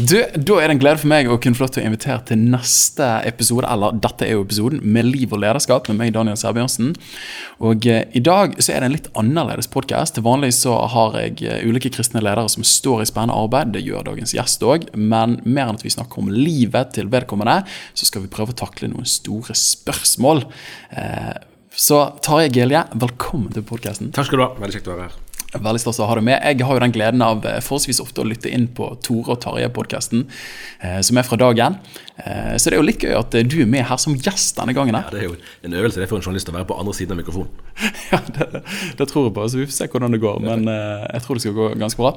Du, 0.00 0.14
da 0.16 0.54
er 0.56 0.70
det 0.70 0.76
en 0.76 0.80
glede 0.80 1.00
for 1.02 1.10
meg 1.10 1.28
å 1.28 1.36
kunne 1.42 1.58
få 1.58 1.66
lov 1.66 1.72
til 1.74 1.82
å 1.82 1.88
invitere 1.90 2.22
til 2.30 2.40
neste 2.40 3.04
episode, 3.28 3.66
eller 3.68 3.98
dette 4.00 4.24
er 4.24 4.36
jo 4.36 4.44
episoden, 4.46 4.80
med 4.80 5.08
liv 5.08 5.34
og 5.34 5.42
lederskap 5.42 5.90
med 5.90 5.98
meg, 5.98 6.12
Daniel 6.14 6.38
Sæbjørnsen. 6.40 6.94
Og 7.66 7.88
eh, 7.90 8.06
i 8.16 8.22
dag 8.24 8.54
så 8.62 8.72
er 8.72 8.80
det 8.80 8.88
en 8.88 8.94
litt 8.94 9.10
annerledes 9.20 9.68
podkast. 9.72 10.16
Til 10.16 10.24
vanlig 10.24 10.54
så 10.56 10.78
har 10.94 11.18
jeg 11.20 11.42
eh, 11.44 11.66
ulike 11.68 11.92
kristne 11.92 12.22
ledere 12.22 12.48
som 12.52 12.64
står 12.64 13.04
i 13.04 13.10
spennende 13.10 13.36
arbeid. 13.36 13.74
Det 13.74 13.84
gjør 13.84 14.06
dagens 14.08 14.32
gjest 14.38 14.64
òg. 14.64 14.88
Men 14.96 15.36
mer 15.44 15.66
enn 15.66 15.80
at 15.80 15.84
vi 15.84 15.92
snakker 15.92 16.22
om 16.22 16.32
livet 16.32 16.94
til 16.96 17.10
vedkommende, 17.12 17.60
så 17.92 18.08
skal 18.08 18.24
vi 18.24 18.32
prøve 18.32 18.54
å 18.54 18.60
takle 18.62 18.88
noen 18.94 19.08
store 19.10 19.58
spørsmål. 19.58 20.46
Eh, 20.96 21.34
så 21.76 22.06
Tarjei 22.24 22.48
Gelje, 22.56 22.86
velkommen 23.04 23.52
til 23.52 23.66
podkasten. 23.68 24.14
Takk 24.16 24.30
skal 24.30 24.40
du 24.40 24.46
ha. 24.48 24.54
Veldig 24.62 24.78
kjekt 24.78 24.88
å 24.88 24.96
være 24.96 25.10
her. 25.10 25.26
Veldig 25.50 25.80
stas 25.82 25.98
å 25.98 26.06
ha 26.06 26.14
deg 26.14 26.26
med. 26.28 26.36
Jeg 26.46 26.62
har 26.62 26.76
jo 26.76 26.82
den 26.84 26.92
gleden 26.94 27.22
av 27.26 27.42
eh, 27.48 27.58
forholdsvis 27.64 27.98
ofte 28.04 28.22
å 28.22 28.26
lytte 28.28 28.50
inn 28.54 28.68
på 28.70 28.86
Tore 29.02 29.34
og 29.34 29.40
Tarjei-podkasten, 29.42 30.22
eh, 30.78 31.00
som 31.06 31.18
er 31.18 31.26
fra 31.26 31.38
dagen. 31.40 31.78
Eh, 32.22 32.54
så 32.54 32.70
det 32.70 32.76
er 32.76 32.78
jo 32.78 32.86
litt 32.86 33.02
gøy 33.02 33.16
at 33.18 33.34
du 33.34 33.56
er 33.64 33.70
med 33.70 33.82
her 33.88 33.98
som 33.98 34.14
gjest 34.14 34.60
denne 34.60 34.76
gangen. 34.76 34.94
Ja, 34.94 35.10
Det 35.10 35.24
er 35.24 35.26
jo 35.26 35.34
en 35.66 35.74
øvelse 35.74 35.98
det 35.98 36.06
er 36.06 36.12
for 36.12 36.20
en 36.20 36.26
journalist 36.26 36.52
å 36.52 36.54
være 36.54 36.68
på 36.70 36.76
andre 36.78 36.94
siden 36.94 37.16
av 37.16 37.22
mikrofonen. 37.24 37.50
ja, 38.12 38.20
det, 38.36 38.62
det, 39.00 39.08
tror 39.10 39.26
jeg 39.26 39.34
på, 39.40 39.48
så 39.50 39.58
vi 39.58 39.66
får 39.66 39.74
se 39.74 39.88
hvordan 39.90 40.14
det 40.14 40.20
går. 40.22 40.38
Men 40.44 40.70
jeg 40.70 41.24
tror 41.24 41.40
det 41.40 41.44
skal 41.46 41.58
gå 41.58 41.66
ganske 41.82 42.04
bra. 42.04 42.14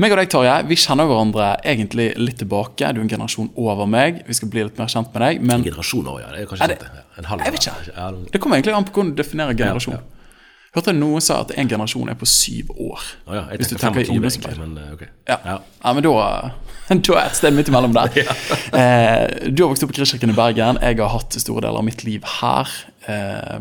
Meg 0.00 0.16
og 0.16 0.22
deg, 0.22 0.32
Tarjei, 0.32 0.56
vi 0.72 0.80
kjenner 0.80 1.10
hverandre 1.12 1.50
egentlig 1.74 2.08
litt 2.16 2.40
tilbake. 2.40 2.88
Du 2.88 3.02
er 3.02 3.04
en 3.04 3.12
generasjon 3.12 3.52
over 3.60 3.84
meg. 3.84 4.24
Vi 4.24 4.38
skal 4.40 4.48
bli 4.48 4.64
litt 4.70 4.80
mer 4.80 4.88
kjent 4.88 5.12
med 5.12 5.26
deg. 5.26 5.44
Men... 5.44 5.58
En 5.60 5.68
generasjon 5.68 6.08
over, 6.08 6.24
ja. 6.24 6.32
Det 6.32 6.46
er 6.46 6.50
kanskje 6.54 6.70
er 6.70 6.74
det, 6.78 7.04
en 7.20 7.30
halv 7.34 7.44
Jeg 7.44 7.58
vet 7.58 7.68
ikke. 7.68 8.10
Det 8.32 8.40
kommer 8.40 8.56
egentlig 8.56 8.80
an 8.80 8.88
på 8.88 8.96
hvordan 8.96 9.12
du 9.12 9.20
definerer 9.20 9.60
generasjon. 9.60 10.00
Ja, 10.00 10.00
ja. 10.00 10.21
Hørte 10.72 10.94
noen 10.96 11.20
sa 11.20 11.42
at 11.42 11.50
en 11.60 11.68
generasjon 11.68 12.08
er 12.08 12.16
på 12.16 12.26
syv 12.28 12.70
år. 12.80 13.02
Oh 13.28 13.34
ja, 13.36 13.42
jeg 13.52 13.60
hvis 13.60 13.72
du 13.74 13.76
tenker 13.76 14.06
25, 14.08 14.24
egentlig, 14.24 14.56
men, 14.56 14.72
eh, 14.80 14.92
okay. 14.94 15.10
ja. 15.28 15.36
Ja. 15.44 15.56
ja. 15.60 15.92
men 15.92 16.06
da, 16.06 16.12
da 17.08 17.16
er 17.20 17.26
et 17.26 17.36
sted 17.36 17.52
midt 17.52 17.68
imellom 17.68 17.92
der. 17.92 18.16
eh, 18.80 19.50
du 19.52 19.66
har 19.66 19.68
vokst 19.68 19.84
opp 19.84 19.92
i 19.92 19.98
Kristkirken 19.98 20.32
i 20.32 20.36
Bergen. 20.38 20.80
Jeg 20.80 20.96
har 21.02 21.12
hatt 21.12 21.36
store 21.36 21.66
deler 21.66 21.82
av 21.82 21.84
mitt 21.84 22.06
liv 22.08 22.24
her. 22.38 22.72
Eh, 23.04 23.58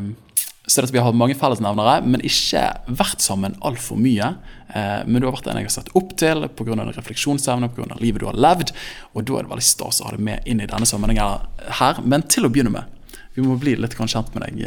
så 0.72 0.86
vi 0.88 1.02
har 1.02 1.10
hatt 1.10 1.18
mange 1.20 1.36
fellesnevnere, 1.36 1.98
men 2.08 2.24
ikke 2.24 2.64
vært 2.96 3.20
sammen 3.26 3.58
altfor 3.60 4.00
mye. 4.00 4.30
Eh, 4.72 5.02
men 5.04 5.20
du 5.20 5.28
har 5.28 5.36
vært 5.36 5.50
en 5.52 5.60
jeg 5.60 5.68
har 5.68 5.76
sett 5.76 5.92
opp 6.00 6.14
til 6.22 6.48
pga. 6.48 6.78
refleksjonsevne, 6.96 7.74
pga. 7.76 7.98
livet 8.00 8.24
du 8.24 8.30
har 8.30 8.40
levd. 8.40 8.72
Og 9.12 9.28
da 9.28 9.36
er 9.36 9.50
det 9.50 9.52
veldig 9.52 9.68
stas 9.68 10.00
å 10.00 10.08
ha 10.08 10.16
deg 10.16 10.24
med 10.32 10.48
inn 10.48 10.64
i 10.64 10.70
denne 10.70 10.88
sammenhengen 10.88 11.44
her. 11.82 12.00
Men 12.08 12.24
til 12.24 12.48
å 12.48 12.54
begynne 12.54 12.72
med, 12.72 13.20
vi 13.36 13.44
må 13.44 13.60
bli 13.60 13.76
litt 13.76 14.00
kjent 14.00 14.32
med 14.32 14.48
deg. 14.48 14.64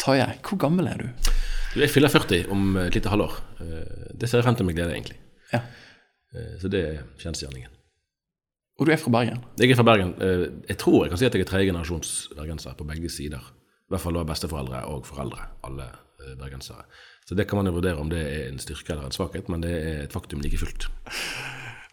Tarjei, 0.00 0.34
hvor 0.42 0.58
gammel 0.60 0.88
er 0.90 1.00
du? 1.00 1.30
Jeg 1.74 1.90
fyller 1.90 2.12
40 2.12 2.50
om 2.54 2.76
et 2.84 2.94
lite 2.94 3.10
halvår. 3.10 3.34
Eh, 3.62 4.10
det 4.14 4.28
ser 4.30 4.40
jeg 4.40 4.46
frem 4.46 4.58
til 4.58 4.66
med 4.68 4.76
glede, 4.76 4.94
egentlig. 4.94 5.16
Ja. 5.52 5.62
Eh, 6.34 6.54
så 6.60 6.70
det 6.70 6.82
er 6.86 7.00
kjensgjerningen. 7.22 7.72
Og 8.78 8.86
du 8.86 8.92
er 8.92 8.98
fra 8.98 9.10
Bergen? 9.14 9.42
Jeg 9.58 9.70
er 9.70 9.78
fra 9.78 9.86
Bergen. 9.86 10.14
Eh, 10.22 10.46
jeg 10.70 10.78
tror 10.82 11.04
jeg 11.04 11.14
kan 11.14 11.20
si 11.20 11.26
at 11.26 11.34
jeg 11.34 11.46
er 11.46 11.50
tredjegenerasjons 11.50 12.14
bergenser 12.36 12.78
på 12.78 12.86
begge 12.86 13.10
sider. 13.10 13.42
I 13.84 13.94
hvert 13.94 14.02
fall 14.02 14.20
besteforeldre 14.26 14.84
og 14.90 15.04
foreldre, 15.06 15.50
alle 15.66 15.90
bergensere. 16.40 16.86
Så 17.28 17.36
det 17.36 17.46
kan 17.48 17.58
man 17.58 17.68
jo 17.68 17.74
vurdere 17.76 18.00
om 18.00 18.08
det 18.08 18.22
er 18.22 18.46
en 18.48 18.58
styrke 18.58 18.94
eller 18.94 19.10
en 19.10 19.12
svakhet, 19.12 19.50
men 19.52 19.60
det 19.60 19.74
er 19.76 19.98
et 20.06 20.14
faktum 20.14 20.40
like 20.40 20.56
fullt. 20.58 20.88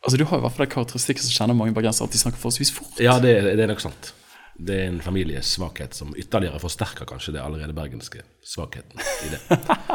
Altså 0.01 0.17
Du 0.17 0.23
har 0.25 0.37
i 0.37 0.41
hvert 0.41 0.55
fall 0.55 0.65
det 0.65 0.73
karakteristikken 0.73 1.23
som 1.25 1.35
kjenner 1.35 1.57
mange 1.57 1.75
bergensere, 1.75 2.07
at 2.07 2.15
de 2.15 2.21
snakker 2.21 2.39
forholdsvis 2.39 2.71
fort. 2.71 3.01
Ja, 3.03 3.19
det, 3.19 3.35
det 3.43 3.65
er 3.65 3.69
nok 3.73 3.83
sant 3.83 4.13
det 4.59 4.75
er 4.77 4.89
en 4.89 5.01
familiesvakhet 5.01 5.95
som 5.97 6.13
ytterligere 6.17 6.59
forsterker 6.61 7.07
kanskje 7.09 7.35
det 7.37 7.41
allerede 7.43 7.75
bergenske 7.75 8.23
svakheten 8.45 9.01
i 9.25 9.31
det. 9.33 9.41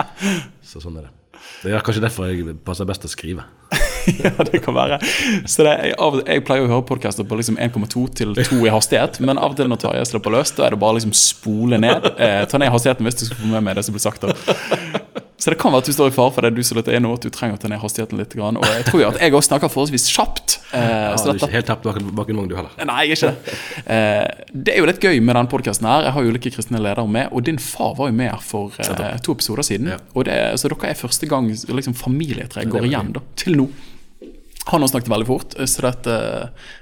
Så 0.71 0.83
sånn 0.83 0.99
er 1.01 1.09
det. 1.09 1.15
Det 1.63 1.73
er 1.73 1.85
kanskje 1.85 2.03
derfor 2.05 2.31
jeg 2.31 2.57
passer 2.65 2.89
best 2.89 3.05
å 3.07 3.11
skrive. 3.13 3.45
ja, 4.23 4.33
det 4.49 4.63
kan 4.65 4.75
være. 4.77 4.99
Så 5.49 5.67
det, 5.67 5.75
jeg, 5.91 5.97
av, 6.03 6.19
jeg, 6.23 6.45
pleier 6.47 6.67
å 6.67 6.71
høre 6.71 6.87
podkaster 6.89 7.27
på 7.29 7.39
liksom 7.39 7.59
1,2 7.61 8.05
til 8.17 8.35
2 8.39 8.61
i 8.65 8.73
hastighet, 8.73 9.21
men 9.25 9.41
av 9.41 9.53
og 9.53 9.59
til 9.59 9.71
når 9.71 9.83
Tarjei 9.83 10.07
slipper 10.09 10.35
løs, 10.35 10.55
da 10.57 10.67
er 10.67 10.77
det 10.77 10.81
bare 10.83 10.99
liksom 10.99 11.15
spole 11.17 11.81
ned. 11.83 12.11
Eh, 12.17 12.43
ta 12.51 12.61
ned 12.63 12.73
hastigheten 12.73 13.07
hvis 13.07 13.21
du 13.21 13.27
skal 13.29 13.43
få 13.43 13.53
med 13.53 13.67
meg 13.67 13.79
det 13.79 13.87
som 13.87 13.97
blir 13.97 14.05
sagt. 14.05 14.25
Da. 14.25 15.23
Så 15.37 15.53
det 15.53 15.59
kan 15.61 15.75
være 15.75 15.85
at 15.85 15.91
du 15.91 15.95
står 15.95 16.11
i 16.11 16.15
fare 16.17 16.33
for 16.33 16.47
det 16.47 16.57
du 16.57 16.63
som 16.65 16.81
er 16.81 17.03
nå, 17.03 17.13
at 17.19 17.27
du 17.27 17.33
trenger 17.35 17.59
å 17.59 17.61
ta 17.61 17.69
ned 17.71 17.83
hastigheten 17.83 18.21
litt. 18.21 18.33
Og 18.41 18.69
jeg 18.71 18.87
tror 18.89 19.03
jo 19.03 19.09
at 19.11 19.19
jeg 19.21 19.35
også 19.35 19.51
snakker 19.51 19.73
forholdsvis 19.73 20.09
kjapt. 20.15 20.46
Eh, 20.75 20.83
ja, 20.83 21.15
du 21.15 21.29
er 21.31 21.39
ikke 21.39 21.53
helt 21.53 21.69
tapt 21.69 21.85
bak 21.87 21.99
en 22.01 22.39
vogn, 22.41 22.49
du 22.51 22.57
heller. 22.59 22.73
Nei, 22.89 23.05
jeg 23.07 23.15
er 23.15 23.21
ikke 23.21 23.33
det. 23.33 23.59
Eh, 23.95 24.47
det 24.67 24.75
er 24.75 24.81
jo 24.83 24.89
litt 24.91 25.03
gøy 25.03 25.21
med 25.21 25.37
denne 25.39 25.51
podkasten 25.53 25.87
her. 25.89 26.07
Jeg 26.09 26.15
har 26.17 26.31
ulike 26.31 26.53
kristne 26.55 26.81
ledere 26.83 27.05
med, 27.11 27.29
og 27.31 27.45
din 27.47 27.61
far 27.63 27.95
var 27.99 28.11
jo 28.11 28.17
med 28.19 28.33
her 28.33 28.43
for 28.43 28.75
eh, 28.83 29.19
to 29.23 29.37
episoder 29.37 29.67
siden. 29.67 29.93
Ja. 29.95 30.01
Og 30.15 30.27
det, 30.27 30.39
så 30.61 30.71
dere 30.73 30.91
er 30.91 30.99
første 30.99 31.29
gang 31.31 31.51
liksom, 31.53 31.95
familietreet 31.99 32.73
går 32.73 32.89
igjen 32.91 33.13
da, 33.15 33.23
til 33.39 33.61
nå. 33.61 33.69
Han 34.73 34.83
har 34.83 34.91
snakket 34.91 35.13
veldig 35.13 35.29
fort, 35.29 35.55
så 35.71 35.85
dette, 35.87 36.17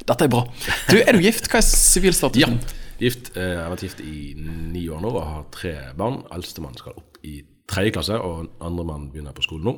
dette 0.08 0.24
er 0.24 0.32
bra. 0.32 0.46
Du, 0.88 0.96
Er 1.02 1.12
du 1.12 1.20
gift? 1.20 1.50
Hva 1.52 1.60
er 1.60 1.66
sivilstatusen? 1.68 2.56
Ja, 2.56 2.78
gift. 3.02 3.34
Eh, 3.36 3.50
jeg 3.52 3.60
har 3.60 3.74
vært 3.74 3.84
gift 3.84 4.00
i 4.00 4.32
ni 4.38 4.86
år 4.88 5.04
nå 5.04 5.12
og 5.12 5.20
har 5.28 5.44
tre 5.52 5.74
barn. 5.98 6.22
Eldstemann 6.32 6.78
skal 6.80 6.96
opp 6.96 7.20
i 7.20 7.42
tredje 7.68 7.92
klasse, 7.98 8.16
og 8.16 8.48
andremann 8.64 9.10
begynner 9.12 9.36
på 9.36 9.44
skolen 9.44 9.68
nå. 9.68 9.76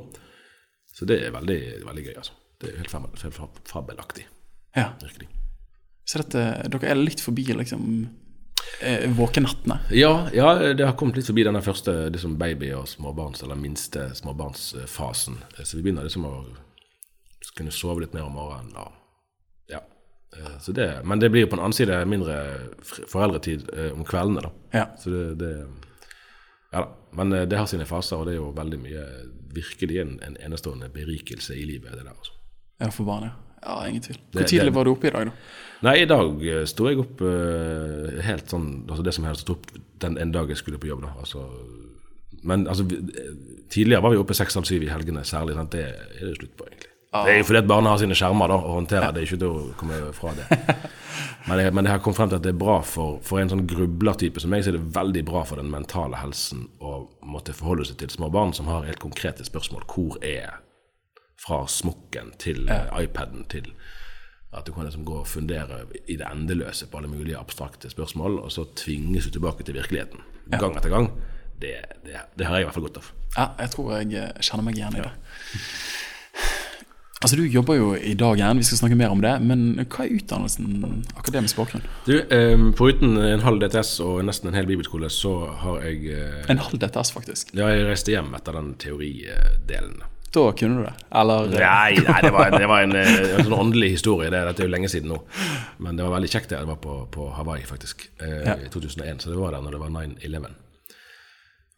Så 0.95 1.05
det 1.11 1.25
er 1.27 1.35
veldig, 1.35 1.61
veldig 1.89 2.05
gøy. 2.07 2.15
altså. 2.23 2.39
Det 2.61 2.73
er 2.73 2.79
helt, 2.81 3.23
helt 3.23 3.61
fabelaktig. 3.69 4.27
Ja. 4.77 4.91
Virkelig. 5.03 5.29
Så 6.07 6.23
dette, 6.23 6.45
dere 6.71 6.93
er 6.93 7.01
litt 7.01 7.21
forbi 7.21 7.45
liksom 7.51 7.87
eh, 8.81 9.09
våkenattene? 9.17 9.81
Ja, 9.91 10.29
ja, 10.33 10.53
det 10.73 10.87
har 10.87 10.95
kommet 10.99 11.19
litt 11.19 11.29
forbi 11.29 11.45
denne 11.47 11.65
første 11.65 11.95
liksom 12.15 12.37
baby- 12.39 12.73
og 12.79 12.87
småbarns, 12.89 13.43
eller 13.43 13.59
minste 13.59 14.09
småbarnsfasen. 14.15 15.41
Så 15.63 15.77
vi 15.77 15.83
begynner 15.87 16.07
liksom 16.07 16.29
å 16.29 16.37
kunne 17.57 17.73
sove 17.75 18.05
litt 18.05 18.15
mer 18.15 18.29
om 18.29 18.37
morgenen. 18.37 18.77
Og, 18.79 18.93
ja. 19.73 19.83
Eh, 20.37 20.55
så 20.63 20.73
det, 20.77 20.91
men 21.05 21.21
det 21.21 21.33
blir 21.35 21.47
jo 21.47 21.51
på 21.51 21.59
den 21.59 21.65
annen 21.67 21.77
side 21.77 21.99
mindre 22.09 22.39
foreldretid 22.85 23.69
eh, 23.75 23.91
om 23.97 24.07
kveldene, 24.07 24.47
da. 24.47 24.55
Ja. 24.77 24.87
Så 25.01 25.13
det, 25.13 25.27
det 25.43 25.53
ja 26.73 26.85
da. 26.85 26.89
Men 27.17 27.33
eh, 27.33 27.49
det 27.49 27.59
har 27.59 27.67
sine 27.71 27.89
faser, 27.89 28.21
og 28.21 28.29
det 28.29 28.37
er 28.37 28.43
jo 28.43 28.53
veldig 28.57 28.81
mye 28.83 29.05
virkelig 29.57 30.01
en, 30.03 30.17
en 30.23 30.37
enestående 30.45 30.91
berikelse 30.93 31.57
i 31.57 31.65
livet. 31.65 31.93
det 31.97 32.05
der 32.05 32.13
altså. 32.13 32.36
Ja, 32.79 32.91
for 32.91 33.09
barnet. 33.09 33.33
Ja, 33.63 33.81
ingen 33.89 34.03
tvil. 34.03 34.19
Hvor 34.31 34.41
det, 34.41 34.49
tidlig 34.49 34.71
det, 34.71 34.77
var 34.77 34.85
du 34.85 34.93
oppe 34.93 35.09
i 35.09 35.15
dag, 35.15 35.31
da? 35.31 35.53
Nei, 35.87 35.97
i 36.03 36.09
dag 36.09 36.45
eh, 36.49 36.65
sto 36.69 36.87
jeg 36.89 37.01
opp 37.03 37.21
uh, 37.21 38.17
helt 38.25 38.49
sånn 38.49 38.69
altså 38.87 39.03
Det 39.05 39.13
som 39.13 39.27
jeg 39.27 39.35
hadde 39.35 39.43
stått 39.43 39.57
opp 39.59 39.83
den 40.01 40.17
en 40.21 40.33
dag 40.33 40.49
jeg 40.53 40.61
skulle 40.61 40.81
på 40.81 40.89
jobb, 40.89 41.05
da. 41.05 41.13
Altså, 41.21 41.45
men 42.47 42.67
altså, 42.69 42.85
tidligere 43.73 44.05
var 44.05 44.13
vi 44.13 44.21
oppe 44.21 44.37
seks-halv 44.37 44.69
syv 44.69 44.85
i 44.85 44.93
helgene 44.93 45.25
særlig. 45.25 45.57
Sant? 45.57 45.73
Det 45.73 45.87
er 45.89 46.29
det 46.29 46.37
slutt 46.37 46.53
på, 46.57 46.69
egentlig. 46.69 46.93
Det 47.17 47.33
er 47.33 47.41
jo 47.41 47.47
fordi 47.49 47.63
at 47.63 47.69
barna 47.71 47.95
har 47.95 48.01
sine 48.03 48.17
skjermer 48.19 48.51
da, 48.53 48.59
å 48.61 48.75
håndtere. 48.77 49.09
Det 49.15 49.23
er 49.23 49.29
ikke 49.29 49.41
til 49.41 49.55
å 49.55 49.65
komme 49.81 50.01
fra 50.17 50.35
det. 50.37 50.47
Men 51.47 51.61
jeg, 51.63 51.73
men 51.79 51.87
jeg 51.87 51.95
har 51.95 52.01
kommet 52.03 52.19
frem 52.19 52.31
til 52.33 52.41
at 52.41 52.43
det 52.43 52.51
er 52.51 52.59
bra 52.59 52.81
for, 52.83 53.21
for 53.23 53.39
en 53.39 53.51
sånn 53.53 53.69
grublertype 53.71 54.41
som 54.43 54.51
meg, 54.51 54.65
så 54.67 54.73
er 54.73 54.81
det 54.81 54.97
veldig 54.97 55.21
bra 55.29 55.45
for 55.47 55.61
den 55.63 55.69
mentale 55.71 56.19
helsen 56.19 56.65
å 56.83 56.97
måtte 57.23 57.55
forholde 57.55 57.87
seg 57.87 58.01
til 58.01 58.11
små 58.11 58.33
barn 58.35 58.51
som 58.57 58.67
har 58.67 58.83
helt 58.89 58.99
konkrete 58.99 59.47
spørsmål. 59.47 59.85
Hvor 59.87 60.19
er 60.27 60.57
fra 61.41 61.65
smokken 61.69 62.33
til 62.41 62.65
ja. 62.69 62.87
iPaden 63.01 63.45
til 63.53 63.73
at 64.57 64.65
du 64.67 64.73
kan 64.73 64.87
liksom 64.87 65.05
gå 65.05 65.19
og 65.21 65.29
fundere 65.29 65.83
i 66.09 66.17
det 66.17 66.27
endeløse 66.31 66.87
på 66.89 66.99
alle 66.99 67.11
mulige 67.13 67.37
abstrakte 67.37 67.91
spørsmål, 67.93 68.39
og 68.41 68.53
så 68.53 68.65
tvinges 68.77 69.27
du 69.27 69.37
tilbake 69.37 69.67
til 69.67 69.77
virkeligheten 69.77 70.23
gang 70.55 70.77
etter 70.79 70.93
gang. 70.93 71.11
Det, 71.61 71.75
det, 72.05 72.23
det 72.39 72.47
har 72.47 72.57
jeg 72.57 72.65
i 72.65 72.69
hvert 72.69 72.77
fall 72.77 72.87
godt 72.89 73.01
av. 73.03 73.13
Ja, 73.37 73.47
jeg 73.61 73.73
tror 73.75 73.93
jeg 73.97 74.27
kjenner 74.45 74.65
meg 74.65 74.79
igjen 74.79 74.97
i 74.97 75.05
det. 75.05 75.13
Altså 77.25 77.37
Du 77.41 77.47
jobber 77.49 77.75
jo 77.75 77.87
i 77.97 78.13
dag 78.15 78.37
igjen, 78.37 78.59
vi 78.61 78.65
skal 78.69 78.79
snakke 78.83 78.97
mer 79.01 79.11
om 79.11 79.23
det. 79.25 79.33
Men 79.43 79.81
hva 79.81 80.05
er 80.05 80.19
utdannelsen 80.19 81.07
akademisk 81.17 81.57
bakgrunn? 81.57 81.87
Du, 82.05 82.13
eh, 82.21 82.67
Foruten 82.77 83.17
en 83.17 83.45
halv 83.45 83.63
DTS 83.65 83.97
og 84.05 84.21
nesten 84.29 84.53
en 84.53 84.59
hel 84.59 84.69
bibelskole, 84.69 85.09
så 85.11 85.33
har 85.63 85.81
jeg 85.89 86.13
eh, 86.13 86.45
En 86.53 86.61
halv 86.61 86.79
DTS, 86.79 87.15
faktisk? 87.17 87.55
Ja, 87.57 87.71
jeg 87.73 87.89
reiste 87.89 88.13
hjem 88.13 88.37
etter 88.37 88.61
den 88.61 88.75
teoridelen. 88.79 90.05
Da 90.35 90.45
kunne 90.59 90.81
du 90.81 90.85
det? 90.85 90.93
Eller 91.21 91.49
Nei, 91.55 92.01
nei 92.09 92.19
det 92.25 92.33
var, 92.35 92.51
det 92.53 92.69
var 92.69 92.85
en, 92.85 92.97
en, 92.99 93.41
sånn 93.47 93.57
åndelig 93.57 93.95
historie. 93.95 94.29
Det, 94.33 94.43
dette 94.51 94.65
er 94.65 94.69
jo 94.69 94.75
lenge 94.75 94.91
siden 94.93 95.13
nå. 95.15 95.23
Men 95.85 95.97
det 95.97 96.05
var 96.07 96.17
veldig 96.19 96.33
kjekt. 96.33 96.53
Det 96.53 96.61
det 96.61 96.69
var 96.69 96.81
på, 96.83 96.99
på 97.15 97.31
Hawaii, 97.39 97.65
faktisk. 97.69 98.09
Eh, 98.21 98.43
ja. 98.45 98.59
I 98.61 98.71
2001. 98.73 99.25
Så 99.25 99.33
det 99.33 99.41
var 99.41 99.57
der 99.57 99.65
når 99.65 99.77
det 99.77 99.83
var 99.85 99.95
9-11. 99.95 100.55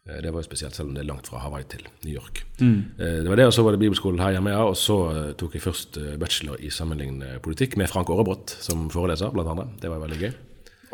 Eh, 0.09 0.21
det 0.21 0.31
var 0.31 0.41
jo 0.41 0.47
spesielt, 0.47 0.75
selv 0.75 0.89
om 0.89 0.95
det 0.95 1.03
er 1.03 1.09
langt 1.09 1.27
fra 1.29 1.41
Hawaii 1.43 1.67
til 1.69 1.85
New 2.03 2.13
York. 2.13 2.43
Mm. 2.59 2.79
Eh, 2.97 3.17
det 3.23 3.29
var 3.29 3.35
det, 3.35 3.47
og 3.49 3.53
så 3.53 3.63
var 3.63 3.75
det 3.75 3.81
bibelskolen 3.83 4.21
her 4.23 4.35
hjemme, 4.37 4.53
ja, 4.55 4.63
og 4.65 4.77
så 4.77 4.97
eh, 5.11 5.31
tok 5.39 5.57
jeg 5.57 5.65
først 5.65 5.99
bachelor 6.21 6.59
i 6.61 6.71
sammenlignende 6.73 7.39
politikk 7.45 7.77
med 7.77 7.89
Frank 7.91 8.09
Aarebrot 8.09 8.55
som 8.63 8.87
foreleser, 8.93 9.33
blant 9.35 9.51
andre. 9.53 9.67
Det 9.81 9.91
var 9.91 10.01
veldig 10.05 10.19
gøy. 10.23 10.31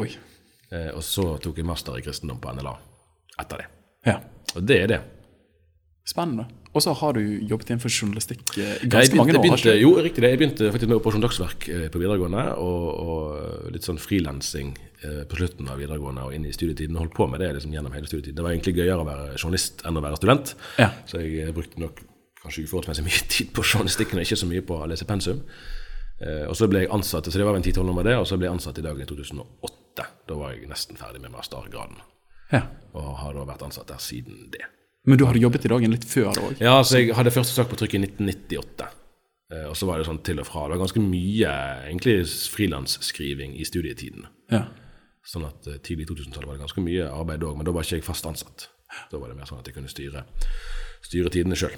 Oi. 0.04 0.10
Og 0.76 1.04
så 1.06 1.24
tok 1.40 1.60
jeg 1.62 1.68
master 1.68 1.96
i 1.96 2.02
kristendom 2.04 2.40
på 2.44 2.52
NLA 2.52 2.74
etter 3.40 3.62
det. 3.62 3.68
Ja. 4.10 4.16
Og 4.58 4.66
det 4.68 4.80
er 4.82 4.90
det. 4.92 4.98
Spennende. 6.10 6.50
Og 6.76 6.84
så 6.84 6.92
har 7.00 7.16
du 7.16 7.22
jobbet 7.48 7.70
innenfor 7.72 7.94
journalistikk 7.94 8.42
ganske 8.52 8.90
begynte, 8.92 9.16
mange 9.16 9.36
år. 9.38 9.44
begynte, 9.46 9.76
jo, 9.80 9.94
riktig 10.04 10.24
det. 10.26 10.32
Jeg 10.34 10.40
begynte 10.42 10.72
faktisk 10.74 10.90
med 10.92 10.98
Operasjon 11.00 11.24
Dagsverk 11.24 11.68
eh, 11.72 11.86
på 11.94 12.02
videregående, 12.02 12.44
og, 12.60 12.88
og 13.06 13.70
litt 13.72 13.88
sånn 13.88 14.02
frilansing 14.02 14.74
eh, 15.06 15.22
på 15.32 15.40
slutten 15.40 15.70
av 15.72 15.80
videregående 15.80 16.26
og 16.28 16.36
inn 16.36 16.44
i 16.50 16.52
studietiden. 16.56 17.00
Holdt 17.00 17.16
på 17.16 17.30
med 17.32 17.40
det 17.40 17.54
liksom 17.56 17.72
gjennom 17.78 17.96
hele 17.96 18.10
studietiden. 18.12 18.36
Det 18.42 18.44
var 18.44 18.52
egentlig 18.58 18.76
gøyere 18.82 19.00
å 19.00 19.08
være 19.08 19.30
journalist 19.40 19.86
enn 19.88 20.02
å 20.02 20.04
være 20.04 20.20
student. 20.20 20.52
Ja. 20.82 20.92
Så 21.08 21.24
jeg 21.24 21.48
eh, 21.48 21.54
brukte 21.56 21.80
nok 21.80 22.04
kanskje 22.44 22.68
uforholdsmessig 22.68 23.08
mye 23.08 23.24
tid 23.38 23.56
på 23.56 23.64
journalistikken, 23.64 24.20
og 24.20 24.28
ikke 24.28 24.42
så 24.44 24.52
mye 24.52 24.68
på 24.68 24.82
å 24.84 24.92
lese 24.92 25.08
pensum. 25.10 25.40
Eh, 26.20 26.44
og 26.50 26.60
så 26.60 26.68
ble 26.72 26.84
jeg 26.84 26.92
ansatt, 26.96 27.32
så 27.32 27.40
det 27.40 27.48
var 27.48 27.56
en 27.58 27.64
10-12 27.64 27.88
år 27.88 27.96
med 28.02 28.10
det, 28.12 28.20
og 28.20 28.28
så 28.28 28.36
ble 28.40 28.50
jeg 28.52 28.58
ansatt 28.60 28.84
i 28.84 28.86
dag 28.86 29.00
i 29.00 29.08
2008. 29.08 30.10
Da 30.28 30.36
var 30.44 30.52
jeg 30.58 30.68
nesten 30.68 31.00
ferdig 31.00 31.24
med 31.24 31.32
mastergraden, 31.32 32.04
Ja. 32.52 32.66
og 32.94 33.14
har 33.24 33.34
da 33.40 33.48
vært 33.48 33.64
ansatt 33.64 33.88
der 33.88 34.04
siden 34.04 34.50
det. 34.52 34.68
Men 35.06 35.20
du 35.20 35.26
hadde 35.28 35.42
jobbet 35.42 35.66
i 35.68 35.72
dagen 35.72 35.94
litt 35.94 36.06
før 36.10 36.32
òg? 36.34 36.62
Ja, 36.64 36.80
så 36.84 37.02
jeg 37.02 37.16
hadde 37.18 37.34
første 37.34 37.54
sak 37.54 37.70
på 37.70 37.78
trykk 37.80 37.98
i 37.98 38.02
1998. 38.08 38.88
Eh, 39.54 39.68
og 39.70 39.76
så 39.78 39.88
var 39.90 40.02
det 40.02 40.08
sånn 40.08 40.22
til 40.26 40.42
og 40.42 40.48
fra. 40.50 40.66
Det 40.66 40.76
var 40.76 40.86
ganske 40.86 41.04
mye 41.04 41.52
egentlig 41.86 42.18
frilansskriving 42.54 43.54
i 43.62 43.68
studietiden. 43.68 44.26
Ja. 44.54 44.66
Sånn 45.26 45.46
at 45.48 45.68
eh, 45.70 45.82
tidlig 45.86 46.08
i 46.08 46.14
2000-tallet 46.14 46.50
var 46.50 46.58
det 46.58 46.66
ganske 46.66 46.86
mye 46.86 47.10
arbeid 47.12 47.46
òg, 47.46 47.60
men 47.60 47.68
da 47.68 47.74
var 47.76 47.86
ikke 47.86 48.00
jeg 48.00 48.08
fast 48.08 48.26
ansatt. 48.30 48.70
Da 49.12 49.20
var 49.22 49.30
det 49.30 49.38
mer 49.38 49.50
sånn 49.50 49.62
at 49.62 49.70
jeg 49.70 49.78
kunne 49.78 49.92
styre, 49.92 50.26
styre 51.06 51.34
tidene 51.34 51.58
sjøl. 51.60 51.76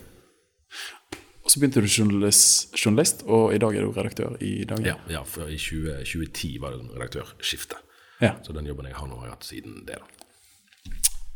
Og 1.48 1.52
så 1.52 1.62
begynte 1.62 1.80
du 1.84 1.88
journalist, 1.88 2.74
journalist, 2.76 3.24
og 3.24 3.54
i 3.56 3.60
dag 3.64 3.76
er 3.76 3.86
du 3.88 3.96
redaktør 3.96 4.36
i 4.44 4.66
Dagen. 4.68 4.88
Ja, 4.88 4.98
ja, 5.12 5.22
for 5.24 5.48
i 5.48 5.56
20, 5.56 6.02
2010 6.04 6.58
var 6.64 6.76
det 6.76 6.90
redaktørskifte. 6.92 7.80
Ja. 8.20 8.34
Så 8.44 8.56
den 8.56 8.68
jobben 8.68 8.90
jeg 8.90 8.98
har 8.98 9.08
nå, 9.08 9.20
har 9.22 9.30
jeg 9.30 9.38
hatt 9.38 9.48
siden 9.48 9.84
det. 9.88 10.00
da. 10.02 10.17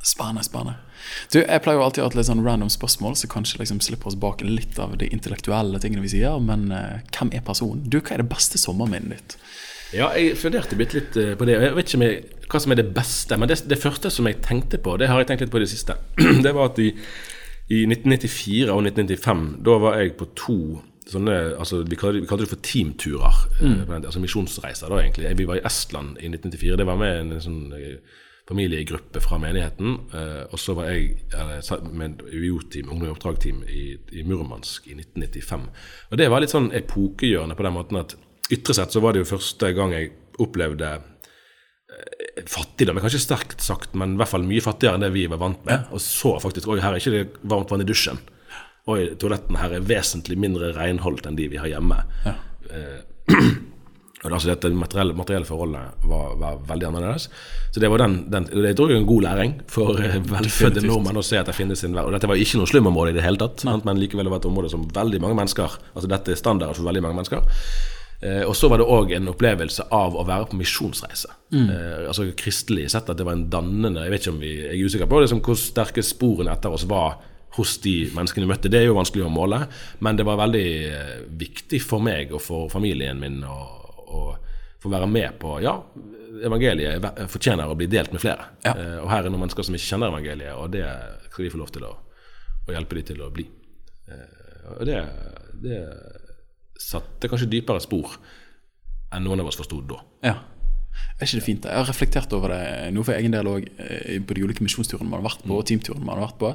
Spennende, 0.03 0.43
spennende. 0.43 0.77
Du, 1.33 1.39
Jeg 1.39 1.61
pleier 1.61 1.77
jo 1.79 1.83
alltid 1.85 2.01
å 2.03 2.07
ha 2.07 2.11
et 2.11 2.17
litt 2.17 2.29
sånn 2.29 2.43
random 2.45 2.69
spørsmål, 2.73 3.15
så 3.19 3.29
kanskje 3.29 3.59
liksom 3.61 3.81
slipper 3.85 4.09
oss 4.11 4.17
bak 4.17 4.41
litt 4.45 4.79
av 4.81 4.95
de 4.97 5.09
intellektuelle 5.13 5.79
tingene 5.81 6.01
vi 6.05 6.13
sier. 6.15 6.39
Men 6.41 6.71
uh, 6.73 7.01
hvem 7.13 7.33
er 7.37 7.43
personen? 7.45 7.83
Du, 7.85 7.99
hva 8.01 8.15
er 8.15 8.23
det 8.23 8.29
beste 8.31 8.61
sommerminnet 8.61 9.17
ditt? 9.17 9.37
Ja, 9.93 10.07
jeg 10.15 10.37
funderte 10.39 10.77
litt, 10.79 10.93
litt 10.95 11.17
eh, 11.19 11.33
på 11.35 11.45
det. 11.45 11.57
Jeg 11.59 11.75
vet 11.75 11.89
ikke 11.91 12.05
jeg, 12.07 12.21
hva 12.47 12.59
som 12.63 12.71
er 12.71 12.79
det 12.79 12.93
beste, 12.95 13.35
men 13.37 13.49
det, 13.51 13.57
det 13.67 13.77
første 13.81 14.11
som 14.13 14.29
jeg 14.29 14.39
tenkte 14.45 14.79
på, 14.79 14.93
det 15.01 15.09
har 15.11 15.19
jeg 15.19 15.27
tenkt 15.33 15.43
litt 15.43 15.51
på 15.51 15.59
i 15.59 15.65
det 15.65 15.71
siste. 15.73 15.97
Det 16.45 16.53
var 16.55 16.69
at 16.71 16.79
i, 16.79 16.93
i 17.75 17.81
1994 17.89 18.71
og 18.71 18.85
1995, 18.87 19.43
da 19.67 19.75
var 19.83 19.99
jeg 19.99 20.15
på 20.19 20.29
to 20.39 20.57
sånne 21.11 21.35
altså 21.59 21.81
Vi 21.89 21.97
kalte, 21.99 22.21
det 22.23 22.47
for 22.47 22.61
teamturer, 22.63 23.39
Mm. 23.59 23.81
altså 23.99 24.21
misjonsreiser. 24.23 24.87
da 24.87 25.01
egentlig. 25.01 25.33
Vi 25.37 25.45
var 25.49 25.59
i 25.59 25.65
Estland 25.67 26.15
i 26.21 26.29
1994. 26.31 26.77
Det 26.79 26.87
var 26.87 26.99
med 27.01 27.17
en, 27.19 27.33
sånn 27.43 27.73
eh, 27.75 27.97
familiegruppe 28.51 29.21
fra 29.23 29.39
menigheten. 29.39 29.99
eh, 30.13 30.43
og 30.51 30.59
så 30.59 30.75
var 30.75 30.89
jeg 30.91 31.15
med 31.91 32.21
UiO-team, 32.27 32.89
Ungdom 32.91 33.07
i 33.07 33.13
oppdrag-team, 33.13 33.63
i, 33.67 33.85
i 34.11 34.25
Murmansk 34.27 34.89
i 34.91 34.97
1995. 34.97 35.69
Og 36.11 36.19
det 36.19 36.27
var 36.31 36.43
litt 36.43 36.53
sånn 36.53 36.71
epokegjørende 36.75 37.55
på 37.55 37.67
den 37.67 37.77
måten 37.77 38.01
at 38.01 38.17
ytre 38.51 38.75
sett 38.75 38.91
så 38.91 38.99
var 39.03 39.15
det 39.15 39.23
jo 39.23 39.31
første 39.31 39.71
gang 39.77 39.95
jeg 39.95 40.11
opplevde 40.43 40.91
eh, 40.97 42.43
fattigdom 42.49 42.99
kanskje 42.99 43.23
sterkt 43.23 43.63
sagt, 43.63 43.95
men 43.95 44.15
i 44.17 44.21
hvert 44.21 44.33
fall 44.33 44.47
mye 44.47 44.63
fattigere 44.63 44.99
enn 44.99 45.05
det 45.07 45.13
vi 45.15 45.27
var 45.31 45.41
vant 45.43 45.63
med. 45.67 45.87
Og 45.95 46.03
så 46.03 46.35
faktisk 46.43 46.67
Oi, 46.71 46.81
her 46.83 46.91
er 46.95 47.03
ikke 47.03 47.15
det 47.15 47.25
varmt 47.47 47.71
vann 47.71 47.85
i 47.85 47.87
dusjen. 47.87 48.19
Oi, 48.91 49.13
toalettene 49.21 49.61
her 49.61 49.77
er 49.77 49.85
vesentlig 49.85 50.39
mindre 50.41 50.73
renholdt 50.75 51.27
enn 51.29 51.37
de 51.37 51.47
vi 51.51 51.59
har 51.61 51.69
hjemme. 51.71 52.01
Eh, 52.27 52.99
og 53.29 53.37
det, 53.37 53.59
altså 54.29 54.51
dette 54.51 54.69
materielle, 54.77 55.15
materielle 55.17 55.47
forholdet 55.47 56.03
var, 56.05 56.35
var 56.37 56.59
veldig 56.67 56.87
annerledes. 56.91 57.29
Så 57.73 57.81
det 57.81 57.89
var 57.89 58.03
den, 58.03 58.19
den 58.29 58.45
det 58.51 58.75
tror 58.77 58.91
jeg 58.91 58.99
er 58.99 59.01
en 59.01 59.09
god 59.09 59.25
læring 59.25 59.55
for 59.71 59.97
eh, 59.97 60.19
velfødde 60.35 60.83
nordmenn 60.85 61.17
å 61.17 61.25
se 61.25 61.39
at 61.41 61.49
det 61.49 61.57
finnes 61.57 61.81
en 61.87 61.95
verden. 61.95 62.11
Og 62.11 62.17
dette 62.17 62.29
var 62.29 62.41
ikke 62.41 62.59
noe 62.61 62.69
slumområde 62.69 63.15
i 63.15 63.17
det 63.17 63.25
hele 63.25 63.41
tatt, 63.41 63.65
men 63.65 64.01
likevel 64.01 64.29
var 64.29 64.37
det 64.37 64.45
et 64.45 64.51
område 64.51 64.69
som 64.73 64.85
veldig 64.93 65.23
mange 65.23 65.39
mennesker 65.39 65.79
Altså 65.95 66.09
dette 66.09 66.33
er 66.33 66.39
standarder 66.39 66.77
for 66.77 66.85
veldig 66.87 67.01
mange 67.03 67.17
mennesker. 67.17 67.49
Eh, 68.21 68.43
og 68.45 68.53
så 68.55 68.69
var 68.69 68.77
det 68.77 68.85
òg 68.85 69.15
en 69.17 69.31
opplevelse 69.31 69.87
av 69.97 70.13
å 70.13 70.27
være 70.27 70.51
på 70.51 70.59
misjonsreise. 70.59 71.33
Eh, 71.57 72.05
altså 72.05 72.27
Kristelig 72.37 72.91
sett 72.93 73.09
at 73.09 73.17
det 73.17 73.25
var 73.25 73.33
en 73.35 73.49
dannende 73.51 74.05
Jeg 74.05 74.13
vet 74.13 74.23
ikke 74.23 74.35
om 74.35 74.43
vi 74.43 74.53
jeg 74.59 74.77
er 74.77 74.85
usikker 74.85 75.09
på 75.09 75.23
liksom, 75.23 75.41
hvor 75.41 75.57
sterke 75.57 76.05
sporene 76.05 76.53
etter 76.53 76.73
oss 76.77 76.85
var 76.89 77.17
hos 77.57 77.75
de 77.83 77.95
menneskene 78.15 78.45
vi 78.45 78.51
møtte. 78.53 78.69
Det 78.71 78.79
er 78.79 78.87
jo 78.87 78.95
vanskelig 78.95 79.25
å 79.25 79.33
måle, 79.33 79.65
men 80.05 80.19
det 80.19 80.25
var 80.27 80.39
veldig 80.39 80.67
eh, 80.87 81.15
viktig 81.41 81.81
for 81.83 82.03
meg 82.03 82.31
og 82.35 82.43
for 82.45 82.69
familien 82.71 83.19
min 83.19 83.41
å, 83.43 83.57
å 84.11 84.23
få 84.81 84.89
være 84.89 85.07
med 85.09 85.37
på 85.41 85.59
Ja, 85.61 85.75
evangeliet 86.41 87.05
fortjener 87.29 87.69
å 87.69 87.77
bli 87.77 87.87
delt 87.91 88.13
med 88.13 88.23
flere. 88.23 88.47
Ja. 88.65 88.73
Eh, 88.73 88.99
og 89.03 89.09
her 89.11 89.25
er 89.25 89.33
noen 89.33 89.45
mennesker 89.45 89.65
som 89.67 89.77
ikke 89.77 89.89
kjenner 89.91 90.13
evangeliet, 90.13 90.55
og 90.57 90.71
det 90.73 90.85
skal 91.29 91.45
vi 91.45 91.51
få 91.53 91.61
lov 91.61 91.73
til 91.75 91.85
å, 91.87 91.91
å 92.67 92.75
hjelpe 92.75 92.97
dem 92.97 93.09
til 93.11 93.21
å 93.21 93.29
bli. 93.33 93.45
Eh, 94.09 94.71
og 94.77 94.85
det, 94.89 95.01
det 95.61 95.81
satte 96.81 97.29
kanskje 97.29 97.49
dypere 97.51 97.83
spor 97.83 98.15
enn 99.11 99.25
noen 99.27 99.43
av 99.43 99.51
oss 99.51 99.59
forsto 99.59 99.81
da. 99.85 99.99
Ja. 100.25 100.35
Er 101.21 101.27
ikke 101.27 101.37
det 101.37 101.45
fint? 101.45 101.65
Jeg 101.69 101.77
har 101.77 101.85
reflektert 101.85 102.31
over 102.33 102.49
det 102.49 102.91
nå 102.95 103.03
for 103.05 103.13
egen 103.13 103.33
del 103.35 103.45
òg, 103.45 103.67
på 104.25 104.35
de 104.37 104.43
ulike 104.43 104.63
misjonsturene 104.65 105.05
man 105.05 105.21
har 105.21 105.27
vært 105.29 105.43
på, 105.45 105.53
og 105.53 105.65
teamturene 105.69 106.05
man 106.05 106.17
har 106.17 106.31
vært 106.31 106.39
på. 106.41 106.49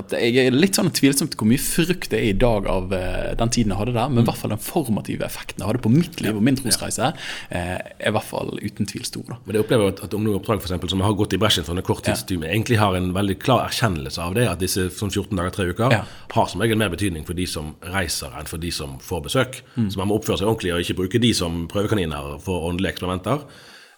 At 0.00 0.14
jeg 0.16 0.46
er 0.46 0.56
litt 0.56 0.78
sånn 0.78 0.88
tvilsomt 0.96 1.36
hvor 1.36 1.48
mye 1.50 1.60
frukt 1.60 2.08
det 2.12 2.20
er 2.22 2.30
i 2.30 2.36
dag 2.36 2.68
av 2.70 2.94
eh, 2.96 3.34
den 3.36 3.52
tiden 3.52 3.74
jeg 3.74 3.80
hadde 3.82 3.94
der. 3.96 4.08
Men 4.12 4.24
i 4.24 4.26
hvert 4.30 4.40
fall 4.40 4.54
den 4.54 4.62
formative 4.62 5.26
effekten 5.26 5.60
jeg 5.60 5.68
hadde 5.68 5.82
på 5.84 5.92
mitt 5.92 6.22
liv 6.24 6.38
og 6.38 6.44
min 6.48 6.56
trosreise, 6.56 7.10
eh, 7.50 7.74
er 7.76 8.08
i 8.08 8.14
hvert 8.16 8.28
fall 8.30 8.54
uten 8.56 8.88
tvil 8.88 9.04
stor. 9.04 9.26
da. 9.28 9.38
Men 9.44 9.58
jeg 9.58 9.66
opplever 9.66 9.92
at, 9.92 10.00
at 10.06 10.16
Ungdom 10.16 10.32
i 10.32 10.38
oppdrag, 10.40 10.62
eksempel, 10.64 10.88
som 10.94 11.04
har 11.04 11.12
gått 11.20 11.36
i 11.36 11.40
bresjen 11.42 11.66
for 11.68 11.76
en 11.76 11.84
kort 11.84 12.00
tidstyme, 12.08 12.48
ja. 12.48 12.54
egentlig 12.56 12.80
har 12.80 12.96
en 12.96 13.12
veldig 13.16 13.36
klar 13.44 13.66
erkjennelse 13.66 14.22
av 14.24 14.32
det. 14.38 14.46
At 14.48 14.64
disse 14.64 14.88
sånn 14.96 15.12
14 15.12 15.36
dager, 15.36 15.52
tre 15.58 15.68
uker, 15.74 15.92
Ja. 15.92 16.02
har 16.32 16.48
som 16.48 16.64
regel 16.64 16.80
mer 16.80 16.88
betydning 16.94 17.26
for 17.28 17.36
de 17.36 17.44
som 17.46 17.74
reiser, 17.84 18.32
enn 18.40 18.48
for 18.48 18.56
de 18.62 18.72
som 18.72 18.96
får 18.98 19.22
besøk. 19.28 19.60
Mm. 19.76 19.90
Så 19.92 20.00
man 20.00 20.08
må 20.08 20.16
oppføre 20.16 20.40
seg 20.40 20.48
ordentlig 20.48 20.72
og 20.72 20.80
ikke 20.80 20.98
bruke 21.04 21.20
de 21.20 21.34
som 21.36 21.66
prøvekaniner 21.68 22.40
for 22.40 22.64
åndelige 22.70 22.96
eksperimenter. 22.96 23.44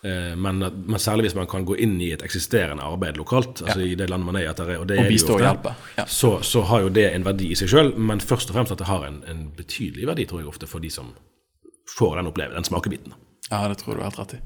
Eh, 0.04 0.36
Men, 0.36 0.58
men 0.62 0.98
særlig 1.02 1.24
hvis 1.26 1.34
man 1.34 1.48
kan 1.50 1.64
gå 1.66 1.74
inn 1.82 1.96
i 2.00 2.12
et 2.14 2.22
eksisterende 2.22 2.82
arbeid 2.86 3.16
lokalt, 3.18 3.62
altså 3.66 3.80
i 3.82 3.94
det 3.98 4.06
landet 4.10 4.26
man 4.26 4.36
er 4.36 4.44
i, 4.44 4.48
og 4.50 4.56
det 4.56 4.66
er, 4.68 4.78
og 4.78 4.86
det 4.86 4.98
Og 4.98 5.04
er 5.04 5.08
det 5.08 5.16
jo 5.18 5.38
ofte, 5.38 5.72
ja. 5.98 6.04
så, 6.06 6.30
så 6.42 6.62
har 6.70 6.84
jo 6.86 6.88
det 6.94 7.08
en 7.14 7.24
verdi 7.26 7.50
i 7.50 7.56
seg 7.58 7.72
sjøl, 7.72 7.90
men 7.98 8.20
først 8.22 8.50
og 8.52 8.54
fremst 8.60 8.72
at 8.76 8.78
det 8.78 8.86
har 8.86 9.08
en, 9.08 9.22
en 9.26 9.48
betydelig 9.56 10.06
verdi, 10.06 10.26
tror 10.30 10.40
jeg 10.44 10.48
ofte, 10.52 10.66
for 10.70 10.78
de 10.84 10.90
som 10.90 11.10
får 11.98 12.16
den 12.20 12.30
opplevelsen, 12.30 12.60
den 12.62 12.68
smakebiten. 12.68 13.16
Ja, 13.50 13.64
det 13.68 13.78
tror 13.80 13.96
du 13.96 14.02
helt 14.04 14.18
rett 14.20 14.34
i. 14.36 14.40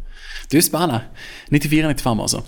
Du, 0.52 0.56
spennende. 0.62 1.02
94-95, 1.50 2.20
altså. 2.22 2.42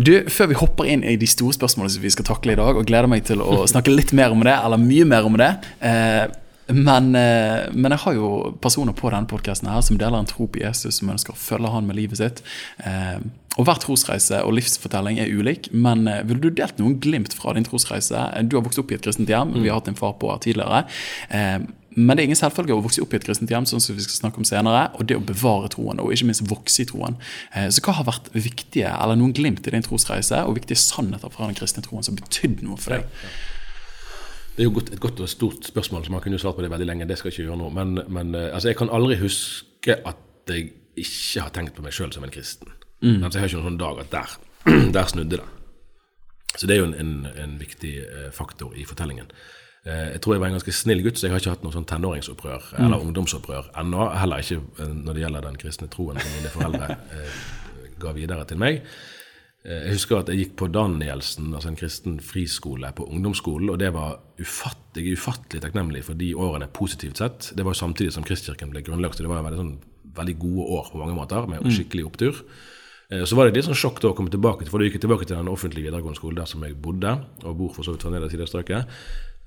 Du, 0.00 0.14
Før 0.32 0.48
vi 0.50 0.56
hopper 0.58 0.88
inn 0.88 1.04
i 1.06 1.14
de 1.20 1.28
store 1.30 1.54
spørsmålene 1.54 1.92
som 1.94 2.02
vi 2.02 2.10
skal 2.10 2.26
takle 2.26 2.54
i 2.56 2.58
dag, 2.58 2.74
og 2.80 2.88
gleder 2.88 3.10
meg 3.12 3.26
til 3.28 3.42
å 3.44 3.60
snakke 3.70 3.92
litt 3.92 4.10
mer 4.16 4.32
om 4.34 4.42
det, 4.42 4.56
eller 4.56 4.80
mye 4.82 5.06
mer 5.06 5.28
om 5.28 5.36
det 5.38 5.50
eh, 5.84 6.24
men, 6.72 7.14
eh, 7.14 7.68
men 7.72 7.94
jeg 7.94 8.02
har 8.04 8.16
jo 8.16 8.30
personer 8.62 8.94
på 8.96 9.10
denne 9.12 9.28
podkasten 9.30 9.70
som 9.82 9.98
deler 9.98 10.20
en 10.20 10.28
tro 10.28 10.46
på 10.50 10.62
Jesus, 10.62 11.00
som 11.00 11.10
ønsker 11.12 11.34
å 11.34 11.40
følge 11.40 11.72
han 11.72 11.88
med 11.88 11.98
livet 11.98 12.20
sitt. 12.20 12.42
Eh, 12.84 13.18
og 13.58 13.66
Hver 13.66 13.80
trosreise 13.82 14.38
og 14.46 14.54
livsfortelling 14.56 15.18
er 15.20 15.32
ulik, 15.32 15.70
men 15.72 16.06
eh, 16.08 16.22
ville 16.28 16.42
du 16.44 16.54
delt 16.54 16.78
noen 16.78 16.98
glimt 17.02 17.34
fra 17.36 17.54
din 17.56 17.66
trosreise? 17.66 18.22
Du 18.46 18.56
har 18.56 18.64
vokst 18.66 18.80
opp 18.82 18.92
i 18.92 18.98
et 18.98 19.04
kristent 19.04 19.30
hjem, 19.30 19.56
vi 19.58 19.68
har 19.68 19.80
hatt 19.80 19.90
en 19.90 19.98
far 19.98 20.16
på 20.20 20.30
her 20.32 20.40
tidligere. 20.42 20.84
Men 21.98 22.14
det 22.14 22.22
er 22.22 22.28
ingen 22.28 22.38
selvfølge 22.38 22.76
å 22.76 22.82
vokse 22.84 23.02
opp 23.02 23.12
i 23.12 23.18
et 23.18 23.24
kristent 23.26 23.50
hjem, 23.50 23.66
sånn 23.66 23.82
som 23.82 23.96
vi 23.96 24.04
skal 24.04 24.20
snakke 24.20 24.38
om 24.38 24.46
senere, 24.46 24.86
og 24.94 25.08
det 25.10 25.18
å 25.18 25.24
bevare 25.26 25.68
troen, 25.74 25.98
og 25.98 26.14
ikke 26.14 26.28
minst 26.28 26.46
vokse 26.46 26.84
i 26.84 26.86
troen. 26.86 27.18
Så 27.50 27.82
hva 27.82 27.96
har 27.98 28.06
vært 28.06 28.30
viktige, 28.30 28.92
eller 28.94 29.18
noen 29.18 29.34
glimt 29.34 29.66
i 29.66 29.74
din 29.74 29.82
trosreise, 29.82 30.38
og 30.46 30.54
viktige 30.60 30.78
sannheter 30.78 31.34
fra 31.34 31.50
den 31.50 31.58
kristne 31.58 31.82
troen 31.82 32.06
som 32.06 32.18
betydde 32.18 32.68
noe 32.68 32.78
for 32.78 32.94
deg? 32.94 33.10
Det 34.60 34.66
er 34.66 34.68
jo 34.68 34.80
et 34.82 35.00
godt 35.00 35.20
og 35.24 35.28
stort 35.32 35.64
spørsmål, 35.64 36.02
så 36.04 36.12
man 36.12 36.20
kunne 36.20 36.36
jo 36.36 36.38
svart 36.42 36.58
på 36.58 36.62
det 36.62 36.68
veldig 36.70 36.86
lenge. 36.86 37.04
Det 37.08 37.16
skal 37.16 37.30
jeg 37.30 37.38
ikke 37.38 37.44
gjøre 37.46 37.56
nå. 37.62 37.68
Men, 37.72 38.00
men 38.12 38.34
eh, 38.34 38.50
altså, 38.52 38.68
jeg 38.68 38.76
kan 38.76 38.90
aldri 38.92 39.16
huske 39.16 39.94
at 39.96 40.50
jeg 40.52 40.66
ikke 41.00 41.40
har 41.40 41.54
tenkt 41.54 41.78
på 41.78 41.84
meg 41.86 41.94
sjøl 41.96 42.12
som 42.12 42.26
en 42.26 42.34
kristen. 42.34 42.68
Altså, 43.22 43.38
jeg 43.38 43.40
har 43.40 43.48
ikke 43.48 43.62
noen 43.62 43.70
sånn 43.70 43.78
dag 43.80 44.02
at 44.02 44.10
der, 44.12 44.34
der 44.98 45.08
snudde 45.08 45.38
det. 45.40 45.46
Så 46.58 46.68
det 46.68 46.76
er 46.76 46.82
jo 46.82 46.90
en, 46.90 46.92
en, 47.00 47.14
en 47.40 47.54
viktig 47.62 47.94
eh, 48.04 48.28
faktor 48.36 48.76
i 48.76 48.84
fortellingen. 48.84 49.32
Eh, 49.86 50.10
jeg 50.10 50.20
tror 50.20 50.36
jeg 50.36 50.44
var 50.44 50.52
en 50.52 50.58
ganske 50.58 50.76
snill 50.76 51.00
gutt, 51.06 51.16
så 51.16 51.30
jeg 51.30 51.32
har 51.32 51.40
ikke 51.40 51.54
hatt 51.54 51.64
noe 51.64 51.78
sånn 51.78 51.88
tenåringsopprør 51.88 52.68
eller 52.84 53.06
ungdomsopprør 53.06 53.72
ennå. 53.80 54.10
Heller 54.12 54.44
ikke 54.44 54.90
når 54.90 55.16
det 55.16 55.24
gjelder 55.24 55.48
den 55.48 55.56
kristne 55.64 55.88
troen 55.88 56.20
som 56.20 56.36
mine 56.36 56.52
foreldre 56.52 56.98
eh, 57.16 57.40
ga 58.04 58.12
videre 58.12 58.44
til 58.52 58.60
meg. 58.60 58.84
Eh, 59.64 59.82
Jeg 59.86 59.92
husker 59.98 60.20
at 60.22 60.28
jeg 60.32 60.38
gikk 60.40 60.54
på 60.56 60.68
Danielsen, 60.72 61.50
altså 61.54 61.68
en 61.68 61.76
kristen 61.76 62.18
friskole 62.24 62.88
på 62.96 63.04
ungdomsskolen, 63.12 63.68
og 63.70 63.78
det 63.82 63.90
var 63.92 64.18
ufattelig, 64.40 65.16
ufattelig 65.18 65.60
takknemlig 65.66 66.02
for 66.06 66.14
de 66.16 66.30
årene 66.34 66.68
positivt 66.72 67.20
sett. 67.20 67.50
Det 67.56 67.64
var 67.66 67.74
jo 67.76 67.82
samtidig 67.82 68.12
som 68.16 68.24
Kristkirken 68.24 68.70
ble 68.72 68.80
grunnlagt, 68.86 69.18
så 69.18 69.26
det 69.26 69.28
var 69.32 69.42
veldig, 69.44 69.60
sånn, 69.60 69.74
veldig 70.16 70.36
gode 70.40 70.68
år 70.78 70.88
på 70.92 70.98
mange 71.02 71.16
måter, 71.18 71.46
med 71.50 71.60
skikkelig 71.68 72.06
opptur. 72.08 72.40
Eh, 73.10 73.24
Så 73.24 73.36
var 73.36 73.44
det 73.50 73.56
litt 73.58 73.68
sånn 73.68 73.76
sjokk 73.76 74.00
da 74.00 74.08
å 74.08 74.16
komme 74.16 74.30
tilbake 74.32 74.64
til, 74.64 74.70
for 74.70 74.78
da 74.78 74.84
gikk 74.88 74.96
jeg 74.96 75.04
tilbake 75.04 75.26
til 75.28 75.36
den 75.36 75.48
offentlige 75.52 75.90
videregående 75.90 76.16
skolen 76.16 76.36
der 76.40 76.46
som 76.46 76.62
jeg 76.64 76.80
bodde, 76.80 77.12
og 77.44 77.56
bor 77.58 77.74
for 77.74 77.82
så 77.84 77.92
vidt 77.92 78.02
fra 78.02 78.10
nede 78.10 78.32
i 78.32 78.36
det 78.40 78.48
strøket. 78.48 78.86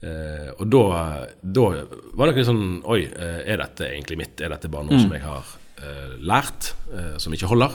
Eh, 0.04 0.52
og 0.60 0.70
da, 0.70 1.28
da 1.42 1.66
var 2.14 2.28
det 2.28 2.36
ikke 2.36 2.46
sånn 2.52 2.84
Oi, 2.86 3.08
er 3.16 3.58
dette 3.58 3.88
egentlig 3.88 4.18
mitt? 4.20 4.42
Er 4.44 4.50
dette 4.50 4.68
bare 4.70 4.84
noe 4.86 5.00
som 5.00 5.12
jeg 5.16 5.22
har 5.24 5.46
lært, 6.20 6.74
som 7.18 7.34
ikke 7.34 7.48
holder? 7.50 7.72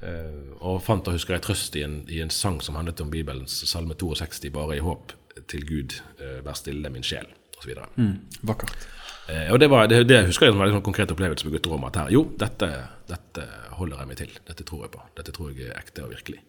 Eh, 0.00 0.54
og 0.64 0.80
fant 0.84 1.08
og 1.08 1.16
husker 1.16 1.36
jeg 1.36 1.44
trøst 1.44 1.76
i 1.76 1.84
en, 1.84 2.00
i 2.08 2.22
en 2.24 2.32
sang 2.32 2.60
som 2.64 2.78
handlet 2.78 3.02
om 3.04 3.10
Bibelens 3.12 3.62
salme 3.68 3.94
62, 3.94 4.50
'Bare 4.50 4.78
i 4.78 4.84
håp', 4.84 5.16
til 5.48 5.66
Gud, 5.66 6.00
eh, 6.20 6.40
vær 6.44 6.56
stille 6.58 6.90
min 6.90 7.06
sjel, 7.06 7.26
osv. 7.58 7.74
Mm, 7.96 8.16
vakkert. 8.42 8.88
Eh, 9.28 9.52
og 9.52 9.60
det, 9.60 9.70
var, 9.70 9.86
det, 9.86 10.02
det 10.08 10.24
husker 10.26 10.46
jeg 10.46 10.54
som 10.54 10.60
en 10.60 10.64
veldig 10.64 10.78
sånn 10.78 10.88
konkret 10.88 11.12
opplevelse 11.14 11.46
på 11.46 11.52
gutterommet. 11.54 11.94
At 11.94 12.02
her, 12.02 12.14
jo, 12.16 12.24
dette, 12.38 12.70
dette 13.08 13.46
holder 13.78 14.02
jeg 14.02 14.10
meg 14.10 14.20
til. 14.20 14.32
Dette 14.48 14.66
tror 14.66 14.86
jeg 14.86 14.94
på. 14.96 15.04
Dette 15.16 15.34
tror 15.36 15.52
jeg 15.52 15.70
er 15.70 15.78
ekte 15.78 16.04
og 16.04 16.14
virkelig. 16.16 16.42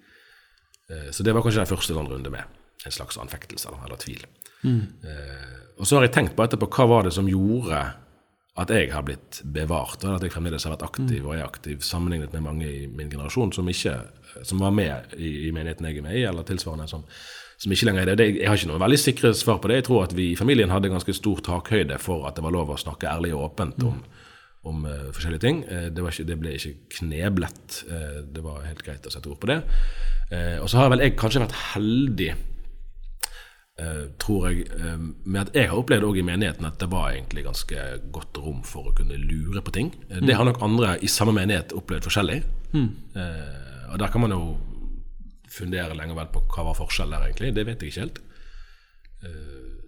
Så 1.15 1.24
det 1.24 1.31
var 1.31 1.39
kanskje 1.46 1.62
den 1.62 1.70
første 1.70 1.96
sånn 1.96 2.10
runde 2.12 2.31
med 2.34 2.43
en 2.84 2.91
slags 2.91 3.15
anfektelse 3.22 3.70
eller, 3.72 4.00
tvil. 4.01 4.25
Eh, 4.65 5.60
og 5.79 5.88
så 5.88 5.98
har 5.98 6.05
jeg 6.05 6.13
tenkt 6.15 6.36
på 6.38 6.46
etterpå 6.46 6.70
hva 6.70 6.88
var 6.89 7.08
det 7.08 7.13
som 7.15 7.29
gjorde 7.29 7.79
at 8.60 8.72
jeg 8.74 8.89
har 8.91 9.03
blitt 9.08 9.39
bevart, 9.48 10.01
og 10.03 10.17
at 10.17 10.25
jeg 10.25 10.34
fremdeles 10.34 10.65
har 10.67 10.74
vært 10.74 10.89
aktiv 10.89 11.24
og 11.24 11.38
er 11.38 11.46
aktiv, 11.46 11.79
sammenlignet 11.88 12.34
med 12.36 12.43
mange 12.43 12.67
i 12.67 12.88
min 12.91 13.12
generasjon 13.12 13.53
som, 13.55 13.70
ikke, 13.72 13.93
som 14.48 14.60
var 14.60 14.74
med 14.75 15.13
i, 15.15 15.48
i 15.48 15.53
menigheten 15.55 15.88
jeg 15.88 16.01
er 16.01 16.08
med 16.08 16.17
i, 16.20 16.25
eller 16.27 16.48
tilsvarende, 16.48 16.89
som, 16.91 17.05
som 17.62 17.72
ikke 17.72 17.88
lenger 17.88 18.12
er 18.12 18.20
det. 18.20 18.27
Jeg 18.41 18.50
har 18.51 18.60
ikke 18.60 18.74
noen 18.74 18.84
veldig 18.84 19.00
sikre 19.00 19.31
svar 19.38 19.62
på 19.63 19.72
det. 19.72 19.79
Jeg 19.79 19.88
tror 19.88 20.03
at 20.03 20.17
vi 20.17 20.34
i 20.34 20.39
familien 20.39 20.74
hadde 20.74 20.91
ganske 20.91 21.15
stor 21.15 21.39
takhøyde 21.48 22.01
for 22.03 22.27
at 22.27 22.36
det 22.36 22.43
var 22.43 22.55
lov 22.58 22.74
å 22.75 22.79
snakke 22.81 23.08
ærlig 23.08 23.31
og 23.38 23.48
åpent 23.48 23.88
om, 23.88 24.03
om 24.67 24.84
uh, 24.84 25.10
forskjellige 25.15 25.46
ting. 25.46 25.63
Uh, 25.72 25.88
det, 25.88 26.03
ikke, 26.03 26.27
det, 26.27 26.39
ble 26.41 26.55
ikke 26.60 26.75
kneblet. 26.98 27.84
Uh, 27.88 28.20
det 28.36 28.43
var 28.43 28.67
helt 28.67 28.84
greit 28.84 29.08
å 29.08 29.13
sette 29.15 29.31
ord 29.31 29.39
på 29.39 29.53
det. 29.53 29.62
og 30.62 30.67
så 30.72 30.79
har 30.79 30.91
vel 30.91 31.01
jeg 31.03 31.17
kanskje 31.20 31.41
vært 31.43 31.58
heldig 31.74 32.34
tror 34.22 34.50
jeg, 34.50 34.68
uh, 34.78 35.00
med 35.24 35.42
at 35.42 35.56
jeg 35.56 35.70
har 35.72 35.80
opplevd 35.80 36.06
også 36.06 36.22
i 36.22 36.25
menigheten 36.28 36.68
at 36.68 36.80
det 36.80 36.90
var 36.92 37.12
egentlig 37.13 37.46
ganske 37.48 37.86
godt 38.13 38.38
rom 38.44 38.60
for 38.68 38.90
å 38.90 38.96
kunne 38.98 39.18
lure 39.18 39.63
på 39.63 39.74
ting. 39.74 39.94
Uh, 40.10 40.20
mm. 40.20 40.25
Det 40.28 40.36
har 40.38 40.46
nok 40.46 40.62
andre 40.62 40.98
i 41.01 41.10
samme 41.10 41.34
menighet 41.38 41.74
opplevd 41.78 42.10
forskjellig. 42.10 42.42
Mm. 42.72 42.92
og 43.92 43.98
der 44.00 44.08
kan 44.08 44.22
man 44.24 44.32
jo 44.32 44.54
fundere 45.51 45.96
lenge 45.98 46.16
vel 46.16 46.30
på 46.32 46.40
hva 46.54 46.63
var 46.70 46.78
forskjellen 46.78 47.18
der, 47.18 47.25
egentlig. 47.28 47.50
Det 47.58 47.66
vet 47.68 47.82
jeg 47.84 47.92
ikke 47.92 48.06
helt. 48.06 48.22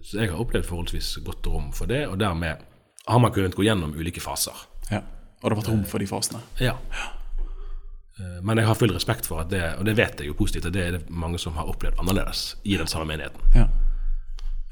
så 0.04 0.18
jeg 0.20 0.30
har 0.30 0.42
opplevd 0.42 0.68
forholdsvis 0.68 1.08
godt 1.24 1.46
rom 1.48 1.72
for 1.72 1.88
det, 1.88 2.02
og 2.08 2.20
dermed 2.20 2.60
har 3.06 3.18
man 3.24 3.32
kunnet 3.32 3.56
gå 3.56 3.64
gjennom 3.64 3.96
ulike 3.96 4.20
faser. 4.20 4.66
Ja, 4.90 5.00
Og 5.40 5.48
det 5.48 5.56
har 5.56 5.62
vært 5.62 5.72
rom 5.72 5.84
for 5.88 5.98
de 5.98 6.06
fasene? 6.06 6.42
Ja. 6.60 6.76
Ja. 6.92 7.08
Men 8.46 8.60
jeg 8.60 8.68
har 8.68 8.76
full 8.78 8.92
respekt 8.94 9.26
for 9.26 9.42
at 9.42 9.48
det, 9.50 9.58
og 9.74 9.88
det 9.88 9.96
vet 9.98 10.20
jeg 10.22 10.28
jo 10.28 10.36
positivt, 10.38 10.68
at 10.68 10.74
det 10.76 10.82
er 10.84 10.92
det 10.94 11.08
mange 11.10 11.38
som 11.42 11.56
har 11.58 11.66
opplevd 11.66 11.98
annerledes 11.98 12.52
i 12.62 12.76
den 12.78 12.86
samme 12.86 13.08
menigheten. 13.10 13.40
Ja. 13.56 13.64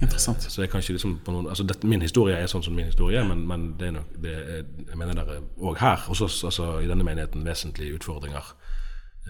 Interessant. 0.02 0.42
Så 0.42 0.62
jeg 0.62 0.70
kan 0.70 0.82
ikke 0.82 0.96
liksom 0.96 1.20
noen, 1.26 1.46
altså 1.49 1.64
det, 1.64 1.84
Min 1.84 2.02
historie 2.02 2.37
er 2.37 2.49
sånn 2.50 2.64
som 2.64 2.75
min 2.75 2.88
historie 2.90 3.22
men, 3.26 3.44
men 3.46 3.68
det 3.78 3.88
er 3.88 3.94
nok, 3.99 4.16
det 4.25 4.32
er, 4.34 4.64
jeg 4.88 4.99
mener 4.99 5.18
det 5.18 5.37
er 5.37 5.44
òg 5.62 5.78
her 5.78 6.02
hos 6.08 6.22
oss, 6.26 6.40
altså 6.49 6.80
i 6.82 6.88
denne 6.90 7.06
menigheten, 7.06 7.44
vesentlige 7.46 8.00
utfordringer 8.00 8.50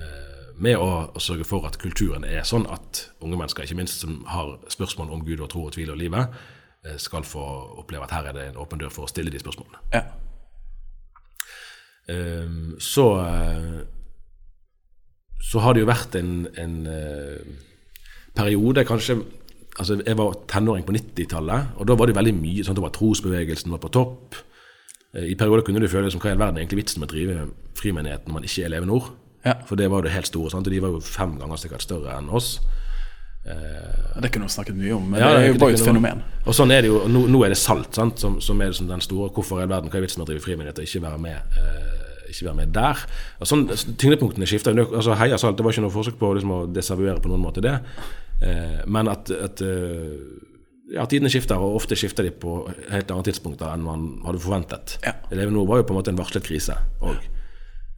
eh, 0.01 0.41
med 0.63 0.81
å, 0.81 0.89
å, 1.13 1.21
sørge 1.21 1.45
for 1.49 1.69
at 1.69 1.77
kulturen 1.81 2.25
er 2.25 2.47
sånn 2.49 2.65
at 2.73 3.07
unge 3.21 3.37
mennesker, 3.37 3.67
ikke 3.67 3.81
minst 3.83 4.05
som 4.05 4.23
har 4.29 4.55
spørsmål 4.73 5.13
om 5.13 5.25
Gud 5.27 5.45
og 5.45 5.51
tro 5.53 5.67
og 5.69 5.77
tvil 5.77 5.93
og 5.93 6.01
livet, 6.01 6.41
eh, 6.87 6.97
skal 7.01 7.27
få 7.29 7.45
oppleve 7.83 8.09
at 8.09 8.17
her 8.17 8.31
er 8.31 8.39
det 8.39 8.49
en 8.51 8.61
åpen 8.65 8.81
dør 8.81 8.93
for 8.93 9.09
å 9.09 9.13
stille 9.13 9.33
de 9.33 9.41
spørsmålene. 9.43 9.81
Ja. 9.93 10.07
Um, 12.13 12.75
så 12.83 13.05
så 15.43 15.63
har 15.63 15.75
det 15.75 15.83
jo 15.83 15.91
vært 15.91 16.17
en, 16.19 16.47
en 16.61 16.75
uh, 16.87 17.55
periode, 18.37 18.85
kanskje 18.89 19.23
altså 19.81 19.97
Jeg 20.05 20.19
var 20.19 20.35
tenåring 20.49 20.85
på 20.85 20.93
90-tallet, 20.93 21.77
og 21.81 21.87
da 21.89 21.95
var 21.97 22.07
det 22.07 22.17
veldig 22.17 22.35
mye. 22.37 22.61
sånn 22.61 22.75
at 22.75 22.81
det 22.81 22.85
var 22.85 22.93
Trosbevegelsen 22.93 23.73
var 23.73 23.81
på 23.81 23.91
topp. 23.93 24.37
Uh, 25.17 25.25
I 25.25 25.37
perioder 25.39 25.65
kunne 25.67 25.81
du 25.81 25.89
føle 25.89 26.11
som 26.13 26.21
hva 26.21 26.31
i 26.31 26.37
all 26.37 26.43
verden 26.45 26.61
er 26.61 26.67
egentlig 26.67 26.85
vitsen 26.85 27.03
med 27.03 27.11
å 27.11 27.15
drive 27.15 27.47
frimenighet 27.79 28.29
når 28.29 28.37
man 28.37 28.47
ikke 28.49 28.67
er 28.67 28.75
Leve? 28.75 29.01
Ja. 29.43 29.57
For 29.67 29.81
det 29.81 29.89
var 29.91 30.03
jo 30.03 30.07
det 30.07 30.15
helt 30.15 30.31
store. 30.31 30.53
Sant? 30.53 30.69
og 30.69 30.75
De 30.75 30.83
var 30.85 30.95
jo 30.95 31.01
fem 31.03 31.35
ganger 31.41 31.59
sikkert 31.59 31.83
større 31.83 32.15
enn 32.19 32.31
oss. 32.31 32.55
Uh, 33.43 34.21
det 34.23 34.31
kunne 34.31 34.47
vi 34.47 34.55
snakket 34.55 34.77
mye 34.79 34.93
om, 34.95 35.09
men 35.11 35.19
ja, 35.19 35.33
det 35.35 35.47
er 35.49 35.49
jo 35.51 35.59
bare 35.59 35.75
et 35.75 35.83
fenomen. 35.83 36.21
Og 36.47 36.55
sånn 36.55 36.71
er 36.71 36.85
det 36.85 36.93
jo, 36.93 37.01
Nå, 37.11 37.25
nå 37.33 37.41
er 37.43 37.51
det 37.51 37.59
salt, 37.59 37.91
sant? 37.99 38.21
Som, 38.23 38.37
som 38.45 38.61
er 38.63 38.71
liksom 38.71 38.87
den 38.87 39.03
store 39.03 39.33
Hvorfor 39.35 39.59
i 39.59 39.65
all 39.65 39.73
verden 39.73 39.91
hva 39.91 39.99
er 39.99 40.05
vitsen 40.05 40.23
med 40.23 40.29
å 40.29 40.31
drive 40.31 40.45
frimenighet 40.45 40.79
og 40.79 40.87
ikke 40.87 41.03
være 41.03 41.19
med? 41.25 41.57
Uh, 41.57 41.92
ikke 42.33 42.49
være 42.49 42.59
med 42.61 42.73
der. 42.77 43.03
Og 43.41 43.49
sånn, 43.49 43.67
tyngdepunktene 43.71 44.49
skifta. 44.49 44.75
Altså, 44.75 45.17
Heia 45.21 45.39
Salt 45.41 45.59
det 45.59 45.67
var 45.67 45.75
ikke 45.75 45.85
noe 45.87 45.95
forsøk 45.95 46.19
på 46.21 46.33
liksom, 46.39 46.55
å 46.55 46.63
desavuere 46.73 47.23
på 47.23 47.33
noen 47.33 47.45
måte 47.45 47.65
det, 47.65 47.77
eh, 48.45 48.81
men 48.91 49.11
at, 49.13 49.31
at 49.33 49.63
eh, 49.67 50.17
ja, 50.93 51.07
tidene 51.09 51.31
skifter, 51.33 51.61
og 51.61 51.79
ofte 51.81 51.97
skifter 51.99 52.27
de 52.27 52.33
på 52.35 52.63
helt 52.93 53.11
andre 53.13 53.31
tidspunkter 53.31 53.71
enn 53.73 53.85
man 53.87 54.09
hadde 54.27 54.43
forventet. 54.43 54.97
Ja. 55.05 55.15
Eleven 55.33 55.57
nå 55.57 55.65
var 55.69 55.81
jo 55.81 55.89
på 55.89 55.95
en 55.95 56.01
måte 56.01 56.13
en 56.13 56.21
varslet 56.21 56.47
krise 56.47 56.77
òg. 57.05 57.23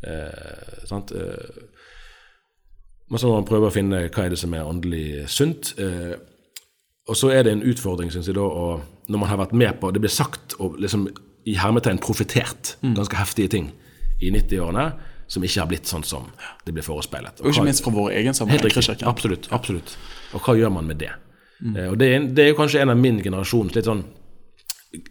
Eh, 0.05 0.85
sant? 0.88 1.14
Eh, 1.17 1.64
men 3.11 3.21
så 3.21 3.29
må 3.29 3.38
man 3.38 3.49
prøve 3.49 3.69
å 3.69 3.75
finne 3.75 4.07
hva 4.09 4.25
er 4.25 4.33
det 4.33 4.41
som 4.41 4.55
er 4.57 4.69
åndelig 4.69 5.26
sunt. 5.33 5.75
Eh, 5.81 6.14
og 7.05 7.19
så 7.21 7.31
er 7.35 7.45
det 7.45 7.53
en 7.53 7.67
utfordring, 7.69 8.12
syns 8.12 8.31
jeg, 8.31 8.37
da, 8.38 8.45
og 8.45 9.11
når 9.12 9.21
man 9.21 9.29
har 9.29 9.41
vært 9.43 9.53
med 9.53 9.76
på 9.81 9.91
Det 9.93 10.00
blir 10.00 10.12
sagt 10.12 10.55
og 10.57 10.79
liksom 10.81 11.09
i 11.45 11.59
hermetegn 11.61 12.00
profetert 12.00 12.79
mm. 12.81 12.95
ganske 12.97 13.19
heftige 13.19 13.53
ting 13.53 13.67
i 14.21 14.30
90-årene 14.35 14.87
som 15.26 15.44
ikke 15.44 15.62
har 15.62 15.68
blitt 15.71 15.88
sånn 15.88 16.04
som 16.06 16.26
det 16.66 16.75
ble 16.75 16.85
forespeilet. 16.85 17.40
Og, 17.40 17.49
og 17.49 17.54
ikke 17.54 17.66
minst 17.66 17.85
fra 17.85 17.92
vår 17.94 18.16
egen 18.21 18.37
sammenheng. 18.37 18.64
Absolutt. 19.09 19.49
absolutt. 19.54 19.97
Og 20.37 20.44
hva 20.44 20.56
gjør 20.59 20.75
man 20.75 20.90
med 20.90 21.00
det? 21.02 21.12
Mm. 21.64 21.76
og 21.92 21.94
det 21.97 22.06
er, 22.11 22.25
det 22.35 22.42
er, 22.42 22.49
jo 22.50 22.56
kanskje 22.59 22.80
en 22.83 22.90
av 22.92 22.99
min 22.99 23.21
generasjons 23.23 23.76
litt 23.76 23.87
sånn 23.87 24.02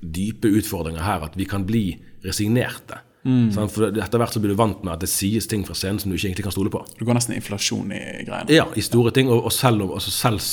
dype 0.04 0.52
utfordringer 0.60 1.02
her, 1.02 1.24
at 1.26 1.38
vi 1.40 1.48
kan 1.50 1.64
bli 1.68 1.88
resignerte. 2.24 3.00
Mm. 3.24 3.48
Sånn, 3.56 3.70
for 3.72 3.88
Etter 3.88 4.20
hvert 4.20 4.36
så 4.36 4.42
blir 4.44 4.52
du 4.52 4.60
vant 4.60 4.82
med 4.84 4.94
at 4.94 5.04
det 5.04 5.10
sies 5.12 5.48
ting 5.50 5.64
fra 5.64 5.76
scenen 5.76 6.02
som 6.04 6.12
du 6.12 6.18
ikke 6.18 6.30
egentlig 6.30 6.46
kan 6.46 6.56
stole 6.56 6.72
på. 6.72 6.84
Du 7.00 7.06
går 7.08 7.18
nesten 7.18 7.36
inflasjon 7.36 7.92
i 7.96 8.02
greiene. 8.28 8.52
Ja, 8.52 8.68
i 8.76 8.84
store 8.84 9.14
ting. 9.16 9.32
Og, 9.32 9.48
og 9.48 9.56
selv, 9.56 9.88
altså 9.88 10.12
selv, 10.14 10.44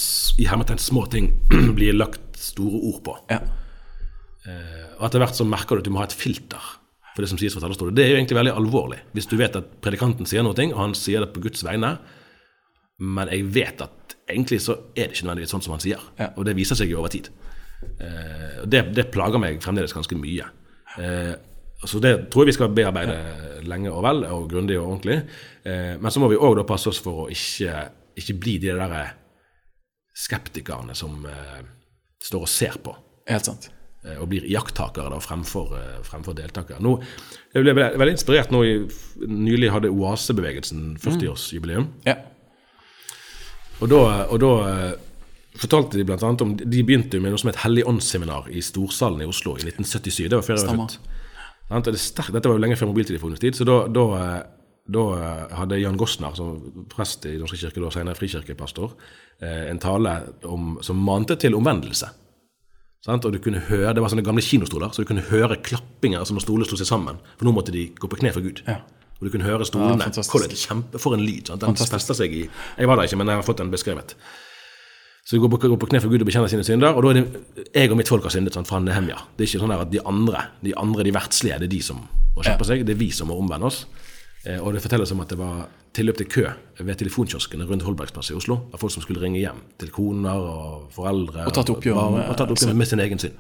i 0.41 0.47
hermetegn 0.51 0.83
små 0.83 1.05
ting 1.11 1.33
blir 1.79 1.99
lagt 1.99 2.39
store 2.41 2.83
ord 2.93 3.01
på. 3.07 3.17
Ja. 3.31 3.43
Eh, 4.47 4.87
og 5.01 5.09
etter 5.11 5.23
hvert 5.23 5.39
så 5.39 5.47
merker 5.47 5.77
du 5.77 5.85
at 5.85 5.91
du 5.91 5.95
må 5.95 6.03
ha 6.03 6.09
et 6.09 6.17
filter 6.17 6.77
for 7.15 7.25
det 7.25 7.31
som 7.31 7.41
sies 7.41 7.55
fra 7.55 7.63
talerstolen. 7.65 7.95
Det 7.97 8.05
er 8.05 8.13
jo 8.13 8.19
egentlig 8.21 8.39
veldig 8.39 8.55
alvorlig. 8.57 9.01
Hvis 9.17 9.29
du 9.31 9.37
vet 9.41 9.59
at 9.59 9.77
predikanten 9.83 10.29
sier 10.29 10.45
noe, 10.47 10.55
og 10.55 10.81
han 10.81 10.97
sier 10.99 11.25
det 11.25 11.33
på 11.35 11.43
Guds 11.45 11.65
vegne, 11.67 11.97
men 13.01 13.31
jeg 13.33 13.47
vet 13.55 13.85
at 13.85 14.17
egentlig 14.31 14.61
så 14.63 14.77
er 14.95 15.09
det 15.09 15.17
ikke 15.17 15.27
nødvendigvis 15.27 15.55
sånn 15.57 15.65
som 15.65 15.75
han 15.75 15.83
sier. 15.83 16.03
Ja. 16.21 16.31
Og 16.37 16.47
det 16.47 16.57
viser 16.59 16.79
seg 16.79 16.93
jo 16.93 17.01
over 17.01 17.13
tid. 17.13 17.31
Eh, 17.81 18.61
det, 18.69 18.85
det, 18.97 19.09
plager 19.15 19.41
meg 19.43 19.63
fremdeles 19.65 19.95
ganske 19.97 20.19
mye. 20.21 20.47
Eh, 21.01 21.33
så 21.81 22.01
det 22.03 22.13
tror 22.29 22.45
jeg 22.45 22.53
vi 22.53 22.57
skal 22.59 22.75
bearbeide 22.77 23.17
ja. 23.17 23.63
lenge 23.65 23.93
og 23.93 24.05
vel, 24.05 24.23
og 24.29 24.51
grundig 24.53 24.77
og 24.79 24.91
ordentlig. 24.91 25.23
Eh, 25.65 25.97
men 25.97 26.13
så 26.13 26.23
må 26.23 26.29
vi 26.31 26.39
òg 26.39 26.61
passe 26.69 26.93
oss 26.93 27.01
for 27.03 27.25
å 27.25 27.29
ikke, 27.33 27.87
ikke 28.21 28.39
bli 28.43 28.59
de 28.67 28.77
der 28.77 28.97
skeptikerne 30.21 30.97
som 30.99 31.25
eh, 31.25 31.61
står 32.21 32.45
og 32.45 32.53
ser 32.53 32.77
på. 32.85 32.95
Helt 33.31 33.49
sant. 33.49 33.71
Eh, 34.01 34.17
og 34.17 34.31
blir 34.33 34.47
iakttakere 34.49 35.19
fremfor, 35.21 35.75
eh, 35.77 35.97
fremfor 36.07 36.33
deltakere. 36.33 36.81
Nå, 36.81 36.95
jeg 37.53 37.67
ble 37.67 37.75
veldig 37.77 38.15
inspirert 38.17 38.53
nå 38.55 38.63
i, 38.65 38.75
Nylig 39.29 39.69
hadde 39.75 39.91
Oasebevegelsen 39.93 40.95
40-årsjubileum. 41.03 41.85
Mm. 41.85 42.07
Ja. 42.07 42.15
Og 43.81 43.91
da, 43.93 43.99
og 44.33 44.41
da 44.41 44.53
eh, 44.71 44.95
fortalte 45.61 45.99
de 45.99 46.07
blant 46.09 46.25
annet 46.25 46.45
om 46.45 46.55
De 46.57 46.85
begynte 46.87 47.21
med 47.21 47.35
noe 47.35 47.43
som 47.43 47.51
het 47.51 47.61
Hellig 47.61 47.85
åndsseminar 47.85 48.49
i 48.49 48.63
Storsalen 48.65 49.21
i 49.21 49.29
Oslo 49.29 49.59
i 49.59 49.67
1977. 49.69 50.31
Det 50.31 50.39
var 50.39 50.49
før 50.49 50.57
jeg 50.57 50.71
var 50.71 50.81
født. 50.81 52.33
Dette 52.33 52.49
var 52.49 52.57
jo 52.57 52.65
lenge 52.65 52.81
før 52.81 52.91
mobiltelefonens 52.95 53.45
tid, 53.45 53.55
så 53.55 53.67
da, 53.69 53.77
da, 53.93 54.07
da, 54.91 55.05
hadde 55.55 55.79
Jan 55.79 56.01
Gossner, 56.01 56.33
som 56.35 56.57
prest 56.91 57.29
i 57.31 57.37
Norske 57.39 57.61
kirke, 57.61 57.85
da 57.85 57.93
senere 57.95 58.19
frikirkepastor, 58.19 58.97
en 59.45 59.79
tale 59.79 60.17
om, 60.51 60.81
som 60.83 60.99
mante 60.99 61.37
til 61.39 61.55
omvendelse. 61.55 62.09
Sant? 63.05 63.25
Og 63.25 63.33
du 63.33 63.41
kunne 63.41 63.63
høre, 63.65 63.95
Det 63.95 64.03
var 64.03 64.13
sånne 64.13 64.25
gamle 64.25 64.45
kinostoler, 64.45 64.93
så 64.93 65.03
du 65.03 65.09
kunne 65.09 65.25
høre 65.31 65.57
klappinger 65.57 66.21
altså 66.21 66.37
når 66.37 66.45
stoler 66.45 66.69
slo 66.69 66.77
seg 66.77 66.89
sammen. 66.89 67.21
For 67.39 67.49
nå 67.49 67.55
måtte 67.57 67.73
de 67.73 67.89
gå 67.97 68.09
på 68.09 68.21
kne 68.21 68.33
for 68.33 68.45
Gud. 68.45 68.63
Ja. 68.67 68.83
Og 69.21 69.27
du 69.27 69.33
kunne 69.33 69.45
høre 69.45 69.65
stolene. 69.69 70.05
Ja, 70.05 70.57
kjempe, 70.57 71.01
for 71.01 71.17
en 71.17 71.25
lyd. 71.25 71.49
Sant? 71.49 71.65
Den 71.65 71.77
fester 71.77 72.17
seg 72.17 72.33
i 72.33 72.45
Jeg 72.49 72.89
var 72.89 72.97
der 72.97 73.09
ikke, 73.09 73.19
men 73.21 73.29
jeg 73.29 73.41
har 73.41 73.45
fått 73.45 73.61
den 73.61 73.73
beskrevet. 73.73 74.17
Så 75.25 75.37
du 75.37 75.43
går 75.43 75.53
på, 75.53 75.59
går 75.69 75.81
på 75.81 75.89
kne 75.93 76.01
for 76.01 76.13
Gud 76.13 76.25
og 76.25 76.29
bekjenner 76.29 76.49
sine 76.49 76.65
synder, 76.65 76.97
og 76.97 77.05
da 77.05 77.11
er 77.13 77.21
det 77.21 77.67
jeg 77.77 77.91
og 77.93 77.99
mitt 78.01 78.09
folk 78.09 78.25
har 78.25 78.33
syndet 78.33 78.57
sant, 78.57 78.69
fra 78.69 78.81
Nehemja. 78.81 79.19
Det 79.37 79.45
er 79.45 79.51
ikke 79.51 79.61
sånn 79.63 79.75
at 79.77 79.91
de 79.93 80.01
andre, 80.09 80.47
de 80.65 80.73
andre, 80.81 81.05
de 81.05 81.13
verdslige, 81.15 81.59
det 81.61 81.69
er 81.69 81.75
de 81.77 81.83
som 81.85 82.01
må 82.01 82.45
skjerpe 82.45 82.67
seg. 82.67 82.87
Det 82.89 82.97
er 82.97 83.01
vi 83.01 83.11
som 83.15 83.29
må 83.29 83.37
omvende 83.39 83.69
oss. 83.69 83.85
Eh, 84.47 84.57
og 84.57 84.73
det 84.73 84.81
fortelles 84.81 85.11
om 85.13 85.21
at 85.21 85.33
det 85.33 85.39
var 85.41 85.67
tilløp 85.97 86.21
til 86.21 86.29
kø 86.31 86.45
ved 86.81 86.95
telefonkioskene 87.01 87.67
rundt 87.69 87.85
Holbergsplass 87.85 88.31
i 88.33 88.37
Oslo. 88.39 88.57
Av 88.73 88.81
folk 88.81 88.95
som 88.95 89.05
skulle 89.05 89.21
ringe 89.21 89.41
hjem 89.43 89.61
til 89.81 89.91
koner 89.93 90.47
og 90.53 90.87
foreldre. 90.95 91.45
Og 91.51 91.57
tatt 91.57 91.73
oppgjør 91.73 91.99
med, 92.15 92.25
og 92.25 92.39
tatt 92.39 92.55
oppgjør 92.55 92.79
med 92.79 92.89
sin 92.89 93.03
egen 93.05 93.21
synd. 93.21 93.37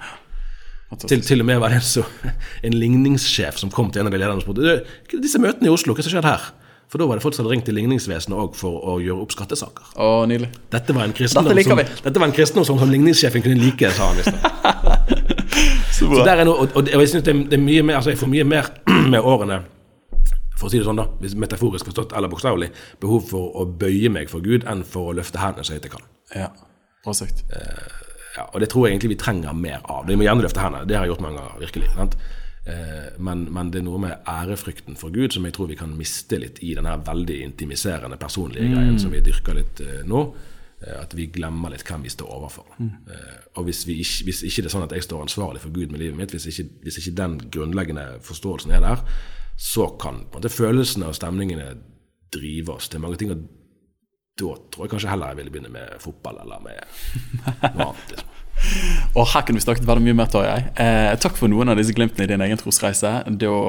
Til, 1.06 1.20
til, 1.22 1.38
og 1.38 1.46
med 1.46 1.60
var 1.62 1.70
det 1.70 1.78
en, 1.78 1.86
så, 1.86 2.02
en 2.66 2.74
ligningssjef 2.74 3.60
som 3.60 3.70
kom 3.72 3.92
til 3.94 4.02
en 4.02 4.10
av 4.10 4.14
de 4.14 4.18
lederne 4.18 4.42
og 4.42 4.44
spurte 4.44 5.20
disse 5.22 5.38
møtene 5.38 5.70
i 5.70 5.72
Oslo, 5.72 5.94
hva 5.94 6.04
som 6.04 6.12
skjedde 6.12 6.32
her? 6.34 6.50
For 6.90 6.98
da 6.98 7.06
var 7.06 7.20
det 7.20 7.22
folk 7.22 7.36
som 7.36 7.44
hadde 7.44 7.54
ringt 7.54 7.68
til 7.70 7.76
ligningsvesenet 7.78 8.34
òg 8.34 8.56
for 8.58 8.74
å 8.74 8.96
gjøre 8.98 9.22
opp 9.22 9.30
skattesaker. 9.30 9.92
Å, 9.94 10.26
nydelig. 10.26 10.48
Dette 10.74 10.96
var 10.96 11.06
en 11.06 11.14
kristendom 11.14 11.60
som, 11.62 11.82
dette 11.86 12.18
var 12.18 12.26
en 12.26 12.34
kristendom 12.34 12.66
som, 12.66 12.80
som 12.82 12.90
ligningssjefen 12.90 13.44
kunne 13.44 13.62
like, 13.62 13.92
sa 13.94 14.08
han 14.10 14.18
visst. 14.18 14.34
så, 15.96 16.08
så 16.10 16.24
der 16.26 16.42
er 16.42 16.48
noe, 16.50 16.66
og, 16.66 16.74
og, 16.74 16.90
jeg 16.90 17.12
synes 17.12 17.28
det, 17.28 17.36
er 17.54 17.62
mye 17.62 17.84
mer, 17.86 18.00
altså 18.00 18.10
jeg 18.10 18.18
får 18.18 18.32
mye 18.34 18.48
mer 18.56 18.72
med 19.14 19.22
årene 19.22 19.60
for 20.60 20.68
å 20.68 20.72
si 20.72 20.78
det 20.80 20.86
sånn 20.86 21.00
da, 21.00 21.06
hvis 21.22 21.34
metaforisk 21.40 21.88
forstått 21.88 22.12
eller 22.16 22.28
bokstavelig, 22.32 22.68
behov 23.02 23.24
for 23.32 23.56
å 23.62 23.64
bøye 23.80 24.10
meg 24.12 24.28
for 24.32 24.44
Gud 24.44 24.66
enn 24.68 24.84
for 24.84 25.10
å 25.10 25.16
løfte 25.16 25.40
hendene 25.40 25.64
så 25.66 25.74
høyt 25.78 25.88
jeg 25.88 25.94
kan. 25.96 26.04
Ja. 26.36 26.50
Bra 27.04 27.14
sagt. 27.16 27.44
Ja, 28.36 28.44
og 28.52 28.60
det 28.62 28.68
tror 28.70 28.86
jeg 28.86 28.94
egentlig 28.94 29.16
vi 29.16 29.22
trenger 29.24 29.56
mer 29.56 29.80
av. 29.90 30.04
Vi 30.06 30.14
må 30.20 30.22
gjerne 30.28 30.44
løfte 30.44 30.60
hendene. 30.62 30.86
Det 30.86 30.94
har 30.96 31.06
jeg 31.08 31.14
gjort 31.14 31.24
mange 31.24 31.40
ganger, 31.40 31.56
virkelig. 31.64 31.88
Sant? 31.96 32.14
Eh, 32.68 33.08
Men, 33.18 33.46
men 33.52 33.70
det 33.72 33.80
er 33.80 33.86
noe 33.88 33.98
med 33.98 34.28
ærefrykten 34.28 34.96
for 35.00 35.10
Gud 35.10 35.32
som 35.34 35.44
jeg 35.48 35.56
tror 35.56 35.66
vi 35.72 35.78
kan 35.80 35.96
miste 35.96 36.38
litt 36.38 36.60
i 36.62 36.74
den 36.76 36.86
her 36.86 37.00
veldig 37.06 37.40
intimiserende 37.48 38.18
personlige 38.20 38.68
greien 38.70 39.00
som 39.00 39.10
vi 39.10 39.22
dyrker 39.24 39.56
litt 39.58 39.80
eh, 39.80 40.02
nå. 40.06 40.22
Eh, 40.84 41.00
At 41.02 41.16
vi 41.16 41.26
glemmer 41.32 41.72
litt 41.74 41.82
hvem 41.88 42.04
vi 42.06 42.12
står 42.12 42.30
overfor. 42.36 42.68
Eh, 42.78 43.34
Og 43.56 43.64
hvis, 43.66 43.82
vi 43.88 43.98
ikke, 44.04 44.28
hvis 44.28 44.44
ikke 44.46 44.62
det 44.62 44.70
er 44.70 44.76
sånn 44.76 44.86
at 44.86 44.92
jeg 44.94 45.08
står 45.08 45.24
ansvarlig 45.26 45.64
for 45.64 45.72
Gud 45.74 45.90
med 45.90 46.00
livet 46.04 46.20
mitt, 46.20 46.36
hvis 46.36 46.46
ikke, 46.52 46.68
hvis 46.84 47.00
ikke 47.02 47.16
den 47.18 47.38
grunnleggende 47.50 48.06
forståelsen 48.28 48.76
er 48.76 48.84
der, 48.86 49.02
så 49.60 49.90
kan 50.00 50.22
på 50.24 50.38
en 50.38 50.40
måte 50.40 50.52
følelsene 50.52 51.10
og 51.10 51.16
stemningene 51.18 51.74
drive 52.32 52.78
oss 52.78 52.88
til 52.88 53.02
mange 53.02 53.18
ting. 53.20 53.32
Og 53.34 53.42
da 54.40 54.54
tror 54.72 54.86
jeg 54.86 54.92
kanskje 54.94 55.10
heller 55.12 55.32
jeg 55.32 55.40
ville 55.42 55.52
begynne 55.52 55.72
med 55.74 56.00
fotball 56.00 56.40
eller 56.40 56.62
med 56.64 56.78
noe 57.76 57.90
annet. 57.90 58.14
liksom. 58.14 58.36
Og 59.16 59.26
her 59.32 59.44
kunne 59.44 59.60
vi 59.60 59.64
snakket 59.64 59.86
veldig 59.88 60.04
mye 60.04 60.16
mer, 60.16 60.28
Tarjei. 60.32 60.58
Eh, 60.80 61.12
takk 61.20 61.36
for 61.38 61.52
noen 61.52 61.72
av 61.72 61.78
disse 61.80 61.94
glimtene 61.96 62.26
i 62.26 62.30
din 62.32 62.44
egen 62.44 62.60
trosreise. 62.60 63.12
Det 63.40 63.48
å, 63.48 63.60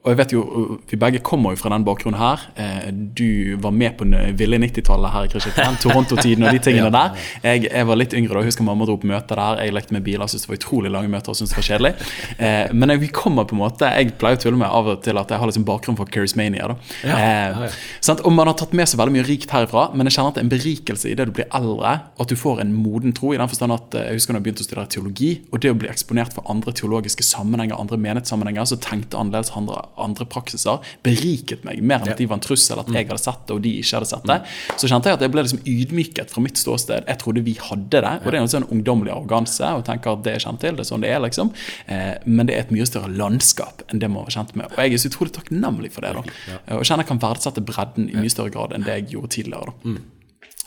og 0.00 0.08
jeg 0.14 0.16
vet 0.16 0.32
jo, 0.32 0.40
Vi 0.88 0.96
begge 0.96 1.18
kommer 1.20 1.52
jo 1.52 1.58
fra 1.60 1.70
den 1.74 1.84
bakgrunnen 1.84 2.16
her. 2.20 2.40
Eh, 2.56 2.86
du 2.90 3.56
var 3.60 3.70
med 3.76 3.98
på 3.98 4.06
ville 4.38 4.56
90-tallet 4.56 5.12
her 5.12 5.26
i 5.26 5.28
Kristiansand. 5.28 5.76
Toronto-tiden 5.82 6.46
og 6.46 6.54
de 6.56 6.58
tingene 6.64 6.88
der. 6.98 7.18
Jeg, 7.44 7.66
jeg 7.68 7.86
var 7.86 7.98
litt 8.00 8.14
yngre 8.16 8.32
da. 8.32 8.40
Jeg 8.40 8.48
husker 8.54 8.64
mamma 8.64 8.86
dro 8.88 8.96
på 8.96 9.10
møter 9.10 9.36
der. 9.36 9.60
Jeg 9.66 9.74
lekte 9.76 9.92
med 9.92 10.04
biler, 10.06 10.24
syntes 10.30 10.46
det 10.46 10.52
var 10.54 10.60
utrolig 10.60 10.92
lange 10.94 11.12
møter 11.12 11.34
og 11.34 11.36
syntes 11.36 11.52
det 11.52 11.58
var 11.60 11.66
kjedelig. 11.68 11.92
Eh, 12.38 12.72
men 12.72 12.94
jeg, 12.94 13.02
vi 13.04 13.10
kommer 13.20 13.44
på 13.44 13.56
en 13.56 13.60
måte 13.60 13.90
Jeg 13.92 14.14
pleier 14.20 14.38
å 14.38 14.40
tulle 14.40 14.60
med 14.62 14.70
av 14.72 14.88
og 14.94 15.02
til 15.04 15.20
at 15.20 15.34
jeg 15.34 15.42
har 15.42 15.50
liksom 15.52 15.66
bakgrunn 15.68 15.98
for 16.00 16.08
Charismania. 16.14 16.70
Ja, 17.04 17.18
Eh, 17.20 17.50
ja, 17.50 17.68
ja. 17.68 18.16
Og 18.24 18.32
Man 18.32 18.48
har 18.48 18.56
tatt 18.56 18.72
med 18.76 18.88
seg 18.88 18.98
veldig 19.00 19.14
mye 19.18 19.26
rikt 19.28 19.52
herifra, 19.52 19.90
men 19.92 20.08
jeg 20.08 20.16
kjenner 20.16 20.32
at 20.32 20.38
det 20.38 20.42
er 20.42 20.46
en 20.48 20.52
berikelse 20.54 21.10
i 21.10 21.14
det 21.18 21.26
du 21.28 21.32
blir 21.36 21.48
eldre, 21.56 21.92
og 22.16 22.24
at 22.24 22.32
du 22.32 22.36
får 22.40 22.62
en 22.64 22.72
moden 22.72 23.12
tro. 23.16 23.34
i 23.34 23.38
den 23.40 23.48
forstand 23.50 23.76
at 23.76 23.94
eh, 24.00 24.08
Jeg 24.08 24.20
husker 24.20 24.32
da 24.32 24.40
jeg 24.40 24.46
begynte 24.48 24.64
å 24.64 24.68
studere 24.70 24.88
teologi, 24.96 25.30
og 25.52 25.60
det 25.60 25.74
å 25.74 25.78
bli 25.78 25.92
eksponert 25.92 26.32
for 26.36 26.48
andre 26.48 26.72
teologiske 26.72 27.26
sammenhenger, 27.26 27.76
andre 27.76 28.00
menighetssammenhenger, 28.00 28.64
så 28.72 28.80
tenkte 28.80 29.20
annerledes 29.20 29.52
andre, 29.56 29.84
andre 29.98 30.24
praksiser, 30.26 30.78
beriket 31.02 31.64
meg 31.64 31.82
mer 31.82 32.00
enn 32.04 32.12
at 32.12 32.18
de 32.18 32.26
var 32.26 32.36
en 32.38 32.44
trussel, 32.44 32.78
at 32.78 32.88
jeg 32.88 33.06
hadde 33.08 33.18
sett 33.22 33.46
det 33.46 33.54
og 33.56 33.62
de 33.62 33.72
ikke 33.80 33.96
hadde 33.98 34.08
sett 34.10 34.26
det. 34.30 34.38
Så 34.76 34.88
kjente 34.88 35.08
jeg 35.10 35.14
at 35.18 35.20
jeg 35.26 35.32
ble 35.34 35.42
liksom 35.42 35.62
ydmyket 35.66 36.30
fra 36.30 36.40
mitt 36.44 36.56
ståsted. 36.60 37.04
Jeg 37.08 37.18
trodde 37.18 37.42
vi 37.44 37.54
hadde 37.60 37.90
det, 37.90 38.02
og 38.24 38.30
det 38.30 38.34
er 38.38 38.42
en 38.42 38.48
sånn 38.54 38.68
ungdommelig 38.70 39.12
arroganse 39.12 39.66
og 39.76 39.84
tenker 39.84 40.12
at 40.12 40.22
det 40.24 40.34
er 40.36 40.44
kjent 40.46 40.60
til, 40.60 40.76
det 40.76 40.84
er 40.86 40.90
sånn 40.92 41.00
det 41.04 41.10
er, 41.10 41.20
liksom. 41.24 41.52
Eh, 41.86 42.14
men 42.26 42.46
det 42.46 42.54
er 42.56 42.60
et 42.66 42.70
mye 42.74 42.86
større 42.86 43.10
landskap 43.10 43.82
enn 43.90 43.98
det 43.98 44.08
man 44.10 44.24
var 44.24 44.30
kjent 44.36 44.54
med. 44.56 44.66
Og 44.72 44.78
jeg 44.78 44.94
er 44.94 45.02
så 45.04 45.10
utrolig 45.12 45.32
takknemlig 45.36 45.92
for 45.92 46.00
det. 46.06 46.14
da. 46.14 46.22
Eh, 46.66 46.76
Og 46.76 46.84
kjenner 46.84 47.04
jeg 47.04 47.08
kan 47.12 47.20
verdsette 47.26 47.60
bredden 47.64 48.08
i 48.10 48.16
mye 48.20 48.30
større 48.30 48.50
grad 48.50 48.72
enn 48.72 48.82
det 48.84 48.96
jeg 49.00 49.10
gjorde 49.16 49.28
tidligere. 49.36 49.74
da. 49.84 50.00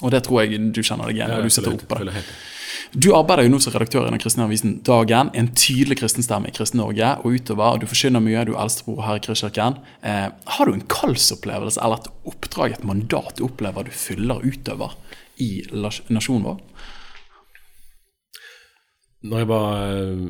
Og 0.03 0.11
det 0.11 0.25
tror 0.27 0.43
jeg 0.43 0.59
du 0.75 0.81
kjenner 0.83 1.09
deg 1.09 1.21
igjen 1.21 1.31
når 1.31 1.47
du 1.47 1.55
sitter 1.55 1.73
oppe 1.73 1.87
på 1.87 2.03
det. 2.09 2.25
Du 2.93 3.07
arbeider 3.17 3.47
jo 3.47 3.53
nå 3.55 3.59
som 3.63 3.73
redaktør 3.73 4.05
i 4.05 4.11
den 4.11 4.21
kristne 4.21 4.45
avisen 4.45 4.75
Dagen, 4.85 5.31
en 5.33 5.47
tydelig 5.57 5.97
kristenstemme 5.97 6.51
i 6.51 6.53
Kristen-Norge 6.53 7.07
og 7.23 7.39
utover. 7.39 7.71
og 7.71 7.81
Du 7.81 7.87
forkynner 7.89 8.21
mye, 8.21 8.43
du 8.45 8.53
er 8.53 8.61
eldstebror 8.61 9.01
her 9.07 9.17
i 9.17 9.23
Kristkirken. 9.23 9.79
Eh, 10.05 10.27
har 10.29 10.65
du 10.69 10.73
en 10.73 10.85
kallsopplevelse 10.93 11.81
eller 11.81 12.03
et 12.03 12.11
oppdrag, 12.29 12.75
et 12.75 12.85
mandat 12.85 13.39
du 13.39 13.47
opplever 13.47 13.87
du 13.87 13.91
fyller 13.97 14.45
utover 14.45 14.93
i 15.41 15.65
nasjonen 16.13 16.45
vår? 16.51 16.61
Når 19.23 19.41
jeg 19.41 19.49
var 19.49 19.71
eh, 19.87 20.27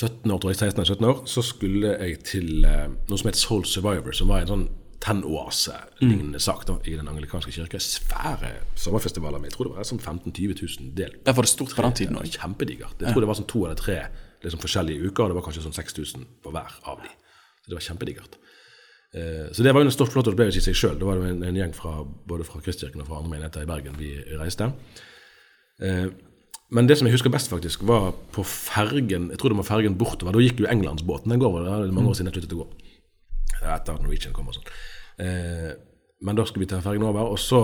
17 0.00 0.32
år, 0.32 0.40
tror 0.40 0.50
jeg, 0.50 0.58
16 0.58 0.80
eller 0.80 0.94
17 0.96 1.10
år, 1.12 1.22
så 1.30 1.46
skulle 1.46 1.94
jeg 1.94 2.18
til 2.26 2.66
eh, 2.66 2.88
noe 3.06 3.20
som 3.20 3.30
het 3.30 3.38
Soul 3.38 3.64
Survivor, 3.68 4.16
som 4.16 4.34
var 4.34 4.42
en 4.42 4.52
sånn 4.54 4.66
tennoase-lignende 5.02 6.40
sak 6.40 6.64
da, 6.68 6.76
i 6.88 6.94
den 6.96 7.08
anglikanske 7.08 7.52
kirke. 7.54 7.80
Svære 7.82 8.52
sommerfestivaler 8.78 9.38
med 9.42 9.50
jeg 9.50 9.56
tror 9.56 9.68
det 9.70 9.76
var 9.76 9.88
sånn 9.88 10.00
15 10.02 10.32
000-20 10.32 10.80
000 10.80 10.94
del. 10.98 11.14
Det 11.26 11.34
var 11.36 11.46
det 11.46 11.52
stort 11.52 11.74
på 11.76 11.82
den 11.86 11.96
tiden 12.00 12.18
òg. 12.20 12.28
Kjempedigert. 12.32 13.00
Jeg 13.00 13.12
tror 13.12 13.24
det 13.24 13.30
var 13.30 13.38
sånn 13.40 13.48
to 13.50 13.64
eller 13.66 13.78
tre 13.80 13.98
liksom, 14.42 14.60
forskjellige 14.62 15.10
uker, 15.10 15.24
og 15.26 15.32
det 15.32 15.38
var 15.40 15.46
kanskje 15.48 15.64
sånn 15.66 15.76
6000 15.76 16.26
på 16.44 16.52
hver 16.54 16.76
av 16.90 17.00
de. 17.04 17.12
Så 17.64 17.72
det 17.72 17.78
var 17.78 17.86
kjempedigert. 17.88 18.38
Eh, 19.16 19.46
Så 19.52 19.62
det 19.64 19.72
var 19.74 19.80
jo 19.82 19.88
en 19.90 19.94
stor 19.94 20.06
flott 20.12 20.28
opplevelse 20.32 20.58
i 20.62 20.66
seg 20.68 20.76
sjøl. 20.78 20.98
Det 21.00 21.06
var 21.08 21.20
en, 21.24 21.42
en 21.42 21.56
gjeng 21.62 21.74
fra, 21.74 21.98
både 22.26 22.44
fra 22.48 22.60
Kristkirken 22.60 23.00
og 23.02 23.08
fra 23.10 23.18
andre 23.20 23.32
menigheter 23.36 23.62
i 23.66 23.70
Bergen 23.70 23.96
vi 23.98 24.14
reiste. 24.38 24.72
Eh, 25.82 26.06
Men 26.68 26.88
det 26.88 26.96
som 26.98 27.06
jeg 27.06 27.14
husker 27.14 27.30
best, 27.30 27.46
faktisk, 27.46 27.84
var 27.86 28.08
på 28.34 28.42
fergen 28.42 29.28
Jeg 29.30 29.38
tror 29.38 29.52
det 29.52 29.56
var 29.60 29.68
fergen 29.68 29.94
bortover. 29.94 30.32
Da 30.34 30.40
gikk 30.42 30.58
jo 30.64 30.66
Englandsbåten. 30.66 31.30
Den 31.30 31.38
går 31.38 31.46
over, 31.52 31.62
det 31.62 31.90
er 31.90 31.94
mange 31.94 32.10
år 32.10 32.16
siden 32.18 32.26
jeg 32.32 32.40
sluttet 32.42 32.56
å 32.56 32.64
gå. 32.64 32.66
Etter 33.62 33.94
at 33.94 34.02
Norwegian 34.02 34.34
kom 34.34 34.48
og 34.50 34.54
sånn. 34.58 34.66
Eh, 35.18 35.72
Men 36.24 36.32
da 36.36 36.46
skulle 36.48 36.64
vi 36.64 36.70
ta 36.70 36.78
fergen 36.80 37.02
over, 37.04 37.28
og 37.28 37.36
så 37.38 37.58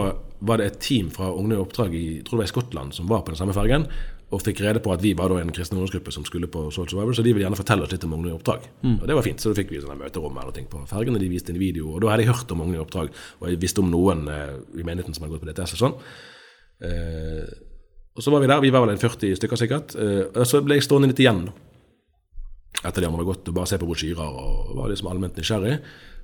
var 0.45 0.59
det 0.61 0.67
et 0.67 0.81
team 0.85 1.07
fra 1.11 1.31
Ungdom 1.33 1.57
i 1.57 1.63
oppdrag 1.63 1.95
i 1.97 2.21
tror 2.21 2.37
det 2.37 2.43
var 2.43 2.49
i 2.51 2.51
Skottland 2.51 2.93
som 2.93 3.07
var 3.09 3.23
på 3.25 3.33
den 3.33 3.39
samme 3.41 3.55
fergen, 3.57 3.87
og 4.31 4.43
fikk 4.45 4.61
rede 4.61 4.81
på 4.85 4.93
at 4.93 5.01
vi 5.01 5.15
var 5.17 5.33
da 5.33 5.39
en 5.41 5.53
kristen 5.57 5.79
ungdomsgruppe 5.79 6.13
som 6.13 6.25
skulle 6.29 6.47
på 6.53 6.67
Soul 6.71 6.87
Survivor, 6.89 7.17
så 7.17 7.25
de 7.25 7.33
ville 7.33 7.47
gjerne 7.47 7.57
fortelle 7.57 7.83
oss 7.87 7.93
litt 7.93 8.05
om 8.05 8.13
Ungdom 8.13 8.29
i 8.29 8.37
oppdrag. 8.37 8.69
Og 9.01 9.07
det 9.09 9.17
var 9.17 9.25
fint, 9.25 9.41
så 9.41 9.49
da 9.49 9.57
fikk 9.57 9.73
vi 9.73 9.81
sånne 9.81 9.97
møterom 9.97 10.37
eller 10.37 10.53
ting 10.53 10.69
på 10.69 10.85
fergen, 10.87 11.17
og 11.17 11.21
de 11.25 11.31
viste 11.33 11.53
en 11.53 11.59
video, 11.59 11.95
og 11.95 12.05
da 12.05 12.13
hadde 12.13 12.27
jeg 12.27 12.33
hørt 12.35 12.53
om 12.53 12.61
Ungdom 12.61 12.77
i 12.77 12.85
oppdrag, 12.85 13.09
og 13.41 13.49
jeg 13.49 13.61
visste 13.65 13.81
om 13.81 13.91
noen 13.91 14.29
eh, 14.29 14.55
i 14.77 14.85
menigheten 14.85 15.17
som 15.17 15.25
hadde 15.25 15.33
gått 15.39 15.47
på 15.47 15.51
DTS 15.53 15.73
og 15.73 15.83
sånn. 15.87 15.99
Eh, 16.85 17.49
og 18.13 18.21
så 18.23 18.31
var 18.37 18.45
vi 18.45 18.53
der, 18.53 18.61
vi 18.61 18.71
var 18.71 18.85
vel 18.85 18.93
en 18.93 19.01
40 19.01 19.37
stykker 19.41 19.57
sikkert, 19.65 19.97
eh, 19.97 20.25
og 20.29 20.45
så 20.45 20.61
ble 20.61 20.77
jeg 20.77 20.85
stående 20.85 21.09
litt 21.09 21.25
igjen 21.25 21.47
etter 22.83 23.01
de 23.01 23.07
andre 23.07 23.21
var 23.23 23.29
gått 23.33 23.49
og 23.49 23.55
bare 23.55 23.69
se 23.71 23.79
på 23.79 23.87
brosjyrer 23.87 24.39
og 24.43 24.73
var 24.77 24.89
liksom 24.91 25.09
allment 25.11 25.37
nysgjerrig. 25.39 25.77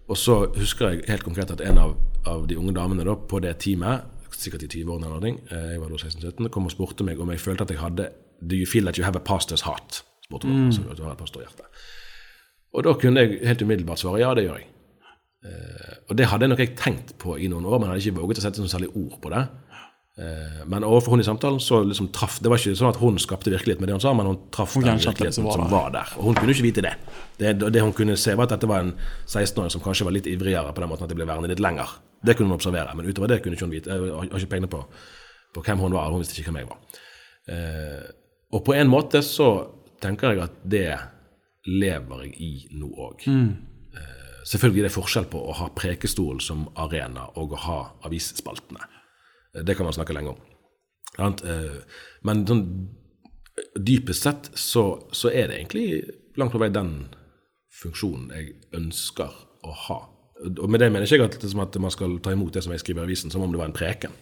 Og 0.08 0.16
så 0.16 0.38
husker 0.56 0.94
jeg 0.94 1.08
helt 1.08 1.26
konkret 1.26 1.50
at 1.52 1.60
en 1.64 1.80
av, 1.82 1.96
av 2.28 2.46
de 2.48 2.56
unge 2.56 2.72
damene 2.76 3.04
da, 3.04 3.14
på 3.16 3.40
det 3.44 3.58
teamet, 3.64 4.08
sikkert 4.38 4.64
i 4.64 4.70
20-årene 4.70 5.08
eller 5.08 5.24
noe, 5.24 5.46
eh, 5.50 5.70
jeg 5.74 5.82
var 5.82 5.92
da 5.92 5.98
16-17, 5.98 6.48
kom 6.54 6.68
og 6.68 6.72
spurte 6.72 7.04
meg 7.04 7.20
om 7.20 7.32
jeg 7.34 7.42
følte 7.42 7.66
at 7.66 7.74
jeg 7.74 7.82
hadde 7.82 8.10
Do 8.38 8.54
you 8.54 8.68
feel 8.70 8.86
that 8.86 8.98
you 8.98 9.04
have 9.04 9.18
a 9.18 9.24
pastor's 9.24 9.64
heart? 9.66 10.04
spurte 10.28 10.46
hun. 10.46 10.66
Altså, 10.66 10.82
at 10.90 10.98
du 10.98 11.02
har 11.02 11.12
et 11.12 11.18
pastorhjerte. 11.18 11.64
Og 12.76 12.84
da 12.84 12.92
kunne 13.00 13.20
jeg 13.24 13.40
helt 13.48 13.62
umiddelbart 13.62 13.98
svare 14.02 14.20
ja, 14.20 14.34
det 14.36 14.44
gjør 14.44 14.60
jeg. 14.60 14.68
Eh, 15.48 15.94
og 16.08 16.18
det 16.18 16.26
hadde 16.28 16.44
jeg 16.44 16.52
nok 16.52 16.62
jeg 16.62 16.74
tenkt 16.76 17.14
på 17.18 17.36
i 17.40 17.48
noen 17.48 17.64
år, 17.64 17.78
men 17.78 17.90
hadde 17.90 18.04
ikke 18.04 18.20
våget 18.20 18.42
å 18.42 18.44
sette 18.44 18.62
noe 18.62 18.72
særlig 18.72 18.90
ord 18.92 19.16
på 19.22 19.32
det. 19.32 19.44
Eh, 20.18 20.66
men 20.66 20.82
overfor 20.82 21.14
hun 21.14 21.20
i 21.22 21.24
samtalen 21.26 21.60
så 21.62 21.78
liksom 21.86 22.08
traff 22.10 22.40
Det 22.42 22.50
var 22.50 22.58
ikke 22.58 22.74
sånn 22.74 22.88
at 22.90 22.96
hun 22.98 23.20
skapte 23.22 23.52
virkelighet 23.52 23.78
med 23.78 23.86
det 23.86 23.94
hun 23.94 24.02
sa, 24.02 24.10
men 24.18 24.26
hun 24.26 24.40
traff 24.50 24.74
den 24.74 24.98
virkeligheten 24.98 25.36
som 25.36 25.46
var 25.46 25.60
som 25.60 25.68
der. 25.68 25.74
var 25.76 25.92
der. 25.94 26.14
Og 26.18 26.24
hun 26.26 26.38
kunne 26.38 26.54
ikke 26.56 26.66
vite 26.66 26.82
det. 26.82 26.94
det. 27.38 27.52
Det 27.62 27.84
hun 27.84 27.94
kunne 27.94 28.16
se, 28.18 28.34
var 28.34 28.48
at 28.48 28.56
dette 28.56 28.70
var 28.70 28.82
en 28.82 28.96
16-åring 29.28 29.70
som 29.70 29.84
kanskje 29.84 30.08
var 30.08 30.16
litt 30.16 30.26
ivrigere 30.26 30.74
på 30.74 30.82
den 30.82 30.90
måten 30.90 31.06
at 31.06 31.12
de 31.12 31.18
ble 31.20 31.28
værende 31.28 31.52
litt 31.52 31.62
lenger. 31.62 31.94
Det 32.26 32.34
kunne 32.34 32.50
hun 32.50 32.58
observere, 32.58 32.96
men 32.98 33.06
utover 33.06 33.30
det 33.30 33.42
kunne 33.44 33.54
ikke 33.54 33.68
hun 33.68 33.76
vite. 33.76 33.94
Jeg 33.94 34.16
har 34.16 34.42
ikke 34.42 34.52
peiling 34.56 34.72
på, 34.74 34.82
på 35.54 35.64
hvem 35.68 35.86
hun 35.86 35.94
var, 35.94 36.10
hun 36.10 36.24
visste 36.24 36.40
ikke 36.40 36.50
hvem 36.50 36.64
jeg 36.64 36.70
var. 36.72 37.00
Eh, 37.54 38.10
og 38.58 38.64
på 38.66 38.74
en 38.74 38.90
måte 38.90 39.22
så 39.22 39.48
tenker 40.02 40.34
jeg 40.34 40.42
at 40.48 40.60
det 40.66 40.98
lever 41.68 42.26
jeg 42.26 42.34
i 42.42 42.52
nå 42.74 42.90
òg. 43.06 43.22
Eh, 43.28 44.42
selvfølgelig 44.50 44.82
er 44.82 44.90
det 44.90 44.96
forskjell 44.98 45.30
på 45.30 45.46
å 45.46 45.54
ha 45.62 45.70
Prekestolen 45.78 46.42
som 46.42 46.66
arena 46.74 47.30
og 47.38 47.54
å 47.54 47.66
ha 47.68 47.80
avisspaltene. 48.08 48.82
Det 49.54 49.76
kan 49.76 49.88
man 49.88 49.96
snakke 49.96 50.14
lenge 50.16 50.34
om. 50.34 50.40
Eh, 51.18 51.78
Men 52.22 52.44
sånn, 52.46 52.64
dypest 53.74 54.22
sett 54.22 54.50
så, 54.54 54.84
så 55.12 55.30
er 55.32 55.48
det 55.50 55.58
egentlig 55.58 55.86
langt 56.38 56.52
på 56.54 56.60
vei 56.62 56.68
den 56.70 57.08
funksjonen 57.80 58.30
jeg 58.34 58.54
ønsker 58.74 59.34
å 59.66 59.74
ha. 59.88 59.98
Og 60.46 60.68
med 60.70 60.78
det 60.80 60.92
mener 60.92 61.06
jeg 61.06 61.18
ikke 61.18 61.30
at, 61.32 61.40
liksom 61.42 61.62
at 61.64 61.78
man 61.82 61.90
skal 61.94 62.18
ta 62.22 62.30
imot 62.34 62.54
det 62.54 62.62
som 62.62 62.72
jeg 62.74 62.82
skriver 62.84 63.02
i 63.02 63.08
avisen, 63.08 63.30
som 63.34 63.42
om 63.42 63.50
det 63.54 63.58
var 63.58 63.70
en 63.70 63.74
preken. 63.74 64.14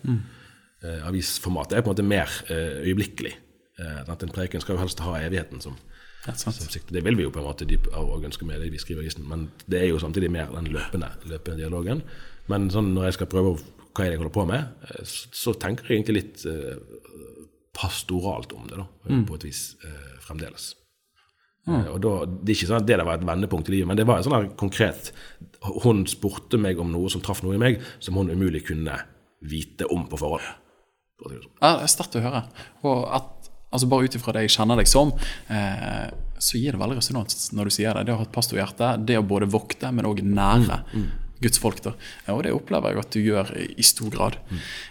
Eh, 0.83 1.03
avisformatet 1.09 1.77
er 1.77 1.85
på 1.85 1.91
en 1.91 1.97
måte 1.97 2.07
mer 2.07 2.33
eh, 2.53 2.81
øyeblikkelig. 2.89 3.35
Eh, 3.81 4.01
at 4.09 4.23
en 4.25 4.33
preken 4.33 4.61
skal 4.65 4.77
jo 4.77 4.81
helst 4.81 5.03
ha 5.05 5.19
evigheten 5.21 5.61
som, 5.61 5.77
som 6.33 6.53
sikte. 6.73 6.95
Det 6.97 7.05
vil 7.05 7.17
vi 7.19 7.27
jo 7.27 7.33
på 7.35 7.43
en 7.43 7.49
måte 7.51 7.69
dyp, 7.69 7.91
og 7.93 8.25
ønske 8.25 8.49
med 8.49 8.61
det 8.65 8.71
vi 8.73 8.81
skriver 8.81 9.03
i 9.03 9.07
avisen, 9.07 9.29
men 9.29 9.51
det 9.69 9.83
er 9.83 9.91
jo 9.91 10.01
samtidig 10.01 10.31
mer 10.33 10.49
den 10.55 10.71
løpende, 10.73 11.13
løpende 11.29 11.61
dialogen. 11.61 12.01
Men 12.49 12.71
sånn 12.73 12.95
når 12.95 13.11
jeg 13.11 13.19
skal 13.19 13.31
prøve 13.33 13.53
å, 13.53 13.61
hva 13.97 14.05
er 14.05 14.11
det 14.11 14.17
jeg 14.17 14.21
holder 14.23 14.35
på 14.37 14.47
med, 14.51 14.67
eh, 14.91 15.05
så, 15.09 15.29
så 15.33 15.55
tenker 15.63 15.89
jeg 15.89 16.01
egentlig 16.03 16.19
litt 16.21 16.45
eh, 16.53 16.77
pastoralt 17.77 18.53
om 18.57 18.67
det, 18.71 18.77
da, 18.81 18.87
på 19.29 19.37
et 19.39 19.45
vis 19.49 19.63
eh, 19.85 20.19
fremdeles. 20.25 20.75
Eh, 21.69 21.89
Og 21.91 21.99
da, 22.05 22.13
Det 22.27 22.53
er 22.53 22.57
ikke 22.61 22.69
sånn 22.71 22.79
at 22.83 22.87
det 22.89 22.97
der 23.01 23.05
var 23.09 23.19
et 23.19 23.27
vendepunkt 23.27 23.69
i 23.69 23.75
livet, 23.75 23.89
men 23.91 23.99
det 23.99 24.07
var 24.07 24.21
en 24.21 24.27
sånn 24.29 24.53
konkret 24.61 25.09
Hun 25.83 26.05
spurte 26.07 26.61
meg 26.63 26.79
om 26.79 26.93
noe 26.95 27.11
som 27.11 27.21
traff 27.25 27.43
noe 27.43 27.57
i 27.57 27.63
meg, 27.63 27.81
som 27.99 28.15
hun 28.21 28.31
umulig 28.31 28.63
kunne 28.69 29.01
vite 29.47 29.89
om 29.93 30.07
på 30.09 30.17
forhånd. 30.21 30.47
sånn. 31.21 31.43
Ja, 31.61 31.73
det 31.81 31.83
er 31.89 31.91
sterkt 31.91 32.17
å 32.17 32.23
høre. 32.23 32.45
Og 32.87 33.03
at, 33.19 33.51
altså 33.73 33.89
Bare 33.91 34.07
ut 34.07 34.15
ifra 34.17 34.33
det 34.37 34.47
jeg 34.47 34.55
kjenner 34.57 34.79
deg 34.81 34.89
som, 34.89 35.11
eh, 35.51 36.07
så 36.39 36.57
gir 36.61 36.73
det 36.77 36.81
veldig 36.81 36.97
resonans 37.01 37.51
når 37.57 37.65
du 37.69 37.75
sier 37.77 37.95
det. 37.99 38.07
Det 38.07 38.15
å 38.15 38.21
ha 38.23 38.27
et 38.29 38.33
pastorhjerte, 38.35 38.93
det 39.07 39.19
å 39.19 39.27
både 39.27 39.51
vokte, 39.51 39.91
men 39.93 40.07
òg 40.07 40.23
nære 40.23 40.81
Guds 41.43 41.61
folk. 41.61 41.83
da. 41.85 41.93
Og 42.33 42.43
det 42.47 42.53
opplever 42.55 42.95
jeg 42.95 43.03
at 43.03 43.17
du 43.17 43.21
gjør 43.21 43.51
i, 43.61 43.85
stor 43.87 44.11
grad. 44.13 44.39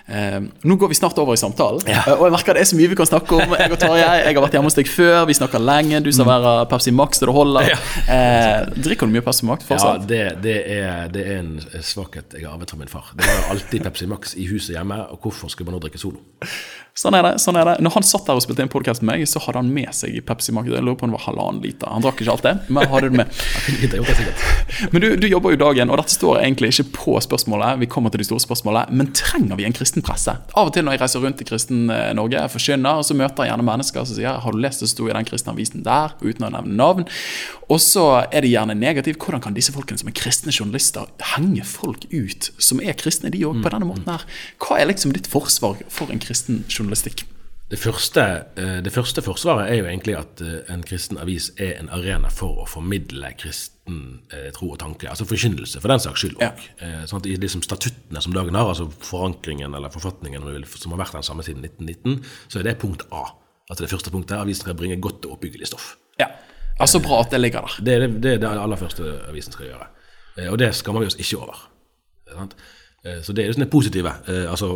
Eh, 0.05 0.37
nå 0.63 0.77
går 0.79 0.91
vi 0.91 0.97
snart 0.97 1.17
over 1.21 1.33
i 1.33 1.41
samtalen, 1.41 1.81
ja. 1.89 2.03
og 2.13 2.27
jeg 2.27 2.35
merker 2.35 2.57
det 2.57 2.61
er 2.65 2.69
så 2.69 2.77
mye 2.77 2.91
vi 2.91 2.97
kan 2.99 3.09
snakke 3.09 3.39
om. 3.39 3.55
Jeg 3.57 3.73
og 3.73 3.81
Tarjei, 3.81 4.05
jeg 4.21 4.37
har 4.37 4.45
vært 4.45 4.57
hjemme 4.57 4.69
hos 4.69 4.77
deg 4.77 4.91
før, 4.91 5.17
vi 5.29 5.37
snakker 5.37 5.63
lenge. 5.63 6.03
Du 6.05 6.11
serverer 6.15 6.67
Pepsi 6.71 6.93
Max 6.95 7.21
til 7.21 7.31
det 7.31 7.37
holder. 7.39 7.73
Eh, 8.15 8.67
drikker 8.85 9.09
du 9.09 9.15
mye 9.15 9.25
Pepsi 9.25 9.47
Max 9.49 9.65
Ja, 9.71 9.95
det, 9.97 10.21
det, 10.43 10.55
er, 10.77 11.09
det 11.11 11.25
er 11.25 11.41
en 11.41 11.53
svakhet 11.83 12.37
jeg 12.37 12.45
har 12.45 12.53
arvet 12.53 12.71
fra 12.71 12.79
min 12.79 12.91
far. 12.91 13.09
Det 13.17 13.25
var 13.25 13.53
alltid 13.55 13.85
Pepsi 13.87 14.09
Max 14.11 14.35
i 14.37 14.45
huset 14.51 14.75
hjemme, 14.77 14.99
og 15.09 15.25
hvorfor 15.25 15.51
skulle 15.51 15.71
man 15.71 15.79
nå 15.79 15.83
drikke 15.87 16.01
Solo? 16.01 16.21
Sånn 16.95 17.11
er 17.17 17.25
det. 17.25 17.31
sånn 17.43 17.57
er 17.59 17.67
det. 17.67 17.73
Når 17.83 17.91
han 17.97 18.05
satt 18.07 18.23
der 18.23 18.37
og 18.39 18.43
spilte 18.45 18.63
en 18.63 18.69
podkast 18.71 19.01
med 19.03 19.17
meg, 19.17 19.27
så 19.27 19.41
hadde 19.43 19.59
han 19.59 19.67
med 19.75 19.89
seg 19.91 20.15
Pepsi-markedet. 20.23 20.77
Jeg 20.77 20.85
lurer 20.87 20.95
på 20.95 21.03
om 21.03 21.11
det 21.11 21.17
var 21.17 21.25
halvannen 21.25 21.57
liter. 21.59 21.89
Han 21.91 22.05
drakk 22.05 22.21
ikke 22.23 22.31
alt 22.31 22.45
det, 22.45 22.53
men 22.71 22.87
hadde 22.87 23.09
det 23.09 23.17
med. 23.19 23.33
men 24.93 25.03
du, 25.03 25.07
du, 25.19 25.27
jobber 25.27 25.51
jo 25.51 25.59
dagen, 25.59 25.91
og 25.91 25.99
dette 25.99 26.15
står 26.15 26.39
egentlig 26.39 26.69
ikke 26.71 26.85
på 26.95 27.17
spørsmålet. 27.25 27.81
Vi 27.83 27.89
kommer 27.91 28.15
til 28.15 28.23
de 28.23 28.29
store 28.29 28.45
spørsmålene, 28.45 28.95
Men 28.95 29.11
trenger 29.11 29.59
vi 29.59 29.67
en 29.67 29.75
kristen 29.75 30.05
presse? 30.07 30.37
Av 30.55 30.71
og 30.71 30.71
til 30.71 30.87
når 30.87 30.95
jeg 30.95 31.03
reiser 31.03 31.25
rundt 31.27 31.43
i 31.43 31.49
kristen 31.49 31.91
eh, 31.91 32.13
Norge, 32.15 32.45
forkynner, 32.55 33.03
så 33.03 33.19
møter 33.19 33.43
jeg 33.43 33.51
gjerne 33.51 33.67
mennesker 33.73 34.07
som 34.07 34.15
sier 34.15 34.39
'Har 34.39 34.55
du 34.55 34.63
lest 34.63 34.79
det 34.79 34.89
sto 34.93 35.09
i 35.09 35.17
den 35.19 35.27
kristne 35.27 35.51
avisen 35.51 35.83
der?' 35.83 36.15
uten 36.23 36.47
å 36.47 36.53
nevne 36.55 36.79
navn. 36.79 37.03
Og 37.71 37.81
så 37.81 38.05
er 38.29 38.45
det 38.45 38.51
gjerne 38.51 38.75
negativt. 38.77 39.21
Hvordan 39.21 39.41
kan 39.41 39.55
disse 39.57 39.73
folkene 39.73 40.01
som 40.01 40.09
er 40.11 40.17
kristne 40.17 40.53
journalister, 40.53 41.09
henge 41.35 41.65
folk 41.65 42.05
ut 42.13 42.51
som 42.61 42.81
er 42.83 42.97
kristne, 42.99 43.33
de 43.33 43.45
òg, 43.47 43.63
på 43.63 43.71
denne 43.73 43.89
måten 43.89 44.11
her? 44.11 44.25
Hva 44.61 44.79
er 44.79 44.91
liksom 44.91 45.15
ditt 45.15 45.29
forsvar 45.29 45.81
for 45.89 46.13
en 46.13 46.21
kristen 46.21 46.63
journalistikk? 46.69 47.25
Det 47.65 47.79
første, 47.81 48.21
eh, 48.61 48.83
det 48.85 48.93
første, 48.93 49.21
forsvaret 49.25 49.71
er 49.71 49.79
jo 49.79 49.85
egentlig 49.89 50.13
at 50.19 50.41
eh, 50.41 50.59
en 50.69 50.83
kristen 50.85 51.17
avis 51.17 51.49
er 51.57 51.79
en 51.79 51.89
arena 51.89 52.29
for 52.29 52.61
å 52.61 52.67
formidle 52.69 53.31
kristen 53.41 54.21
eh, 54.29 54.51
tro 54.53 54.69
og 54.75 54.79
tanke. 54.83 55.09
Altså 55.09 55.25
forkynnelse, 55.25 55.81
for 55.81 55.89
den 55.89 56.03
saks 56.03 56.21
skyld 56.21 56.37
òg. 56.37 56.61
Ja. 56.77 57.01
Sånn 57.09 57.25
I 57.25 57.39
liksom 57.41 57.65
statuttene 57.65 58.21
som 58.21 58.37
dagen 58.37 58.53
har, 58.53 58.69
altså 58.69 58.85
forankringen 59.09 59.73
eller 59.73 59.89
forfatningen 59.89 60.45
som 60.77 60.93
har 60.93 61.01
vært 61.01 61.17
den 61.17 61.25
samme 61.25 61.47
siden 61.47 61.65
1919, 61.65 62.21
så 62.45 62.61
er 62.61 62.69
det 62.69 62.77
punkt 62.85 63.07
A. 63.09 63.31
Altså 63.65 63.81
det 63.81 63.89
første 63.95 64.13
punktet 64.13 64.37
er 64.37 64.45
avisen 64.45 64.61
skal 64.61 64.77
bringe 64.77 65.01
godt 65.01 65.25
og 65.25 65.39
oppbyggelig 65.39 65.73
stoff. 65.73 65.95
Ja, 66.21 66.29
altså 66.79 66.99
Bra 67.03 67.21
at 67.23 67.31
det 67.31 67.41
ligger 67.41 67.65
der. 67.65 67.79
Det 67.85 67.93
er 67.93 68.05
det, 68.05 68.23
det, 68.23 68.33
er 68.33 68.43
det 68.43 68.53
aller 68.61 68.79
første 68.79 69.15
avisen 69.29 69.55
skal 69.55 69.71
gjøre. 69.71 69.89
Og 70.51 70.59
det 70.59 70.73
skammer 70.75 71.03
vi 71.03 71.07
oss 71.11 71.19
ikke 71.19 71.37
over. 71.37 71.61
Så 73.23 73.33
det 73.33 73.45
er 73.45 73.53
det 73.53 73.69
positive, 73.71 74.11
altså 74.27 74.73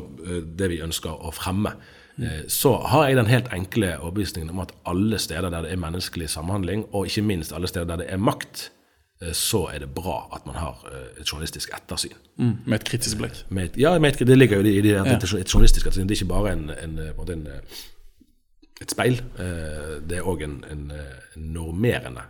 det 0.58 0.70
vi 0.70 0.84
ønsker 0.86 1.12
å 1.12 1.34
fremme. 1.36 1.74
Eh, 2.22 2.48
så 2.48 2.74
har 2.78 3.08
jeg 3.08 3.18
den 3.18 3.30
helt 3.32 3.48
enkle 3.56 3.94
overbevisningen 4.00 4.50
om 4.52 4.60
at 4.60 4.74
alle 4.86 5.20
steder 5.20 5.50
der 5.50 5.64
det 5.64 5.72
er 5.72 5.80
menneskelig 5.80 6.30
samhandling, 6.30 6.86
og 6.92 7.08
ikke 7.08 7.24
minst 7.24 7.54
alle 7.56 7.68
steder 7.68 7.88
der 7.88 8.04
det 8.04 8.08
er 8.10 8.18
makt, 8.18 8.72
eh, 9.22 9.32
så 9.34 9.70
er 9.74 9.86
det 9.86 9.94
bra 9.96 10.28
at 10.36 10.46
man 10.46 10.56
har 10.60 10.84
eh, 10.92 11.22
et 11.22 11.32
journalistisk 11.32 11.72
ettersyn. 11.78 12.18
Mm, 12.38 12.58
med 12.66 12.80
et 12.80 12.90
kritisk 12.90 13.18
blikk? 13.18 13.46
ja, 13.78 13.96
et, 13.96 14.20
det 14.20 14.38
ligger 14.38 14.60
jo 14.60 14.68
i 14.68 14.82
det, 14.82 14.98
det, 15.06 15.24
et 15.24 15.54
journalistisk 15.54 15.88
ettersyn. 15.88 16.10
Det 16.10 16.18
er 16.18 16.24
ikke 16.24 16.34
bare 16.34 16.54
en, 16.54 16.70
en, 16.84 17.00
en, 17.00 17.48
et 18.80 18.94
speil. 18.94 19.20
Det 19.36 20.18
er 20.18 20.28
òg 20.28 20.44
en, 20.46 20.60
en, 20.72 20.84
normerende 21.40 22.24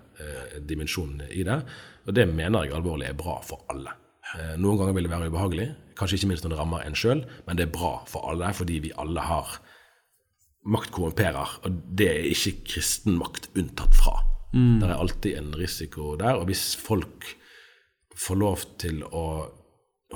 dimensjon 0.66 1.20
i 1.30 1.44
det. 1.46 1.60
Og 2.08 2.16
det 2.18 2.26
mener 2.30 2.66
jeg 2.66 2.74
alvorlig 2.78 3.10
er 3.10 3.18
bra 3.18 3.38
for 3.46 3.68
alle. 3.70 3.94
Noen 4.58 4.80
ganger 4.80 4.96
vil 4.98 5.06
det 5.06 5.12
være 5.14 5.30
ubehagelig, 5.30 5.68
kanskje 5.98 6.20
ikke 6.20 6.32
minst 6.32 6.46
når 6.46 6.54
det 6.54 6.60
rammer 6.60 6.86
en 6.86 6.98
sjøl, 6.98 7.22
men 7.48 7.58
det 7.58 7.68
er 7.68 7.74
bra 7.74 7.94
for 8.10 8.30
alle 8.30 8.50
fordi 8.58 8.80
vi 8.84 8.96
alle 9.02 9.24
har 9.26 9.56
makt 10.70 10.92
korrumperer, 10.94 11.60
og 11.66 11.80
det 11.98 12.10
er 12.12 12.28
ikke 12.30 12.60
kristen 12.74 13.18
makt 13.20 13.50
unntatt 13.58 13.96
fra. 13.98 14.18
Mm. 14.54 14.80
Det 14.82 14.90
er 14.90 14.98
alltid 14.98 15.38
en 15.38 15.54
risiko 15.58 16.16
der. 16.20 16.40
Og 16.40 16.50
hvis 16.50 16.74
folk 16.80 17.26
får 18.18 18.40
lov 18.40 18.66
til 18.82 19.04
å 19.06 19.26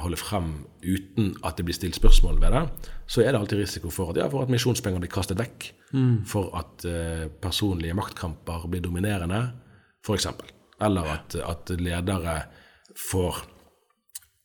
holde 0.01 0.17
frem 0.17 0.53
uten 0.81 1.35
at 1.45 1.57
det 1.57 1.67
blir 1.67 1.77
stilt 1.77 1.97
spørsmål 1.99 2.41
ved 2.41 2.55
det, 2.55 2.63
så 3.13 3.21
er 3.21 3.29
det 3.29 3.39
alltid 3.39 3.59
risiko 3.61 3.91
for 3.93 4.09
at, 4.09 4.17
ja, 4.17 4.25
for 4.31 4.41
at 4.41 4.49
misjonspenger 4.49 5.01
blir 5.03 5.11
kastet 5.13 5.37
vekk. 5.37 5.67
Mm. 5.93 6.23
For 6.25 6.49
at 6.57 6.85
eh, 6.89 7.27
personlige 7.43 7.93
maktkamper 7.97 8.65
blir 8.71 8.81
dominerende, 8.81 9.43
f.eks. 10.01 10.31
Eller 10.81 11.11
at, 11.13 11.35
at, 11.37 11.73
ledere 11.77 12.39
får 12.97 13.43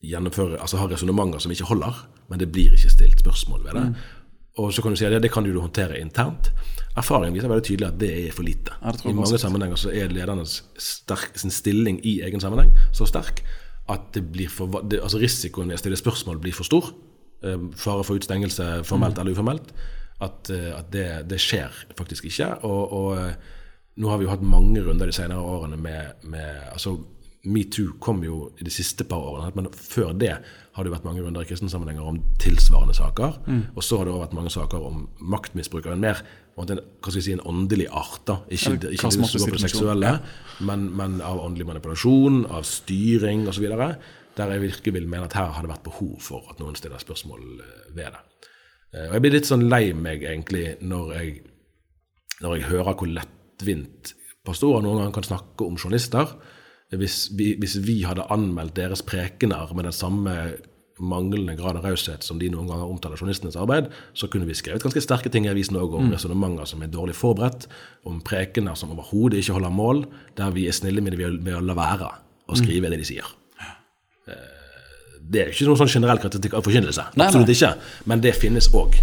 gjennomføre, 0.05 0.59
altså 0.61 0.77
har 0.83 0.93
resonnementer 0.93 1.41
som 1.41 1.51
ikke 1.55 1.71
holder, 1.71 1.97
men 2.29 2.41
det 2.41 2.51
blir 2.53 2.75
ikke 2.77 2.93
stilt 2.93 3.25
spørsmål 3.25 3.65
ved 3.65 3.79
det. 3.79 3.87
Mm. 3.89 3.97
Og 4.61 4.73
så 4.75 4.83
kan 4.85 4.93
du 4.93 4.99
si 4.99 5.07
at 5.07 5.15
ja, 5.17 5.23
det 5.23 5.31
kan 5.33 5.47
du 5.47 5.55
håndtere 5.57 5.97
internt. 5.97 6.51
Erfaringen 6.99 7.33
viser 7.33 7.49
veldig 7.49 7.65
tydelig 7.65 7.89
at 7.89 7.99
det 8.01 8.11
er 8.27 8.31
for 8.35 8.45
lite. 8.45 8.77
I 9.07 9.15
mange 9.15 9.39
sammenhenger 9.41 9.79
så 9.79 9.91
er 9.95 10.13
ledernes 10.13 10.59
sterk, 10.77 11.33
sin 11.39 11.53
stilling 11.53 11.97
i 12.05 12.19
egen 12.27 12.43
sammenheng 12.43 12.69
så 12.93 13.07
sterk 13.09 13.41
at 13.89 14.11
det 14.13 14.27
blir 14.29 14.51
for, 14.53 14.83
det, 14.85 14.99
altså 15.01 15.17
risikoen 15.21 15.71
ved 15.71 15.79
å 15.79 15.81
stille 15.81 15.97
spørsmål 15.97 16.41
blir 16.43 16.53
for 16.53 16.67
stor. 16.67 16.91
Uh, 17.39 17.69
fare 17.79 18.03
for 18.03 18.19
utstengelse, 18.19 18.81
formelt 18.87 19.15
mm. 19.15 19.21
eller 19.21 19.37
uformelt. 19.37 19.71
At, 20.19 20.49
uh, 20.51 20.73
at 20.79 20.91
det, 20.91 21.07
det, 21.31 21.39
skjer 21.39 21.71
faktisk 21.95 22.27
ikke. 22.27 22.51
Og, 22.67 22.81
og 22.93 23.13
uh, 23.15 23.55
nå 23.99 24.11
har 24.11 24.19
vi 24.19 24.27
jo 24.27 24.33
hatt 24.33 24.43
mange 24.43 24.83
runder 24.83 25.07
de 25.09 25.15
senere 25.15 25.43
årene 25.43 25.79
med, 25.79 26.27
med 26.27 26.67
altså 26.73 26.97
Metoo 27.47 27.93
kom 28.03 28.19
jo 28.25 28.49
i 28.59 28.65
de 28.67 28.71
siste 28.73 29.05
par 29.07 29.23
årene, 29.23 29.53
men 29.55 29.69
før 29.71 30.11
det 30.11 30.33
har 30.75 30.85
det 30.85 30.91
vært 30.91 31.05
mange 31.07 31.23
runder 31.23 31.43
i 31.43 31.47
kristne 31.47 31.71
sammenhenger 31.71 32.03
om 32.07 32.19
tilsvarende 32.39 32.95
saker. 32.97 33.39
Mm. 33.47 33.61
Og 33.75 33.83
så 33.83 33.99
har 33.99 34.07
det 34.07 34.13
også 34.13 34.25
vært 34.25 34.35
mange 34.35 34.51
saker 34.53 34.85
om 34.89 35.05
maktmisbruk 35.19 35.87
av 35.87 35.95
en 35.95 36.03
mer 36.03 36.21
hva 36.59 36.65
skal 36.67 37.19
jeg 37.21 37.23
si, 37.23 37.33
en 37.37 37.45
åndelig 37.47 37.87
art. 37.87 38.21
da, 38.27 38.41
Ikke, 38.51 38.73
ja, 38.75 38.91
ikke 38.91 39.07
det 39.07 39.15
som 39.15 39.23
går 39.23 39.45
på 39.47 39.55
det 39.55 39.63
seksuelle, 39.63 40.09
ja. 40.11 40.65
men, 40.67 40.89
men, 40.91 41.21
av 41.23 41.39
åndelig 41.39 41.69
manipulasjon, 41.69 42.41
av 42.51 42.65
styring 42.67 43.47
osv. 43.47 43.69
Der 44.39 44.53
jeg 44.55 44.63
virkelig 44.63 44.95
vil 44.95 45.09
mene 45.11 45.27
at 45.27 45.35
her 45.37 45.51
har 45.55 45.65
det 45.65 45.71
vært 45.73 45.87
behov 45.87 46.15
for 46.23 46.47
at 46.51 46.61
noen 46.61 46.77
stiller 46.79 47.01
spørsmål 47.01 47.43
eh, 47.65 47.89
ved 47.97 48.13
det. 48.15 48.21
Eh, 48.93 49.07
og 49.09 49.17
Jeg 49.17 49.25
blir 49.25 49.35
litt 49.35 49.49
sånn 49.49 49.67
lei 49.67 49.83
meg 49.93 50.23
egentlig 50.23 50.77
når 50.81 51.11
jeg, 51.17 51.35
når 52.39 52.55
jeg 52.55 52.69
hører 52.71 52.95
hvor 52.95 53.11
lettvint 53.19 54.15
pastorer 54.47 54.85
noen 54.85 55.01
ganger 55.03 55.19
kan 55.19 55.29
snakke 55.33 55.67
om 55.67 55.77
journalister 55.77 56.31
hvis 56.97 57.29
vi, 57.37 57.53
hvis 57.61 57.77
vi, 57.85 58.01
hadde 58.07 58.25
anmeldt 58.33 58.77
deres 58.79 59.03
prekener 59.05 59.69
med 59.77 59.85
den 59.85 59.93
samme 59.93 60.33
manglende 60.99 61.53
grad 61.55 61.77
av 61.79 61.85
raushet 61.85 62.25
som 62.25 62.39
de 62.41 62.49
noen 62.51 62.67
ganger 62.67 62.89
omtaler 62.89 63.19
journalistenes 63.19 63.55
arbeid, 63.59 63.87
så 64.17 64.27
kunne 64.27 64.47
vi 64.49 64.57
skrevet 64.57 64.83
ganske 64.83 65.03
sterke 65.03 65.31
ting 65.31 65.45
i 65.45 65.51
avisen 65.51 65.77
òg 65.79 65.95
om 65.95 66.09
mm. 66.09 66.15
resonnementer 66.17 66.67
som 66.67 66.81
er 66.83 66.91
dårlig 66.91 67.15
forberedt, 67.15 67.69
om 68.09 68.19
prekener 68.25 68.75
som 68.79 68.91
overhodet 68.95 69.39
ikke 69.39 69.55
holder 69.59 69.75
mål, 69.75 70.03
der 70.35 70.51
vi 70.55 70.65
er 70.67 70.75
snille 70.75 71.03
med 71.05 71.15
det 71.15 71.21
ved 71.21 71.53
å 71.55 71.61
la 71.63 71.77
være 71.77 72.09
å 72.09 72.57
mm. 72.57 72.59
skrive 72.59 72.89
mm. 72.89 72.91
det 72.91 72.99
de 73.03 73.07
sier. 73.13 73.31
Det 75.29 75.43
er 75.43 75.51
ikke 75.53 75.67
noen 75.67 75.77
sånn 75.83 75.91
generell 75.91 76.21
kritikk 76.21 76.55
av 76.57 76.65
forkynnelse. 76.65 77.11
Absolutt 77.19 77.51
ikke. 77.53 77.73
Men 78.09 78.23
det 78.23 78.33
finnes 78.37 78.69
òg. 78.73 78.97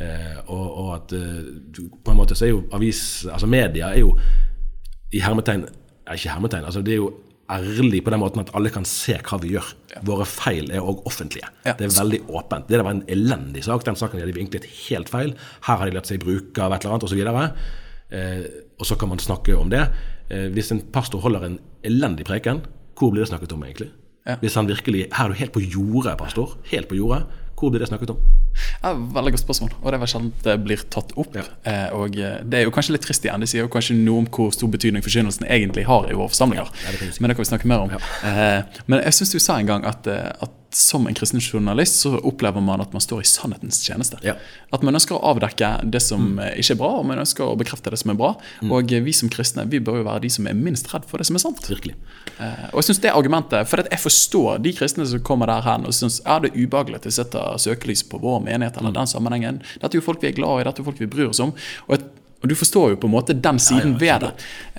Eh, 0.00 0.36
og, 0.46 0.66
og, 0.66 0.90
at 0.96 1.14
eh, 1.16 1.88
på 2.04 2.12
en 2.12 2.18
måte 2.18 2.36
så 2.36 2.46
er 2.46 2.54
jo 2.54 2.62
avis, 2.76 3.00
altså 3.28 3.48
media 3.50 3.90
er 3.92 4.00
jo 4.00 4.14
i 5.12 5.20
hermetegn 5.20 5.66
Ikke 6.08 6.30
hermetegn, 6.32 6.64
altså 6.64 6.80
det 6.86 6.94
er 6.94 7.02
jo 7.02 7.10
ærlig 7.50 8.00
på 8.06 8.12
den 8.14 8.22
måten 8.22 8.40
at 8.40 8.52
alle 8.54 8.70
kan 8.72 8.86
se 8.86 9.16
hva 9.26 9.38
vi 9.42 9.52
gjør. 9.56 9.68
Ja. 9.90 10.00
Våre 10.06 10.26
feil 10.28 10.70
er 10.70 10.84
òg 10.86 11.02
offentlige. 11.08 11.48
Ja. 11.66 11.74
Det 11.78 11.88
er 11.88 11.94
veldig 11.96 12.20
åpent. 12.30 12.68
Det 12.70 12.78
var 12.78 12.94
en 12.94 13.02
elendig 13.10 13.64
sak. 13.66 13.84
Den 13.86 13.98
saken 13.98 14.22
hadde 14.22 14.36
egentlig 14.36 14.62
et 14.62 14.68
helt 14.86 15.10
feil. 15.10 15.34
Her 15.66 15.80
har 15.80 15.90
de 15.90 15.96
latt 15.96 16.10
seg 16.10 16.22
bruke 16.22 16.62
av 16.62 16.76
et 16.76 16.86
eller 16.86 16.96
annet 16.96 17.08
osv. 17.08 17.66
Eh, 18.10 18.44
og 18.78 18.86
så 18.86 18.98
kan 18.98 19.10
man 19.10 19.22
snakke 19.22 19.58
om 19.58 19.72
det. 19.72 19.82
Eh, 20.30 20.46
hvis 20.54 20.70
en 20.74 20.84
pastor 20.94 21.22
holder 21.26 21.48
en 21.48 21.58
elendig 21.86 22.28
preken, 22.30 22.62
hvor 22.94 23.10
blir 23.10 23.24
det 23.24 23.32
snakket 23.32 23.56
om 23.56 23.66
egentlig? 23.66 23.90
Hvis 24.40 24.54
han 24.54 24.68
virkelig 24.68 25.06
Her 25.16 25.24
er 25.24 25.28
du 25.28 25.34
helt 25.34 25.52
på 25.52 25.60
jordet, 25.60 26.18
pastor. 26.18 26.56
Helt 26.70 26.88
på 26.88 26.94
jordet. 26.94 27.26
Hvor 27.58 27.70
blir 27.70 27.82
det 27.82 27.88
snakket 27.88 28.10
om? 28.10 28.20
Ja, 28.82 28.92
veldig 28.92 29.34
godt 29.34 29.44
spørsmål, 29.44 29.74
og 29.80 29.86
det 29.86 29.96
er 29.96 30.02
vel 30.02 30.12
sjelden 30.12 30.32
det 30.44 30.56
blir 30.64 30.84
tatt 30.92 31.12
opp. 31.20 31.36
Ja. 31.36 31.44
Eh, 31.68 31.88
og 31.96 32.16
eh, 32.18 32.38
Det 32.44 32.60
er 32.60 32.66
jo 32.66 32.74
kanskje 32.74 32.96
litt 32.96 33.06
trist 33.06 33.26
igjen. 33.26 33.42
Det 33.42 33.50
sier 33.50 33.64
jo 33.64 33.72
kanskje 33.72 33.96
noe 33.98 34.24
om 34.24 34.30
hvor 34.30 34.52
stor 34.54 34.70
betydning 34.72 35.04
forkynnelsen 35.04 35.48
egentlig 35.48 35.86
har 35.88 36.08
i 36.10 36.16
våre 36.16 36.32
forsamlinger. 36.32 36.70
Ja, 36.84 36.94
det 36.96 37.12
men 37.20 37.30
det 37.30 37.36
kan 37.36 37.44
vi 37.44 37.50
snakke 37.52 37.70
mer 37.70 37.86
om. 37.86 37.94
Eh, 38.26 38.80
men 38.86 39.04
jeg 39.04 39.18
syns 39.18 39.34
du 39.36 39.40
sa 39.40 39.58
en 39.60 39.70
gang 39.70 39.86
at, 39.88 40.08
eh, 40.10 40.32
at 40.40 40.56
som 40.72 41.06
en 41.06 41.14
kristen 41.14 41.40
journalist 41.40 42.00
så 42.00 42.18
opplever 42.18 42.60
man 42.60 42.80
at 42.80 42.92
man 42.92 43.02
står 43.02 43.24
i 43.24 43.28
sannhetens 43.28 43.80
tjeneste. 43.82 44.20
Ja. 44.22 44.36
At 44.70 44.84
man 44.86 44.94
ønsker 44.94 45.16
å 45.16 45.32
avdekke 45.32 45.70
det 45.90 46.02
som 46.04 46.36
mm. 46.36 46.42
ikke 46.62 46.76
er 46.76 46.78
bra, 46.78 46.90
og 47.00 47.08
man 47.10 47.22
ønsker 47.22 47.44
å 47.46 47.56
bekrefte 47.58 47.90
det 47.90 47.98
som 48.02 48.12
er 48.12 48.18
bra. 48.20 48.32
Mm. 48.62 48.74
Og 48.76 48.94
vi 49.06 49.14
som 49.16 49.32
kristne 49.32 49.66
vi 49.70 49.80
bør 49.82 50.00
jo 50.00 50.06
være 50.06 50.24
de 50.26 50.30
som 50.32 50.46
er 50.46 50.58
minst 50.58 50.92
redd 50.92 51.08
for 51.10 51.18
det 51.18 51.26
som 51.26 51.38
er 51.38 51.42
sant. 51.42 51.62
Virkelig. 51.70 51.96
Eh, 52.38 52.68
og 52.70 52.80
jeg 52.80 52.90
synes 52.90 53.02
det 53.02 53.14
argumentet, 53.14 53.68
For 53.70 53.82
jeg 53.82 54.02
forstår 54.02 54.62
de 54.62 54.74
kristne 54.76 55.06
som 55.10 55.24
kommer 55.26 55.50
der 55.50 55.64
hen 55.66 55.88
og 55.88 55.96
syns 55.96 56.20
ja, 56.22 56.38
det 56.42 56.52
er 56.52 56.62
ubehagelig 56.62 57.00
at 57.00 57.08
de 57.08 57.14
setter 57.18 57.58
søkelys 57.60 58.04
på 58.06 58.20
vår 58.22 58.39
menighet 58.44 58.78
eller 58.80 58.94
den 58.96 59.10
sammenhengen. 59.10 59.60
Dette 59.76 59.94
er 59.94 60.00
jo 60.00 60.06
folk 60.06 60.22
vi 60.22 60.30
er 60.30 60.38
glad 60.38 60.62
i, 60.62 60.66
dette 60.68 60.82
er 60.82 60.88
folk 60.88 61.00
vi 61.02 61.10
bryr 61.10 61.30
oss 61.32 61.42
om. 61.44 61.54
og 61.88 61.98
et 61.98 62.08
og 62.40 62.48
Du 62.48 62.54
forstår 62.56 62.94
jo 62.94 62.96
på 62.96 63.08
en 63.08 63.12
måte 63.12 63.34
den 63.36 63.58
siden 63.60 63.92
ja, 63.92 63.98
ved 64.00 64.22
det. 64.24 64.30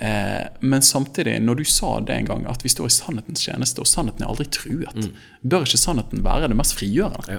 Eh, 0.02 0.46
men 0.66 0.82
samtidig, 0.82 1.36
når 1.46 1.60
du 1.60 1.64
sa 1.70 2.00
det 2.00 2.16
en 2.16 2.26
gang, 2.26 2.46
at 2.50 2.64
vi 2.64 2.72
står 2.72 2.88
i 2.90 2.94
sannhetens 2.94 3.44
tjeneste, 3.46 3.84
og 3.84 3.86
sannheten 3.86 4.24
er 4.24 4.32
aldri 4.32 4.48
truet, 4.50 4.96
mm. 4.98 5.12
bør 5.46 5.68
ikke 5.68 5.78
sannheten 5.78 6.24
være 6.26 6.50
det 6.50 6.58
mest 6.58 6.74
frigjørende? 6.74 7.36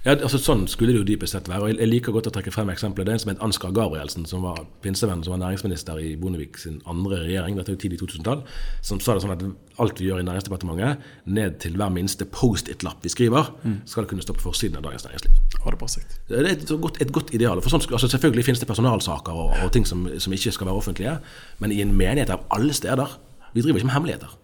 Ja, 0.00 0.14
altså 0.14 0.38
Sånn 0.40 0.62
skulle 0.70 0.94
det 0.94 1.00
jo 1.02 1.06
dypest 1.10 1.34
sett 1.34 1.48
være. 1.50 1.66
og 1.66 1.74
Jeg 1.74 1.88
liker 1.90 2.14
godt 2.14 2.30
å 2.30 2.32
trekke 2.32 2.52
frem 2.54 2.70
eksempler. 2.72 3.04
Det 3.04 3.12
er 3.12 3.18
en 3.18 3.20
som 3.20 3.32
het 3.34 3.42
Ansgar 3.44 3.72
Gabrielsen, 3.76 4.24
som 4.24 4.46
var 4.46 4.62
pinsevenn, 4.80 5.20
som 5.26 5.34
var 5.34 5.42
næringsminister 5.42 6.00
i 6.00 6.14
Bondevik 6.16 6.56
sin 6.56 6.78
andre 6.88 7.18
regjering, 7.26 7.58
dette 7.58 7.68
er 7.68 7.76
jo 7.76 7.82
tidlig 7.82 7.98
2000-tall, 8.00 8.40
som 8.80 9.02
sa 9.04 9.14
det 9.14 9.24
sånn 9.26 9.34
at 9.34 9.44
alt 9.84 10.00
vi 10.00 10.08
gjør 10.08 10.22
i 10.22 10.24
Næringsdepartementet, 10.24 11.04
ned 11.28 11.60
til 11.60 11.76
hver 11.76 11.92
minste 11.92 12.24
Post-It-lapp 12.24 13.04
vi 13.04 13.12
skriver, 13.12 13.52
mm. 13.60 13.76
skal 13.92 14.08
kunne 14.08 14.24
stå 14.24 14.38
på 14.38 14.46
forsiden 14.46 14.80
av 14.80 14.88
Dagens 14.88 15.04
Næringsliv. 15.04 15.36
Har 15.66 15.76
det, 15.76 15.90
sagt. 15.92 16.16
det 16.30 16.40
er 16.40 16.48
et 16.54 16.72
godt, 16.80 17.00
et 17.04 17.12
godt 17.12 17.34
ideal. 17.36 17.60
For 17.60 17.72
sånn, 17.74 17.84
altså 17.92 18.08
Selvfølgelig 18.08 18.46
finnes 18.48 18.64
det 18.64 18.70
personalsaker 18.72 19.36
og, 19.36 19.52
og 19.66 19.72
ting 19.76 19.84
som, 19.84 20.08
som, 20.16 20.32
ikke 20.32 20.54
skal 20.56 20.70
være 20.70 20.80
offentlige, 20.80 21.18
men 21.60 21.76
i 21.76 21.82
en 21.84 21.92
menighet 21.92 22.32
av 22.32 22.48
alle 22.56 22.72
steder 22.72 23.20
Vi 23.52 23.64
driver 23.64 23.80
ikke 23.80 23.88
med 23.88 23.96
hemmeligheter. 23.96 24.34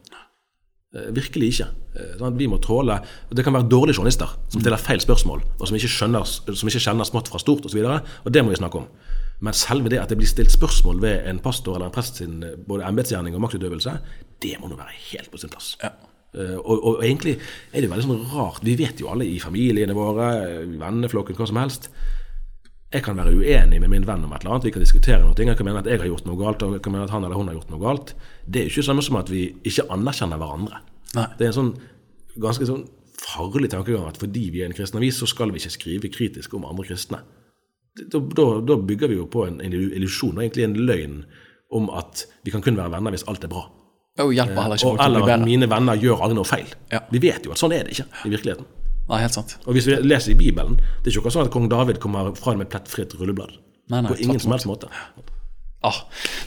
Eh, 0.96 1.08
virkelig 1.12 1.48
ikke. 1.52 1.66
Eh, 1.96 2.12
sånn 2.20 2.36
vi 2.38 2.46
må 2.48 2.58
tåle 2.62 2.96
Det 3.34 3.44
kan 3.44 3.52
være 3.56 3.68
dårlige 3.68 3.98
journalister 3.98 4.30
som 4.48 4.62
stiller 4.62 4.80
feil 4.80 5.02
spørsmål, 5.02 5.42
og 5.58 5.68
som 5.68 5.76
ikke, 5.76 5.90
skjønner, 5.92 6.24
som 6.24 6.70
ikke 6.70 6.84
kjenner 6.86 7.08
smått 7.08 7.28
fra 7.32 7.40
stort 7.42 7.66
osv. 7.68 7.82
Og, 7.82 7.90
så 7.90 8.24
og 8.24 8.32
det 8.32 8.44
må 8.44 8.54
vi 8.54 8.60
snakke 8.60 8.80
om. 8.80 8.88
Men 9.44 9.56
selve 9.56 9.92
det 9.92 10.00
at 10.00 10.12
det 10.12 10.16
blir 10.16 10.30
stilt 10.30 10.54
spørsmål 10.54 11.02
ved 11.02 11.26
en 11.28 11.40
pastor 11.44 11.76
eller 11.76 11.90
en 11.90 11.96
prest 11.96 12.22
sin 12.22 12.38
eh, 12.46 12.56
både 12.56 12.86
embetsgjerning 12.88 13.36
og 13.36 13.44
maktutøvelse, 13.44 13.98
det 14.42 14.54
må 14.60 14.70
nå 14.70 14.78
være 14.78 14.96
helt 15.10 15.32
på 15.32 15.42
sin 15.42 15.52
plass. 15.52 15.74
Ja. 15.82 15.92
Og, 16.36 16.76
og, 16.76 16.98
egentlig 17.00 17.38
er 17.72 17.80
det 17.80 17.88
veldig 17.88 18.04
sånn 18.04 18.24
rart 18.28 18.58
Vi 18.60 18.74
vet 18.76 18.98
jo 19.00 19.06
alle 19.08 19.24
i 19.24 19.38
familiene 19.40 19.94
våre, 19.96 20.26
venneflokken, 20.68 21.36
hva 21.38 21.46
som 21.48 21.56
helst. 21.56 21.88
Jeg 22.94 23.02
kan 23.02 23.16
være 23.18 23.34
uenig 23.34 23.80
med 23.82 23.90
min 23.90 24.04
venn 24.06 24.22
om 24.22 24.32
et 24.32 24.44
eller 24.44 24.54
annet, 24.54 24.66
vi 24.68 24.72
kan 24.76 24.84
diskutere 24.84 25.18
noe. 25.22 25.34
Jeg 25.34 25.58
kan 25.58 25.66
mene 25.66 25.80
at 25.82 25.88
jeg 25.90 25.98
har 25.98 26.06
gjort 26.06 26.28
noe 26.28 26.38
galt, 26.38 26.62
og 26.62 26.76
jeg 26.76 26.84
kan 26.84 26.94
mene 26.94 27.08
at 27.08 27.14
han 27.14 27.24
eller 27.26 27.38
hun 27.38 27.48
har 27.50 27.56
gjort 27.58 27.72
noe 27.72 27.82
galt. 27.82 28.12
Det 28.46 28.60
er 28.60 28.68
jo 28.68 28.76
ikke 28.76 28.86
samme 28.86 29.02
som 29.02 29.18
at 29.18 29.32
vi 29.32 29.48
ikke 29.66 29.88
anerkjenner 29.96 30.38
hverandre. 30.38 30.78
Nei. 31.16 31.26
Det 31.38 31.46
er 31.46 31.50
en 31.50 31.56
sånn 31.56 31.72
ganske 32.38 32.68
sånn 32.68 32.84
farlig 33.16 33.72
tankegang 33.72 34.06
at 34.06 34.20
fordi 34.20 34.44
vi 34.54 34.62
er 34.62 34.70
en 34.70 34.76
kristen 34.76 35.00
avis, 35.00 35.18
så 35.18 35.26
skal 35.26 35.50
vi 35.50 35.62
ikke 35.62 35.74
skrive 35.74 36.12
kritisk 36.12 36.54
om 36.54 36.68
andre 36.68 36.86
kristne. 36.86 37.24
Da, 37.96 38.20
da, 38.20 38.46
da 38.60 38.76
bygger 38.76 39.10
vi 39.10 39.18
jo 39.18 39.26
på 39.32 39.46
en, 39.48 39.58
en 39.64 39.74
illusjon, 39.74 40.36
og 40.36 40.44
egentlig 40.44 40.66
en 40.68 40.78
løgn, 40.86 41.20
om 41.74 41.88
at 41.90 42.26
vi 42.46 42.52
kan 42.54 42.62
kun 42.62 42.78
være 42.78 42.92
venner 42.92 43.14
hvis 43.16 43.26
alt 43.26 43.42
er 43.42 43.50
bra. 43.50 43.64
Og 44.22 44.32
hjelper 44.32 44.62
heller 44.62 44.78
ikke 44.78 44.86
Og, 44.88 44.96
folk 44.96 45.04
eller 45.04 45.32
at 45.34 45.42
mine 45.44 45.68
venner 45.68 45.98
gjør 46.00 46.22
aldri 46.24 46.38
noe 46.38 46.48
feil. 46.48 46.68
Ja. 46.92 47.02
Vi 47.10 47.20
vet 47.24 47.44
jo 47.44 47.52
at 47.52 47.60
sånn 47.60 47.74
er 47.74 47.88
det 47.88 47.96
ikke 47.96 48.06
i 48.22 48.32
virkeligheten. 48.32 48.68
Nei, 49.06 49.20
helt 49.22 49.36
sant. 49.36 49.54
Og 49.66 49.76
hvis 49.76 49.86
vi 49.86 49.96
leser 50.02 50.34
i 50.34 50.38
Bibelen, 50.38 50.80
det 51.04 51.12
er 51.12 51.20
ikke 51.20 51.30
sånn 51.30 51.46
at 51.46 51.54
kong 51.54 51.68
David 51.70 52.00
kommer 52.02 52.32
fra 52.38 52.54
det 52.54 52.64
med 52.64 52.70
plettfritt 52.72 53.14
rulleblad. 53.18 53.54
Nei, 53.92 54.02
nei, 54.02 54.10
På 54.10 54.18
ingen 54.18 54.42
som 54.42 54.54
helst 54.54 54.66
måte. 54.66 54.90
Ah, 55.86 56.00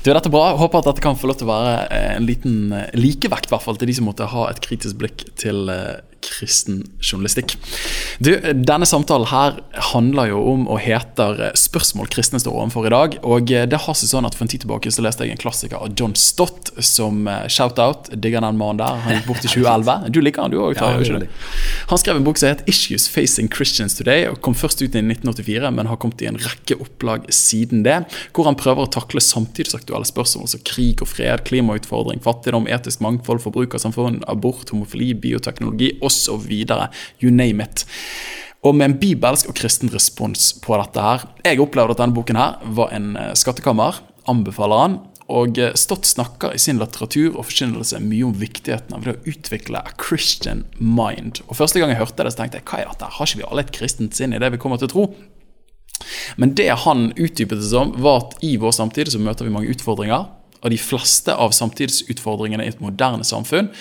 du, 0.03 0.09
dette 0.09 0.27
er 0.27 0.33
bra. 0.33 0.49
Håper 0.59 0.81
at 0.81 0.89
dette 0.89 1.03
kan 1.03 1.15
få 1.15 1.29
lov 1.29 1.39
til 1.39 1.47
å 1.47 1.53
være 1.53 1.75
eh, 1.95 2.09
en 2.17 2.27
liten 2.27 2.73
eh, 2.75 2.89
likevekt 2.99 3.51
hvert 3.53 3.63
fall, 3.63 3.79
til 3.79 3.87
de 3.87 3.95
som 3.95 4.09
måtte 4.09 4.27
ha 4.27 4.49
et 4.49 4.59
kritisk 4.65 4.99
blikk 4.99 5.23
til 5.39 5.71
eh, 5.71 6.01
kristen 6.25 6.83
journalistikk. 7.01 7.55
Du, 8.19 8.31
Denne 8.53 8.87
samtalen 8.89 9.29
her 9.31 9.59
handler 9.91 10.31
jo 10.31 10.41
om 10.53 10.67
og 10.69 10.81
heter 10.83 11.49
eh, 11.49 11.55
'Spørsmål 11.57 12.09
kristne 12.11 12.39
står 12.41 12.55
overfor 12.55 12.87
i 12.87 12.93
dag'. 12.93 13.17
og 13.23 13.51
eh, 13.51 13.65
det 13.69 13.81
har 13.85 13.97
seg 13.97 14.11
sånn 14.11 14.27
at 14.27 14.35
For 14.35 14.45
en 14.45 14.51
tid 14.51 14.63
tilbake 14.63 14.91
så 14.91 15.03
leste 15.03 15.25
jeg 15.25 15.35
en 15.35 15.41
klassiker 15.41 15.77
av 15.79 15.93
John 15.97 16.15
Stott 16.15 16.71
som 16.79 17.27
eh, 17.27 17.47
shout-out. 17.47 18.11
Digger 18.13 18.41
den 18.41 18.57
mannen 18.57 18.79
der. 18.81 18.99
Han 19.05 19.17
gikk 19.17 19.27
bort 19.27 19.45
i 19.45 19.51
2011. 19.51 20.09
Du 20.19 20.21
liker 20.21 20.41
han, 20.41 20.51
du 20.51 20.57
òg? 20.59 20.75
Ja. 20.79 21.19
Han 21.89 21.99
skrev 22.01 22.17
en 22.17 22.25
bok 22.25 22.37
som 22.37 22.49
het 22.49 22.63
'Issues 22.67 23.07
Facing 23.09 23.49
Christians 23.53 23.95
Today', 23.99 24.29
og 24.29 24.41
kom 24.41 24.55
først 24.55 24.81
ut 24.81 24.95
i 24.95 25.01
1984, 25.03 25.71
men 25.71 25.87
har 25.87 25.97
kommet 25.97 26.21
i 26.21 26.29
en 26.29 26.37
rekke 26.39 26.79
opplag 26.79 27.27
siden 27.33 27.83
det, 27.83 28.03
hvor 28.33 28.45
han 28.49 28.57
prøver 28.59 28.85
å 28.85 28.91
takle 28.91 29.21
samtidsaktuelle 29.23 30.07
spørsmål 30.07 30.47
som 30.51 30.63
krig 30.65 31.01
og 31.03 31.09
fred, 31.11 31.43
klimautfordring, 31.47 32.21
fattigdom, 32.23 32.67
etisk 32.67 33.03
mangfold, 33.05 33.41
forbrukersamfunn, 33.43 34.23
abort, 34.27 34.69
homofili, 34.73 35.13
bioteknologi 35.13 35.93
osv. 36.09 36.51
You 37.21 37.31
name 37.31 37.63
it. 37.63 37.85
Og 38.65 38.75
med 38.75 38.89
en 38.89 38.97
bibelsk 38.99 39.47
og 39.47 39.55
kristen 39.55 39.91
respons 39.93 40.51
på 40.59 40.75
dette 40.81 41.03
her. 41.03 41.23
Jeg 41.45 41.61
opplevde 41.63 41.95
at 41.95 42.01
denne 42.01 42.17
boken 42.17 42.39
her 42.39 42.57
var 42.75 42.91
en 42.95 43.13
eh, 43.15 43.31
skattekammer. 43.39 44.01
Anbefaler 44.27 44.83
han. 44.83 44.97
Og 45.31 45.59
eh, 45.61 45.75
Stott 45.79 46.09
snakker 46.09 46.55
i 46.55 46.59
sin 46.59 46.81
litteratur 46.81 47.37
og 47.37 47.47
forkynnelse 47.47 48.01
mye 48.03 48.27
om 48.27 48.35
viktigheten 48.35 48.97
av 48.97 49.05
det 49.05 49.15
å 49.15 49.31
utvikle 49.31 49.79
a 49.79 49.93
Christian 49.95 50.65
mind. 50.75 51.39
Og 51.47 51.55
Første 51.61 51.79
gang 51.79 51.93
jeg 51.93 52.01
hørte 52.01 52.25
det, 52.25 52.33
så 52.35 52.41
tenkte 52.41 52.59
jeg 52.59 52.67
hva 52.67 52.81
er 52.81 52.91
dette? 52.91 53.11
Har 53.15 53.29
ikke 53.29 53.43
vi 53.43 53.47
alle 53.47 53.65
et 53.67 53.75
kristent 53.79 54.17
sinn 54.17 54.35
i 54.35 54.41
det 54.41 54.51
vi 54.51 54.59
kommer 54.61 54.81
til 54.81 54.89
å 54.89 54.93
tro? 54.95 55.07
Men 56.39 56.53
det 56.55 56.67
han 56.83 57.09
utdypet 57.15 57.61
det 57.61 57.71
som, 57.71 57.93
var 58.01 58.25
at 58.25 58.37
i 58.45 58.55
vår 58.59 58.75
samtid 58.75 59.11
så 59.11 59.21
møter 59.21 59.47
vi 59.47 59.55
mange 59.55 59.71
utfordringer. 59.71 60.27
Og 60.59 60.73
de 60.73 60.79
fleste 60.81 61.31
av 61.31 61.55
samtidsutfordringene 61.55 62.65
i 62.65 62.73
et 62.73 62.83
moderne 62.83 63.23
samfunn 63.27 63.71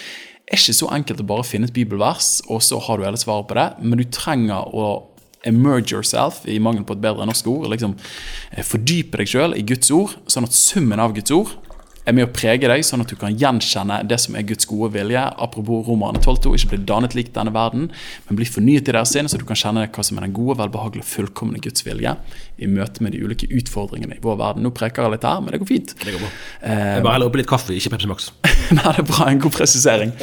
er 0.48 0.60
ikke 0.60 0.76
så 0.78 0.88
enkelt 0.94 1.22
å 1.22 1.28
bare 1.28 1.46
finne 1.46 1.68
et 1.68 1.76
bibelvers, 1.76 2.38
og 2.48 2.62
så 2.64 2.80
har 2.80 2.98
du 2.98 3.04
hele 3.04 3.20
svaret 3.20 3.48
på 3.50 3.56
det. 3.58 3.68
Men 3.84 4.00
du 4.00 4.06
trenger 4.08 4.68
å 4.72 4.88
emerge 5.46 5.94
yourself, 5.94 6.40
i 6.48 6.58
mangel 6.58 6.86
på 6.88 6.96
et 6.96 7.04
bedre 7.04 7.26
norsk 7.28 7.46
ord. 7.52 7.68
liksom 7.70 7.94
eh, 8.50 8.64
Fordype 8.66 9.20
deg 9.20 9.30
sjøl 9.30 9.56
i 9.56 9.64
Guds 9.66 9.92
ord, 9.94 10.16
sånn 10.26 10.48
at 10.48 10.56
summen 10.56 11.00
av 11.02 11.14
Guds 11.16 11.34
ord 11.34 11.54
er 12.08 12.16
med 12.16 12.26
å 12.26 12.32
prege 12.32 12.68
deg, 12.70 12.84
sånn 12.86 13.04
at 13.04 13.12
du 13.12 13.16
kan 13.20 13.36
gjenkjenne 13.36 14.00
det 14.08 14.18
som 14.22 14.36
er 14.38 14.46
Guds 14.48 14.68
gode 14.68 14.90
vilje. 14.96 15.20
Apropos 15.44 15.84
Romerne 15.88 16.20
12,2, 16.24 16.54
ikke 16.56 16.72
bli 16.72 16.80
dannet 16.88 17.16
lik 17.18 17.30
denne 17.36 17.52
verden, 17.54 17.88
men 18.28 18.38
bli 18.40 18.48
fornyet 18.48 18.88
i 18.88 18.96
deres 18.96 19.12
sinn, 19.14 19.28
så 19.30 19.40
du 19.40 19.46
kan 19.48 19.58
kjenne 19.58 19.86
hva 19.92 20.06
som 20.06 20.18
er 20.18 20.26
den 20.26 20.36
gode, 20.36 20.58
velbehagelige, 20.62 21.08
fullkomne 21.08 21.62
Guds 21.64 21.84
vilje 21.86 22.16
i 22.58 22.70
møte 22.70 23.04
med 23.04 23.14
de 23.14 23.22
ulike 23.22 23.50
utfordringene 23.60 24.18
i 24.18 24.24
vår 24.24 24.40
verden. 24.40 24.66
Nå 24.66 24.74
preker 24.76 25.06
jeg 25.06 25.16
litt 25.16 25.28
her, 25.28 25.40
men 25.44 25.54
det 25.54 25.62
går 25.62 25.72
fint. 25.74 25.94
Det 26.02 26.16
går 26.16 26.24
bra. 26.24 26.34
Jeg 26.64 27.06
bare 27.06 27.18
heller 27.18 27.30
oppi 27.30 27.42
litt 27.42 27.50
kaffe, 27.50 27.76
ikke 27.76 27.94
Pepsi 27.94 28.10
Max. 28.10 28.32
Nei, 28.78 28.84
det 28.84 29.04
er 29.04 29.08
bra, 29.12 29.28
en 29.28 29.42
god 29.44 29.58
presisering. 29.60 30.14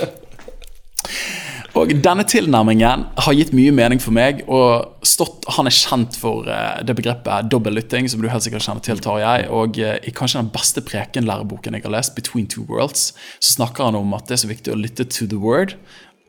Og 1.76 1.90
denne 1.92 2.24
tilnærmingen 2.24 3.02
har 3.20 3.36
gitt 3.36 3.50
mye 3.52 3.72
mening 3.76 4.00
for 4.00 4.16
meg, 4.16 4.46
og 4.48 5.04
Stott 5.04 5.44
han 5.58 5.68
er 5.68 5.76
kjent 5.76 6.16
for 6.16 6.48
eh, 6.48 6.80
det 6.88 6.96
begrepet 6.96 7.50
dobbellytting, 7.52 8.08
som 8.08 8.24
du 8.24 8.30
helt 8.32 8.46
sikkert 8.46 8.64
kjenner 8.64 8.86
til, 8.86 9.02
Tarjei. 9.04 9.42
Og 9.52 9.76
eh, 9.84 9.98
i 10.08 10.14
kanskje 10.16 10.40
den 10.40 10.54
beste 10.56 10.84
prekenlæreboken 10.88 11.76
jeg 11.76 11.84
har 11.84 11.94
lest, 11.98 12.16
'Between 12.16 12.48
Two 12.48 12.64
Worlds', 12.70 13.12
så 13.44 13.58
snakker 13.58 13.90
han 13.90 14.00
om 14.00 14.16
at 14.16 14.24
det 14.30 14.38
er 14.38 14.44
så 14.46 14.52
viktig 14.54 14.72
å 14.72 14.80
lytte 14.80 15.04
to 15.04 15.28
the 15.28 15.42
word 15.42 15.76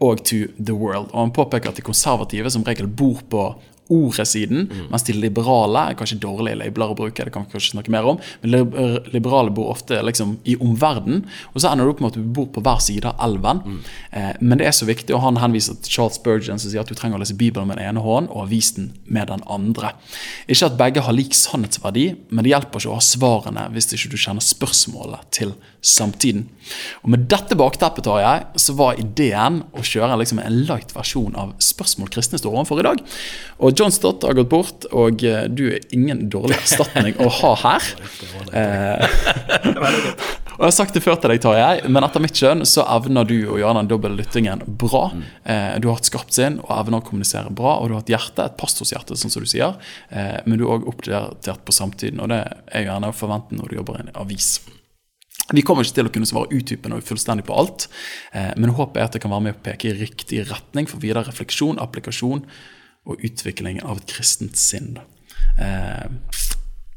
og 0.02 0.24
to 0.26 0.50
the 0.58 0.74
world. 0.74 1.14
Og 1.14 1.20
han 1.20 1.34
påpeker 1.38 1.70
at 1.70 1.78
de 1.78 1.86
konservative 1.86 2.50
som 2.50 2.66
regel 2.66 2.90
bor 2.90 3.22
på 3.30 3.46
ordet-siden, 3.92 4.66
mens 4.90 5.04
de 5.06 5.14
liberale 5.16 5.90
er 5.90 5.98
kanskje 5.98 6.18
dårlige 6.22 6.58
labeler 6.60 6.92
å 6.92 6.98
bruke, 6.98 7.24
det 7.24 7.32
kan 7.34 7.46
vi 7.46 7.52
kanskje 7.54 7.74
snakke 7.76 7.92
mer 7.94 8.08
om, 8.12 8.20
men 8.42 8.52
liber- 8.52 9.12
liberale 9.12 9.50
bor 9.54 9.70
ofte 9.72 10.00
liksom 10.02 10.36
i 10.44 10.56
omverden, 10.56 11.24
og 11.52 11.60
så 11.60 11.70
ender 11.70 11.86
det 11.86 11.94
opp 11.94 12.00
med 12.00 12.12
at 12.12 12.18
du 12.18 12.32
bor 12.36 12.48
på 12.52 12.62
hver 12.64 12.80
side 12.82 13.04
av 13.06 13.20
elven. 13.28 13.62
Eh, 14.12 14.32
men 14.40 14.58
det 14.58 14.66
er 14.66 14.76
så 14.76 14.88
viktig, 14.88 15.14
og 15.14 15.22
han 15.22 15.40
henviser 15.42 15.78
til 15.82 15.92
Charles 15.98 16.18
Spurgeon 16.20 16.58
som 16.58 16.70
sier 16.70 16.82
at 16.82 16.90
du 16.90 16.94
trenger 16.98 17.18
å 17.18 17.22
lese 17.22 17.36
Bibelen 17.38 17.68
med 17.68 17.78
den 17.78 17.88
ene 17.90 18.02
hånden 18.04 18.30
og 18.32 18.46
avisen 18.46 18.92
med 19.06 19.28
den 19.28 19.42
andre. 19.50 19.92
Ikke 20.48 20.70
at 20.70 20.78
begge 20.78 21.04
har 21.06 21.16
lik 21.16 21.34
sannhetsverdi, 21.36 22.08
men 22.30 22.44
det 22.44 22.52
hjelper 22.54 22.80
ikke 22.80 22.92
å 22.92 22.98
ha 22.98 23.04
svarene 23.04 23.68
hvis 23.74 23.92
ikke 23.94 24.12
du 24.12 24.18
kjenner 24.20 24.44
spørsmålet 24.44 25.30
til 25.36 25.54
samtiden. 25.86 26.48
Og 27.04 27.12
med 27.14 27.26
dette 27.30 27.56
bakteppet 27.58 28.06
tar 28.06 28.22
jeg, 28.22 28.46
så 28.62 28.74
var 28.78 28.98
ideen 29.00 29.60
å 29.76 29.84
kjøre 29.86 30.18
liksom 30.18 30.40
en 30.42 30.60
light 30.66 30.94
versjon 30.96 31.36
av 31.38 31.54
spørsmål 31.62 32.10
kristne 32.14 32.40
står 32.40 32.56
overfor 32.56 32.82
i 32.82 32.86
dag. 32.88 33.02
Og 33.62 33.75
John 33.78 33.92
Stott 33.92 34.22
har 34.22 34.32
gått 34.32 34.48
bort, 34.48 34.86
og 34.96 35.22
eh, 35.24 35.44
du 35.52 35.66
er 35.74 35.84
ingen 35.94 36.26
dårlig 36.32 36.56
erstatning 36.62 37.18
å 37.20 37.28
ha 37.42 37.54
her. 37.66 37.92
Eh, 38.56 39.02
og 39.74 39.80
jeg 39.82 40.62
har 40.62 40.72
sagt 40.72 40.94
det 40.94 41.00
før 41.02 41.16
til 41.20 41.32
deg, 41.32 41.40
Tarjei, 41.42 41.88
men 41.90 42.04
etter 42.06 42.22
mitt 42.22 42.38
skjønn 42.38 42.62
så 42.68 42.84
evner 42.94 43.26
du 43.28 43.34
å 43.50 43.56
gjøre 43.58 43.80
den 43.80 43.88
doble 43.90 44.12
lyttingen 44.14 44.62
bra. 44.80 45.08
Eh, 45.44 45.74
du 45.82 45.88
har 45.90 45.98
et 45.98 46.08
skarpt 46.08 46.32
sinn 46.36 46.60
og 46.62 46.70
evner 46.76 47.02
å 47.02 47.04
kommunisere 47.04 47.50
bra, 47.50 47.74
og 47.82 47.90
du 47.90 47.96
har 47.96 48.04
et 48.04 48.12
hjerte, 48.14 48.46
et 48.46 48.56
pastorshjerte, 48.60 49.18
sånn 49.18 49.34
som 49.34 49.44
du 49.44 49.50
sier. 49.50 49.74
Men 50.46 50.56
du 50.56 50.64
er 50.64 50.76
òg 50.76 50.86
oppdatert 50.92 51.66
på 51.66 51.74
samtiden, 51.74 52.22
og 52.22 52.30
det 52.32 52.38
er 52.46 52.86
jo 52.86 52.92
gjerne 52.92 53.10
å 53.10 53.18
forvente 53.18 53.58
når 53.58 53.72
du 53.72 53.76
jobber 53.80 53.98
i 53.98 54.06
en 54.06 54.14
avis. 54.22 54.52
Vi 55.50 55.66
kommer 55.66 55.84
ikke 55.84 55.98
til 55.98 56.08
å 56.08 56.14
kunne 56.14 56.30
svare 56.30 56.54
utdypende 56.54 57.02
og 57.02 57.10
fullstendig 57.10 57.48
på 57.50 57.58
alt, 57.58 57.90
men 58.32 58.76
håpet 58.78 59.02
er 59.02 59.10
at 59.10 59.18
det 59.18 59.24
kan 59.26 59.34
være 59.34 59.48
med 59.48 59.58
å 59.58 59.64
peke 59.66 59.90
i 59.90 59.98
riktig 59.98 60.46
retning 60.48 60.88
for 60.88 61.02
videre 61.02 61.26
refleksjon, 61.26 61.82
applikasjon 61.82 62.46
og 63.06 63.22
utvikling 63.24 63.80
av 63.86 64.00
et 64.00 64.08
kristent 64.10 64.58
sinn. 64.58 64.96
Eh, 65.62 66.06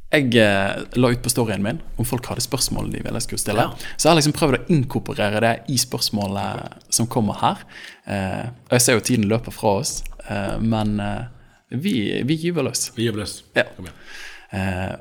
jeg 0.09 0.31
eh, 0.41 0.79
la 0.97 1.11
ut 1.13 1.21
på 1.21 1.31
storyen 1.31 1.61
min 1.61 1.81
om 2.01 2.07
folk 2.07 2.25
hadde 2.31 2.41
spørsmål 2.41 2.89
de 2.89 3.03
ville 3.03 3.19
jeg 3.21 3.27
skulle 3.27 3.43
stille. 3.43 3.65
Så 3.93 4.07
jeg 4.07 4.11
har 4.11 4.17
liksom 4.17 4.35
prøvd 4.37 4.57
å 4.57 4.63
inkorporere 4.73 5.43
det 5.45 5.53
i 5.69 5.77
spørsmålet 5.79 6.89
som 6.95 7.09
kommer 7.11 7.37
her. 7.43 7.61
Eh, 8.09 8.47
og 8.69 8.77
jeg 8.77 8.85
ser 8.85 8.97
jo 8.97 9.05
tiden 9.05 9.29
løper 9.29 9.53
fra 9.53 9.79
oss, 9.83 9.99
men 10.61 10.99
vi, 11.73 11.93
vi 12.21 12.35
gyver 12.37 12.67
løs. 12.67 12.91
Vi 12.93 13.07
gyver 13.07 13.23
løs. 13.23 13.39
Ja. 13.57 13.63
Kom 13.73 13.87
igjen. 13.87 14.99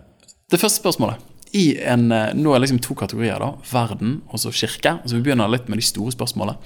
Det 0.48 0.60
første 0.60 0.80
spørsmålet. 0.80 1.26
I 1.52 1.66
en, 1.84 2.06
nå 2.08 2.52
er 2.52 2.56
det 2.56 2.62
liksom 2.62 2.80
to 2.84 2.96
kategorier. 2.96 3.36
da, 3.40 3.50
Verden 3.68 4.22
og 4.32 4.40
så 4.40 4.52
kirke. 4.56 4.94
Så 5.04 5.18
Vi 5.18 5.26
begynner 5.26 5.52
litt 5.52 5.68
med 5.68 5.82
de 5.82 5.84
store 5.84 6.14
spørsmålene. 6.16 6.56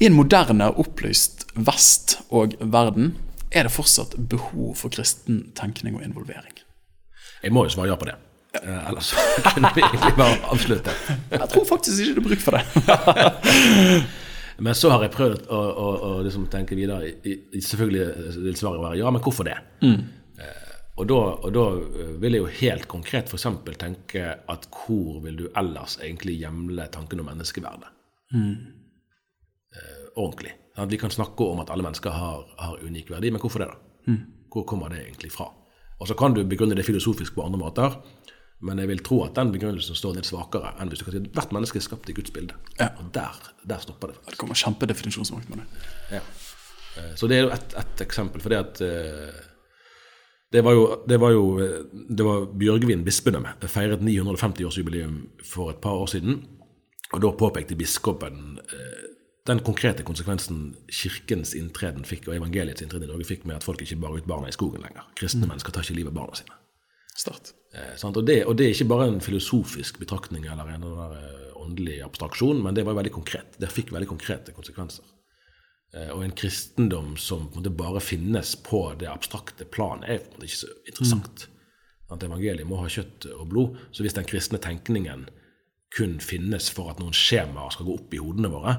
I 0.00 0.08
en 0.08 0.16
moderne, 0.16 0.70
opplyst 0.80 1.42
vest 1.52 2.16
og 2.32 2.56
verden 2.60 3.12
er 3.52 3.68
det 3.68 3.72
fortsatt 3.74 4.16
behov 4.30 4.76
for 4.80 4.92
kristen 4.94 5.50
tenkning 5.58 5.96
og 5.98 6.04
involvering. 6.06 6.54
Jeg 7.42 7.52
må 7.54 7.66
jo 7.66 7.74
svare 7.74 7.92
ja 7.92 7.98
på 7.98 8.08
det. 8.08 8.16
Eh, 8.62 8.88
ellers 8.88 9.12
kunne 9.54 9.70
vi 9.76 9.84
egentlig 9.84 10.14
bare 10.18 10.40
avslutte. 10.52 10.94
Jeg 11.30 11.48
tror 11.52 11.68
faktisk 11.68 12.02
ikke 12.02 12.18
det 12.18 12.24
er 12.24 12.28
bruk 12.28 12.44
for 12.44 12.58
det. 12.58 12.64
Men 14.62 14.76
så 14.78 14.92
har 14.92 15.02
jeg 15.02 15.14
prøvd 15.14 15.46
å, 15.50 15.58
å, 15.58 15.86
å 16.06 16.10
liksom 16.22 16.44
tenke 16.52 16.76
videre. 16.78 17.14
Selvfølgelig 17.24 18.34
vil 18.44 18.58
svaret 18.58 18.82
være 18.84 19.00
ja, 19.00 19.10
men 19.10 19.22
hvorfor 19.24 19.48
det? 19.48 19.56
Eh, 19.82 20.74
og, 21.00 21.06
da, 21.08 21.18
og 21.32 21.54
da 21.56 21.64
eh, 21.80 22.12
vil 22.22 22.36
jeg 22.36 22.44
jo 22.44 22.52
helt 22.60 22.86
konkret 22.90 23.32
f.eks. 23.32 23.48
tenke 23.80 24.26
at 24.52 24.68
hvor 24.70 25.22
vil 25.24 25.40
du 25.40 25.46
ellers 25.58 25.96
egentlig 26.04 26.36
hjemle 26.44 26.86
tanken 26.94 27.24
om 27.24 27.30
menneskeverdet? 27.32 27.90
Eh, 28.36 30.04
ordentlig. 30.14 30.52
Vi 30.88 30.96
kan 30.96 31.10
snakke 31.10 31.44
om 31.44 31.60
at 31.60 31.70
alle 31.70 31.84
mennesker 31.84 32.10
har, 32.10 32.44
har 32.58 32.78
unik 32.82 33.10
verdi, 33.10 33.30
men 33.30 33.40
hvorfor 33.40 33.58
det, 33.60 33.68
da? 33.68 34.14
Hvor 34.52 34.64
kommer 34.68 34.88
det 34.88 35.02
egentlig 35.04 35.32
fra? 35.32 35.50
Og 36.00 36.08
så 36.08 36.14
kan 36.18 36.34
du 36.34 36.42
begrunne 36.48 36.74
det 36.74 36.84
filosofisk 36.86 37.34
på 37.34 37.44
andre 37.44 37.58
måter, 37.58 38.00
Men 38.62 38.78
jeg 38.78 38.88
vil 38.88 39.00
tro 39.02 39.24
at 39.24 39.34
den 39.34 39.50
begrunnelsen 39.52 39.96
står 39.98 40.14
litt 40.20 40.28
svakere 40.28 40.70
enn 40.78 40.88
hvis 40.88 41.00
du 41.00 41.04
kan 41.04 41.14
si 41.16 41.18
at 41.18 41.32
hvert 41.34 41.52
menneske 41.56 41.80
er 41.80 41.82
skapt 41.82 42.10
i 42.12 42.14
Guds 42.14 42.30
bilde. 42.30 42.54
Ja. 42.78 42.92
Og 43.02 43.08
der, 43.14 43.34
der 43.66 43.80
stopper 43.82 44.12
det. 44.12 44.20
Det 44.28 44.36
kommer 44.38 44.54
kjempedefinisjonsmakt 44.54 45.48
med 45.50 45.58
det. 45.64 45.66
Ja. 46.12 46.20
Eh, 47.00 47.14
Så 47.18 47.26
det 47.26 47.38
er 47.40 47.42
jo 47.42 47.50
ett 47.56 47.74
et 47.74 48.04
eksempel. 48.06 48.40
For 48.44 48.54
det 48.54 48.60
at 48.60 48.80
eh, 48.86 49.34
det 50.52 50.62
var 50.62 50.76
jo, 50.78 50.84
det 51.08 51.18
var 51.20 51.34
jo 51.34 51.42
eh, 51.58 51.74
det 51.90 52.24
var 52.28 52.46
Bjørgvin 52.54 53.02
bispedømme 53.04 53.56
feiret 53.66 54.00
950-årsjubileum 54.06 55.18
for 55.42 55.70
et 55.74 55.82
par 55.82 55.98
år 55.98 56.06
siden. 56.14 56.44
Og 57.12 57.20
da 57.20 57.32
påpekte 57.34 57.74
biskopen 57.76 58.60
eh, 58.62 59.08
den 59.48 59.62
konkrete 59.66 60.04
konsekvensen 60.06 60.76
kirkens 60.86 61.54
inntreden 61.58 62.04
fikk, 62.06 62.28
og 62.28 62.36
evangeliets 62.36 62.84
inntreden 62.84 63.08
i 63.08 63.12
Norge 63.12 63.26
fikk 63.26 63.46
med 63.48 63.58
at 63.58 63.66
folk 63.66 63.82
ikke 63.82 63.98
bar 64.02 64.14
ut 64.14 64.28
barna 64.28 64.50
i 64.50 64.54
skogen 64.54 64.84
lenger. 64.84 65.08
Kristne 65.18 65.48
mennesker 65.50 65.74
tar 65.74 65.86
ikke 65.86 65.98
livet 65.98 66.14
av 66.14 66.20
barna 66.20 66.38
sine. 66.38 66.58
Start. 67.18 67.50
Eh, 67.74 67.96
sant? 68.00 68.16
Og, 68.16 68.26
det, 68.28 68.42
og 68.46 68.54
det 68.56 68.68
er 68.68 68.76
ikke 68.76 68.90
bare 68.92 69.08
en 69.10 69.24
filosofisk 69.24 69.98
betraktning 70.00 70.46
eller 70.46 70.70
en 70.70 70.86
eller 70.86 71.16
eh, 71.18 71.48
åndelig 71.62 71.98
abstraksjon, 72.06 72.62
men 72.62 72.78
det 72.78 72.86
var 72.86 72.96
veldig 72.98 73.14
konkret. 73.14 73.58
Det 73.58 73.70
fikk 73.72 73.92
veldig 73.94 74.10
konkrete 74.14 74.54
konsekvenser. 74.54 75.04
Eh, 75.96 76.08
og 76.14 76.22
en 76.24 76.36
kristendom 76.38 77.16
som 77.20 77.48
på 77.52 77.60
en 77.60 77.76
bare 77.76 78.00
finnes 78.00 78.54
på 78.64 78.84
det 79.00 79.10
abstrakte 79.10 79.66
plan, 79.66 80.06
er 80.06 80.22
på 80.22 80.30
en 80.30 80.38
måte 80.38 80.48
ikke 80.48 80.62
så 80.62 80.72
interessant. 80.86 81.46
At 82.12 82.24
evangeliet 82.24 82.68
må 82.68 82.78
ha 82.78 82.88
kjøtt 82.92 83.26
og 83.34 83.46
blod. 83.48 83.78
Så 83.90 84.04
hvis 84.04 84.14
den 84.16 84.28
kristne 84.28 84.60
tenkningen 84.60 85.26
kun 85.96 86.18
finnes 86.24 86.70
for 86.72 86.92
at 86.92 87.00
noen 87.00 87.16
skjemaer 87.16 87.72
skal 87.74 87.88
gå 87.88 87.96
opp 87.98 88.14
i 88.14 88.20
hodene 88.20 88.50
våre, 88.52 88.76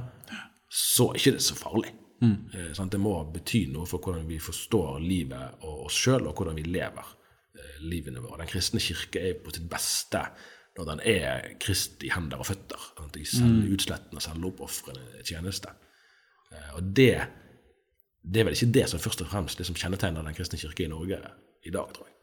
så 0.73 1.11
er 1.11 1.19
ikke 1.19 1.35
det 1.37 1.43
så 1.45 1.55
farlig. 1.59 1.91
Eh, 2.23 2.69
sant? 2.73 2.91
Det 2.93 2.99
må 3.03 3.11
bety 3.33 3.65
noe 3.73 3.85
for 3.89 3.99
hvordan 3.99 4.25
vi 4.29 4.37
forstår 4.39 5.01
livet 5.03 5.59
og 5.67 5.85
oss 5.89 5.97
sjøl, 6.05 6.27
og 6.29 6.37
hvordan 6.39 6.55
vi 6.55 6.63
lever 6.63 7.03
eh, 7.59 7.77
livene 7.83 8.21
våre. 8.23 8.39
Den 8.41 8.47
kristne 8.53 8.79
kirke 8.81 9.19
er 9.29 9.33
på 9.43 9.51
sitt 9.53 9.67
beste 9.69 10.21
når 10.77 10.87
den 10.89 11.01
er 11.05 11.51
Kristi 11.61 12.09
hender 12.09 12.39
og 12.41 12.47
føtter. 12.49 12.79
Sant? 12.97 13.17
I 13.19 13.25
selvutslettende, 13.29 14.23
selvoppofrende 14.23 15.21
tjeneste. 15.27 15.75
Eh, 16.53 16.71
Og 16.79 16.83
det, 16.97 17.11
det 18.23 18.41
er 18.41 18.47
vel 18.49 18.55
ikke 18.57 18.71
det 18.79 18.87
som 18.89 18.99
først 19.03 19.21
og 19.21 19.29
fremst 19.29 19.59
det 19.59 19.67
som 19.69 19.75
kjennetegner 19.77 20.23
den 20.25 20.33
kristne 20.37 20.57
kirke 20.63 20.87
i 20.87 20.89
Norge 20.89 21.19
i 21.67 21.69
dag, 21.75 21.91
tror 21.93 22.07
jeg. 22.07 22.15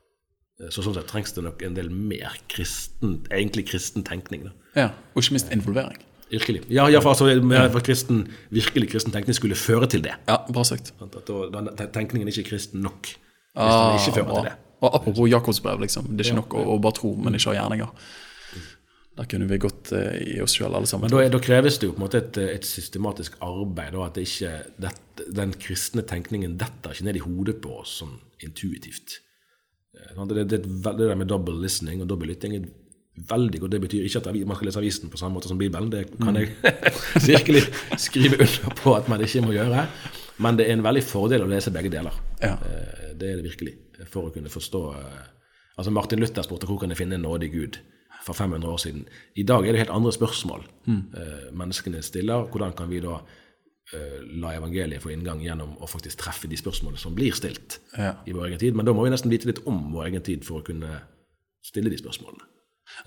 Eh, 0.65 0.71
Så 0.75 0.83
sånn 0.83 0.97
sett 0.97 1.07
trengs 1.13 1.37
det 1.37 1.45
nok 1.47 1.63
en 1.63 1.77
del 1.77 1.91
mer 1.95 2.35
kristen, 2.51 3.21
egentlig 3.31 3.69
kristen 3.71 4.03
tenkning. 4.03 4.49
da. 4.49 4.53
Ja, 4.81 4.89
Og 5.15 5.23
ikke 5.23 5.37
minst 5.37 5.53
involvering. 5.53 6.01
Virkelig. 6.31 6.63
Ja, 6.71 6.87
ja 6.91 7.01
for, 7.03 7.11
altså, 7.11 7.27
for 7.75 7.83
kristen, 7.85 8.23
virkelig 8.55 8.91
kristen 8.93 9.13
tenkning 9.15 9.35
skulle 9.35 9.59
føre 9.59 9.89
til 9.91 10.03
det. 10.05 10.15
Ja, 10.29 10.37
bra 10.47 10.63
sagt. 10.65 10.93
At 11.03 11.17
da- 11.27 11.51
den, 11.57 11.71
tenkningen 11.93 12.29
er 12.29 12.33
ikke 12.37 12.51
kristen 12.53 12.83
nok 12.87 13.11
hvis 13.11 13.77
den 13.77 13.99
ikke 13.99 14.17
fører 14.21 14.35
til 14.37 14.51
det. 14.51 14.57
Og 14.81 14.95
apropos 14.97 15.29
Jakobsbrev, 15.29 15.81
liksom. 15.83 16.07
Det 16.17 16.25
er 16.25 16.31
ikke 16.31 16.41
nok 16.41 16.55
å, 16.57 16.67
å 16.73 16.77
bare 16.81 16.97
tro, 16.97 17.11
men 17.19 17.35
ikke 17.37 17.51
ha 17.51 17.57
gjerninger. 17.59 17.89
Der 19.19 19.27
kunne 19.29 19.49
vi 19.51 19.59
gått 19.61 19.91
uh, 19.93 20.15
i 20.23 20.39
oss 20.41 20.55
sjøl, 20.57 20.73
alle 20.73 20.89
sammen. 20.89 21.11
Men 21.11 21.13
da, 21.13 21.25
er- 21.27 21.33
da 21.35 21.41
kreves 21.43 21.77
det 21.81 21.89
jo 21.91 21.97
på 21.97 22.01
en 22.01 22.05
måte 22.07 22.21
et, 22.23 22.39
et 22.55 22.65
systematisk 22.65 23.35
arbeid. 23.45 23.91
Da, 23.93 24.07
at 24.07 24.17
det 24.17 24.25
ikke, 24.29 24.53
det, 24.81 24.93
den 25.37 25.53
kristne 25.61 26.05
tenkningen 26.09 26.55
detter 26.61 26.95
ikke 26.95 27.09
ned 27.11 27.19
i 27.19 27.25
hodet 27.27 27.59
på 27.61 27.75
oss 27.83 27.99
sånn 28.01 28.15
intuitivt. 28.47 29.19
Eh. 29.99 30.15
Det, 30.31 30.47
det, 30.47 30.63
det, 30.63 30.95
der 31.03 31.19
med 31.19 31.29
double 31.29 31.59
listening 31.61 32.01
og 32.01 32.09
double 32.09 32.31
lytting 32.31 32.55
er 32.57 32.71
veldig 33.17 33.61
godt. 33.61 33.73
Det 33.73 33.81
betyr 33.81 34.05
ikke 34.07 34.23
at 34.23 34.47
man 34.47 34.57
skal 34.57 34.67
lese 34.71 34.79
avisen 34.81 35.11
på 35.11 35.19
samme 35.21 35.35
måte 35.37 35.49
som 35.51 35.59
Bibelen. 35.59 35.91
Det 35.93 36.07
kan 36.21 36.37
jeg 36.37 36.53
virkelig 37.33 37.63
skrive 37.99 38.39
under 38.41 38.75
på 38.83 38.95
at 38.97 39.09
man 39.09 39.21
ikke 39.21 39.43
må 39.45 39.53
gjøre. 39.57 39.87
Men 40.41 40.57
det 40.57 40.69
er 40.69 40.73
en 40.79 40.85
veldig 40.87 41.03
fordel 41.05 41.45
å 41.45 41.51
lese 41.51 41.73
begge 41.75 41.91
deler. 41.93 42.15
Ja. 42.43 42.55
Eh, 42.57 43.11
Det 43.21 43.29
er 43.33 43.37
det 43.37 43.45
virkelig. 43.51 43.75
For 44.09 44.31
å 44.31 44.33
kunne 44.33 44.49
forstå 44.49 44.81
eh, 44.97 45.21
Altså 45.77 45.91
Martin 45.93 46.21
Luther 46.21 46.43
spurte 46.45 46.67
hvor 46.69 46.77
kan 46.81 46.91
jeg 46.93 46.99
finne 46.99 47.15
en 47.17 47.23
nådig 47.25 47.51
Gud 47.53 47.77
for 48.25 48.37
500 48.37 48.69
år 48.69 48.77
siden. 48.83 49.05
I 49.37 49.43
dag 49.49 49.65
er 49.65 49.73
det 49.73 49.81
helt 49.81 49.93
andre 49.97 50.11
spørsmål 50.13 50.67
mm. 50.85 50.99
menneskene 51.57 52.03
stiller. 52.05 52.43
Hvordan 52.53 52.75
kan 52.77 52.91
vi 52.91 52.99
da 53.01 53.15
eh, 53.95 54.19
la 54.43 54.51
evangeliet 54.59 55.01
få 55.01 55.13
inngang 55.15 55.41
gjennom 55.41 55.79
å 55.81 55.89
faktisk 55.89 56.21
treffe 56.21 56.51
de 56.53 56.59
spørsmålene 56.61 57.01
som 57.01 57.15
blir 57.17 57.33
stilt 57.33 57.79
Ja. 57.97 58.11
i 58.29 58.35
vår 58.37 58.51
egen 58.51 58.61
tid? 58.61 58.77
Men 58.77 58.85
da 58.91 58.93
må 58.93 59.07
vi 59.07 59.13
nesten 59.15 59.33
vite 59.33 59.49
litt 59.49 59.63
om 59.65 59.87
vår 59.95 60.11
egen 60.11 60.27
tid 60.27 60.45
for 60.45 60.61
å 60.61 60.67
kunne 60.67 61.01
stille 61.65 61.89
de 61.93 61.97
spørsmålene. 62.01 62.45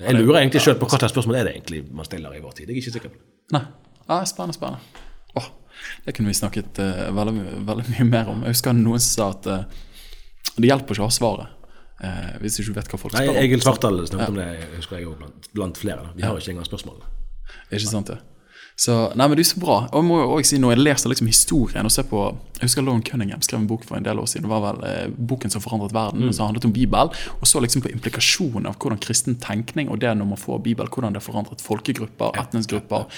Jeg 0.01 0.17
lurer 0.17 0.41
egentlig 0.41 0.61
sjøl 0.63 0.77
på 0.81 0.89
hva 0.89 0.99
slags 0.99 1.13
spørsmål 1.13 1.39
er 1.39 1.49
det 1.49 1.55
egentlig 1.57 1.83
man 1.93 2.07
stiller 2.07 2.35
i 2.35 2.41
vår 2.43 2.55
tid. 2.57 2.69
Jeg 2.69 2.75
er 2.75 2.81
ikke 2.81 2.93
sikker 2.95 3.13
på 3.13 3.19
det. 3.19 3.25
Nei. 3.55 3.63
Ja, 4.07 4.19
spennende, 4.27 4.57
spennende. 4.57 5.03
Åh, 5.39 5.49
det 6.05 6.15
kunne 6.17 6.31
vi 6.31 6.37
snakket 6.37 6.79
uh, 6.81 7.09
veldig, 7.15 7.43
veldig 7.67 7.85
mye 7.91 8.07
mer 8.09 8.31
om. 8.33 8.45
Jeg 8.45 8.57
husker 8.57 8.75
noen 8.77 9.03
som 9.03 9.13
sa 9.13 9.29
at 9.35 9.51
uh, 9.51 9.83
det 10.57 10.69
hjelper 10.69 10.95
ikke 10.95 11.05
å 11.05 11.09
ha 11.09 11.13
svaret 11.13 11.63
eh, 12.03 12.33
hvis 12.43 12.57
du 12.57 12.63
ikke 12.63 12.75
vet 12.77 12.91
hva 12.91 12.99
folk 13.01 13.15
spør 13.15 13.31
om. 13.31 13.39
Egil 13.41 13.63
Svartdal 13.63 14.03
snakket 14.05 14.33
om 14.33 14.37
det, 14.37 14.45
jeg 14.59 14.69
husker 14.75 14.99
jeg 14.99 15.07
også 15.09 15.21
blant, 15.23 15.49
blant 15.57 15.81
flere. 15.81 16.05
Da. 16.05 16.13
Vi 16.17 16.25
har 16.27 16.37
ikke 16.37 16.53
engang 16.53 16.67
spørsmålene. 16.67 17.09
Ikke 17.71 17.89
sant 17.89 18.11
det? 18.11 18.19
Så, 18.75 18.93
nei, 19.13 19.27
men 19.27 19.37
det 19.37 19.45
er 19.45 19.51
så 19.51 19.61
bra. 19.61 19.75
Og 19.91 20.01
jeg 20.01 20.07
må 20.07 20.17
jo 20.17 20.31
også 20.33 20.55
si, 20.55 20.59
når 20.61 20.73
jeg 20.73 20.81
leser 20.81 21.11
liksom 21.11 21.29
historien 21.29 21.85
og 21.85 21.93
ser 21.93 22.07
på 22.09 22.23
Jeg 22.57 22.69
husker 22.69 22.85
Lauren 22.85 23.03
Cunningham 23.03 23.41
skrev 23.43 23.59
en 23.59 23.67
bok 23.67 23.83
for 23.83 23.97
en 23.97 24.05
del 24.05 24.19
år 24.21 24.27
siden. 24.29 24.45
Det 24.45 24.51
var 24.53 24.61
vel 24.63 24.83
eh, 24.87 25.15
boken 25.29 25.51
som 25.51 25.61
forandret 25.61 25.91
verden, 25.93 26.29
som 26.33 26.47
handlet 26.47 26.65
om 26.69 26.73
Bibel. 26.73 27.09
Og 27.41 27.49
så 27.49 27.59
liksom 27.59 27.83
på 27.83 27.91
implikasjonen 27.91 28.69
av 28.69 28.77
hvordan 28.79 29.01
kristen 29.03 29.35
tenkning 29.43 29.91
og 29.91 29.99
det 29.99 30.13
når 30.15 30.29
man 30.29 30.39
får 30.39 30.61
Bibel, 30.63 30.87
hvordan 30.87 31.17
det 31.17 31.21
forandret 31.25 31.61
folkegrupper, 31.61 32.37
etniske 32.39 32.71
grupper, 32.71 33.09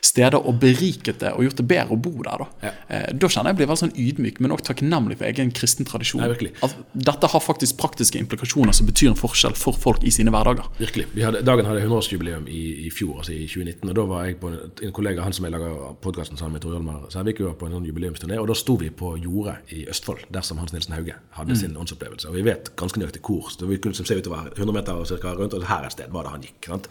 steder, 0.00 0.40
og 0.40 0.56
beriket 0.62 1.20
det 1.20 1.34
og 1.34 1.44
gjort 1.44 1.60
det 1.60 1.66
bedre 1.68 1.98
å 1.98 2.00
bo 2.00 2.14
der. 2.24 2.46
Da 2.46 2.72
eh, 2.88 3.06
Da 3.12 3.28
kjenner 3.28 3.52
jeg 3.52 3.60
blir 3.60 3.70
veldig 3.70 3.82
sånn 3.84 3.94
ydmyk, 4.06 4.40
men 4.40 4.56
også 4.56 4.70
takknemlig 4.70 5.20
for 5.20 5.28
egen 5.28 5.52
kristen 5.54 5.90
tradisjon. 5.90 6.24
Nei. 6.24 6.50
At 6.64 6.74
dette 6.96 7.30
har 7.34 7.44
faktisk 7.44 7.76
praktiske 7.82 8.18
implikasjoner 8.22 8.72
som 8.72 8.88
betyr 8.88 9.12
en 9.12 9.20
forskjell 9.20 9.58
for 9.58 9.76
folk 9.76 10.02
i 10.08 10.14
sine 10.14 10.32
hverdager. 10.32 10.70
Virkelig. 10.80 11.10
Vi 11.12 11.26
hadde, 11.28 11.44
dagen 11.44 11.68
hadde 11.68 11.84
100-årsjubileum 11.84 12.48
i, 12.48 12.64
i 12.88 12.94
fjor, 12.94 13.20
altså 13.20 13.36
i 13.36 13.44
2019. 13.44 13.92
Og 13.92 13.98
da 14.00 14.08
var 14.08 14.26
jeg 14.30 14.40
på 14.40 14.50
en, 14.54 14.58
en 14.88 14.96
kollega, 15.04 15.24
han 15.24 15.34
som 15.36 15.44
jeg 15.44 15.52
lager 15.52 15.96
podkasten 16.00 16.38
sammen 16.40 16.56
med 16.56 16.62
Tor 16.64 16.72
Hjalmar 16.72 17.02
Sævik, 17.12 17.42
var 17.44 17.56
på 17.60 17.68
en 17.68 17.76
sånn 17.76 17.88
jubileumsturné. 17.88 18.38
Og 18.40 18.48
da 18.48 18.56
sto 18.56 18.78
vi 18.80 18.88
på 18.88 19.10
jordet 19.20 19.58
i 19.76 19.84
Østfold, 19.92 20.24
dersom 20.32 20.62
Hans 20.62 20.72
Nilsen 20.72 20.96
Hauge 20.96 21.18
hadde 21.36 21.56
sin 21.60 21.76
åndsopplevelse. 21.76 22.30
Og 22.30 22.38
vi 22.38 22.44
vet 22.46 22.72
ganske 22.80 23.00
nøyaktig 23.02 23.20
hvor. 23.26 23.50
Så 23.52 23.68
vi 23.68 23.76
kunne 23.84 23.96
se 23.98 24.16
utover 24.16 24.48
100 24.54 24.72
meter 24.72 24.96
og 24.96 25.08
cirka 25.10 25.34
rundt, 25.36 25.52
og 25.52 25.66
her 25.68 25.84
et 25.84 25.92
sted 25.92 26.14
var 26.14 26.24
det 26.24 26.32
han 26.32 26.46
gikk. 26.46 26.70
sant? 26.70 26.88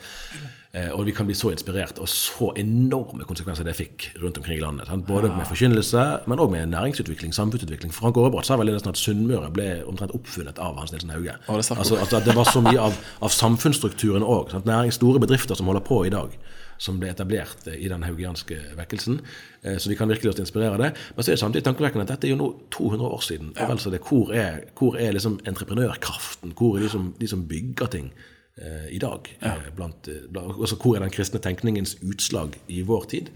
Eh, 0.73 0.89
og 0.89 1.05
vi 1.05 1.13
kan 1.13 1.25
bli 1.25 1.35
så 1.37 1.51
inspirert, 1.53 1.99
og 2.01 2.09
så 2.09 2.51
enorme 2.57 3.25
konsekvenser 3.29 3.65
det 3.65 3.75
fikk 3.77 4.07
rundt 4.21 4.37
omkring 4.37 4.57
i 4.57 4.61
landet. 4.61 4.87
Sant? 4.89 5.05
Både 5.09 5.29
med 5.33 5.45
forkynnelse, 5.49 6.05
men 6.29 6.41
òg 6.41 6.49
med 6.53 6.69
næringsutvikling, 6.69 7.33
samfunnsutvikling. 7.33 7.93
Frank 7.93 8.17
Aarebrot 8.17 8.45
sa 8.45 8.57
vel 8.57 8.73
nesten 8.73 8.93
at 8.93 8.97
Sunnmøre 8.97 9.51
ble 9.53 9.67
omtrent 9.89 10.13
oppfunnet 10.17 10.57
av 10.61 10.77
Hans 10.81 10.93
Nilsen 10.93 11.13
Hauge. 11.13 11.37
Altså, 11.47 11.77
altså 11.77 12.21
det 12.25 12.33
var 12.37 12.49
så 12.49 12.61
mye 12.65 12.89
av, 12.89 12.97
av 13.21 13.33
samfunnsstrukturen 13.33 14.25
òg. 14.25 14.53
Store 14.93 15.21
bedrifter 15.21 15.57
som 15.57 15.69
holder 15.69 15.85
på 15.85 16.03
i 16.05 16.13
dag, 16.13 16.33
som 16.77 16.99
ble 16.99 17.09
etablert 17.13 17.67
eh, 17.67 17.77
i 17.85 17.87
den 17.91 18.03
haugianske 18.03 18.57
vekkelsen. 18.77 19.19
Eh, 19.63 19.77
Så 19.77 19.89
vi 19.89 19.95
kan 19.95 20.09
virkelig 20.09 20.29
også 20.33 20.41
inspirere 20.45 20.77
det. 20.77 20.91
Men 21.15 21.23
så 21.23 21.31
er 21.31 21.35
det 21.35 21.39
samtidig 21.39 21.63
tankevekkende 21.65 22.03
at 22.07 22.13
dette 22.15 22.27
er 22.27 22.35
jo 22.35 22.39
nå 22.41 22.49
200 22.71 23.09
år 23.09 23.21
siden. 23.21 23.53
Ja. 23.57 23.69
Altså 23.71 23.89
det, 23.89 24.01
hvor 24.09 24.31
er, 24.33 24.61
hvor 24.77 24.95
er 24.97 25.11
liksom 25.11 25.39
entreprenørkraften? 25.45 26.53
Hvor 26.57 26.77
er 26.77 26.81
de 26.85 26.89
som, 26.89 27.13
de 27.19 27.27
som 27.27 27.47
bygger 27.47 27.85
ting 27.87 28.11
eh, 28.57 28.87
i 28.95 28.99
dag? 28.99 29.29
Ja. 29.41 29.53
blant, 29.75 30.09
blant, 30.31 30.55
altså, 30.59 30.75
hvor 30.75 30.95
er 30.95 30.99
den 31.05 31.11
kristne 31.13 31.39
tenkningens 31.39 31.97
utslag 32.03 32.57
i 32.67 32.81
vår 32.81 33.03
tid? 33.09 33.29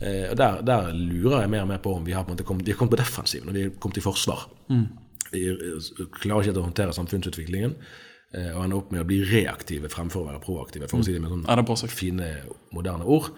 Eh, 0.00 0.30
og 0.30 0.36
der, 0.36 0.60
der 0.62 0.92
lurer 0.92 1.40
jeg 1.40 1.50
mer 1.50 1.62
og 1.62 1.68
mer 1.68 1.78
på 1.82 1.94
om 1.94 2.06
vi 2.06 2.12
har, 2.12 2.24
på 2.24 2.36
kommet, 2.44 2.66
vi 2.66 2.72
har 2.72 2.78
kommet 2.78 2.96
på 2.98 3.02
defensiven, 3.02 3.48
og 3.48 3.54
vi 3.54 3.62
har 3.62 3.70
kommet 3.80 3.96
i 3.96 4.00
forsvar. 4.04 4.48
Vi 5.32 5.46
eh, 5.50 6.08
klarer 6.20 6.42
ikke 6.48 6.60
å 6.60 6.66
håndtere 6.68 6.92
samfunnsutviklingen. 6.96 7.74
Eh, 8.34 8.50
Og 8.56 8.64
ender 8.64 8.76
opp 8.76 8.92
med 8.92 9.00
å 9.04 9.08
bli 9.08 9.22
reaktive 9.24 9.88
fremfor 9.88 10.24
å 10.24 10.28
være 10.32 10.42
proaktive, 10.44 10.88
for 10.90 10.98
å 10.98 11.04
si 11.06 11.12
det 11.12 11.22
med 11.22 11.30
sånne 11.30 11.88
fine, 11.88 12.30
moderne 12.72 13.04
ord. 13.04 13.30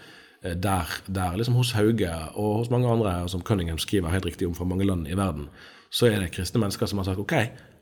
eh, 0.43 0.55
Der, 0.55 0.87
der 1.07 1.37
liksom 1.37 1.55
hos 1.55 1.73
Hauge 1.73 2.11
og 2.35 2.59
hos 2.59 2.71
mange 2.71 2.89
andre, 2.89 3.29
som 3.29 3.43
Cunningham 3.43 3.79
skriver 3.79 4.11
helt 4.11 4.27
riktig 4.27 4.47
om 4.49 4.55
fra 4.55 4.65
mange 4.65 4.85
land 4.87 5.09
i 5.09 5.15
verden, 5.15 5.49
så 5.91 6.07
er 6.07 6.21
det 6.21 6.33
kristne 6.33 6.61
mennesker 6.61 6.87
som 6.87 6.99
har 6.99 7.05
sagt 7.05 7.19
ok, 7.19 7.35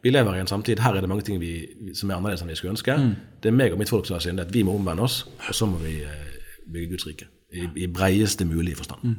vi 0.04 0.10
lever 0.10 0.36
i 0.36 0.40
en 0.40 0.46
samtid, 0.46 0.78
her 0.84 0.94
er 0.94 1.00
det 1.00 1.08
mange 1.08 1.24
ting 1.24 1.40
vi, 1.40 1.66
som 1.94 2.10
er 2.10 2.18
annerledes 2.18 2.42
enn 2.42 2.50
vi 2.52 2.54
skulle 2.58 2.74
ønske. 2.74 2.92
Det 3.40 3.48
er 3.48 3.56
meg 3.56 3.72
og 3.72 3.78
mitt 3.80 3.88
folk 3.88 4.04
som 4.06 4.18
har 4.18 4.20
syndet, 4.20 4.52
vi 4.52 4.62
må 4.62 4.74
omvende 4.76 5.02
oss, 5.02 5.22
og 5.48 5.54
så 5.54 5.66
må 5.66 5.78
vi 5.80 6.02
eh, 6.04 6.34
bygge 6.68 6.90
Guds 6.90 7.06
rike. 7.08 7.30
I, 7.54 7.68
i 7.84 7.86
breieste 7.86 8.44
mulige 8.44 8.76
forstand. 8.76 9.14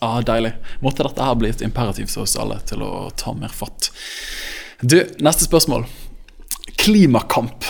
Ah, 0.00 0.20
deilig. 0.22 0.52
Måtte 0.80 1.02
dette 1.02 1.24
her 1.26 1.34
bli 1.34 1.48
et 1.50 1.62
imperativ 1.66 2.06
for 2.06 2.22
oss 2.22 2.36
alle 2.38 2.60
til 2.64 2.84
å 2.86 3.10
ta 3.18 3.32
mer 3.34 3.50
fatt. 3.50 3.90
Du, 4.80 4.94
neste 5.20 5.44
spørsmål. 5.44 5.84
Klimakamp. 6.78 7.66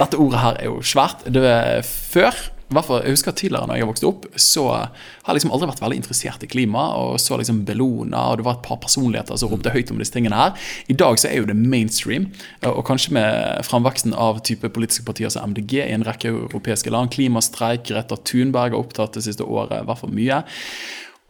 Dette 0.00 0.18
ordet 0.20 0.40
her 0.40 0.56
er 0.60 0.70
jo 0.70 0.80
svært. 0.86 1.26
Det 1.28 1.42
er 1.44 1.84
før, 1.84 2.36
jeg 2.70 3.10
husker 3.16 3.34
tidligere 3.34 3.66
når 3.66 3.80
jeg 3.80 3.88
vokste 3.88 4.06
opp, 4.06 4.26
så 4.38 4.62
har 4.70 4.92
jeg 5.26 5.40
liksom 5.40 5.50
aldri 5.56 5.68
vært 5.72 5.80
veldig 5.82 5.98
interessert 5.98 6.44
i 6.46 6.48
klima. 6.50 6.84
Og 7.00 7.18
så 7.18 7.36
liksom 7.40 7.64
Bellona, 7.66 8.28
og 8.30 8.38
det 8.38 8.46
var 8.46 8.58
et 8.58 8.64
par 8.68 8.78
personligheter 8.84 9.40
som 9.40 9.50
ropte 9.50 9.72
høyt 9.74 9.90
om 9.90 9.98
disse 9.98 10.14
tingene 10.14 10.38
her. 10.38 10.54
I 10.86 10.94
dag 10.94 11.18
så 11.18 11.28
er 11.32 11.40
jo 11.40 11.50
det 11.50 11.58
mainstream, 11.58 12.30
og 12.68 12.84
kanskje 12.86 13.16
med 13.18 13.66
framveksten 13.66 14.14
av 14.14 14.38
type 14.46 14.70
politiske 14.70 15.08
partier 15.08 15.34
som 15.34 15.50
MDG 15.50 15.80
i 15.82 15.90
en 15.96 16.06
rekke 16.06 16.30
europeiske 16.30 16.94
land. 16.94 17.10
Klimastreik, 17.16 17.88
Greta 17.90 18.20
Thunberg 18.22 18.76
har 18.76 18.84
opptatt 18.84 19.18
det 19.18 19.26
siste 19.26 19.44
året, 19.48 19.82
i 19.82 19.90
hvert 19.90 20.04
fall 20.04 20.14
mye. 20.14 20.44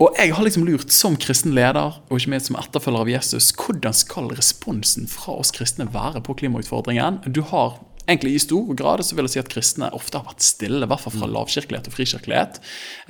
Og 0.00 0.16
jeg 0.16 0.32
har 0.32 0.46
liksom 0.46 0.64
lurt, 0.64 0.88
som 0.96 1.16
kristen 1.20 1.52
leder, 1.52 1.98
og 2.08 2.16
ikke 2.16 2.30
minst 2.32 2.48
som 2.48 2.56
etterfølger 2.56 3.02
av 3.04 3.08
Jesus, 3.12 3.50
hvordan 3.52 3.92
skal 3.92 4.30
responsen 4.32 5.04
fra 5.12 5.34
oss 5.42 5.52
kristne 5.52 5.84
være 5.92 6.22
på 6.24 6.32
klimautfordringen? 6.40 7.18
Du 7.28 7.42
har 7.50 7.74
egentlig 8.08 8.32
i 8.34 8.40
stor 8.42 8.70
grad 8.74 9.02
så 9.06 9.14
vil 9.14 9.28
jeg 9.28 9.34
si 9.34 9.38
at 9.42 9.50
kristne 9.52 9.90
ofte 9.94 10.18
har 10.18 10.24
vært 10.30 10.42
stille, 10.42 10.80
i 10.82 10.88
hvert 10.88 11.02
fall 11.04 11.12
fra 11.18 11.28
Mm. 11.28 11.34
lavkirkelighet 11.36 11.86
og 11.90 11.92
frikirkelighet. 11.94 12.56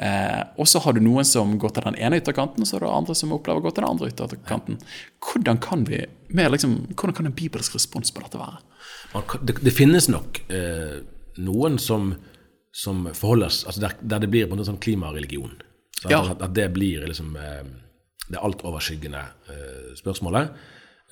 Eh, 0.02 0.42
og 0.58 0.66
så 0.66 0.82
har 0.82 0.92
du 0.92 1.00
noen 1.00 1.24
som 1.24 1.54
går 1.62 1.72
til 1.78 1.84
den 1.86 1.94
ene 1.94 2.18
ytterkanten, 2.20 2.60
og 2.60 2.66
så 2.66 2.76
har 2.76 2.80
du 2.80 2.90
andre 2.90 3.14
som 3.14 3.32
opplever 3.32 3.60
å 3.62 3.62
gå 3.62 3.70
til 3.74 3.84
den 3.84 3.90
andre 3.90 4.10
ytterkanten. 4.10 4.80
Hvordan 5.22 5.60
kan 5.62 5.84
vi, 5.86 6.02
med 6.28 6.50
liksom, 6.50 6.74
hvordan 6.96 7.14
kan 7.16 7.26
en 7.26 7.38
bibelsk 7.38 7.74
respons 7.78 8.10
på 8.10 8.20
dette 8.26 8.36
være? 8.42 8.58
Kan- 9.14 9.46
Det, 9.46 9.62
det 9.62 9.72
finnes 9.72 10.08
nok 10.10 10.42
eh, 10.50 11.00
noen 11.38 11.78
som, 11.78 12.16
som 12.74 13.06
forholdes 13.14 13.64
altså 13.64 13.80
der, 13.80 13.94
der 14.02 14.18
det 14.18 14.30
blir 14.30 14.46
på 14.46 14.52
en 14.52 14.58
måte 14.58 14.68
sånn 14.74 14.82
klimareligion. 14.82 15.54
Ja. 16.08 16.22
At, 16.22 16.42
at 16.42 16.54
det 16.56 16.68
blir 16.72 17.04
liksom 17.08 17.34
eh, 17.36 17.64
det 18.30 18.40
altoverskyggende 18.40 19.20
eh, 19.52 19.90
spørsmålet. 19.98 20.54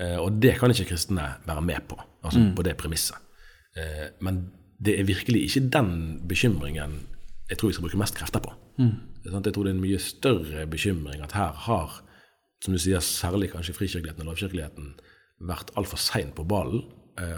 Eh, 0.01 0.17
og 0.17 0.39
det 0.41 0.55
kan 0.59 0.73
ikke 0.73 0.93
kristne 0.93 1.27
være 1.47 1.65
med 1.65 1.89
på, 1.91 1.99
altså 2.23 2.45
på 2.57 2.65
det 2.67 2.77
premisset. 2.81 3.25
Men 4.25 4.41
det 4.83 4.97
er 4.99 5.07
virkelig 5.07 5.45
ikke 5.47 5.69
den 5.71 5.91
bekymringen 6.27 6.97
jeg 7.49 7.59
tror 7.61 7.71
vi 7.71 7.75
skal 7.77 7.85
bruke 7.85 8.01
mest 8.01 8.17
krefter 8.19 8.43
på. 8.43 8.51
Er? 8.83 8.97
Jeg 9.25 9.53
tror 9.55 9.65
det 9.65 9.71
er 9.71 9.77
en 9.77 9.85
mye 9.85 10.01
større 10.03 10.65
bekymring 10.67 11.23
at 11.23 11.33
her 11.33 11.55
har, 11.69 12.01
som 12.65 12.75
du 12.75 12.81
sier, 12.83 13.01
særlig 13.01 13.53
kanskje 13.53 13.77
frikirkeligheten 13.77 14.25
og 14.25 14.33
lovkirkeligheten, 14.33 14.91
vært 15.47 15.71
altfor 15.79 16.01
sein 16.03 16.35
på 16.35 16.45
ballen 16.49 16.83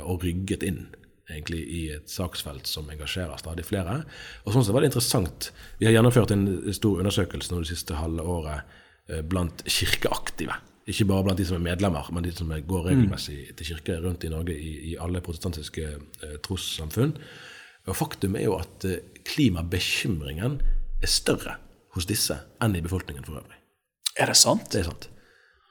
og 0.00 0.24
rygget 0.24 0.64
inn 0.66 0.86
egentlig 1.30 1.60
i 1.64 1.82
et 1.96 2.10
saksfelt 2.10 2.68
som 2.68 2.88
engasjerer 2.92 3.38
stadig 3.40 3.66
flere. 3.68 4.00
Og 4.44 4.54
sånn 4.54 4.66
sett 4.66 4.76
var 4.76 4.84
det 4.84 4.90
interessant. 4.92 5.50
Vi 5.80 5.88
har 5.88 5.96
gjennomført 5.96 6.34
en 6.34 6.46
stor 6.76 7.02
undersøkelse 7.02 7.52
nå 7.52 7.62
det 7.62 7.70
siste 7.72 7.98
halve 7.98 8.26
året 8.26 8.74
eh, 9.10 9.22
blant 9.26 9.64
kirkeaktive. 9.66 10.58
Ikke 10.90 11.06
bare 11.10 11.28
blant 11.28 11.38
de 11.38 11.46
som 11.46 11.60
er 11.60 11.66
medlemmer, 11.68 12.08
men 12.14 12.24
de 12.26 12.32
som 12.34 12.50
går 12.50 12.86
regelmessig 12.88 13.38
til 13.58 13.72
kirke 13.72 14.00
rundt 14.02 14.24
i 14.26 14.32
Norge 14.32 14.56
i, 14.56 14.72
i 14.90 14.98
alle 14.98 15.22
protestantiske 15.24 15.86
eh, 15.86 16.36
trossamfunn. 16.44 17.14
Og 17.88 17.96
faktum 17.96 18.36
er 18.38 18.48
jo 18.48 18.58
at 18.58 18.86
eh, 18.88 19.02
klimabekymringen 19.28 20.60
er 21.00 21.10
større 21.10 21.56
hos 21.94 22.06
disse 22.10 22.36
enn 22.62 22.76
i 22.76 22.84
befolkningen 22.84 23.26
for 23.26 23.40
øvrig. 23.40 23.56
Er 24.20 24.30
det 24.30 24.38
sant? 24.38 24.68
Det 24.72 24.82
er 24.82 24.90
sant. 24.90 25.08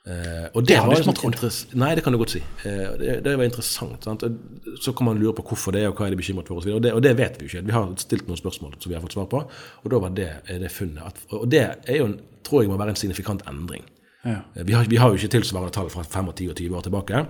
Eh, 0.07 0.47
og 0.55 0.63
det, 0.63 0.73
det 0.73 0.79
var 0.79 0.95
liksom 0.95 1.75
Nei, 1.77 1.89
det 1.95 2.03
kan 2.05 2.15
du 2.15 2.19
godt 2.21 2.33
si. 2.33 2.41
Uh, 2.63 2.95
det, 2.97 3.17
det 3.25 3.35
var 3.37 3.45
interessant. 3.45 4.07
Sant? 4.07 4.23
Så 4.81 4.93
kan 4.97 5.09
man 5.09 5.19
lure 5.19 5.35
på 5.37 5.45
hvorfor 5.51 5.75
det 5.75 5.83
er, 5.83 5.91
og 5.91 5.99
hva 5.99 6.07
er 6.07 6.15
de 6.15 6.21
bekymret 6.21 6.49
for. 6.49 6.61
Og, 6.61 6.69
og, 6.79 6.81
det, 6.83 6.93
og 6.95 7.03
det 7.03 7.13
vet 7.19 7.37
vi 7.39 7.45
jo 7.45 7.51
ikke. 7.51 7.65
Vi 7.67 7.75
har 7.75 7.91
stilt 8.01 8.29
noen 8.29 8.39
spørsmål 8.39 8.77
som 8.79 8.89
vi 8.89 8.97
har 8.97 9.03
fått 9.05 9.17
svar 9.17 9.29
på, 9.31 9.43
og 9.83 9.93
da 9.93 10.01
var 10.01 10.15
det, 10.17 10.31
det 10.47 10.71
funnet. 10.73 11.03
At, 11.11 11.21
og 11.35 11.45
det 11.51 11.61
er 11.67 11.99
jo, 11.99 12.09
en, 12.13 12.17
tror 12.47 12.63
jeg 12.63 12.71
må 12.71 12.79
være 12.79 12.95
en 12.95 13.01
signifikant 13.03 13.45
endring. 13.51 13.85
Ja. 14.23 14.39
Uh, 14.55 14.63
Vi 14.65 14.77
har, 14.77 14.89
vi 14.89 15.01
har 15.01 15.11
jo 15.11 15.19
ikke 15.19 15.35
tilsvarende 15.37 15.75
tall 15.75 15.91
fra 15.93 16.07
25 16.07 16.49
og 16.49 16.57
20 16.63 16.79
år 16.79 16.89
tilbake. 16.89 17.23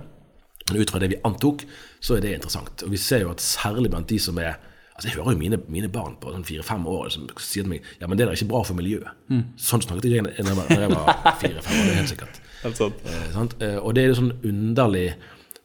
Men 0.70 0.80
ut 0.80 0.90
fra 0.92 1.00
det 1.02 1.10
vi 1.10 1.22
antok, 1.26 1.66
så 2.00 2.16
er 2.16 2.24
det 2.24 2.36
interessant. 2.38 2.84
Og 2.86 2.92
vi 2.94 3.00
ser 3.00 3.24
jo 3.24 3.34
at 3.34 3.42
særlig 3.42 3.90
blant 3.90 4.08
de 4.08 4.18
som 4.18 4.38
er 4.38 4.60
Altså 5.00 5.08
Jeg 5.08 5.16
hører 5.16 5.32
jo 5.32 5.38
mine, 5.38 5.56
mine 5.72 5.88
barn 5.88 6.16
på 6.20 6.28
sånn 6.28 6.42
fire-fem 6.44 6.82
år 6.92 7.06
som 7.08 7.22
sier 7.40 7.64
til 7.64 7.70
meg 7.70 7.86
ja, 8.02 8.04
men 8.04 8.18
det 8.18 8.26
er 8.26 8.34
ikke 8.36 8.50
bra 8.50 8.58
for 8.68 8.76
miljøet. 8.76 9.08
Sånn 9.56 9.80
snakket 9.80 10.10
jeg 10.12 10.26
da 10.26 10.34
jeg 10.36 10.90
var 10.92 11.06
fire-fem 11.40 11.78
år, 11.78 11.86
det 11.86 11.94
er 11.94 11.96
helt 12.02 12.10
sikkert. 12.10 12.40
Eh, 13.06 13.28
sant? 13.34 13.54
Eh, 13.62 13.76
og 13.78 13.94
det 13.96 14.02
er 14.04 14.08
jo 14.12 14.18
sånn 14.22 14.34
underlig 14.44 15.12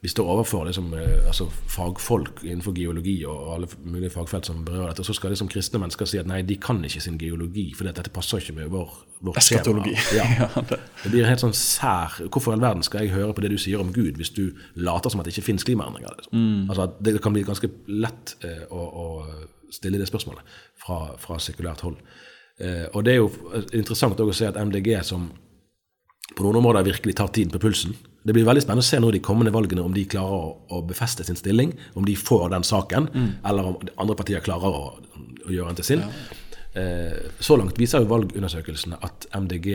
Vi 0.06 0.10
står 0.12 0.28
overfor 0.30 0.68
liksom, 0.68 0.92
eh, 0.94 1.24
altså, 1.26 1.48
fagfolk 1.50 2.44
innenfor 2.44 2.76
geologi 2.78 3.16
og 3.26 3.54
alle 3.56 3.68
mulige 3.90 4.12
fagfelt 4.14 4.46
som 4.46 4.60
berører 4.68 4.92
dette, 4.92 5.02
og 5.02 5.08
så 5.08 5.16
skal 5.18 5.32
liksom 5.34 5.48
kristne 5.50 5.80
mennesker 5.82 6.06
si 6.06 6.20
at 6.22 6.28
nei, 6.30 6.44
de 6.46 6.58
kan 6.62 6.78
ikke 6.86 7.02
sin 7.02 7.18
geologi, 7.18 7.64
for 7.74 7.86
dette 7.90 8.12
passer 8.14 8.38
ikke 8.38 8.54
med 8.60 8.70
vår, 8.70 8.92
vårt 9.26 9.40
Eskatologi. 9.42 9.96
Ja. 10.14 10.28
Det- 10.70 11.10
blir 11.10 11.26
helt 11.26 11.42
sånn 11.42 11.56
sær 11.58 12.20
Hvorfor 12.30 12.54
i 12.54 12.54
all 12.54 12.62
verden 12.62 12.84
skal 12.86 13.02
jeg 13.08 13.16
høre 13.16 13.34
på 13.34 13.42
det 13.42 13.50
du 13.56 13.58
sier 13.58 13.82
om 13.82 13.90
Gud, 13.96 14.20
hvis 14.22 14.30
du 14.36 14.52
later 14.76 15.10
som 15.10 15.20
at 15.24 15.26
det 15.26 15.34
ikke 15.34 15.48
finnes 15.48 15.66
klimaendringer? 15.66 16.14
Liksom? 16.20 16.70
Altså 16.70 16.86
Det 17.02 17.16
kan 17.24 17.34
bli 17.34 17.44
ganske 17.48 17.72
lett 17.88 18.36
eh, 18.46 18.62
å, 18.70 18.86
å 18.86 19.08
stille 19.74 19.98
det 19.98 20.06
spørsmålet 20.12 20.46
fra, 20.86 21.16
fra 21.18 21.40
sekulært 21.42 21.82
hold. 21.82 21.98
Eh, 22.62 22.86
og 22.94 23.04
det 23.08 23.16
er 23.16 23.24
jo 23.24 23.32
interessant 23.74 24.22
å 24.22 24.30
se 24.38 24.46
at 24.52 24.56
MDG, 24.62 25.00
som 25.04 25.32
på 26.34 26.44
noen 26.46 26.58
områder 26.58 26.88
virkelig 26.88 27.16
tar 27.20 27.30
tiden 27.30 27.54
på 27.54 27.62
pulsen 27.62 27.94
Det 28.26 28.34
blir 28.34 28.48
veldig 28.48 28.64
spennende 28.64 28.82
å 28.82 28.88
se 28.88 28.98
nå 28.98 29.12
de 29.14 29.22
kommende 29.22 29.54
valgene 29.54 29.84
om 29.86 29.94
de 29.94 30.08
klarer 30.10 30.34
å, 30.34 30.56
å 30.74 30.82
befeste 30.90 31.24
sin 31.28 31.38
stilling, 31.38 31.76
om 31.94 32.08
de 32.08 32.16
får 32.18 32.50
den 32.56 32.66
saken, 32.66 33.12
eller 33.46 33.70
om 33.70 33.76
andre 34.02 34.16
partier 34.18 34.42
klarer 34.42 34.80
å, 34.80 34.88
å 35.46 35.54
gjøre 35.54 35.70
den 35.70 35.78
til 35.78 35.88
sin. 35.92 36.02
Eh, 36.76 37.30
så 37.40 37.56
langt 37.56 37.78
viser 37.80 38.02
jo 38.02 38.10
valgundersøkelsene 38.10 38.98
at 39.06 39.28
MDG 39.38 39.70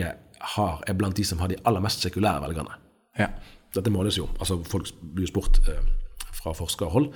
har, 0.55 0.83
er 0.83 0.97
blant 0.99 1.15
de 1.17 1.25
som 1.25 1.39
har 1.41 1.49
de 1.49 1.57
aller 1.63 1.81
mest 1.83 2.03
sekulære 2.03 2.43
velgerne. 2.43 2.75
Ja. 3.17 3.31
Dette 3.71 3.93
måles 3.93 4.19
jo. 4.19 4.27
altså 4.39 4.59
Folk 4.67 4.91
blir 5.15 5.29
spurt 5.31 5.61
eh, 5.71 5.81
fra 6.35 6.53
forskerhold, 6.57 7.09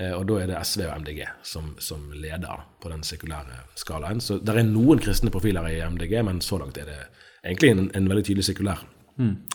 eh, 0.00 0.14
og 0.16 0.26
da 0.30 0.40
er 0.40 0.50
det 0.50 0.64
SV 0.64 0.86
og 0.88 1.04
MDG 1.04 1.22
som, 1.46 1.70
som 1.78 2.08
leder 2.16 2.64
på 2.80 2.90
den 2.90 3.04
sekulære 3.06 3.62
skalaen. 3.78 4.24
Så 4.24 4.40
det 4.40 4.56
er 4.56 4.66
noen 4.66 5.04
kristne 5.04 5.32
profiler 5.34 5.68
i 5.70 5.78
MDG, 5.84 6.18
men 6.26 6.40
så 6.44 6.58
langt 6.62 6.80
er 6.80 6.90
det 6.90 7.00
egentlig 7.48 7.72
en, 7.74 7.88
en 7.96 8.08
veldig 8.12 8.26
tydelig 8.28 8.46
sekulær 8.48 8.84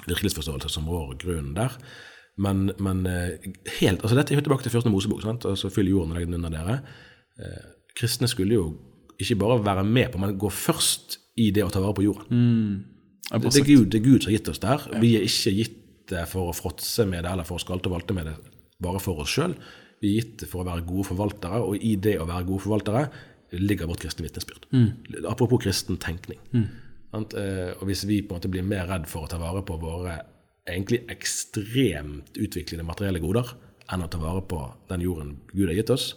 virkelighetsforståelse 0.08 0.70
som 0.70 0.89
rår 0.89 1.16
grunnen 1.22 1.54
der. 1.56 1.76
Men, 2.44 2.72
men 2.82 3.06
eh, 3.06 3.52
helt, 3.80 4.02
altså 4.02 4.18
dette 4.18 4.34
er 4.34 4.39
jo 4.39 4.46
tilbake 4.48 4.66
til 4.66 4.74
første 4.74 4.89
Mosebok. 4.89 5.22
sant? 5.22 5.46
altså 5.46 5.70
Fyll 5.70 5.91
jorden 5.91 6.12
og 6.12 6.18
legg 6.18 6.28
den 6.28 6.39
under 6.39 6.54
dere. 6.54 6.80
Eh, 7.39 7.70
kristne 7.96 8.28
skulle 8.28 8.58
jo 8.58 8.66
ikke 9.22 9.38
bare 9.39 9.60
være 9.64 9.86
med 9.86 10.12
på, 10.12 10.20
men 10.22 10.38
gå 10.41 10.50
først 10.50 11.20
i 11.39 11.52
det 11.54 11.64
å 11.64 11.70
ta 11.72 11.82
vare 11.82 11.96
på 11.98 12.06
jorden. 12.06 12.28
Det, 13.30 13.39
det, 13.46 13.62
er 13.62 13.70
Gud, 13.70 13.86
det 13.94 14.02
er 14.02 14.06
Gud 14.06 14.20
som 14.22 14.32
har 14.32 14.38
gitt 14.38 14.50
oss 14.52 14.62
der. 14.62 14.84
Vi 15.02 15.14
er 15.18 15.28
ikke 15.28 15.54
gitt 15.56 15.80
det 16.12 16.26
for 16.30 16.52
å 16.52 16.58
fråtse 16.58 17.06
med 17.08 17.24
det 17.24 17.32
eller 17.32 17.48
for 17.48 17.58
å 17.58 17.64
skalte 17.64 17.89
og 17.89 17.96
valte 17.96 18.16
med 18.18 18.28
det 18.28 18.36
bare 18.84 19.00
for 19.00 19.22
oss 19.24 19.32
sjøl. 19.32 19.54
Vi 20.04 20.12
er 20.12 20.20
gitt 20.20 20.41
det 20.44 20.50
for 20.52 20.64
å 20.64 20.68
være 20.68 20.84
gode 20.89 21.08
forvaltere, 21.08 21.62
og 21.64 21.80
i 21.80 21.94
det 21.96 22.18
å 22.20 22.28
være 22.28 22.50
gode 22.50 22.66
forvaltere 22.66 23.06
ligger 23.54 23.88
vårt 23.88 24.02
kristne 24.04 24.26
vitnesbyrd. 24.26 24.66
Apropos 25.30 25.62
kristen 25.64 26.02
tenkning. 26.02 26.41
Sant? 26.52 26.83
Eh, 27.14 27.74
Og 27.78 27.86
hvis 27.86 28.05
vi 28.09 28.22
på 28.26 28.34
en 28.34 28.39
måte 28.41 28.49
blir 28.49 28.64
mer 28.66 28.88
redd 28.89 29.05
for 29.07 29.26
å 29.26 29.30
ta 29.30 29.38
vare 29.38 29.61
på 29.66 29.78
våre 29.82 30.16
egentlig 30.66 31.03
ekstremt 31.11 32.38
utviklede 32.39 32.86
materielle 32.88 33.20
goder 33.22 33.51
enn 33.91 34.01
å 34.05 34.07
ta 34.09 34.18
vare 34.18 34.41
på 34.47 34.59
den 34.89 35.01
jorden 35.03 35.34
Gud 35.53 35.68
har 35.68 35.76
gitt 35.76 35.91
oss, 35.93 36.14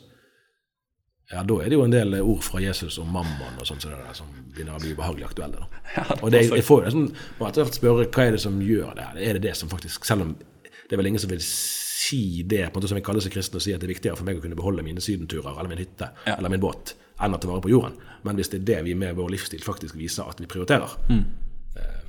ja, 1.33 1.43
da 1.43 1.57
er 1.59 1.69
det 1.69 1.75
jo 1.75 1.83
en 1.83 1.91
del 1.91 2.15
ord 2.23 2.45
fra 2.47 2.61
Jesus 2.63 3.01
om 3.03 3.09
mammon 3.11 3.57
og 3.59 3.67
sånn 3.67 3.81
som 3.83 3.91
det 3.91 3.99
der, 3.99 4.15
som 4.15 4.29
begynner 4.55 4.77
å 4.79 4.83
bli 4.85 4.93
ubehagelig 4.95 5.27
aktuelle. 5.27 5.65
Da. 5.65 6.05
og 6.23 6.31
det, 6.31 6.45
jeg 6.47 6.63
får 6.65 6.85
jo 6.85 6.85
liksom, 6.87 7.09
hvert 7.41 7.75
spørre 7.75 8.07
hva 8.15 8.27
er 8.29 8.37
det 8.37 8.43
som 8.45 8.61
gjør 8.63 8.93
det? 8.95 9.07
her? 9.09 9.19
Er 9.27 9.33
det 9.41 9.43
det 9.49 9.57
som 9.59 9.69
faktisk, 9.73 10.07
selv 10.07 10.23
om 10.23 10.37
det 10.39 10.95
er 10.95 11.01
vel 11.03 11.09
ingen 11.11 11.19
som 11.25 11.33
vil 11.33 11.43
si 11.43 12.45
det, 12.47 12.69
på 12.71 12.79
en 12.79 12.79
måte 12.79 12.93
som 12.93 13.01
jeg 13.01 13.05
kaller 13.09 13.25
seg 13.25 13.35
kristen 13.35 13.59
og 13.59 13.65
si 13.67 13.75
at 13.75 13.83
det 13.83 13.89
er 13.91 13.95
viktigere 13.97 14.17
for 14.21 14.29
meg 14.29 14.39
å 14.39 14.45
kunne 14.45 14.55
beholde 14.59 14.85
mine 14.87 15.03
sydenturer 15.03 15.51
eller 15.59 15.73
min 15.75 15.83
hytte 15.83 16.13
Ja. 16.29 16.37
eller 16.39 16.53
min 16.55 16.63
båt 16.63 16.95
enn 17.23 17.37
å 17.37 17.41
ta 17.41 17.51
vare 17.51 17.65
på 17.65 17.73
jorden. 17.73 17.97
Men 18.27 18.39
hvis 18.39 18.51
det 18.53 18.63
er 18.63 18.69
det 18.71 18.79
vi 18.89 18.95
med 18.99 19.17
vår 19.17 19.33
livsstil 19.37 19.65
faktisk 19.65 19.97
viser 19.99 20.29
at 20.29 20.41
vi 20.43 20.49
prioriterer, 20.51 20.97
mm. 21.09 21.25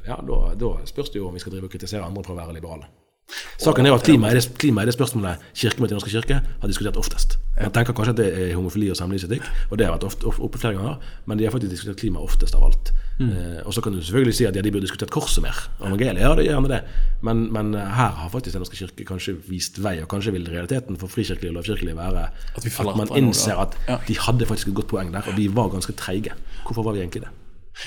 ja, 0.08 0.18
da, 0.30 0.40
da 0.60 0.72
spørs 0.90 1.14
det 1.14 1.22
jo 1.22 1.30
om 1.30 1.38
vi 1.38 1.44
skal 1.44 1.56
drive 1.56 1.70
og 1.70 1.76
kritisere 1.76 2.06
andre 2.06 2.26
for 2.26 2.36
å 2.36 2.42
være 2.42 2.58
liberale. 2.58 2.90
Saken 3.60 3.86
er 3.86 3.92
jo 3.92 3.98
at 3.98 4.06
klima 4.08 4.30
er, 4.30 4.40
det, 4.40 4.54
klima 4.62 4.82
er 4.84 4.90
det 4.90 4.94
spørsmålet 4.96 5.42
Kirkemøtet 5.58 5.92
i 5.92 5.98
norske 5.98 6.12
kirke 6.14 6.38
har 6.62 6.70
diskutert 6.70 6.98
oftest. 7.00 7.38
Man 7.58 7.74
tenker 7.74 7.96
kanskje 7.98 8.14
at 8.14 8.20
det 8.22 8.28
er 8.38 8.54
homofili 8.56 8.88
og 8.94 8.98
samlivsetikk, 9.00 9.46
og 9.72 9.80
det 9.80 9.88
har 9.88 9.96
vært 9.96 10.06
ofte, 10.08 10.30
oppe 10.30 10.60
flere 10.62 10.78
ganger, 10.78 11.00
men 11.26 11.40
de 11.40 11.48
har 11.48 11.56
faktisk 11.56 11.74
diskutert 11.74 12.00
klima 12.00 12.22
oftest 12.22 12.56
av 12.56 12.68
alt. 12.68 12.92
Eh, 13.18 13.64
og 13.66 13.74
så 13.74 13.82
kan 13.82 13.96
du 13.96 13.98
selvfølgelig 13.98 14.36
si 14.38 14.46
at 14.46 14.56
ja, 14.56 14.62
de 14.62 14.72
burde 14.72 14.86
diskutert 14.86 15.10
korset 15.10 15.42
mer. 15.42 15.58
Evangeliet, 15.82 16.22
ja, 16.22 16.36
det 16.38 16.46
gjør 16.46 16.54
gjerne 16.60 16.70
det. 16.76 16.80
Men, 17.26 17.42
men 17.56 17.74
eh, 17.74 17.90
her 17.98 18.14
har 18.22 18.30
faktisk 18.30 18.54
Den 18.54 18.62
norske 18.62 18.78
kirke 18.78 19.08
kanskje 19.10 19.34
vist 19.50 19.82
vei, 19.82 19.96
og 20.04 20.08
kanskje 20.14 20.36
vil 20.38 20.46
realiteten 20.54 21.02
for 21.02 21.10
frikirkelig 21.10 21.50
og 21.50 21.58
lovkirkelig 21.58 21.98
være 21.98 22.28
At 22.54 22.70
at 22.70 23.02
man 23.02 23.12
innser 23.18 23.58
at 23.58 23.74
Ja. 23.90 23.98
de 24.08 24.20
hadde 24.28 24.46
faktisk 24.46 24.70
et 24.70 24.78
godt 24.78 24.94
poeng 24.94 25.12
der, 25.14 25.26
og 25.26 25.38
vi 25.38 25.50
var 25.50 25.74
ganske 25.74 25.98
treige. 25.98 26.38
Hvorfor 26.64 26.84
var 26.86 26.94
vi 26.94 27.02
egentlig 27.02 27.26
det? 27.26 27.34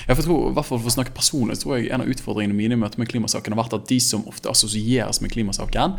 Ja, 0.07 0.15
jeg 0.15 0.23
tror, 0.25 0.49
i 0.49 0.53
hvert 0.55 0.67
fall 0.67 0.79
For 0.81 0.89
å 0.91 0.93
snakke 0.95 1.13
personlig, 1.15 1.57
tror 1.61 1.77
jeg 1.77 1.91
en 1.91 2.03
av 2.05 2.11
utfordringene 2.11 2.55
mine 2.55 2.77
i 2.77 2.79
møte 2.79 2.99
med 3.01 3.09
klimasaken 3.11 3.55
har 3.55 3.59
vært 3.59 3.75
at 3.75 3.89
de 3.89 3.97
som 4.03 4.23
ofte 4.29 4.49
assosieres 4.51 5.19
med 5.23 5.33
klimasaken, 5.33 5.97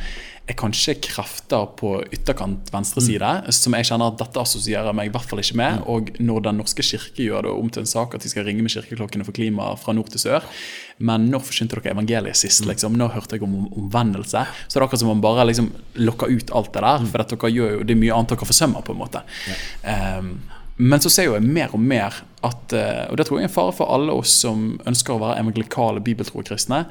er 0.51 0.57
kanskje 0.59 0.97
krefter 1.05 1.68
på 1.78 1.93
ytterkant 2.11 2.72
venstre 2.74 3.03
side, 3.05 3.28
som 3.55 3.76
jeg 3.76 3.86
kjenner 3.86 4.11
at 4.11 4.18
dette 4.18 4.43
assosierer 4.43 4.97
meg 4.97 5.11
i 5.11 5.12
hvert 5.14 5.28
fall 5.28 5.43
ikke 5.43 5.59
med. 5.61 5.84
Og 5.93 6.11
når 6.18 6.47
Den 6.49 6.59
norske 6.59 6.82
kirke 6.82 7.26
gjør 7.26 7.47
det 7.47 7.53
om 7.53 7.68
til 7.70 7.84
en 7.84 7.93
sak 7.93 8.16
at 8.16 8.24
de 8.24 8.32
skal 8.32 8.47
ringe 8.49 8.64
med 8.64 8.72
kirkeklokkene 8.74 9.26
for 9.28 9.36
klima 9.36 9.68
fra 9.78 9.95
nord 9.95 10.11
til 10.11 10.22
sør 10.24 10.47
Men 10.99 11.28
når 11.30 11.45
forsynte 11.47 11.78
dere 11.78 11.95
evangeliet 11.95 12.38
sist? 12.38 12.66
liksom? 12.66 12.97
Nå 12.99 13.09
hørte 13.14 13.36
jeg 13.36 13.45
om 13.47 13.68
omvendelse? 13.68 14.43
Så 14.66 14.74
det 14.74 14.80
er 14.80 14.86
akkurat 14.88 15.05
som 15.05 15.12
om 15.12 15.20
man 15.20 15.24
bare 15.24 15.47
liksom 15.47 15.70
lokker 16.03 16.32
ut 16.32 16.51
alt 16.51 16.72
det 16.74 16.82
der. 16.82 17.07
For 17.12 17.22
dere 17.22 17.53
gjør 17.53 17.76
jo, 17.76 17.84
det 17.86 17.95
er 17.95 18.03
mye 18.03 18.16
annet 18.16 18.34
dere 18.34 18.51
forsømmer, 18.51 18.82
på 18.86 18.97
en 18.97 19.01
måte. 19.03 19.22
Ehm, 19.88 20.34
men 20.77 21.03
så 21.05 21.11
ser 21.12 21.29
jo 21.29 21.35
jeg 21.37 21.47
mer 21.47 21.75
og 21.77 21.81
mer 21.81 22.23
at, 22.43 22.73
eh, 22.75 23.05
og 23.11 23.18
det 23.18 23.29
tror 23.29 23.39
jeg 23.39 23.47
er 23.47 23.51
en 23.51 23.57
fare 23.57 23.75
for 23.77 23.93
alle 23.93 24.14
oss 24.16 24.33
som 24.45 24.81
ønsker 24.89 25.14
å 25.14 25.23
være 25.23 25.43
evangelikale 25.43 26.03
bibeltroe 26.05 26.47
kristne, 26.47 26.87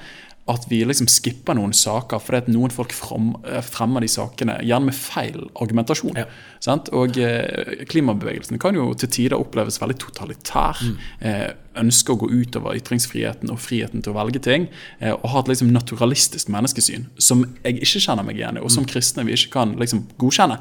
at 0.49 0.63
vi 0.69 0.79
liksom 0.85 1.05
skipper 1.11 1.55
noen 1.57 1.73
saker 1.75 2.21
fordi 2.21 2.39
at 2.41 2.47
noen 2.51 2.73
folk 2.73 2.93
eh, 2.95 3.59
fremmer 3.65 4.03
de 4.03 4.09
sakene 4.09 4.57
gjerne 4.65 4.89
med 4.89 4.97
feil 4.97 5.43
argumentasjon. 5.61 6.17
Ja. 6.17 6.25
Sant? 6.63 6.89
Og 6.97 7.19
eh, 7.21 7.83
klimabevegelsen 7.91 8.59
kan 8.61 8.77
jo 8.77 8.89
til 8.97 9.11
tider 9.13 9.37
oppleves 9.37 9.77
veldig 9.81 9.99
totalitær. 10.01 10.81
Mm. 10.81 10.95
Eh, 11.29 11.45
ønsker 11.81 12.15
å 12.15 12.23
gå 12.23 12.31
utover 12.33 12.75
ytringsfriheten 12.79 13.53
og 13.53 13.61
friheten 13.63 14.03
til 14.03 14.11
å 14.11 14.17
velge 14.17 14.41
ting. 14.43 14.65
Og 15.07 15.29
ha 15.31 15.39
et 15.39 15.53
liksom 15.53 15.69
naturalistisk 15.71 16.49
menneskesyn 16.51 17.05
som 17.15 17.45
jeg 17.61 17.77
ikke 17.85 18.01
kjenner 18.03 18.27
meg 18.27 18.41
igjen 18.41 18.59
i, 18.59 18.63
og 18.65 18.73
som 18.73 18.83
Mm. 18.83 18.89
kristne 18.91 19.23
vi 19.23 19.37
ikke 19.37 19.53
kan 19.53 19.77
liksom 19.79 20.03
godkjenne. 20.19 20.59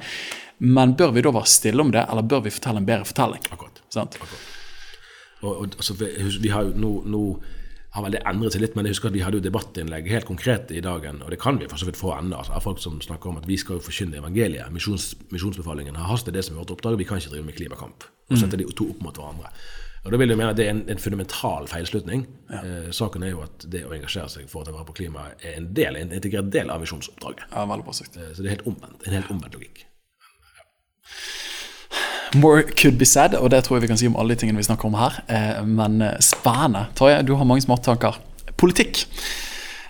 Men 0.60 0.92
bør 0.98 1.14
vi 1.16 1.24
da 1.24 1.32
være 1.32 1.48
stille 1.48 1.82
om 1.82 1.92
det, 1.94 2.04
eller 2.12 2.26
bør 2.28 2.44
vi 2.44 2.52
fortelle 2.52 2.82
en 2.82 2.88
bedre 2.88 3.08
fortelling? 3.08 3.46
Akkurat. 3.52 3.80
Sant? 3.92 4.18
Og, 5.40 5.54
og, 5.54 5.64
altså, 5.72 5.96
vi, 5.96 6.10
vi 6.44 6.52
har 6.52 6.68
jo 6.68 6.76
nå, 6.76 6.92
nå 7.08 7.22
har 7.90 8.04
vel 8.04 8.14
det 8.14 8.20
endret 8.28 8.54
seg 8.54 8.62
litt, 8.62 8.76
men 8.78 8.86
jeg 8.86 8.94
husker 8.94 9.10
at 9.10 9.16
vi 9.16 9.22
hadde 9.24 9.40
jo 9.40 9.44
debattinnlegg 9.48 10.06
helt 10.12 10.28
konkret 10.28 10.70
i 10.70 10.82
dagen, 10.84 11.24
og 11.24 11.32
det 11.32 11.40
kan 11.42 11.58
vi 11.58 11.66
for 11.70 11.80
så 11.80 11.88
vidt 11.88 11.98
få 11.98 12.12
ennå. 12.14 12.38
Altså, 12.38 12.60
folk 12.62 12.78
som 12.82 13.00
snakker 13.02 13.32
om 13.32 13.40
at 13.40 13.48
vi 13.50 13.58
skal 13.58 13.80
jo 13.80 13.84
forkynne 13.88 14.20
evangeliet. 14.20 14.70
Misjons, 14.74 15.14
misjonsbefalingen 15.32 15.98
har 15.98 16.12
hastet 16.12 16.36
det 16.36 16.44
som 16.46 16.54
er 16.54 16.62
vårt 16.62 16.76
oppdrag. 16.76 17.00
Vi 17.00 17.08
kan 17.08 17.18
ikke 17.18 17.34
drive 17.34 17.48
med 17.48 17.58
klimakamp. 17.58 18.06
Og 18.30 18.38
sette 18.38 18.60
de 18.60 18.68
to 18.78 18.86
opp 18.92 19.00
mot 19.02 19.16
hverandre. 19.16 19.50
Og 20.04 20.14
da 20.14 20.20
vil 20.20 20.32
jeg 20.32 20.38
mene 20.38 20.52
at 20.54 20.56
Det 20.56 20.64
er 20.64 20.70
en, 20.72 20.84
en 20.88 21.02
fundamental 21.02 21.66
feilslutning. 21.68 22.22
Eh, 22.56 22.88
saken 22.94 23.26
er 23.26 23.34
jo 23.34 23.42
at 23.44 23.66
det 23.68 23.82
å 23.84 23.92
engasjere 23.92 24.30
seg 24.32 24.46
for 24.48 24.62
å 24.62 24.68
ta 24.68 24.72
vare 24.72 24.86
på 24.88 24.96
klimaet 25.02 25.42
er 25.44 25.58
en 25.58 25.66
del, 25.76 25.98
en 25.98 26.14
integrert 26.14 26.48
del 26.54 26.70
av 26.72 26.80
misjonsoppdraget. 26.80 27.50
Ja, 27.50 27.66
veldig 27.68 27.88
bra 27.88 27.96
sagt. 27.98 28.16
Eh, 28.16 28.30
så 28.32 28.40
det 28.40 28.48
er 28.48 28.56
helt 28.60 28.70
omvendt. 28.70 29.02
En 29.04 29.18
helt 29.18 29.34
omvendt 29.34 29.58
logikk. 29.58 29.82
More 32.34 32.62
could 32.62 32.98
be 32.98 33.04
said, 33.04 33.34
og 33.34 33.50
det 33.50 33.64
tror 33.64 33.76
jeg 33.76 33.82
vi 33.82 33.90
kan 33.90 33.98
si 33.98 34.06
om 34.06 34.16
alle 34.20 34.34
de 34.34 34.40
tingene 34.44 34.60
vi 34.60 34.66
snakker 34.68 34.86
om 34.86 34.94
her. 34.94 35.16
Eh, 35.28 35.62
Men 35.66 36.02
eh, 36.02 36.18
spennende. 36.22 36.86
Tarjei, 36.96 37.22
du 37.26 37.34
har 37.34 37.44
mange 37.44 37.64
smarttanker. 37.64 38.20
Politikk. 38.56 39.06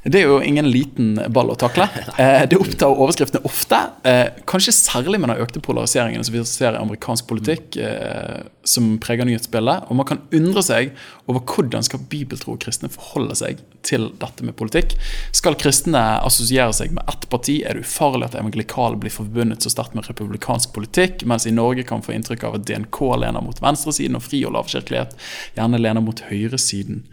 Det 0.05 0.23
er 0.23 0.31
jo 0.31 0.39
ingen 0.41 0.65
liten 0.71 1.19
ball 1.29 1.51
å 1.53 1.59
takle. 1.61 1.89
Eh, 2.21 2.47
Det 2.49 2.57
opptar 2.61 2.93
overskriftene 3.01 3.45
ofte. 3.49 3.79
eh, 4.05 4.29
Kanskje 4.49 4.73
særlig 4.77 5.21
med 5.21 5.31
den 5.31 5.41
økte 5.45 5.61
polariseringen 5.61 6.25
som 6.25 6.35
vi 6.35 6.43
ser 6.45 6.75
i 6.77 6.81
amerikansk 6.81 7.27
politikk, 7.29 7.77
eh, 7.77 8.43
som 8.65 8.99
preger 9.01 9.25
nyhetsbildet. 9.29 9.87
Og 9.89 9.97
man 9.97 10.07
kan 10.09 10.21
undre 10.37 10.63
seg 10.65 10.91
over 11.31 11.41
hvordan 11.41 11.85
skal 11.87 12.03
bibeltro 12.13 12.57
kristne 12.61 12.91
forholde 12.93 13.37
seg 13.39 13.63
til 13.87 14.11
dette 14.21 14.45
med 14.45 14.57
politikk. 14.59 14.97
Skal 15.37 15.57
kristne 15.61 16.03
assosiere 16.27 16.73
seg 16.77 16.93
med 16.97 17.05
ett 17.09 17.25
parti? 17.33 17.61
Er 17.65 17.79
det 17.79 17.87
ufarlig 17.87 18.29
at 18.29 18.37
evangelikale 18.41 19.01
blir 19.01 19.15
forbundet 19.15 19.65
så 19.65 19.73
sterkt 19.73 19.97
med 19.97 20.09
republikansk 20.11 20.75
politikk, 20.77 21.25
mens 21.29 21.47
i 21.49 21.55
Norge 21.57 21.87
kan 21.89 22.05
få 22.05 22.13
inntrykk 22.17 22.45
av 22.49 22.59
at 22.61 22.67
DNK 22.69 23.01
lener 23.23 23.45
mot 23.45 23.61
venstresiden, 23.65 24.17
og 24.21 24.25
fri- 24.27 24.45
og 24.45 24.57
lavkirkelighet 24.59 25.17
gjerne 25.57 25.81
lener 25.81 26.05
mot 26.05 26.21
høyresiden? 26.29 27.05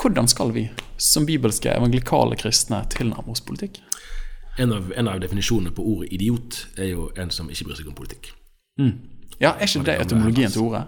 Hvordan 0.00 0.28
skal 0.28 0.52
vi, 0.54 0.68
som 0.98 1.26
bibelske 1.26 1.70
evangelikale 1.70 2.36
kristne, 2.36 2.82
tilnærme 2.90 3.32
oss 3.32 3.40
politikk? 3.44 3.80
En 4.58 4.72
av, 4.72 4.92
en 4.96 5.08
av 5.10 5.20
definisjonene 5.22 5.74
på 5.74 5.82
ordet 5.82 6.12
idiot 6.14 6.60
er 6.78 6.92
jo 6.92 7.08
en 7.18 7.30
som 7.34 7.50
ikke 7.50 7.68
bryr 7.68 7.80
seg 7.80 7.90
om 7.90 7.96
politikk. 7.98 8.32
Ja, 9.40 9.54
Er 9.54 9.66
ikke 9.66 9.84
det 9.86 9.96
etymologien 10.02 10.50
til 10.50 10.66
ordet? 10.68 10.84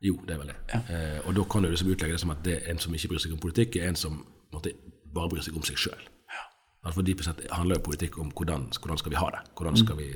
Jo, 0.00 0.16
det 0.26 0.34
er 0.34 0.40
vel 0.40 0.52
det. 0.52 0.58
Eh, 0.72 1.18
og 1.28 1.34
da 1.36 1.44
kan 1.44 1.64
du 1.64 1.68
liksom 1.68 1.90
utlegge 1.92 2.16
det 2.16 2.20
som 2.20 2.32
at 2.32 2.40
det 2.44 2.56
er 2.56 2.72
en 2.72 2.80
som 2.80 2.94
ikke 2.96 3.12
bryr 3.12 3.20
seg 3.20 3.36
om 3.36 3.40
politikk, 3.40 3.76
er 3.76 3.92
en 3.92 4.00
som 4.00 4.22
måtte, 4.52 4.72
bare 5.14 5.28
bryr 5.32 5.44
seg 5.44 5.56
om 5.56 5.64
seg 5.66 5.80
sjøl. 5.80 6.08
For 6.80 7.04
dypest 7.04 7.28
sett 7.28 7.42
handler 7.52 7.76
jo 7.76 7.84
politikk 7.90 8.16
om 8.22 8.30
hvordan, 8.32 8.70
hvordan 8.80 8.98
skal 8.98 9.12
vi 9.12 9.18
ha 9.20 9.26
det. 9.34 9.40
Hvordan 9.58 9.76
skal 9.76 9.98
vi 9.98 10.06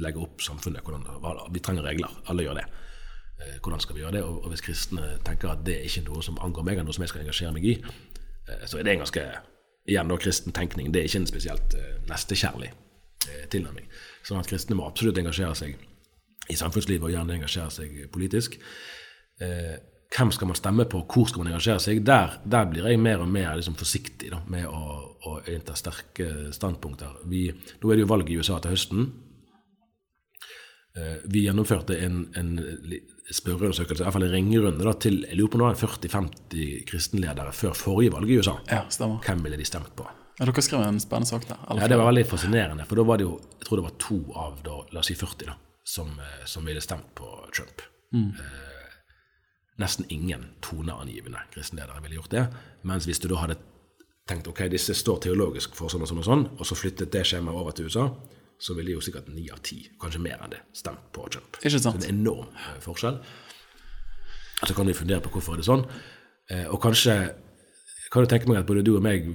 legge 0.00 0.22
opp 0.24 0.40
samfunnet. 0.40 0.80
Hvordan, 0.86 1.42
vi 1.52 1.60
trenger 1.60 1.84
regler. 1.84 2.14
Alle 2.32 2.46
gjør 2.46 2.62
det. 2.62 2.64
Eh, 3.40 3.56
hvordan 3.62 3.80
skal 3.80 3.96
vi 3.96 4.02
gjøre 4.02 4.12
det? 4.12 4.22
Og, 4.22 4.48
hvis 4.50 4.62
kristne 4.62 5.16
tenker 5.26 5.50
at 5.50 5.64
det 5.66 5.78
er 5.78 5.88
ikke 5.88 6.04
noe 6.08 6.22
som 6.22 6.38
angår 6.42 6.66
meg, 6.66 6.78
eller 6.78 6.88
noe 6.88 6.96
som 6.96 7.04
jeg 7.04 7.12
skal 7.12 7.24
engasjere 7.24 7.54
meg 7.56 7.66
i, 7.66 7.74
eh, 8.48 8.66
så 8.70 8.78
er 8.78 8.86
det 8.86 8.94
en 8.94 9.02
ganske 9.02 9.24
igjen 9.90 10.12
da 10.12 10.18
kristen 10.20 10.54
tenkning. 10.54 10.92
Det 10.92 11.02
er 11.02 11.08
ikke 11.08 11.24
en 11.24 11.32
spesielt 11.32 11.78
eh, 11.78 11.96
nestekjærlig 12.10 12.72
tilnærming. 13.48 13.86
Sånn 14.24 14.36
at 14.36 14.48
kristne 14.50 14.76
må 14.76 14.84
absolutt 14.84 15.16
engasjere 15.16 15.56
seg 15.56 15.78
i 16.52 16.56
samfunnslivet, 16.60 17.06
og 17.06 17.12
gjerne 17.14 17.38
engasjere 17.38 17.72
seg 17.72 17.94
politisk. 18.12 18.58
Hvem 19.40 20.32
skal 20.36 20.50
man 20.50 20.58
stemme 20.58 20.84
på, 20.84 21.00
hvor 21.08 21.30
skal 21.30 21.40
man 21.40 21.54
engasjere 21.54 21.80
seg? 21.80 22.02
Der, 22.04 22.34
der 22.44 22.68
blir 22.68 22.84
jeg 22.84 23.00
mer 23.00 23.24
og 23.24 23.30
mer 23.32 23.54
liksom, 23.56 23.78
forsiktig 23.80 24.28
da, 24.34 24.42
med 24.52 24.68
å, 24.68 24.82
å 25.24 25.38
innta 25.48 25.72
sterke 25.72 26.52
standpunkter. 26.52 27.16
Vi, 27.32 27.46
nå 27.80 27.88
er 27.88 27.96
det 27.96 28.04
jo 28.04 28.10
valg 28.12 28.28
i 28.28 28.36
USA 28.36 28.60
til 28.60 28.76
høsten. 28.76 29.08
Vi 31.24 31.46
gjennomførte 31.46 31.96
en, 32.04 32.26
en 32.36 32.52
spørreundersøkelse, 33.32 34.02
i 34.02 34.04
hvert 34.04 34.16
fall 34.16 34.26
en 34.26 34.34
ringerunde, 34.34 34.84
da, 34.84 34.92
til 35.00 35.22
jeg 35.24 35.38
lurer 35.38 35.52
på 35.54 35.60
nå 35.60 35.70
40-50 35.80 36.84
kristenledere 36.90 37.54
før 37.56 37.72
forrige 37.78 38.12
valg 38.12 38.30
i 38.30 38.36
USA. 38.40 38.58
Ja, 38.68 38.82
stemmer. 38.92 39.22
Hvem 39.24 39.44
ville 39.46 39.56
de 39.60 39.64
stemt 39.68 39.94
på? 39.96 40.06
Ja, 40.38 40.44
dere 40.48 40.64
skrev 40.66 40.82
en 40.82 41.00
spennende 41.00 41.30
sak 41.30 41.46
der. 41.48 41.58
Ja, 41.70 41.88
Det 41.88 41.96
var 41.96 42.10
veldig 42.10 42.26
fascinerende, 42.26 42.84
for 42.84 43.00
da 43.00 43.06
var 43.06 43.18
det 43.18 43.28
jo 43.28 43.38
jeg 43.60 43.68
tror 43.68 43.80
det 43.80 43.86
var 43.86 43.96
to 44.02 44.18
av 44.34 44.62
da, 44.66 44.78
la 44.92 45.00
oss 45.00 45.08
si 45.12 45.14
40 45.14 45.46
da, 45.46 45.56
som, 45.84 46.10
eh, 46.20 46.44
som 46.44 46.64
ville 46.66 46.82
stemt 46.84 47.14
på 47.14 47.28
Trump. 47.54 47.84
Eh, 48.14 48.94
nesten 49.78 50.06
ingen 50.08 50.44
toneangivende 50.60 51.38
kristenledere 51.54 52.02
ville 52.02 52.18
gjort 52.20 52.30
det. 52.30 52.44
Mens 52.82 53.06
hvis 53.06 53.22
du 53.22 53.28
da 53.28 53.40
hadde 53.40 53.56
tenkt 54.28 54.46
ok, 54.48 54.68
disse 54.72 54.94
står 54.94 55.20
teologisk 55.26 55.74
for 55.74 55.88
sånn 55.88 56.02
og 56.02 56.08
sånn, 56.08 56.18
og 56.22 56.24
sånn, 56.28 56.44
og 56.58 56.66
så 56.66 56.76
flyttet 56.78 57.12
det 57.12 57.24
skjemaet 57.26 57.56
over 57.56 57.72
til 57.72 57.86
USA, 57.86 58.10
så 58.60 58.76
ville 58.76 58.94
jo 58.94 59.02
sikkert 59.04 59.28
ni 59.34 59.46
av 59.52 59.60
ti, 59.66 59.80
kanskje 60.00 60.22
mer 60.24 60.42
enn 60.44 60.54
det, 60.54 60.60
stemt 60.76 61.10
på 61.14 61.26
Trump. 61.32 61.58
Ikke 61.60 61.74
sant? 61.74 61.86
Så 61.86 61.92
det 62.00 62.08
er 62.08 62.14
en 62.14 62.20
enorm 62.20 62.50
eh, 62.54 62.78
forskjell. 62.84 63.18
Så 64.64 64.76
kan 64.76 64.88
du 64.88 64.94
fundere 64.96 65.24
på 65.24 65.32
hvorfor 65.34 65.56
er 65.56 65.62
det 65.62 65.68
sånn. 65.68 65.84
Eh, 66.52 66.66
og 66.70 66.80
kanskje 66.82 67.16
kan 68.12 68.24
du 68.24 68.30
tenke 68.30 68.48
meg 68.50 68.62
at 68.62 68.68
både 68.68 68.84
du 68.86 68.94
og 68.94 69.02
meg, 69.04 69.26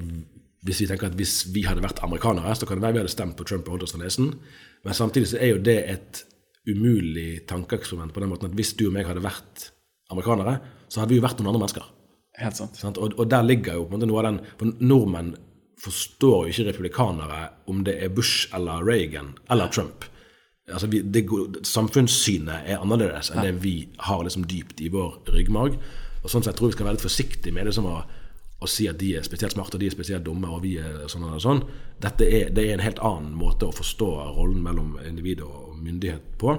hvis 0.65 0.81
vi 0.83 0.87
tenker 0.89 1.09
at 1.09 1.17
hvis 1.19 1.41
vi 1.53 1.65
hadde 1.67 1.83
vært 1.83 2.01
amerikanere, 2.05 2.55
så 2.55 2.67
kan 2.67 2.79
det 2.79 2.85
være 2.85 2.97
vi 2.97 3.03
hadde 3.03 3.13
stemt 3.13 3.37
på 3.37 3.45
Trump 3.47 3.67
og 3.67 3.75
holdt 3.75 3.89
oss 3.89 3.95
for 3.95 4.03
nesen. 4.03 4.31
Men 4.87 4.95
samtidig 4.95 5.33
så 5.33 5.39
er 5.43 5.53
jo 5.53 5.63
det 5.63 5.79
et 5.91 6.23
umulig 6.69 7.43
tankeeksperiment 7.49 8.13
på 8.15 8.23
den 8.23 8.31
måten 8.31 8.49
at 8.49 8.55
hvis 8.57 8.75
du 8.79 8.87
og 8.87 8.95
meg 8.95 9.07
hadde 9.09 9.23
vært 9.25 9.69
amerikanere, 10.13 10.59
så 10.87 11.01
hadde 11.01 11.13
vi 11.13 11.19
jo 11.19 11.25
vært 11.25 11.41
noen 11.41 11.51
andre 11.51 11.63
mennesker. 11.65 11.87
Helt. 12.39 12.59
Sant? 12.79 12.97
Og, 13.01 13.17
og 13.19 13.27
der 13.29 13.43
ligger 13.43 13.79
jo 13.79 13.85
på 13.85 13.95
en 13.95 13.99
måte 13.99 14.07
noe 14.07 14.21
av 14.21 14.27
den 14.29 14.37
For 14.59 14.83
nordmenn 14.85 15.33
forstår 15.79 16.47
jo 16.47 16.53
ikke 16.53 16.69
republikanere 16.69 17.41
om 17.71 17.83
det 17.87 17.95
er 18.03 18.13
Bush 18.13 18.49
eller 18.55 18.83
Reagan 18.85 19.33
eller 19.51 19.71
Trump. 19.71 20.05
Altså 20.69 20.87
vi, 20.87 21.01
det, 21.01 21.25
samfunnssynet 21.65 22.69
er 22.69 22.81
annerledes 22.83 23.31
enn 23.31 23.41
det 23.45 23.55
vi 23.63 23.75
har 24.05 24.23
liksom 24.25 24.45
dypt 24.49 24.81
i 24.85 24.89
vår 24.93 25.21
ryggmarg. 25.33 25.77
Og 26.19 26.31
sånn 26.31 26.43
sett 26.45 26.57
tror 26.59 26.69
jeg 26.69 26.75
vi 26.75 26.79
skal 26.79 26.89
være 26.89 26.99
litt 26.99 27.05
forsiktige 27.07 27.55
med 27.55 27.69
liksom 27.69 27.87
å, 27.89 27.95
å 28.59 28.69
si 28.69 28.89
at 28.91 28.99
de 28.99 29.13
er 29.17 29.25
spesielt 29.25 29.55
smarte 29.55 29.77
og 29.77 29.83
de 29.83 29.89
er 29.89 29.95
spesielt 29.95 30.25
dumme, 30.27 30.51
og 30.51 30.61
vi 30.65 30.75
er 30.81 31.07
sånn 31.11 31.25
og 31.29 31.39
sånn. 31.43 31.63
Dette 32.03 32.27
er, 32.27 32.51
det 32.53 32.67
er 32.67 32.75
en 32.75 32.85
helt 32.85 33.01
annen 33.05 33.31
måte 33.39 33.69
å 33.69 33.75
forstå 33.75 34.11
rollen 34.35 34.61
mellom 34.65 34.97
individ 35.07 35.41
og 35.45 35.79
myndighet 35.79 36.35
på, 36.41 36.57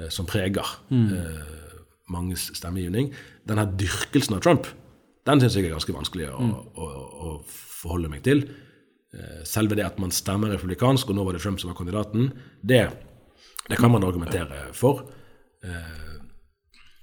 eh, 0.00 0.10
som 0.10 0.28
preger 0.28 0.74
eh, 0.90 1.54
manges 2.12 2.48
stemmegivning. 2.56 3.12
Denne 3.46 3.68
dyrkelsen 3.78 4.38
av 4.38 4.42
Trump, 4.46 4.66
den 5.28 5.42
syns 5.42 5.58
jeg 5.58 5.68
er 5.68 5.76
ganske 5.76 5.94
vanskelig 5.94 6.32
å, 6.32 6.50
å, 6.78 6.90
å 7.26 7.36
forholde 7.76 8.10
meg 8.12 8.24
til. 8.26 8.44
Eh, 9.14 9.42
Selve 9.48 9.78
det 9.78 9.86
at 9.86 10.00
man 10.02 10.14
stemmer 10.14 10.54
republikansk, 10.54 11.10
og 11.10 11.18
nå 11.18 11.26
var 11.26 11.36
det 11.36 11.44
Trump 11.44 11.60
som 11.62 11.72
var 11.72 11.78
kandidaten, 11.78 12.32
det, 12.62 12.86
det 13.68 13.78
kan 13.78 13.92
man 13.92 14.04
argumentere 14.04 14.68
for. 14.76 15.06
Eh, 15.64 16.04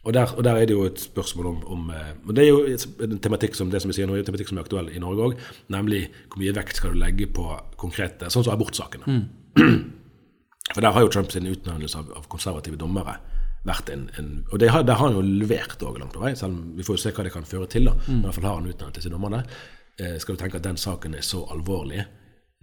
Og 0.03 0.13
der, 0.13 0.33
og 0.35 0.43
der 0.43 0.57
er 0.59 0.65
det 0.67 0.75
jo 0.75 0.83
et 0.83 0.99
spørsmål 0.99 1.45
om, 1.47 1.59
om 1.67 1.89
eh, 1.89 2.11
og 2.27 2.35
Det 2.35 2.43
er 2.43 2.49
jo 2.49 2.77
en 3.07 3.19
tematikk 3.23 3.55
som 3.55 3.69
det 3.71 3.79
som 3.81 3.87
vi 3.87 3.95
sier 3.95 4.07
nå, 4.07 4.17
en 4.19 4.25
tematikk 4.27 4.49
som 4.49 4.57
er 4.59 4.65
aktuell 4.65 4.89
i 4.91 4.99
Norge 4.99 5.29
òg, 5.29 5.37
nemlig 5.71 6.09
hvor 6.27 6.41
mye 6.41 6.55
vekt 6.57 6.75
skal 6.75 6.91
du 6.91 6.99
legge 6.99 7.27
på 7.31 7.45
konkrete 7.79 8.27
Sånn 8.27 8.43
som 8.43 8.51
abortsakene. 8.51 9.21
For 10.73 10.81
der 10.81 10.91
har 10.95 11.05
jo 11.05 11.11
Trump 11.13 11.31
sin 11.31 11.47
utnevnelse 11.47 12.01
av, 12.01 12.11
av 12.17 12.27
konservative 12.27 12.79
dommere 12.79 13.15
vært 13.63 13.93
en, 13.93 14.09
en 14.19 14.29
Og 14.51 14.59
det 14.59 14.73
har, 14.73 14.83
det 14.83 14.97
har 14.99 15.07
han 15.07 15.15
jo 15.15 15.23
levert 15.23 15.83
òg 15.87 16.01
langt 16.01 16.15
på 16.17 16.23
vei, 16.23 16.33
selv 16.35 16.51
om 16.51 16.75
vi 16.75 16.83
får 16.83 16.97
jo 16.97 17.03
se 17.05 17.15
hva 17.15 17.23
det 17.23 17.31
kan 17.31 17.47
føre 17.47 17.69
til. 17.71 17.87
da, 17.87 17.95
mm. 17.95 18.19
i 18.19 18.25
hvert 18.25 18.35
fall 18.35 18.49
har 18.49 18.59
han 18.59 18.67
utnevnt 18.73 18.99
disse 18.99 19.11
dommerne. 19.13 19.43
Eh, 19.99 20.17
skal 20.19 20.35
du 20.35 20.41
tenke 20.41 20.57
at 20.57 20.65
den 20.65 20.77
saken 20.77 21.13
er 21.13 21.21
så 21.25 21.43
alvorlig, 21.53 22.05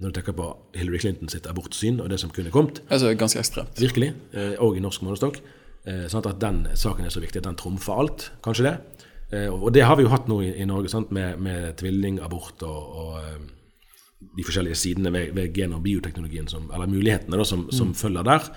når 0.00 0.10
du 0.10 0.16
tenker 0.16 0.34
på 0.34 0.48
Hillary 0.74 0.98
Clinton 0.98 1.28
sitt 1.28 1.46
abortsyn 1.46 2.00
og 2.00 2.08
det 2.10 2.18
som 2.20 2.30
kunne 2.32 2.50
kommet, 2.50 2.80
Altså 2.90 3.12
ganske 3.14 3.38
ekstremt. 3.38 3.78
Virkelig. 3.80 4.14
eh, 4.32 4.56
Og 4.58 4.76
i 4.76 4.80
norsk 4.80 5.02
målestokk. 5.02 5.40
Sånn 5.80 6.26
at 6.28 6.40
den 6.40 6.66
saken 6.76 7.06
er 7.06 7.10
så 7.10 7.20
viktig 7.22 7.38
at 7.40 7.46
den 7.46 7.56
trumfer 7.56 7.96
alt. 7.96 8.30
Kanskje 8.44 8.64
det. 8.66 9.48
Og 9.48 9.72
det 9.72 9.82
har 9.88 9.96
vi 9.96 10.02
jo 10.02 10.10
hatt 10.10 10.26
nå 10.28 10.42
i, 10.42 10.64
Norge, 10.68 10.90
sant? 10.92 11.10
med, 11.10 11.38
med 11.40 11.76
tvillingabort 11.80 12.62
og, 12.62 12.98
og 13.00 14.28
de 14.36 14.44
forskjellige 14.44 14.76
sidene 14.76 15.10
ved, 15.12 15.32
ved 15.32 15.54
gen- 15.54 15.72
og 15.72 15.80
bioteknologien, 15.82 16.48
som, 16.48 16.70
eller 16.74 16.86
mulighetene 16.86 17.40
da, 17.40 17.44
som, 17.48 17.70
som 17.72 17.94
følger 17.94 18.22
der. 18.28 18.50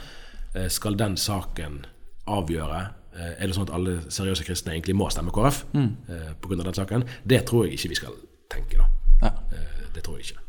Skal 0.67 0.99
den 0.99 1.15
saken 1.15 1.85
avgjøre 2.27 2.81
Er 3.15 3.47
det 3.47 3.55
sånn 3.55 3.69
at 3.69 3.73
alle 3.73 4.01
seriøse 4.09 4.43
kristne 4.43 4.73
egentlig 4.73 4.95
må 4.99 5.07
stemme 5.09 5.31
KrF 5.31 5.63
mm. 5.71 5.89
pga. 6.41 6.63
den 6.63 6.73
saken? 6.73 7.03
Det 7.23 7.45
tror 7.45 7.65
jeg 7.65 7.79
ikke 7.79 7.89
vi 7.89 7.95
skal 7.95 8.19
tenke, 8.53 8.77
da. 8.77 8.87
Ja. 9.23 9.33
Eh, 9.51 9.83
Det 9.93 10.03
tror 10.03 10.17
jeg 10.17 10.25
ikke. 10.31 10.39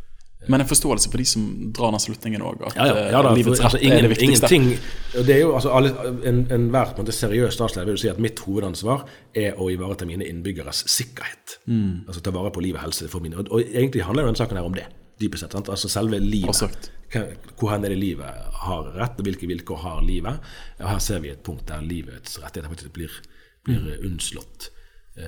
Men 0.49 0.61
en 0.61 0.67
forståelse 0.69 1.09
for 1.11 1.17
de 1.17 1.25
som 1.25 1.45
drar 1.73 1.91
den 1.95 2.01
slutningen 2.05 2.43
òg, 2.45 2.61
at 2.67 2.75
Ja, 2.77 2.85
ja, 2.87 3.23
da, 3.23 3.31
eh, 3.31 3.37
livets 3.39 3.61
for, 3.61 3.65
altså, 3.65 3.79
rett 3.81 3.93
er 3.93 4.03
det 4.03 4.11
viktigste. 4.11 4.51
ingenting 4.53 5.25
det 5.27 5.35
er 5.37 5.41
jo, 5.41 5.55
altså, 5.57 5.71
alle, 5.73 5.89
en, 6.29 6.47
en 6.53 6.67
måte, 6.99 7.13
seriøs 7.17 7.55
statsleder 7.57 7.87
vil 7.95 7.99
si 8.03 8.09
at 8.13 8.19
mitt 8.21 8.39
hovedansvar 8.45 9.07
er 9.35 9.55
å 9.57 9.71
ivareta 9.73 10.05
mine 10.05 10.25
innbyggeres 10.29 10.83
sikkerhet. 10.87 11.59
Mm. 11.67 12.05
Altså 12.09 12.21
ta 12.21 12.31
vare 12.31 12.51
på 12.53 12.61
liv 12.61 12.75
og 12.77 12.83
helse 12.85 13.09
for 13.09 13.21
mine. 13.25 13.39
Og, 13.41 13.49
og 13.57 13.61
egentlig 13.63 14.05
handler 14.05 14.25
jo 14.27 14.33
denne 14.33 14.43
saken 14.43 14.57
her 14.61 14.65
om 14.69 14.75
det, 14.77 14.85
dypest 15.23 15.47
sett. 15.47 15.53
Sant? 15.57 15.69
Altså 15.73 15.89
selve 15.89 16.21
livet. 16.21 16.91
Hvor 17.57 17.71
hen 17.71 17.85
er 17.85 17.89
det 17.95 17.99
livet 17.99 18.27
har 18.67 18.89
rett, 18.99 19.17
og 19.21 19.25
hvilke 19.25 19.47
vilkår 19.49 19.81
har 19.87 20.03
livet? 20.03 20.41
Og 20.81 20.89
her 20.91 20.99
ser 20.99 21.21
vi 21.25 21.31
et 21.33 21.43
punkt 21.47 21.65
der 21.71 21.81
livets 21.81 22.37
rettigheter 22.43 22.69
faktisk 22.69 22.93
blir, 22.93 23.11
blir 23.65 23.81
Mm. 23.81 24.11
unnslått, 24.11 24.69
eh, 25.17 25.25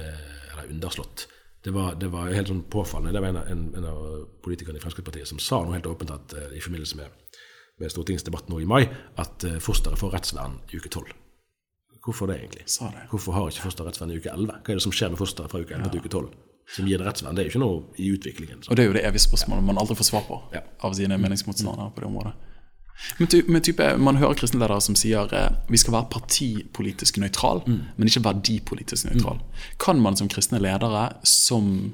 eller 0.52 0.68
underslått. 0.74 1.26
Det 1.66 1.72
var, 1.74 1.96
det 1.98 2.08
var 2.12 2.28
helt 2.30 2.46
sånn 2.46 2.62
påfallende. 2.70 3.10
Det 3.16 3.22
var 3.24 3.32
en, 3.34 3.38
en, 3.50 3.62
en 3.80 3.86
av 3.90 4.02
politikerne 4.46 4.78
i 4.78 4.82
Fremskrittspartiet 4.84 5.26
som 5.26 5.40
sa 5.42 5.58
noe 5.64 5.74
helt 5.74 5.88
åpent 5.90 6.12
at 6.14 6.34
uh, 6.38 6.44
i 6.54 6.60
forbindelse 6.62 6.98
med, 7.00 7.38
med 7.82 7.90
stortingsdebatten 7.90 8.54
nå 8.54 8.60
i 8.62 8.68
mai, 8.70 8.84
at 9.18 9.46
uh, 9.48 9.56
fosteret 9.64 9.98
får 9.98 10.14
rettsvern 10.14 10.60
i 10.70 10.78
uke 10.78 10.92
tolv. 10.94 11.10
Hvorfor 12.06 12.30
det, 12.30 12.36
egentlig? 12.38 12.68
Sa 12.70 12.92
det. 12.94 13.08
Hvorfor 13.10 13.34
har 13.34 13.50
ikke 13.50 13.64
fosteret 13.66 13.90
rettsvern 13.90 14.14
i 14.14 14.20
uke 14.20 14.30
11? 14.30 14.60
Hva 14.62 14.76
er 14.76 14.78
det 14.78 14.84
som 14.86 14.94
skjer 14.94 15.10
med 15.10 15.18
fosteret 15.18 15.50
fra 15.50 15.64
uke 15.64 15.74
11 15.74 15.90
til 15.90 16.04
uke 16.04 16.12
12? 16.12 16.28
Som 16.76 16.86
gir 16.86 17.02
det 17.02 17.08
rettsvern? 17.08 17.34
Det 17.34 17.42
er 17.42 17.48
jo 17.48 17.54
ikke 17.56 17.62
noe 17.64 17.80
i 17.98 18.12
utviklingen. 18.14 18.62
Så. 18.62 18.70
Og 18.70 18.78
det 18.78 18.84
er 18.84 18.92
jo 18.92 18.94
det 18.94 19.02
evige 19.10 19.24
spørsmålet 19.26 19.66
man 19.66 19.82
aldri 19.82 19.98
får 19.98 20.08
svar 20.12 20.22
på 20.28 20.38
Ja. 20.54 20.62
av 20.86 20.94
sine 20.98 21.18
meningsmotstandere 21.18 21.90
på 21.96 22.04
det 22.04 22.08
området. 22.12 22.34
Men, 23.18 23.28
ty, 23.28 23.42
men 23.48 23.62
type, 23.62 23.96
Man 23.98 24.16
hører 24.16 24.34
kristne 24.34 24.60
ledere 24.60 24.80
som 24.80 24.94
sier 24.96 25.32
eh, 25.36 25.50
vi 25.68 25.76
skal 25.78 25.92
være 25.92 26.08
partipolitisk 26.10 27.18
nøytral, 27.22 27.62
Mm. 27.66 27.80
men 27.96 28.08
ikke 28.08 28.24
verdipolitisk 28.24 29.04
nøytral. 29.10 29.40
Kan 29.78 30.00
man 30.00 30.16
som 30.16 30.28
kristne 30.28 30.58
ledere 30.60 31.10
som 31.24 31.92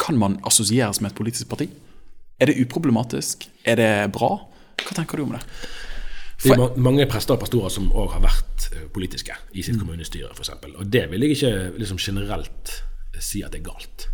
Kan 0.00 0.16
man 0.18 0.38
assosieres 0.46 1.00
med 1.00 1.10
et 1.12 1.16
politisk 1.16 1.48
parti? 1.48 1.68
Er 2.40 2.46
det 2.46 2.56
uproblematisk? 2.64 3.48
Er 3.64 3.76
det 3.76 4.12
bra? 4.12 4.30
Hva 4.80 4.94
tenker 4.96 5.16
du 5.16 5.22
om 5.22 5.32
det? 5.36 5.42
Det 6.42 6.50
er 6.52 6.56
ma- 6.58 6.76
mange 6.76 7.06
prester 7.06 7.34
og 7.36 7.40
pastorer 7.40 7.70
som 7.70 7.90
òg 7.92 8.10
har 8.12 8.20
vært 8.24 8.64
eh, 8.74 8.88
politiske 8.92 9.32
i 9.54 9.62
sitt 9.62 9.78
kommunestyre, 9.78 10.32
f.eks. 10.34 10.50
Og 10.78 10.86
det 10.90 11.04
vil 11.10 11.20
jeg 11.22 11.30
ikke 11.36 11.78
liksom, 11.78 11.98
generelt 11.98 12.72
si 13.20 13.42
at 13.46 13.52
det 13.52 13.60
er 13.60 13.68
galt. 13.70 14.08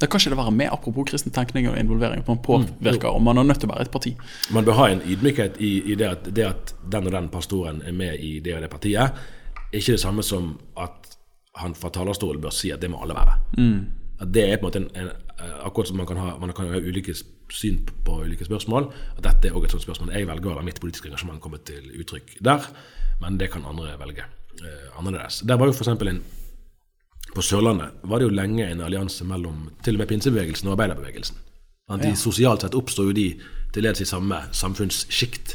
Da 0.00 0.06
kan 0.06 0.20
ikke 0.20 0.34
det 0.34 0.38
være 0.38 0.52
med, 0.52 0.68
apropos 0.72 1.08
kristen 1.08 1.32
tenkning 1.32 1.70
og 1.70 1.78
involvering, 1.80 2.24
man 2.26 2.42
påvirker, 2.44 3.08
og 3.08 3.22
man 3.22 3.38
er 3.40 3.46
nødt 3.48 3.62
til 3.62 3.70
å 3.70 3.72
være 3.72 3.86
et 3.86 3.92
parti. 3.94 4.12
Man 4.52 4.66
bør 4.66 4.76
ha 4.76 4.88
en 4.92 5.00
ydmykhet 5.00 5.56
i, 5.56 5.70
i 5.92 5.96
det, 5.96 6.10
at, 6.18 6.26
det 6.36 6.44
at 6.44 6.74
den 6.92 7.08
og 7.08 7.14
den 7.14 7.30
pastoren 7.32 7.80
er 7.80 7.96
med 7.96 8.20
i 8.20 8.34
det 8.44 8.58
og 8.58 8.64
det 8.66 8.70
partiet, 8.70 9.22
ikke 9.72 9.96
det 9.96 10.02
samme 10.02 10.22
som 10.22 10.58
at 10.76 11.16
han 11.56 11.74
fra 11.74 11.88
talerstolen 11.88 12.42
bør 12.44 12.52
si 12.52 12.70
at 12.74 12.82
det 12.82 12.90
må 12.92 13.00
alle 13.00 13.16
være. 13.16 13.38
At 14.20 14.32
det 14.32 14.44
er 14.44 14.60
på 14.60 14.66
en 14.66 14.68
måte 14.68 14.82
en, 14.82 14.90
en, 14.96 15.08
eh, 15.40 15.56
Akkurat 15.66 15.88
som 15.88 15.96
man 16.00 16.06
kan 16.08 16.20
ha, 16.20 16.36
man 16.40 16.52
kan 16.56 16.68
ha 16.72 16.78
ulike 16.80 17.14
syn 17.52 17.82
på, 18.04 18.20
ulike 18.24 18.44
spørsmål, 18.44 18.90
at 19.16 19.24
dette 19.24 19.48
er 19.48 19.56
også 19.56 19.68
et 19.68 19.76
sånt 19.76 19.86
spørsmål. 19.86 20.12
Jeg 20.12 20.28
velger 20.28 20.52
å 20.52 20.58
la 20.58 20.64
mitt 20.64 20.80
politiske 20.80 21.08
engasjement 21.08 21.40
komme 21.40 21.60
til 21.64 21.88
uttrykk 22.00 22.38
der, 22.44 22.68
men 23.20 23.36
det 23.40 23.50
kan 23.52 23.64
andre 23.68 23.96
velge 24.00 24.24
eh, 24.60 24.88
annerledes. 24.98 25.40
Der 25.48 25.56
var 25.60 25.68
jo 25.68 25.76
eksempel 25.76 26.12
en 26.12 26.22
på 27.36 27.44
Sørlandet 27.44 28.02
var 28.08 28.20
det 28.20 28.28
jo 28.28 28.34
lenge 28.34 28.66
en 28.66 28.82
allianse 28.86 29.26
mellom 29.28 29.68
til 29.84 29.96
og 29.96 30.02
med 30.02 30.10
pinsebevegelsen 30.10 30.70
og 30.70 30.76
arbeiderbevegelsen. 30.76 31.38
De, 32.02 32.10
Sosialt 32.18 32.64
sett 32.64 32.74
oppstår 32.74 33.10
jo 33.10 33.14
de 33.14 33.28
til 33.74 33.86
dels 33.86 34.02
i 34.02 34.08
samme 34.08 34.40
samfunnssjikt. 34.56 35.54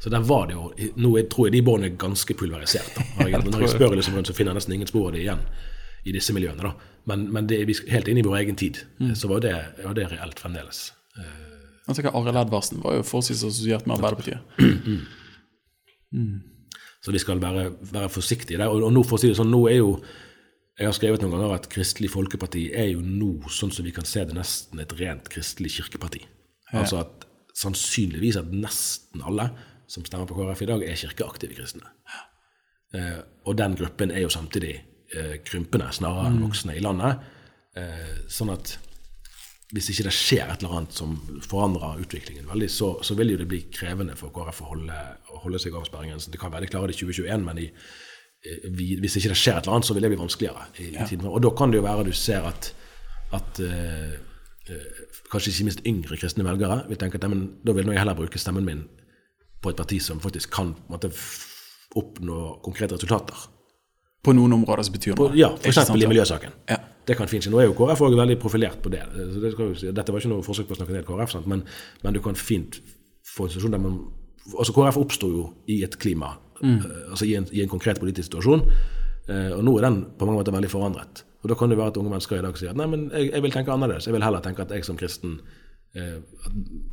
Så 0.00 0.12
der 0.12 0.24
var 0.24 0.46
det 0.48 0.56
jo 0.56 0.70
Nå 0.96 1.10
tror 1.32 1.48
jeg 1.48 1.54
de 1.54 1.62
båndene 1.64 1.92
er 1.92 2.00
ganske 2.00 2.36
pulverisert. 2.36 2.96
Da. 2.96 3.28
Når 3.52 3.64
jeg 3.64 3.74
spør 3.74 3.96
liksom 3.96 4.16
rundt, 4.16 4.28
så 4.28 4.36
finner 4.36 4.52
jeg 4.52 4.60
nesten 4.60 4.76
ingen 4.76 4.90
spor 4.90 5.08
av 5.08 5.16
det 5.16 5.24
igjen 5.24 5.42
i 6.04 6.14
disse 6.16 6.34
miljøene. 6.36 6.62
da. 6.64 6.96
Men, 7.08 7.26
men 7.32 7.48
det 7.48 7.62
helt 7.92 8.08
inn 8.08 8.20
i 8.20 8.24
vår 8.24 8.40
egen 8.42 8.56
tid. 8.60 8.82
Så 9.16 9.28
var 9.28 9.44
det, 9.44 9.54
var 9.84 9.96
det 9.96 10.08
reelt 10.12 10.40
fremdeles. 10.40 10.90
Jeg 11.90 11.96
tenker 11.96 12.16
Arild 12.16 12.38
Edvardsen 12.38 12.82
var 12.84 12.92
jo 12.98 13.06
forholdsvis 13.06 13.44
assosiert 13.48 13.86
med 13.86 13.94
Arbeiderpartiet. 13.98 14.40
Så 17.00 17.14
vi 17.14 17.20
skal 17.22 17.40
være, 17.40 17.70
være 17.92 18.10
forsiktige 18.12 18.58
der. 18.60 18.68
Og, 18.68 18.82
og 18.84 18.92
nå 18.92 19.02
for 19.08 19.16
å 19.16 19.20
si 19.22 19.30
det 19.30 19.38
sånn, 19.38 19.52
nå 19.52 19.60
er 19.70 19.78
jo 19.80 19.90
Jeg 20.78 20.88
har 20.88 20.94
skrevet 20.96 21.24
noen 21.24 21.34
ganger 21.34 21.56
at 21.56 21.66
Kristelig 21.72 22.12
Folkeparti 22.12 22.68
er 22.76 22.92
jo 22.92 23.02
nå, 23.04 23.48
sånn 23.52 23.72
som 23.74 23.84
vi 23.84 23.92
kan 23.94 24.06
se 24.08 24.22
det, 24.24 24.36
nesten 24.36 24.80
et 24.80 24.94
rent 25.00 25.26
kristelig 25.32 25.74
kirkeparti. 25.76 26.22
Altså 26.70 27.02
at 27.02 27.26
sannsynligvis 27.58 28.38
at 28.40 28.52
nesten 28.54 29.24
alle 29.26 29.50
som 29.90 30.06
stemmer 30.06 30.28
på 30.30 30.36
KrF 30.38 30.62
i 30.62 30.68
dag, 30.70 30.84
er 30.86 30.98
kirkeaktive 30.98 31.56
kristne. 31.58 31.88
Eh, 32.94 33.18
og 33.46 33.56
den 33.58 33.74
gruppen 33.78 34.12
er 34.14 34.24
jo 34.24 34.30
samtidig 34.30 34.76
eh, 35.14 35.36
krympende 35.46 35.90
snarere 35.94 36.30
enn 36.30 36.38
voksne 36.44 36.76
i 36.78 36.84
landet. 36.84 37.26
Eh, 37.78 38.22
sånn 38.30 38.52
at 38.54 38.76
hvis 39.70 39.90
ikke 39.92 40.08
det 40.08 40.14
skjer 40.14 40.48
et 40.50 40.62
eller 40.62 40.80
annet 40.80 40.96
som 40.98 41.16
forandrer 41.46 42.00
utviklingen 42.02 42.48
veldig, 42.50 42.70
så, 42.70 42.92
så 43.06 43.14
vil 43.18 43.34
jo 43.34 43.40
det 43.42 43.48
bli 43.50 43.60
krevende 43.70 44.16
for 44.18 44.34
KrF 44.34 44.62
å 44.64 44.70
holde, 44.72 45.02
å 45.30 45.42
holde 45.44 45.60
seg 45.62 45.74
over 45.74 45.90
sperregrensen. 45.90 46.34
Det 46.34 46.40
kan 46.42 46.54
være 46.54 46.66
de 46.66 46.72
klarer 46.72 46.90
det 46.90 46.98
i 46.98 47.02
2021, 47.04 47.44
men 47.46 47.62
i, 47.62 47.68
vi, 48.72 48.94
hvis 49.00 49.18
ikke 49.20 49.32
det 49.34 49.38
skjer 49.38 49.58
et 49.58 49.66
eller 49.66 49.78
annet, 49.78 49.88
så 49.88 49.94
vil 49.96 50.06
det 50.06 50.10
bli 50.14 50.20
vanskeligere. 50.20 50.66
i, 50.78 50.90
ja. 50.94 51.06
tiden. 51.06 51.28
Og 51.28 51.42
da 51.44 51.52
kan 51.56 51.72
det 51.72 51.80
jo 51.80 51.84
være 51.84 52.06
du 52.08 52.12
ser 52.16 52.46
at, 52.48 52.72
at 53.36 53.60
eh, 53.60 54.16
kanskje 55.30 55.52
ikke 55.52 55.68
minst 55.68 55.86
yngre 55.86 56.16
kristne 56.16 56.46
velgere 56.46 56.82
vil 56.88 56.98
tenke 57.00 57.20
at 57.20 57.28
men 57.30 57.46
da 57.66 57.74
vil 57.76 57.90
jeg 57.92 58.00
heller 58.00 58.18
bruke 58.18 58.40
stemmen 58.40 58.64
min 58.64 58.84
på 59.60 59.72
et 59.72 59.76
parti 59.76 59.98
som 60.00 60.20
faktisk 60.20 60.52
kan 60.54 60.74
måte, 60.88 61.10
oppnå 61.96 62.60
konkrete 62.64 62.96
resultater. 62.96 63.48
På 64.24 64.32
noen 64.36 64.52
områder 64.52 64.84
som 64.84 64.94
betyr 64.94 65.16
noe. 65.16 65.34
ja, 65.36 65.50
f.eks. 65.56 65.90
i 65.96 66.08
miljøsaken. 66.08 66.56
Ja. 66.68 66.78
Det 67.08 67.16
kan 67.16 67.28
fint 67.28 67.44
skje. 67.44 67.50
Nå 67.52 67.60
er 67.60 67.70
jo 67.70 67.76
KrF 67.76 68.02
også 68.04 68.16
veldig 68.18 68.36
profilert 68.40 68.80
på 68.84 68.92
det. 68.92 69.00
Så 69.16 69.40
det 69.40 69.52
skal 69.54 69.70
jo 69.70 69.76
si. 69.80 69.92
Dette 69.96 70.12
var 70.12 70.20
ikke 70.20 70.32
noe 70.32 70.44
forsøk 70.44 70.68
på 70.68 70.76
å 70.76 70.78
snakke 70.78 70.96
ned 70.96 71.06
KrF? 71.08 71.38
Men, 71.48 71.64
men 72.04 72.16
du 72.16 72.20
kan 72.24 72.36
fint 72.38 72.76
få 73.26 73.46
en 73.46 73.52
situasjon 73.52 73.74
der 73.76 73.82
man 73.82 73.96
altså 74.52 74.74
KrF 74.76 74.98
oppsto 75.00 75.30
jo 75.32 75.46
i 75.72 75.80
et 75.86 75.96
klima, 76.00 76.34
eh, 76.62 77.10
altså 77.10 77.28
i 77.28 77.34
en, 77.38 77.48
i 77.52 77.64
en 77.64 77.72
konkret 77.72 78.00
politisk 78.02 78.30
situasjon, 78.30 78.64
eh, 79.28 79.50
og 79.56 79.64
nå 79.66 79.76
er 79.78 79.88
den 79.88 80.00
på 80.18 80.28
mange 80.28 80.42
måter 80.42 80.56
veldig 80.56 80.72
forandret. 80.72 81.24
Og 81.40 81.48
Da 81.48 81.56
kan 81.56 81.72
det 81.72 81.78
være 81.78 81.94
at 81.94 81.96
unge 81.96 82.12
mennesker 82.12 82.38
i 82.38 82.44
dag 82.44 82.56
sier 82.60 82.74
at 82.74 82.76
nei, 82.76 82.86
men 82.86 83.10
jeg, 83.10 83.30
jeg 83.32 83.42
vil 83.42 83.52
tenke 83.54 83.72
annerledes. 83.72 84.06
Jeg 84.06 84.16
vil 84.16 84.24
heller 84.24 84.42
tenke 84.44 84.62
at 84.66 84.72
jeg 84.76 84.84
som 84.84 84.98
kristen 85.00 85.38
eh, 85.96 86.18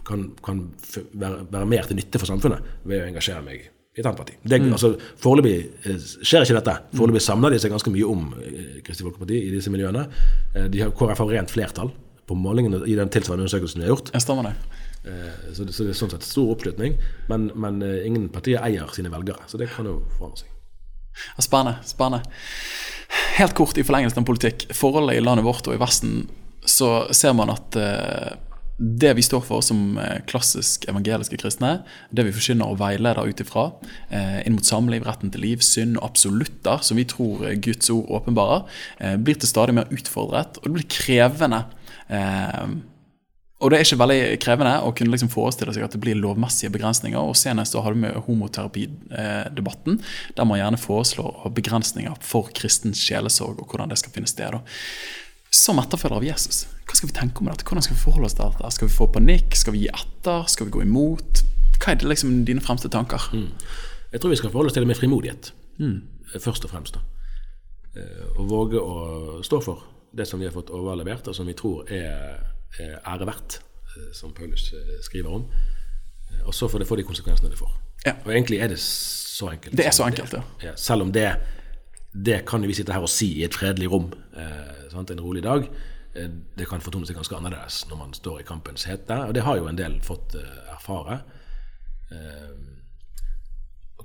kan, 0.08 0.30
kan 0.44 0.70
være, 1.14 1.48
være 1.52 1.66
mer 1.66 1.90
til 1.90 2.00
nytte 2.00 2.22
for 2.22 2.30
samfunnet 2.30 2.78
ved 2.88 3.04
å 3.04 3.10
engasjere 3.10 3.44
meg 3.44 3.68
i 3.98 4.02
et 4.02 4.06
annet 4.06 4.20
parti. 4.20 4.36
Det, 4.46 4.60
altså, 4.70 4.92
Foreløpig 5.22 5.56
eh, 5.90 6.02
skjer 6.22 6.46
ikke 6.46 6.60
dette. 6.60 6.76
Foreløpig 6.98 7.24
samler 7.26 7.56
de 7.56 7.62
seg 7.64 7.74
ganske 7.74 7.94
mye 7.94 8.10
om 8.10 8.28
eh, 8.44 8.76
Kristelig 8.86 9.10
Folkeparti 9.10 9.40
i 9.42 9.54
disse 9.56 9.74
miljøene. 9.74 10.06
Eh, 10.54 10.68
de 10.74 10.84
har, 10.84 10.94
KrF 10.96 11.24
har 11.24 11.34
rent 11.34 11.54
flertall 11.54 11.92
på 12.28 12.38
målingene 12.38 12.84
i 12.86 12.98
den 13.00 13.10
tilsvarende 13.14 13.48
undersøkelsen 13.48 13.82
de 13.82 13.88
har 13.88 13.96
gjort. 13.96 14.12
Jeg 14.14 14.26
stemmer 14.26 14.52
det. 14.52 14.84
Eh, 15.08 15.54
så, 15.54 15.64
det, 15.64 15.74
så 15.74 15.86
det 15.86 15.94
er 15.94 16.00
sånn 16.00 16.12
sett 16.14 16.28
stor 16.28 16.54
oppslutning. 16.56 16.98
Men, 17.32 17.50
men 17.56 17.82
eh, 17.86 18.06
ingen 18.08 18.28
partier 18.34 18.64
eier 18.66 18.90
sine 18.96 19.12
velgere, 19.14 19.48
så 19.50 19.60
det 19.60 19.70
kan 19.74 19.88
jo 19.88 20.00
forandre 20.18 20.44
seg. 20.44 20.54
Spennende. 21.42 21.80
spennende. 21.88 22.40
Helt 23.38 23.56
kort 23.58 23.78
i 23.80 23.86
forlengelsen 23.86 24.22
av 24.22 24.28
politikk. 24.28 24.68
Forholdet 24.76 25.18
i 25.18 25.24
landet 25.24 25.48
vårt 25.48 25.70
og 25.70 25.78
i 25.78 25.82
Vesten, 25.82 26.28
så 26.68 27.08
ser 27.16 27.34
man 27.38 27.54
at 27.54 27.78
eh, 27.80 28.36
det 28.78 29.16
vi 29.18 29.24
står 29.26 29.42
for 29.42 29.64
som 29.66 29.96
klassisk 30.30 30.84
evangeliske 30.92 31.40
kristne, 31.42 31.80
det 32.14 32.28
vi 32.28 32.34
forkynner 32.36 32.70
og 32.70 32.78
veileder 32.78 33.26
ut 33.26 33.40
ifra, 33.42 33.64
inn 34.14 34.54
mot 34.54 34.70
samliv, 34.70 35.02
retten 35.08 35.32
til 35.34 35.42
liv, 35.42 35.64
synd 35.66 35.98
og 35.98 36.12
absolutter, 36.12 36.84
som 36.86 37.00
vi 37.02 37.08
tror 37.10 37.42
Guds 37.66 37.90
ord 37.90 38.12
åpenbarer, 38.20 38.70
blir 39.26 39.40
til 39.42 39.50
stadig 39.50 39.74
mer 39.80 39.90
utfordret, 39.90 40.62
og 40.62 40.70
det 40.70 40.76
blir 40.76 40.88
krevende. 40.94 41.64
Og 43.58 43.72
det 43.72 43.80
er 43.80 43.88
ikke 43.88 43.98
veldig 43.98 44.38
krevende 44.44 44.74
å 44.86 44.92
kunne 44.94 45.10
liksom 45.16 45.32
forestille 45.34 45.74
seg 45.74 45.88
at 45.88 45.96
det 45.96 46.02
blir 46.04 46.18
lovmessige 46.20 46.70
begrensninger. 46.76 47.18
og 47.18 47.34
Senest 47.36 47.74
da 47.74 47.82
har 47.82 47.96
du 47.96 48.02
med 48.04 48.20
homoterapidebatten, 48.28 50.02
der 50.38 50.46
man 50.46 50.60
gjerne 50.60 50.78
foreslår 50.78 51.48
begrensninger 51.58 52.20
for 52.22 52.52
kristens 52.54 53.02
sjelesorg 53.02 53.58
og 53.58 53.72
hvordan 53.72 53.90
det 53.90 53.98
skal 53.98 54.14
finne 54.14 54.30
sted. 54.30 54.60
Som 55.50 55.82
etterfølger 55.82 56.20
av 56.20 56.28
Jesus, 56.28 56.68
hva 56.86 57.00
skal 57.00 57.10
vi 57.10 57.18
tenke 57.18 57.42
om 57.42 57.50
dette? 57.50 57.66
Hvordan 57.66 57.86
skal 57.88 57.98
vi 57.98 58.04
forholde 58.04 58.30
oss 58.30 58.38
til 58.38 58.46
dette? 58.46 58.72
Skal 58.76 58.92
vi 58.92 58.94
få 58.94 59.08
panikk? 59.16 59.58
Skal 59.58 59.74
vi 59.74 59.86
gi 59.86 59.90
etter? 59.90 60.46
Skal 60.54 60.70
vi 60.70 60.76
gå 60.76 60.84
imot? 60.86 61.42
Hva 61.80 61.94
er 61.94 62.02
det 62.02 62.12
liksom 62.12 62.44
dine 62.46 62.62
fremste 62.62 62.92
tanker? 62.94 63.26
Jeg 64.12 64.22
tror 64.22 64.36
vi 64.36 64.38
skal 64.38 64.54
forholde 64.54 64.70
oss 64.70 64.78
til 64.78 64.86
det 64.86 64.92
med 64.92 65.00
frimodighet, 65.00 65.50
mm. 65.82 65.98
først 66.44 66.68
og 66.68 66.76
fremst. 66.76 67.00
da. 67.00 67.02
Eh, 67.98 68.28
Og 68.38 68.52
våge 68.52 68.78
å 68.78 69.42
stå 69.42 69.62
for 69.66 69.88
det 70.14 70.28
som 70.30 70.40
vi 70.40 70.46
har 70.46 70.54
fått 70.54 70.70
overlevert, 70.70 71.28
og 71.28 71.36
som 71.36 71.50
vi 71.50 71.58
tror 71.58 71.90
er 71.90 72.57
ære 72.80 73.26
verdt, 73.28 73.60
eh, 73.96 74.12
som 74.14 74.34
Paulus 74.34 74.74
eh, 74.74 74.98
skriver 75.06 75.30
om. 75.40 75.48
Eh, 76.32 76.48
Og 76.48 76.54
så 76.54 76.68
får 76.68 76.80
det 76.80 76.88
få 76.88 76.96
de 76.96 77.04
konsekvensene 77.08 77.50
det 77.50 77.58
får. 77.60 77.72
Ja. 78.06 78.14
Og 78.26 78.32
egentlig 78.32 78.60
er 78.60 78.68
det 78.68 78.80
så 78.80 79.50
enkelt. 79.52 79.78
Det 79.78 79.86
er 79.86 79.92
så 79.92 80.06
enkelt, 80.06 80.34
ja. 80.34 80.44
ja. 80.64 80.76
Selv 80.76 81.02
om 81.02 81.12
det, 81.12 81.28
det 82.14 82.46
kan 82.46 82.62
vi 82.68 82.74
sitte 82.74 82.94
her 82.94 83.02
og 83.02 83.10
si 83.10 83.32
i 83.40 83.44
et 83.44 83.56
fredelig 83.56 83.90
rom 83.92 84.12
eh, 84.38 84.90
sant, 84.92 85.12
en 85.12 85.22
rolig 85.22 85.44
dag. 85.44 85.68
Eh, 86.16 86.30
det 86.58 86.68
kan 86.70 86.82
fortone 86.82 87.06
seg 87.10 87.18
ganske 87.18 87.36
annerledes 87.36 87.86
når 87.90 87.98
man 87.98 88.14
står 88.14 88.40
i 88.42 88.48
kampens 88.48 88.88
hete, 88.90 89.18
og 89.28 89.34
det 89.36 89.44
har 89.44 89.58
jo 89.58 89.68
en 89.68 89.78
del 89.78 90.00
fått 90.06 90.36
eh, 90.40 90.74
erfare. 90.76 91.22
Eh, 92.12 92.56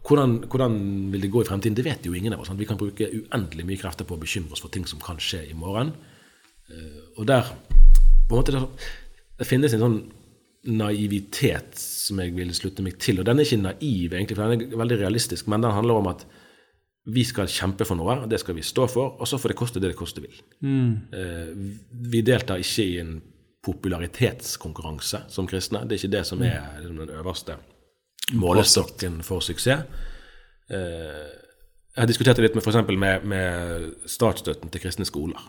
hvordan, 0.02 0.38
hvordan 0.50 0.80
vil 1.12 1.22
det 1.22 1.30
gå 1.30 1.42
i 1.44 1.46
fremtiden? 1.46 1.76
Det 1.78 1.84
vet 1.86 2.06
jo 2.06 2.14
ingen 2.16 2.32
av 2.34 2.40
oss. 2.42 2.48
Sant? 2.50 2.58
Vi 2.58 2.66
kan 2.66 2.80
bruke 2.80 3.06
uendelig 3.06 3.66
mye 3.68 3.78
krefter 3.78 4.08
på 4.08 4.16
å 4.16 4.22
bekymre 4.22 4.56
oss 4.56 4.64
for 4.64 4.72
ting 4.74 4.86
som 4.88 5.00
kan 5.04 5.20
skje 5.22 5.44
i 5.50 5.54
morgen. 5.54 5.92
Eh, 6.72 7.02
og 7.18 7.28
der 7.30 7.52
på 8.32 8.38
en 8.38 8.42
måte, 8.42 8.56
det, 8.56 8.90
det 9.38 9.48
finnes 9.48 9.76
en 9.76 9.84
sånn 9.84 9.98
naivitet 10.72 11.74
som 11.78 12.20
jeg 12.22 12.34
vil 12.36 12.52
slutte 12.54 12.84
meg 12.86 13.00
til. 13.02 13.18
Og 13.20 13.26
den 13.26 13.40
er 13.40 13.48
ikke 13.48 13.64
naiv, 13.64 14.14
egentlig, 14.14 14.38
for 14.38 14.54
den 14.54 14.68
er 14.68 14.80
veldig 14.84 15.00
realistisk, 15.00 15.50
men 15.50 15.64
den 15.64 15.74
handler 15.74 16.00
om 16.00 16.10
at 16.12 16.24
vi 17.12 17.24
skal 17.26 17.50
kjempe 17.50 17.86
for 17.86 17.98
noe, 17.98 18.20
det 18.30 18.38
skal 18.38 18.54
vi 18.54 18.62
stå 18.62 18.86
for, 18.90 19.16
og 19.18 19.26
så 19.26 19.40
får 19.42 19.52
det 19.52 19.58
koste 19.58 19.82
det 19.82 19.90
det 19.90 19.98
koste 19.98 20.22
vil. 20.22 20.36
Mm. 20.62 20.92
vi 22.12 22.20
deltar 22.22 22.62
ikke 22.62 22.84
i 22.86 22.98
en 23.02 23.16
popularitetskonkurranse 23.62 25.24
som 25.30 25.48
kristne. 25.50 25.82
Det 25.86 25.96
er 25.96 26.02
ikke 26.02 26.16
det 26.16 26.24
som 26.26 26.42
er 26.42 26.78
liksom 26.80 27.02
den 27.02 27.14
øverste 27.18 27.58
målestokken 28.38 29.20
for 29.26 29.42
suksess. 29.42 29.82
Eh, 30.70 31.30
jeg 31.92 32.00
har 32.00 32.08
diskutert 32.08 32.38
det 32.38 32.46
litt 32.46 32.54
med, 32.56 32.64
eksempel 32.64 32.98
med, 32.98 33.26
med 33.28 33.90
statsstøtten 34.08 34.70
til 34.72 34.82
kristne 34.82 35.06
skoler. 35.06 35.42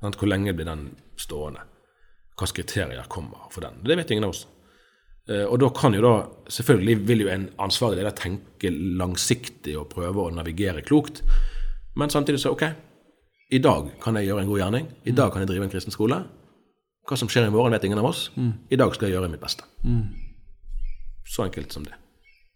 Hvor 0.00 0.28
lenge 0.28 0.52
blir 0.56 0.66
den 0.66 0.88
stående? 1.16 1.62
Hvilke 2.38 2.62
kriterier 2.62 3.06
kommer 3.08 3.46
for 3.54 3.62
den? 3.62 3.80
Det 3.86 3.96
vet 4.00 4.10
ingen 4.10 4.24
av 4.26 4.30
oss. 4.34 4.46
Eh, 5.28 5.44
Og 5.46 5.58
da 5.62 5.68
kan 5.70 5.94
jo 5.94 6.02
da, 6.02 6.14
selvfølgelig 6.50 6.96
vil 7.08 7.20
jo 7.24 7.28
en 7.32 7.48
ansvarlig 7.62 8.00
leder 8.02 8.16
tenke 8.18 8.70
langsiktig 8.98 9.76
og 9.78 9.88
prøve 9.92 10.24
å 10.26 10.32
navigere 10.34 10.82
klokt, 10.82 11.22
men 11.96 12.10
samtidig 12.10 12.40
så 12.42 12.50
ok, 12.52 12.64
i 13.54 13.58
dag 13.62 13.92
kan 14.02 14.16
jeg 14.18 14.26
gjøre 14.26 14.42
en 14.42 14.48
god 14.50 14.58
gjerning, 14.58 14.88
i 15.06 15.12
dag 15.14 15.30
kan 15.32 15.44
jeg 15.44 15.48
drive 15.52 15.64
en 15.68 15.70
kristen 15.70 15.92
skole. 15.94 16.18
Hva 17.06 17.16
som 17.20 17.28
skjer 17.28 17.46
i 17.46 17.52
morgen, 17.52 17.70
vet 17.76 17.84
ingen 17.84 17.98
av 18.00 18.06
oss. 18.08 18.30
I 18.72 18.76
dag 18.80 18.94
skal 18.96 19.08
jeg 19.10 19.14
gjøre 19.18 19.28
mitt 19.30 19.40
beste. 19.42 19.62
Så 21.28 21.44
enkelt 21.44 21.72
som 21.72 21.84
det. 21.84 21.92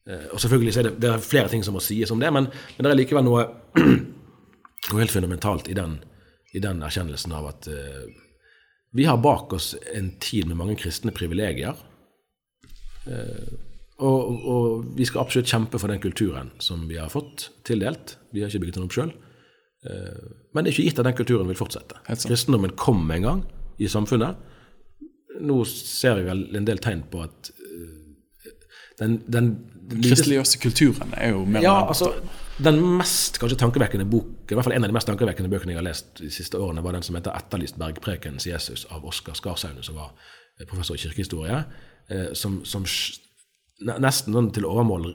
Eh, 0.09 0.27
Og 0.33 0.41
selvfølgelig 0.41 0.73
så 0.75 0.81
er 0.81 0.89
det, 0.89 0.95
det 1.01 1.11
er 1.13 1.19
flere 1.23 1.49
ting 1.53 1.63
som 1.65 1.75
må 1.77 1.81
sies 1.85 2.11
om 2.11 2.19
det, 2.21 2.33
men, 2.33 2.49
men 2.51 2.85
det 2.85 2.91
er 2.91 2.97
likevel 2.99 3.25
noe, 3.25 3.45
noe 4.91 5.01
helt 5.03 5.13
fundamentalt 5.13 5.69
i 5.69 5.75
den, 5.77 5.99
i 6.57 6.61
den 6.65 6.83
erkjennelsen 6.83 7.33
av 7.37 7.47
at 7.53 7.69
eh, 7.69 8.09
vi 8.97 9.05
har 9.09 9.21
bak 9.21 9.53
oss 9.53 9.75
en 9.95 10.13
tid 10.23 10.49
med 10.49 10.59
mange 10.61 10.77
kristne 10.81 11.13
privilegier. 11.15 11.77
Eh, 13.09 13.49
og, 13.99 14.45
og 14.47 14.91
vi 14.97 15.07
skal 15.09 15.25
absolutt 15.25 15.51
kjempe 15.51 15.81
for 15.81 15.91
den 15.91 16.01
kulturen 16.03 16.53
som 16.63 16.87
vi 16.89 17.01
har 17.01 17.11
fått 17.13 17.49
tildelt. 17.67 18.17
Vi 18.31 18.45
har 18.45 18.51
ikke 18.51 18.63
bygget 18.63 18.79
den 18.79 18.87
opp 18.87 18.95
sjøl. 18.95 19.15
Men 20.53 20.65
det 20.65 20.71
er 20.71 20.75
ikke 20.75 20.89
gitt 20.91 21.01
at 21.03 21.07
den 21.07 21.17
kulturen 21.19 21.51
vil 21.51 21.59
fortsette. 21.59 21.99
Kristendommen 22.07 22.75
kom 22.79 23.05
en 23.15 23.27
gang 23.27 23.43
i 23.79 23.89
samfunnet. 23.91 24.39
Nå 25.39 25.59
ser 25.71 26.19
vi 26.19 26.27
vel 26.27 26.45
en 26.59 26.67
del 26.67 26.81
tegn 26.83 27.05
på 27.11 27.23
at 27.23 27.51
eh, 27.55 28.53
den, 28.99 29.21
den 29.31 29.53
Kristeliggjørelse 29.89 30.59
kulturen 30.63 31.15
er 31.17 31.31
jo 31.33 31.45
mer 31.45 31.63
ja, 31.65 31.75
altså, 31.89 32.13
Den 32.59 32.81
mest 32.99 33.39
kanskje 33.39 33.59
tankevekkende 33.61 34.05
boken, 34.11 34.51
i 34.51 34.55
hvert 34.59 34.67
fall 34.67 34.75
en 34.75 34.85
av 34.85 34.91
de 34.91 34.97
mest 34.97 35.07
tankevekkende 35.07 35.51
bøkene 35.53 35.73
jeg 35.73 35.79
har 35.79 35.87
lest 35.87 36.19
de 36.19 36.31
siste 36.35 36.59
årene, 36.59 36.83
var 36.83 36.93
den 36.93 37.03
som 37.07 37.15
heter 37.15 37.31
'Etterlyst 37.31 37.79
bergprekens 37.79 38.47
Jesus' 38.47 38.87
av 38.91 39.05
Oskar 39.07 39.35
Skarsaune, 39.39 39.83
som 39.83 39.95
var 39.95 40.11
eh, 40.61 40.67
professor 40.67 40.95
i 40.95 40.99
kirkehistorie. 40.99 41.65
eh, 42.11 42.33
Som, 42.35 42.65
som 42.65 42.85
nesten 43.81 44.33
sånn 44.35 44.51
til 44.53 44.67
overmål 44.67 45.15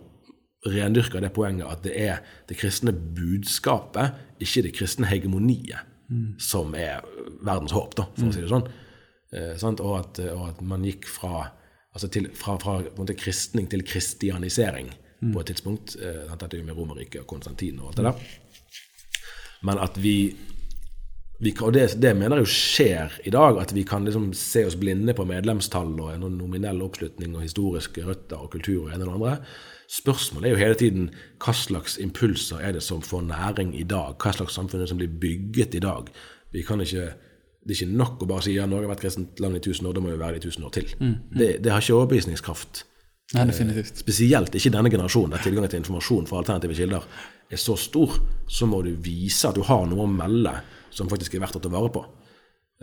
rendyrker 0.66 1.20
det 1.22 1.34
poenget 1.34 1.68
at 1.68 1.84
det 1.84 1.94
er 2.00 2.22
det 2.48 2.58
kristne 2.58 2.94
budskapet, 2.94 4.14
ikke 4.40 4.64
det 4.64 4.74
kristne 4.78 5.06
hegemoniet, 5.06 5.80
som 6.40 6.76
er 6.76 7.02
verdens 7.42 7.72
håp, 7.72 7.96
da, 7.96 8.04
for 8.16 8.28
å 8.28 8.34
si 8.34 8.42
det 8.42 8.50
sånn. 8.50 8.68
Eh, 9.34 9.58
sant? 9.58 9.80
Og, 9.82 10.00
at, 10.00 10.20
og 10.32 10.50
at 10.50 10.62
man 10.62 10.84
gikk 10.86 11.08
fra, 11.10 11.52
altså 11.94 12.10
til, 12.10 12.30
fra, 12.36 12.58
fra 12.58 13.16
kristning 13.18 13.70
til 13.70 13.86
kristianisering 13.86 14.92
på 15.32 15.40
et 15.40 15.52
tidspunkt. 15.52 15.96
Eh, 16.02 16.32
dette 16.32 16.58
er 16.58 16.62
jo 16.62 16.68
med 16.68 16.78
Romerriket 16.78 17.22
og 17.22 17.28
Konstantin 17.28 17.80
og 17.80 17.92
alt 17.92 18.02
det 18.02 18.08
der. 18.10 18.26
Men 19.64 19.80
at 19.80 20.00
vi, 20.04 20.36
vi 21.40 21.54
Og 21.62 21.74
det, 21.74 22.02
det 22.02 22.16
mener 22.16 22.38
jeg 22.38 22.46
jo 22.46 22.52
skjer 22.52 23.20
i 23.24 23.32
dag, 23.32 23.60
at 23.62 23.74
vi 23.76 23.84
kan 23.84 24.06
liksom 24.06 24.34
se 24.34 24.66
oss 24.68 24.76
blinde 24.80 25.14
på 25.14 25.26
medlemstall 25.28 25.94
og 26.00 26.14
en 26.14 26.38
nominell 26.38 26.82
oppslutning 26.82 27.36
og 27.36 27.46
historiske 27.46 28.04
røtter 28.06 28.38
og 28.38 28.52
kultur 28.52 28.86
og 28.86 28.94
en 28.94 29.02
eller 29.02 29.14
andre. 29.14 29.38
Spørsmålet 29.92 30.48
er 30.48 30.54
jo 30.54 30.62
hele 30.62 30.80
tiden 30.80 31.10
hva 31.44 31.54
slags 31.54 31.98
impulser 32.02 32.64
er 32.64 32.74
det 32.74 32.84
som 32.84 33.02
får 33.04 33.28
næring 33.28 33.76
i 33.80 33.84
dag? 33.84 34.16
Hva 34.18 34.32
slags 34.34 34.56
samfunn 34.56 34.80
er 34.80 34.86
det 34.86 34.94
som 34.94 35.02
blir 35.02 35.20
bygget 35.22 35.76
i 35.76 35.84
dag? 35.84 36.10
Vi 36.54 36.64
kan 36.64 36.82
ikke, 36.82 37.12
Det 37.64 37.72
er 37.76 37.86
ikke 37.86 37.98
nok 37.98 38.24
å 38.24 38.28
bare 38.28 38.44
si 38.44 38.54
ja, 38.58 38.66
Norge 38.68 38.88
har 38.88 38.92
vært 38.96 39.04
kristent 39.06 39.40
land 39.40 39.56
i 39.56 39.62
1000 39.64 39.88
år, 39.88 39.94
da 39.96 40.02
må 40.04 40.10
vi 40.12 40.18
være 40.20 40.36
det 40.40 40.44
i 40.44 40.50
1000 40.50 40.66
år 40.68 40.74
til. 40.76 40.90
Det, 41.32 41.48
det 41.64 41.72
har 41.72 41.82
ikke 41.82 41.96
overbevisningskraft. 41.96 42.84
Nei, 43.34 43.46
definitivt. 43.50 43.98
Spesielt 44.04 44.56
ikke 44.60 44.72
denne 44.74 44.92
generasjonen, 44.92 45.32
der 45.32 45.42
tilgangen 45.46 45.72
til 45.72 45.80
informasjon 45.80 46.28
fra 46.28 46.42
alternative 46.42 46.76
kilder 46.76 47.06
er 47.54 47.58
så 47.62 47.78
stor, 47.80 48.18
så 48.52 48.68
må 48.68 48.82
du 48.84 48.92
vise 49.00 49.48
at 49.48 49.56
du 49.56 49.64
har 49.64 49.86
noe 49.88 50.04
å 50.04 50.10
melde 50.12 50.52
som 50.94 51.08
faktisk 51.10 51.34
er 51.38 51.42
verdt 51.46 51.56
å 51.58 51.64
ta 51.64 51.72
vare 51.72 51.90
på. 51.96 52.04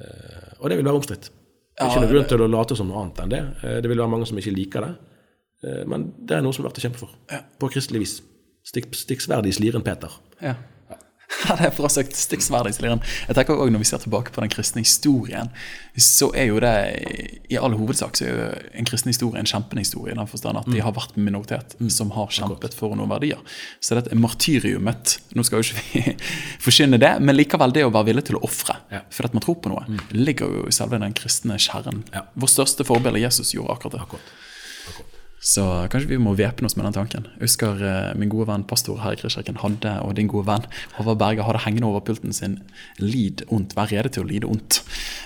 Eh, 0.01 0.57
Og 0.61 0.71
det 0.71 0.77
vil 0.81 0.85
være 0.89 0.99
omstridt. 1.03 1.29
Det 1.31 1.85
er 1.85 1.93
ikke 1.93 2.01
noen 2.03 2.13
grunn 2.15 2.29
til 2.33 2.43
å 2.45 2.49
late 2.51 2.77
som 2.77 2.89
noe 2.89 3.03
annet 3.05 3.21
enn 3.23 3.31
det. 3.33 3.43
Eh, 3.63 3.81
Det 3.85 3.89
vil 3.93 3.99
være 4.01 4.11
mange 4.11 4.27
som 4.27 4.39
ikke 4.41 4.55
liker 4.57 4.81
det. 4.87 4.93
Eh, 5.65 5.85
Men 5.87 6.13
det 6.19 6.37
er 6.39 6.43
noe 6.43 6.53
som 6.57 6.65
er 6.65 6.69
verdt 6.71 6.81
å 6.81 6.87
kjempe 6.89 6.99
for. 7.05 7.11
På 7.61 7.69
kristelig 7.71 8.01
vis. 8.01 8.17
Stikk, 8.65 8.91
stikk 8.95 9.21
sverdet 9.21 9.47
i 9.53 9.57
sliren, 9.57 9.83
Peter. 9.85 10.11
Ja. 10.43 10.55
Ja, 11.47 11.55
det 11.57 11.69
er 11.69 11.75
for 11.75 11.87
å 11.87 11.91
sagt 11.93 12.17
stikksverd 12.19 12.69
i. 12.71 12.73
Jeg 12.75 13.37
tenker 13.37 13.55
også 13.55 13.73
Når 13.73 13.83
vi 13.83 13.89
ser 13.89 14.03
tilbake 14.03 14.33
på 14.35 14.43
den 14.43 14.51
kristne 14.53 14.83
historien, 14.83 15.51
så 16.01 16.31
er 16.37 16.51
jo 16.51 16.61
det 16.63 16.75
i 17.51 17.59
all 17.59 17.75
hovedsak 17.79 18.19
så 18.19 18.27
er 18.27 18.31
jo 18.31 18.49
en 18.81 18.89
kristen 18.89 19.11
historie 19.11 19.41
en 19.41 19.49
kjempende 19.49 19.85
historie. 19.85 20.15
I 20.15 20.19
den 20.19 20.31
forstand 20.31 20.61
at 20.61 20.69
de 20.71 20.83
har 20.83 20.95
vært 20.97 21.17
minoritet 21.19 21.77
som 21.93 22.13
har 22.15 22.31
kjempet 22.35 22.75
for 22.77 22.97
noen 22.99 23.11
verdier. 23.11 23.41
Så 23.81 23.99
dette 23.99 24.17
martyriumet 24.19 25.17
Nå 25.37 25.45
skal 25.47 25.63
jo 25.63 25.71
ikke 25.71 25.81
vi 25.81 26.15
forkynne 26.67 26.99
det, 27.01 27.13
men 27.23 27.39
likevel 27.39 27.75
det 27.75 27.87
å 27.87 27.93
være 27.95 28.11
villig 28.11 28.27
til 28.29 28.39
å 28.39 28.45
ofre 28.47 28.81
for 29.11 29.27
at 29.27 29.35
man 29.37 29.45
tror 29.45 29.59
på 29.63 29.71
noe, 29.73 29.99
ligger 30.15 30.51
jo 30.61 30.69
i 30.69 30.75
selve 30.75 30.99
den 31.01 31.15
kristne 31.17 31.59
kjernen. 31.61 32.03
Vår 32.35 32.51
største 32.51 32.87
forbilde 32.87 33.23
Jesus 33.23 33.55
gjorde 33.55 33.77
akkurat 33.77 33.97
det. 33.97 34.05
Akkurat. 34.07 34.50
Så 35.41 35.65
kanskje 35.89 36.11
vi 36.11 36.21
må 36.21 36.35
væpne 36.37 36.69
oss 36.69 36.77
med 36.77 36.85
den 36.85 36.97
tanken. 36.99 37.27
Jeg 37.39 37.49
husker 37.49 37.81
eh, 37.81 38.13
min 38.21 38.29
gode 38.33 38.51
venn 38.51 38.67
pastor 38.69 39.01
her 39.01 39.17
i 39.17 39.21
Kristkirken 39.21 39.57
hadde, 39.63 39.95
og 40.05 40.13
din 40.19 40.29
gode 40.29 40.45
venn 40.51 40.67
Håvard 40.99 41.21
Berger 41.23 41.49
hadde 41.49 41.63
hengende 41.65 41.89
over 41.89 42.05
pulten 42.05 42.35
sin 42.37 42.59
'Lid 43.01 43.47
ondt, 43.49 43.73
vær 43.79 43.89
rede 43.89 44.13
til 44.13 44.27
å 44.27 44.29
lide 44.29 44.51
ondt'. 44.51 44.83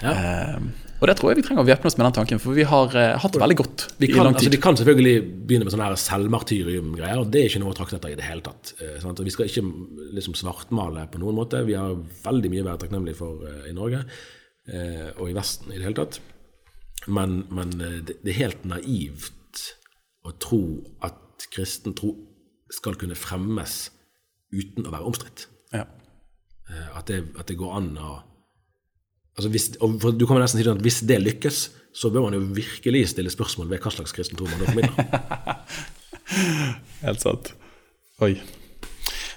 Eh, 0.07 0.61
og 1.03 1.11
det 1.11 1.17
tror 1.19 1.33
jeg 1.33 1.41
vi 1.41 1.45
trenger 1.45 1.65
å 1.65 1.69
væpne 1.69 1.91
oss 1.91 1.99
med 1.99 2.07
den 2.07 2.17
tanken, 2.17 2.41
for 2.41 2.57
vi 2.57 2.65
har 2.65 2.95
eh, 2.97 3.17
hatt 3.21 3.35
det 3.35 3.43
veldig 3.43 3.57
godt 3.59 3.83
Vi 3.99 4.07
i 4.07 4.13
kan, 4.15 4.29
tid. 4.31 4.39
altså, 4.39 4.53
vi 4.55 4.61
kan 4.63 4.79
selvfølgelig 4.79 5.17
begynne 5.51 5.67
med 5.67 5.75
sånne 5.75 5.99
selvmartyrium-greier. 6.01 7.19
og 7.21 7.29
Det 7.35 7.43
er 7.43 7.51
ikke 7.51 7.63
noe 7.65 7.75
å 7.75 7.77
trakte 7.77 7.99
etter 7.99 8.15
i 8.15 8.19
det 8.21 8.25
hele 8.29 8.45
tatt. 8.47 8.73
Eh, 8.79 8.97
sant? 9.03 9.21
Vi 9.21 9.35
skal 9.35 9.51
ikke 9.51 9.67
liksom 10.17 10.39
svartmale 10.39 11.05
på 11.13 11.21
noen 11.21 11.37
måte. 11.37 11.61
Vi 11.67 11.77
har 11.77 11.99
veldig 12.25 12.53
mye 12.55 12.65
å 12.65 12.69
være 12.71 12.83
takknemlige 12.87 13.19
for 13.19 13.45
eh, 13.51 13.69
i 13.69 13.75
Norge, 13.77 14.05
eh, 14.71 15.11
og 15.19 15.29
i 15.29 15.37
Vesten 15.37 15.75
i 15.75 15.81
det 15.81 15.89
hele 15.91 15.99
tatt. 15.99 16.21
Men, 17.11 17.43
men 17.53 17.75
det, 17.77 18.23
det 18.23 18.33
er 18.33 18.45
helt 18.47 18.65
naivt 18.65 19.75
å 20.25 20.33
tro 20.41 20.61
at 21.05 21.47
kristen 21.53 21.95
tro 21.97 22.15
skal 22.73 22.97
kunne 22.99 23.17
fremmes 23.19 23.89
uten 24.55 24.87
å 24.87 24.93
være 24.95 25.09
omstridt. 25.09 25.47
Ja. 25.75 25.85
Eh, 26.71 26.89
At 26.99 27.11
det, 27.11 27.25
at 27.39 27.51
det 27.51 27.59
går 27.61 27.75
an 27.77 27.91
å 27.99 28.13
altså 29.35 29.51
hvis, 29.51 29.67
Du 29.79 30.27
kan 30.27 30.39
nesten 30.41 30.63
si 30.63 30.69
at 30.71 30.83
hvis 30.83 31.03
det 31.07 31.21
lykkes, 31.21 31.59
så 31.95 32.11
bør 32.11 32.29
man 32.29 32.37
jo 32.39 32.55
virkelig 32.55 33.09
stille 33.13 33.31
spørsmål 33.31 33.69
ved 33.71 33.83
hva 33.83 33.93
slags 33.93 34.15
kristen 34.15 34.39
tro 34.39 34.47
man 34.51 34.63
da 34.63 34.71
formidler. 34.71 35.61
Helt 37.05 37.23
sant. 37.23 37.53
Oi. 38.25 38.37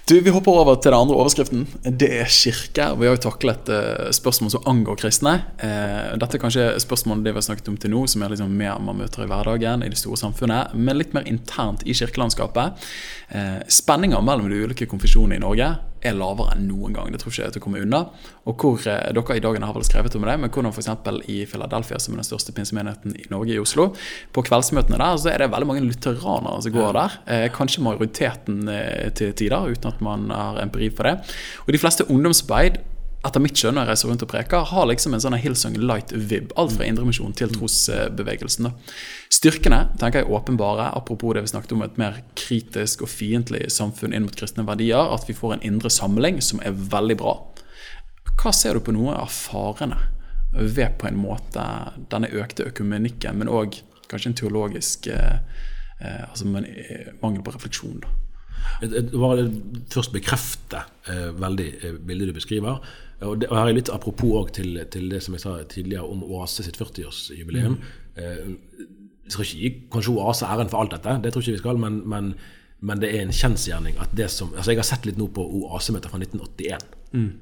Du, 0.08 0.20
Vi 0.20 0.32
hopper 0.32 0.56
over 0.56 0.78
til 0.80 0.88
den 0.88 1.02
andre 1.02 1.16
overskriften. 1.20 1.66
Det 1.84 2.08
er 2.22 2.30
kirke. 2.32 2.86
Vi 2.96 3.04
har 3.04 3.12
jo 3.12 3.20
taklet 3.26 3.68
eh, 3.68 4.06
spørsmål 4.16 4.54
som 4.54 4.68
angår 4.70 4.96
kristne. 5.02 5.34
Eh, 5.60 6.14
dette 6.16 6.38
er 6.38 6.40
kanskje 6.40 6.64
spørsmål 6.80 7.20
det 7.26 7.34
vi 7.34 7.36
har 7.42 7.44
snakket 7.44 7.68
om 7.68 7.76
til 7.76 7.92
nå, 7.92 8.06
som 8.08 8.24
er 8.24 8.32
liksom 8.32 8.54
mer 8.56 8.80
man 8.80 8.96
møter 9.02 9.26
i 9.26 9.28
hverdagen, 9.28 9.84
i 9.84 9.90
det 9.92 10.00
store 10.00 10.16
samfunnet, 10.16 10.72
men 10.72 10.96
litt 10.96 11.12
mer 11.12 11.28
internt 11.28 11.84
i 11.84 11.92
kirkelandskapet. 11.98 12.88
Eh, 13.36 13.58
spenninger 13.68 14.24
mellom 14.24 14.48
de 14.48 14.62
ulike 14.64 14.88
konfesjonene 14.88 15.36
i 15.36 15.44
Norge 15.44 15.68
er 16.04 16.16
lavere 16.18 16.54
enn 16.54 16.66
noen 16.68 16.96
gang. 16.96 17.12
Det 17.12 17.20
tror 17.22 17.32
ikke 17.32 17.44
jeg 17.44 17.54
til 17.56 17.62
å 17.62 17.64
komme 17.64 17.82
unna. 17.82 18.02
Og 18.48 18.62
hvor 18.62 18.84
eh, 18.88 19.10
Dere 19.14 19.38
i 19.38 19.42
dagene 19.44 19.68
har 19.68 19.76
vel 19.76 19.86
skrevet 19.86 20.16
om 20.18 20.26
det, 20.28 20.36
men 20.42 20.52
hvordan 20.52 20.74
f.eks. 20.74 20.90
i 21.30 21.38
Philadelphia, 21.50 22.00
som 22.02 22.14
er 22.14 22.22
den 22.22 22.28
største 22.28 22.54
pinsemenigheten 22.56 23.16
i 23.18 23.26
Norge, 23.32 23.54
i 23.54 23.62
Oslo, 23.62 23.90
på 24.34 24.44
kveldsmøtene 24.46 25.00
der 25.00 25.22
så 25.22 25.32
er 25.32 25.44
det 25.44 25.50
veldig 25.54 25.70
mange 25.70 25.86
lutheranere 25.86 26.62
som 26.64 26.74
går 26.74 26.92
der. 26.98 27.18
Eh, 27.34 27.46
kanskje 27.54 27.84
majoriteten 27.86 28.68
eh, 28.72 29.08
til 29.18 29.34
tider, 29.38 29.72
uten 29.74 29.92
at 29.92 30.04
man 30.04 30.28
har 30.34 30.62
empiri 30.64 30.90
for 30.94 31.08
det. 31.08 31.34
Og 31.66 31.74
de 31.74 31.82
fleste 31.82 32.08
ungdomsarbeid 32.08 32.80
etter 33.26 33.42
mitt 33.42 33.58
skjønn 33.58 33.74
når 33.74 33.84
jeg 33.84 33.90
reiser 33.90 34.10
rundt 34.12 34.24
og 34.24 34.30
preker, 34.30 34.66
har 34.70 34.86
liksom 34.86 35.14
en 35.14 35.22
sånn 35.22 35.36
Hillsong 35.42 35.78
light-vib. 35.80 36.52
Alt 36.60 36.76
fra 36.76 36.86
indremisjon 36.86 37.34
til 37.36 37.50
trosbevegelsen. 37.54 38.70
Styrkene 39.34 39.80
tenker 39.98 40.22
jeg 40.22 40.30
åpenbare, 40.38 40.90
apropos 40.94 41.34
det 41.34 41.42
vi 41.44 41.52
snakket 41.52 41.74
om 41.74 41.82
et 41.86 41.98
mer 42.00 42.20
kritisk 42.38 43.02
og 43.02 43.10
fiendtlig 43.10 43.64
samfunn 43.74 44.14
inn 44.14 44.28
mot 44.28 44.38
kristne 44.38 44.66
verdier, 44.68 45.10
at 45.14 45.26
vi 45.28 45.36
får 45.36 45.56
en 45.56 45.66
indre 45.66 45.90
samling 45.92 46.38
som 46.44 46.62
er 46.62 46.78
veldig 46.78 47.18
bra. 47.18 47.34
Hva 48.38 48.54
ser 48.54 48.78
du 48.78 48.84
på 48.86 48.94
noe 48.94 49.16
av 49.18 49.32
farene 49.34 49.98
ved 50.54 50.94
på 51.00 51.10
en 51.10 51.18
måte 51.18 51.64
denne 52.12 52.30
økte 52.30 52.68
økumenikken, 52.70 53.42
men 53.42 53.50
òg 53.50 53.80
kanskje 54.08 54.30
en 54.30 54.38
teologisk 54.38 55.10
eh, 55.12 55.42
eh, 56.00 56.22
altså 56.30 56.46
eh, 56.62 57.12
mangel 57.20 57.42
på 57.44 57.58
refleksjon? 57.58 57.98
da? 58.06 58.14
Jeg 58.80 59.10
vil 59.10 59.50
først 59.90 60.14
bekrefte 60.14 60.84
eh, 61.10 61.28
veldig 61.34 61.68
eh, 61.82 61.98
bildet 62.06 62.30
du 62.30 62.38
beskriver. 62.38 62.78
Og 63.26 63.40
det 63.40 63.48
og 63.50 63.56
her 63.58 63.66
er 63.72 63.74
litt 63.74 63.88
apropos 63.90 64.50
til, 64.54 64.78
til 64.92 65.08
det 65.10 65.18
som 65.24 65.34
jeg 65.34 65.42
sa 65.42 65.56
tidligere 65.66 66.06
om 66.06 66.20
Oase 66.22 66.62
sitt 66.62 66.76
40-årsjubileum. 66.78 67.78
Eh, 68.16 68.52
Vi 69.28 69.32
skal 69.34 69.44
ikke 69.44 69.58
gi 69.60 69.70
kanskje 69.92 70.12
Oase 70.16 70.46
æren 70.46 70.70
for 70.70 70.80
alt 70.80 70.94
dette, 70.94 71.16
det 71.22 71.32
tror 71.34 71.42
jeg 71.42 71.48
ikke 71.56 71.58
vi 71.58 71.64
skal, 71.64 71.78
men, 71.82 71.98
men, 72.08 72.30
men 72.80 73.00
det 73.02 73.10
er 73.14 73.26
en 73.26 73.32
kjensgjerning 73.34 73.98
at 74.00 74.14
det 74.16 74.30
som 74.32 74.54
Altså, 74.54 74.70
jeg 74.72 74.78
har 74.80 74.86
sett 74.88 75.04
litt 75.04 75.18
nå 75.20 75.26
på 75.34 75.42
Oase-møtet 75.44 76.08
fra 76.14 76.18
1981, 76.22 76.86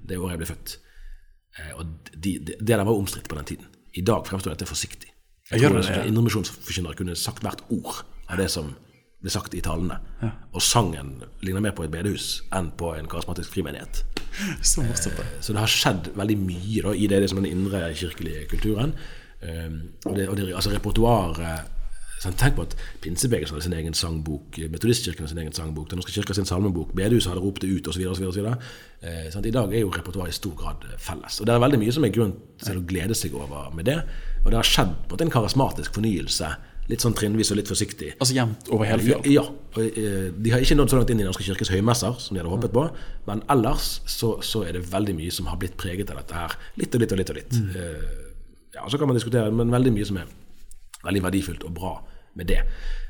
det 0.09 0.19
året 0.19 0.33
jeg 0.35 0.39
ble 0.43 0.49
født. 0.51 0.79
Eh, 1.59 1.71
og 1.79 1.87
de, 2.17 2.33
de, 2.41 2.57
det 2.59 2.67
der 2.73 2.85
var 2.85 2.97
omstridt 2.97 3.29
på 3.29 3.37
den 3.39 3.45
tiden. 3.53 3.67
I 3.95 4.03
dag 4.03 4.27
fremstår 4.27 4.57
dette 4.57 4.67
forsiktig. 4.67 5.13
Jeg 5.51 5.61
jeg 5.61 5.71
tror 5.71 5.79
det 5.79 5.89
at 5.95 6.07
Indremisjonsforkynnere 6.11 6.97
kunne 6.99 7.15
sagt 7.17 7.43
hvert 7.45 7.63
ord 7.71 8.01
av 8.29 8.37
det 8.41 8.49
som 8.51 8.73
ble 9.23 9.31
sagt 9.31 9.55
i 9.55 9.61
talene. 9.63 10.01
Og 10.53 10.63
sangen 10.63 11.23
ligner 11.43 11.61
mer 11.63 11.71
på 11.77 11.85
et 11.87 11.91
bedehus 11.95 12.43
enn 12.53 12.73
på 12.77 12.91
en 12.99 13.07
karismatisk 13.07 13.55
frimenighet. 13.55 14.03
Så 14.63 14.85
morsomt. 14.85 15.17
det. 15.17 15.29
Så 15.41 15.55
det 15.55 15.63
har 15.63 15.73
skjedd 15.73 16.11
veldig 16.17 16.37
mye 16.43 16.83
da, 16.85 16.93
i 16.97 17.07
det, 17.11 17.23
liksom, 17.25 17.43
den 17.43 17.53
indre 17.53 17.89
kirkelige 17.95 18.49
kulturen. 18.51 18.95
Um, 19.43 19.81
og 20.09 20.17
det, 20.17 20.29
og 20.29 20.37
det 20.39 20.53
altså 20.57 20.73
repertoaret 20.73 21.73
Tenk 22.25 22.57
på 22.57 22.65
at 22.65 22.75
Pinsebevegelsen 23.05 23.55
hadde 23.55 23.65
sin 23.67 23.75
egen 23.77 23.95
sangbok, 23.95 24.57
Metodistkirken 24.73 25.23
hadde 25.23 25.35
sin 25.35 25.43
egen 25.43 25.53
sangbok, 25.53 25.91
Den 25.91 26.01
norske 26.01 26.13
kirka 26.13 26.35
sin 26.35 26.49
salmebok, 26.49 26.95
bedehuset 26.97 27.31
hadde 27.31 27.43
ropt 27.45 27.63
det 27.63 27.69
ut 27.69 27.89
osv. 27.89 28.01
Eh, 29.03 29.27
sånn, 29.31 29.45
I 29.45 29.53
dag 29.53 29.75
er 29.75 29.85
jo 29.85 29.93
repertoaret 29.93 30.33
i 30.33 30.37
stor 30.37 30.55
grad 30.57 30.87
eh, 30.89 30.97
felles. 30.99 31.41
Og 31.41 31.47
det 31.47 31.55
er 31.55 31.61
veldig 31.61 31.81
mye 31.83 31.93
som 31.93 32.07
er 32.09 32.15
grunn 32.17 32.33
til 32.63 32.81
å 32.81 32.87
glede 32.89 33.15
seg 33.15 33.37
over 33.37 33.69
med 33.77 33.85
det. 33.91 33.99
Og 34.45 34.49
det 34.51 34.59
har 34.59 34.71
skjedd 34.71 34.97
på 35.11 35.21
en 35.21 35.35
karismatisk 35.37 35.99
fornyelse, 35.99 36.51
litt 36.89 37.03
sånn 37.03 37.15
trinnvis 37.19 37.51
og 37.53 37.59
litt 37.59 37.69
forsiktig. 37.71 38.13
Altså 38.21 38.35
jevnt 38.37 38.69
over 38.71 38.87
hele 38.87 39.03
Ja, 39.11 39.19
ja. 39.25 39.45
Eh, 39.77 40.31
de 40.33 40.51
har 40.55 40.61
ikke 40.63 40.77
nådd 40.79 40.91
så 40.93 40.97
langt 41.01 41.11
inn 41.11 41.19
i 41.21 41.25
Den 41.25 41.31
norske 41.33 41.45
kirkes 41.47 41.69
høymesser 41.75 42.15
som 42.23 42.35
de 42.37 42.41
hadde 42.43 42.53
håpet 42.53 42.73
på, 42.73 42.87
men 43.27 43.43
ellers 43.53 44.01
så, 44.07 44.37
så 44.43 44.63
er 44.67 44.73
det 44.79 44.87
veldig 44.93 45.15
mye 45.19 45.31
som 45.35 45.47
har 45.51 45.59
blitt 45.61 45.77
preget 45.77 46.11
av 46.11 46.21
dette 46.23 46.35
her. 46.35 46.57
Litt 46.81 46.95
og 46.95 47.01
litt 47.03 47.13
og 47.13 47.19
litt 47.23 47.31
og 47.35 47.37
litt. 47.41 47.53
Mm. 47.61 47.71
ja, 48.75 48.89
Så 48.89 48.99
kan 48.99 49.09
man 49.11 49.17
diskutere, 49.19 49.51
men 49.51 49.71
veldig 49.75 49.93
mye 49.97 50.07
som 50.09 50.17
er 50.23 50.31
veldig 51.07 51.23
verdifullt 51.27 51.65
og 51.69 51.75
bra 51.77 51.95
med 52.37 52.47
det. 52.51 52.59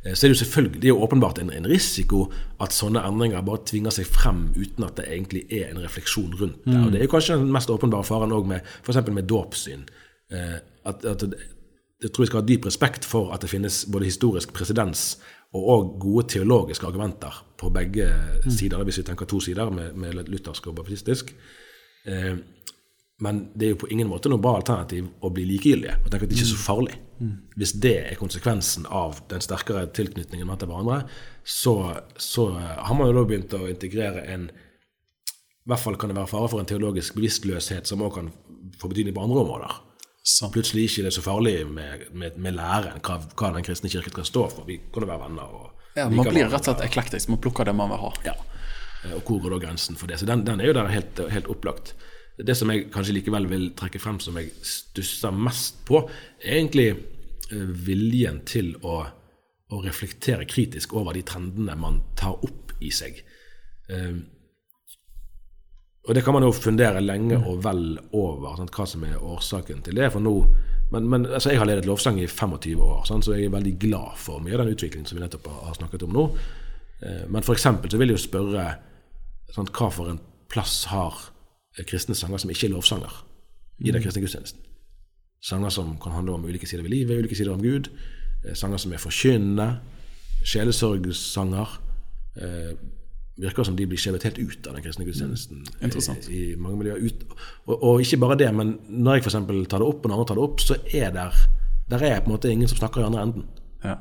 Eh, 0.05 0.14
Så 0.14 0.27
er 0.27 0.31
det 0.31 0.37
jo 0.37 0.45
selvfølgelig, 0.45 0.81
det 0.81 0.89
er 0.89 0.95
jo 0.95 1.03
åpenbart 1.07 1.39
en, 1.43 1.51
en 1.51 1.66
risiko 1.66 2.27
at 2.62 2.72
sånne 2.72 3.03
endringer 3.09 3.43
bare 3.43 3.64
tvinger 3.66 3.91
seg 3.95 4.07
frem 4.07 4.49
uten 4.57 4.85
at 4.87 4.97
det 5.01 5.07
egentlig 5.11 5.45
er 5.51 5.70
en 5.72 5.83
refleksjon 5.83 6.33
rundt 6.41 6.64
det. 6.64 6.77
Og 6.79 6.93
Det 6.93 7.01
er 7.01 7.05
jo 7.09 7.12
kanskje 7.16 7.39
den 7.41 7.53
mest 7.53 7.70
åpenbare 7.70 8.07
faren 8.07 8.33
òg 8.33 8.47
med 8.47 8.61
f.eks. 8.87 9.03
med 9.11 9.27
dåpssyn. 9.29 9.85
Eh, 10.31 10.59
At, 10.87 11.05
at 11.05 11.22
jeg 12.03 12.12
tror 12.12 12.24
vi 12.24 12.28
skal 12.30 12.42
ha 12.42 12.47
dyp 12.47 12.66
respekt 12.68 13.07
for 13.09 13.32
at 13.34 13.44
det 13.44 13.51
finnes 13.51 13.84
både 13.88 14.09
historisk 14.11 14.53
presedens 14.57 15.16
og 15.57 15.68
også 15.72 16.01
gode 16.03 16.26
teologiske 16.34 16.86
argumenter 16.86 17.38
på 17.57 17.70
begge 17.72 18.11
sider, 18.51 18.82
hvis 18.84 18.99
vi 19.01 19.07
tenker 19.07 19.28
to 19.30 19.40
sider, 19.40 19.70
med, 19.70 19.94
med 19.97 20.28
luthersk 20.28 20.66
og 20.66 20.76
baptistisk. 20.76 21.32
Eh, 22.05 22.36
men 23.24 23.38
det 23.55 23.66
er 23.66 23.72
jo 23.72 23.80
på 23.80 23.88
ingen 23.94 24.11
måte 24.11 24.28
noe 24.28 24.42
bra 24.42 24.59
alternativ 24.59 25.07
å 25.24 25.30
bli 25.32 25.47
likegyldige 25.49 25.94
og 26.03 26.11
tenke 26.11 26.26
at 26.26 26.32
det 26.32 26.36
ikke 26.36 26.44
er 26.44 26.53
så 26.53 26.61
farlig. 26.61 26.99
Hvis 27.57 27.72
det 27.80 27.94
er 28.11 28.20
konsekvensen 28.20 28.84
av 28.92 29.22
den 29.30 29.40
sterkere 29.40 29.86
tilknytningen 29.97 30.44
med 30.49 30.61
til 30.61 30.68
hverandre, 30.68 30.99
så, 31.40 31.76
så 32.20 32.51
har 32.59 32.99
man 32.99 33.09
jo 33.09 33.16
da 33.16 33.24
begynt 33.30 33.57
å 33.57 33.64
integrere 33.72 34.26
en 34.34 34.51
I 34.51 35.70
hvert 35.70 35.82
fall 35.82 35.97
kan 35.99 36.12
det 36.12 36.18
være 36.18 36.30
fare 36.30 36.51
for 36.53 36.61
en 36.61 36.68
teologisk 36.68 37.16
bevisstløshet 37.16 37.88
som 37.88 38.05
også 38.05 38.20
kan 38.20 38.28
få 38.76 38.90
betydning 38.92 39.16
på 39.16 39.24
andre 39.24 39.40
områder. 39.47 39.80
Sant. 40.27 40.53
Plutselig 40.57 40.89
ikke 40.89 41.05
det 41.05 41.11
er 41.12 41.14
så 41.14 41.22
farlig 41.22 41.55
med, 41.70 42.09
med, 42.18 42.37
med 42.43 42.57
læren, 42.59 42.99
hva, 43.07 43.20
hva 43.39 43.53
den 43.55 43.66
kristne 43.66 43.91
kirken 43.93 44.11
skal 44.16 44.27
stå 44.27 44.45
for. 44.57 44.66
Vi 44.66 44.81
kan 44.93 45.05
jo 45.07 45.11
være 45.12 45.22
venner. 45.22 45.53
og 45.55 45.97
Ja, 45.97 46.09
man 46.11 46.27
blir 46.27 46.49
rett 46.51 46.59
og 46.66 46.66
slett 46.66 46.83
eklektisk. 46.89 47.31
Man 47.33 47.41
plukker 47.45 47.68
det 47.68 47.74
man 47.79 47.93
vil 47.95 48.03
ha. 48.03 48.11
Ja. 48.27 48.35
Eh, 49.05 49.14
Og 49.20 49.22
hvor 49.29 49.41
går 49.45 49.55
da 49.55 49.61
grensen 49.68 49.97
for 49.99 50.11
det? 50.11 50.18
Så 50.20 50.27
den, 50.29 50.43
den 50.49 50.61
er 50.61 50.72
jo 50.72 50.77
der 50.77 50.91
helt, 50.91 51.22
helt 51.31 51.51
opplagt. 51.53 51.95
Det 52.37 52.57
som 52.59 52.68
jeg 52.74 52.91
kanskje 52.93 53.14
likevel 53.16 53.47
vil 53.49 53.70
trekke 53.79 54.01
frem 54.03 54.18
som 54.20 54.37
jeg 54.37 54.51
stusser 54.66 55.33
mest 55.33 55.79
på, 55.89 56.03
er 56.43 56.59
egentlig 56.59 56.89
eh, 56.91 57.68
viljen 57.87 58.43
til 58.51 58.74
å, 58.83 58.99
å 59.72 59.83
reflektere 59.87 60.45
kritisk 60.51 60.93
over 60.99 61.16
de 61.16 61.22
trendene 61.24 61.79
man 61.81 62.03
tar 62.18 62.35
opp 62.45 62.74
i 62.83 62.91
seg. 62.93 63.22
Eh, 63.89 64.18
og 66.07 66.15
det 66.15 66.23
kan 66.25 66.35
man 66.37 66.45
jo 66.47 66.53
fundere 66.55 67.01
lenge 67.03 67.35
og 67.39 67.65
vel 67.65 67.99
over, 68.15 68.57
sant, 68.57 68.71
hva 68.77 68.85
som 68.87 69.05
er 69.05 69.19
årsaken 69.19 69.81
til 69.83 69.97
det. 69.99 70.13
For 70.15 70.23
nå, 70.23 70.35
men, 70.93 71.09
men 71.11 71.27
altså, 71.27 71.51
Jeg 71.51 71.59
har 71.59 71.67
ledet 71.67 71.87
lovsang 71.87 72.21
i 72.23 72.27
25 72.31 72.79
år, 72.83 73.01
sant, 73.09 73.25
så 73.27 73.35
jeg 73.35 73.49
er 73.49 73.55
veldig 73.57 73.73
glad 73.83 74.15
for 74.23 74.39
mye 74.41 74.55
av 74.55 74.63
den 74.65 74.77
utviklingen 74.77 75.07
som 75.09 75.19
vi 75.19 75.25
nettopp 75.25 75.49
har, 75.51 75.75
snakket 75.75 76.05
om 76.07 76.13
nå. 76.15 76.27
Eh, 77.03 77.25
Men 77.29 77.43
eksempel 77.43 77.91
så 77.91 77.99
vil 77.99 78.13
jeg 78.13 78.21
jo 78.21 78.27
spørre 78.29 78.67
sant, 79.55 79.73
hva 79.75 79.91
for 79.91 80.13
en 80.13 80.21
plass 80.49 80.85
har 80.93 81.19
eh, 81.77 81.85
kristne 81.85 82.15
sanger 82.15 82.39
som 82.39 82.51
ikke 82.55 82.69
er 82.69 82.77
lovsanger 82.77 83.19
i 83.83 83.91
den 83.91 84.03
kristne 84.05 84.23
gudstjenesten? 84.23 84.63
Sanger 85.43 85.71
som 85.75 85.97
kan 86.03 86.15
handle 86.15 86.39
om 86.39 86.47
ulike 86.47 86.67
sider 86.67 86.83
ved 86.87 86.95
livet, 86.95 87.19
ulike 87.19 87.37
sider 87.37 87.53
om 87.53 87.63
Gud. 87.63 87.91
eh, 88.47 88.55
Sanger 88.55 88.79
som 88.79 88.93
er 88.95 89.03
forkynnende. 89.03 89.81
Sjelesorgsanger. 90.47 91.81
Virker 93.37 93.66
som 93.68 93.76
de 93.76 93.84
blir 93.89 94.01
skjevet 94.01 94.24
helt 94.24 94.39
ut 94.41 94.66
av 94.68 94.76
den 94.76 94.84
kristne 94.84 95.05
gudstjenesten. 95.05 95.64
Mm. 95.82 95.91
I, 95.93 96.37
i 96.37 96.45
mange 96.57 96.78
miljøer. 96.80 97.03
Ut, 97.05 97.26
og, 97.66 97.74
og 97.74 98.05
ikke 98.05 98.20
bare 98.22 98.39
det, 98.41 98.49
men 98.57 98.78
når 98.89 99.18
jeg 99.18 99.26
f.eks. 99.26 99.37
tar 99.68 99.82
det 99.82 99.89
opp, 99.89 100.01
og 100.01 100.09
når 100.09 100.16
andre 100.16 100.28
tar 100.30 100.41
det 100.41 100.47
opp, 100.47 100.62
så 100.64 100.78
er 100.89 101.12
der, 101.12 101.43
der 101.93 102.07
er 102.09 102.22
på 102.22 102.30
en 102.30 102.37
måte 102.37 102.53
ingen 102.53 102.70
som 102.70 102.80
snakker 102.80 103.03
i 103.03 103.09
andre 103.11 103.26
enden. 103.28 103.45
Ja. 103.84 103.99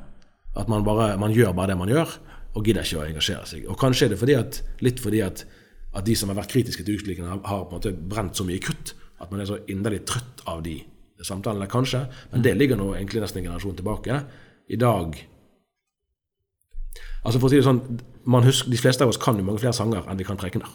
At 0.56 0.72
man, 0.72 0.86
bare, 0.86 1.10
man 1.20 1.36
gjør 1.36 1.52
bare 1.52 1.74
det 1.74 1.78
man 1.82 1.92
gjør, 1.92 2.16
og 2.56 2.64
gidder 2.64 2.88
ikke 2.88 3.02
å 3.02 3.06
engasjere 3.10 3.44
seg. 3.50 3.68
Og 3.68 3.76
kanskje 3.80 4.08
er 4.08 4.14
det 4.14 4.20
fordi 4.22 4.38
at, 4.38 4.62
litt 4.86 5.04
fordi 5.04 5.20
at, 5.26 5.44
at 5.92 6.08
de 6.08 6.16
som 6.16 6.32
har 6.32 6.40
vært 6.40 6.54
kritiske 6.54 6.86
til 6.86 6.96
utviklingen, 6.96 7.28
har, 7.34 7.44
har 7.44 7.66
på 7.68 7.76
en 7.76 7.82
måte 7.82 7.92
brent 7.92 8.40
så 8.40 8.46
mye 8.48 8.62
kutt 8.64 8.96
at 9.20 9.30
man 9.32 9.40
er 9.40 9.48
så 9.48 9.60
inderlig 9.72 10.02
trøtt 10.08 10.42
av 10.48 10.62
de 10.64 10.78
samtalene, 11.24 11.68
kanskje. 11.70 12.02
Men 12.32 12.44
det 12.44 12.56
ligger 12.56 12.80
nå 12.80 12.90
egentlig 12.94 13.22
nesten 13.24 13.40
en 13.40 13.50
generasjon 13.50 13.78
tilbake. 13.78 14.20
I 14.68 14.80
dag 14.80 15.16
Altså 17.26 17.40
for 17.42 17.48
å 17.48 17.50
si 17.50 17.58
det 17.58 17.66
sånn, 17.66 17.80
husker, 18.26 18.70
De 18.70 18.78
fleste 18.80 19.04
av 19.04 19.12
oss 19.12 19.20
kan 19.22 19.38
jo 19.38 19.44
mange 19.46 19.62
flere 19.62 19.76
sanger 19.76 20.06
enn 20.10 20.18
vi 20.18 20.26
kan 20.26 20.38
prekener. 20.40 20.68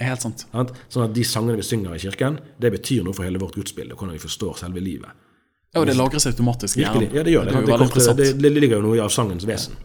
Er 0.00 0.14
helt 0.14 0.24
sant. 0.24 0.46
Sånn 0.88 1.04
at 1.04 1.12
de 1.14 1.24
sangene 1.28 1.58
vi 1.60 1.66
synger 1.66 1.94
i 1.94 2.00
kirken, 2.00 2.38
det 2.60 2.70
betyr 2.72 3.04
noe 3.04 3.16
for 3.16 3.26
hele 3.28 3.40
vårt 3.42 3.58
gudsbilde, 3.58 3.94
hvordan 3.98 4.16
vi 4.16 4.22
forstår 4.22 4.56
selve 4.62 4.80
livet. 4.80 5.12
Ja, 5.74 5.82
og 5.82 5.86
det 5.86 5.94
lagres 5.94 6.26
automatisk 6.26 6.80
i 6.80 6.82
hjernen. 6.82 7.12
ja, 7.14 7.22
det 7.22 7.34
gjør 7.34 7.46
det. 7.46 7.60
Det 7.68 7.76
sant? 7.78 8.16
Det, 8.18 8.26
veldig 8.32 8.42
det, 8.42 8.54
det 8.56 8.62
ligger 8.64 8.80
jo 8.80 8.86
noe 8.88 8.96
i 8.98 9.02
avsangens 9.04 9.44
vesen. 9.46 9.76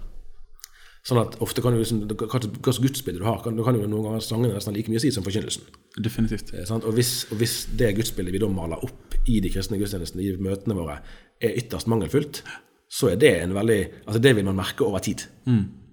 Sånn 1.06 1.20
at 1.22 1.36
ofte 1.46 1.62
kan 1.62 1.76
du 1.76 1.84
liksom, 1.84 2.00
hva 2.10 2.40
slags 2.40 2.80
gudsbilde 2.82 3.22
du 3.22 3.28
har, 3.28 3.38
kan, 3.44 3.54
du 3.54 3.62
kan 3.62 3.76
jo 3.78 3.86
noen 3.86 4.08
ganger 4.08 4.24
sangene 4.26 4.56
nesten 4.56 4.74
like 4.74 4.90
mye 4.90 5.04
si 5.04 5.12
som 5.14 5.26
forkynnelsen. 5.26 5.68
Definitivt. 6.02 6.50
Sant? 6.66 6.88
Og, 6.88 6.96
hvis, 6.98 7.28
og 7.30 7.38
hvis 7.44 7.60
det 7.78 7.92
gudsbildet 8.00 8.34
vi 8.34 8.42
da 8.42 8.50
maler 8.50 8.82
opp 8.88 9.14
i 9.30 9.38
de 9.44 9.52
kristne 9.54 9.78
gudstjenestene, 9.78 10.26
i 10.26 10.34
møtene 10.42 10.78
våre, 10.80 10.98
er 11.38 11.60
ytterst 11.62 11.92
mangelfullt, 11.92 12.42
så 12.90 13.12
er 13.12 13.20
det 13.22 13.36
en 13.44 13.54
veldig 13.54 13.80
Altså 14.08 14.22
det 14.24 14.34
vil 14.38 14.48
man 14.48 14.58
merke 14.58 14.88
over 14.88 15.04
tid. 15.06 15.28
Eh, 15.46 15.85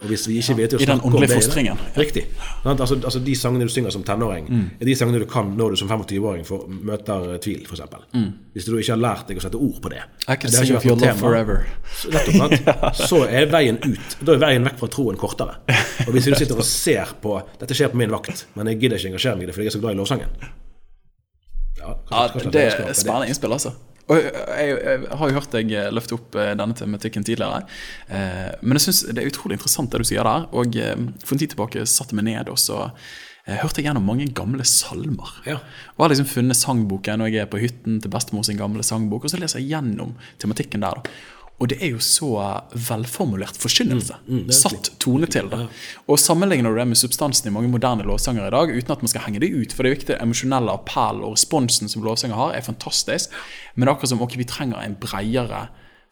Og 0.00 0.06
hvis 0.06 0.28
vi 0.28 0.36
ikke 0.38 0.54
vet 0.60 0.74
å 0.76 0.80
I 0.80 0.86
den 0.86 1.00
åndelige 1.00 1.40
det 1.54 1.64
Ja. 1.66 1.72
Riktig. 1.96 2.22
Altså, 2.64 2.94
altså 3.02 3.18
De 3.24 3.34
sangene 3.34 3.64
du 3.66 3.68
synger 3.68 3.90
som 3.90 4.04
tenåring, 4.04 4.46
Mm. 4.48 4.70
er 4.80 4.84
de 4.84 4.94
sangene 4.94 5.18
du 5.18 5.24
kan 5.26 5.56
når 5.56 5.70
du 5.70 5.76
som 5.76 5.88
25-åring 5.88 6.44
møter 6.86 7.32
eh, 7.34 7.38
tvil, 7.42 7.64
f.eks. 7.66 7.80
Mm. 8.14 8.28
Hvis 8.54 8.64
du 8.64 8.76
ikke 8.78 8.92
har 8.94 9.00
lært 9.02 9.26
deg 9.28 9.36
å 9.38 9.42
sette 9.42 9.56
ord 9.58 9.80
på 9.82 9.90
det. 9.90 10.02
I 10.28 10.36
can 10.36 10.50
det 10.50 10.60
sing 10.60 10.70
your 10.86 10.96
love 10.96 11.14
forever. 11.18 11.66
Så, 11.96 12.10
nettopp, 12.14 12.36
sant? 12.36 12.96
så 13.10 13.24
er 13.28 13.46
veien 13.50 13.78
ut. 13.82 14.16
Da 14.22 14.32
er 14.32 14.38
veien 14.38 14.64
vekk 14.64 14.78
fra 14.78 14.88
troen 14.88 15.16
kortere. 15.16 15.58
Og 16.06 16.12
hvis 16.14 16.24
du 16.30 16.34
sitter 16.40 16.54
og 16.56 16.64
ser 16.64 17.16
på 17.22 17.42
Dette 17.58 17.74
skjer 17.74 17.90
på 17.90 17.96
min 17.96 18.10
vakt, 18.14 18.46
men 18.54 18.66
jeg 18.70 18.78
gidder 18.80 18.96
ikke 19.02 19.08
engasjere 19.16 19.36
meg 19.36 19.42
i 19.42 19.46
det 19.50 19.54
fordi 19.58 19.66
jeg 19.66 19.74
er 19.74 19.78
så 19.78 19.82
glad 19.82 19.96
i 19.96 19.98
lovsangen. 19.98 20.28
Ja, 21.76 21.94
kanskje- 22.06 22.14
Ja, 22.14 22.28
kanskje 22.32 22.50
det 22.52 22.62
er 22.88 22.92
spennende 22.94 23.28
innspill, 23.28 23.52
altså. 23.52 23.72
Og 24.06 24.20
jeg, 24.20 24.30
jeg, 24.30 24.74
jeg 25.02 25.18
har 25.18 25.30
jo 25.30 25.36
hørt 25.36 25.54
deg 25.54 25.72
eh, 25.74 25.92
løfte 25.94 26.14
opp 26.14 26.36
eh, 26.38 26.52
denne 26.58 26.76
tematikken 26.78 27.26
tidligere. 27.26 27.64
Eh, 28.06 28.50
men 28.62 28.78
jeg 28.78 28.86
syns 28.86 29.04
det 29.10 29.22
er 29.22 29.30
utrolig 29.32 29.58
interessant 29.58 29.90
det 29.90 30.02
du 30.02 30.06
sier 30.06 30.26
der. 30.26 30.46
Og 30.54 30.78
eh, 30.78 30.94
for 31.24 31.34
en 31.34 31.42
tid 31.42 31.54
tilbake 31.54 31.86
satte 31.90 32.14
jeg 32.14 32.20
meg 32.20 32.28
ned 32.28 32.52
og 32.52 32.60
så 32.62 32.84
eh, 32.86 33.56
hørte 33.58 33.82
jeg 33.82 33.88
gjennom 33.88 34.06
mange 34.06 34.28
gamle 34.36 34.66
salmer. 34.68 35.32
Ja. 35.48 35.58
Og 35.96 36.06
har 36.06 36.14
liksom 36.14 36.30
funnet 36.30 36.60
sangboken 36.60 37.22
når 37.22 37.32
jeg 37.32 37.46
er 37.46 37.50
på 37.50 37.62
hytten 37.62 37.98
til 38.02 38.14
bestemor 38.14 38.46
sin 38.46 38.60
gamle 38.60 38.86
sangbok, 38.86 39.26
og 39.26 39.34
så 39.34 39.42
leser 39.42 39.62
jeg 39.62 39.74
gjennom 39.74 40.14
tematikken 40.42 40.86
der. 40.86 41.02
da. 41.02 41.16
Og 41.56 41.70
det 41.72 41.78
er 41.80 41.94
jo 41.94 42.00
så 42.04 42.28
velformulert 42.74 43.56
forkynnelse. 43.56 44.18
Satt 44.52 44.90
tone 45.00 45.28
til 45.32 45.48
det. 45.48 45.62
Og 46.04 46.20
sammenligner 46.20 46.72
du 46.72 46.80
det 46.80 46.88
med 46.90 47.00
substansen 47.00 47.48
i 47.48 47.54
mange 47.54 47.70
moderne 47.72 48.04
lovsanger 48.04 48.44
i 48.44 48.52
dag, 48.52 48.74
uten 48.76 48.92
at 48.92 49.04
man 49.04 49.12
skal 49.12 49.24
henge 49.24 49.40
det 49.40 49.52
ut, 49.54 49.72
for 49.72 49.82
det 49.82 49.90
er 49.90 49.96
viktig, 49.96 50.18
emosjonelle 50.20 50.74
appell 50.76 51.22
og 51.24 51.32
responsen 51.38 51.88
som 51.88 52.04
lovsanger 52.04 52.36
har, 52.36 52.52
er 52.58 52.66
fantastisk. 52.66 53.32
Men 53.74 53.86
det 53.86 53.90
er 53.90 53.94
akkurat 53.96 54.12
som 54.12 54.24
ok, 54.26 54.36
vi 54.36 54.48
trenger 54.50 54.84
en 54.84 54.98
bredere 55.00 55.66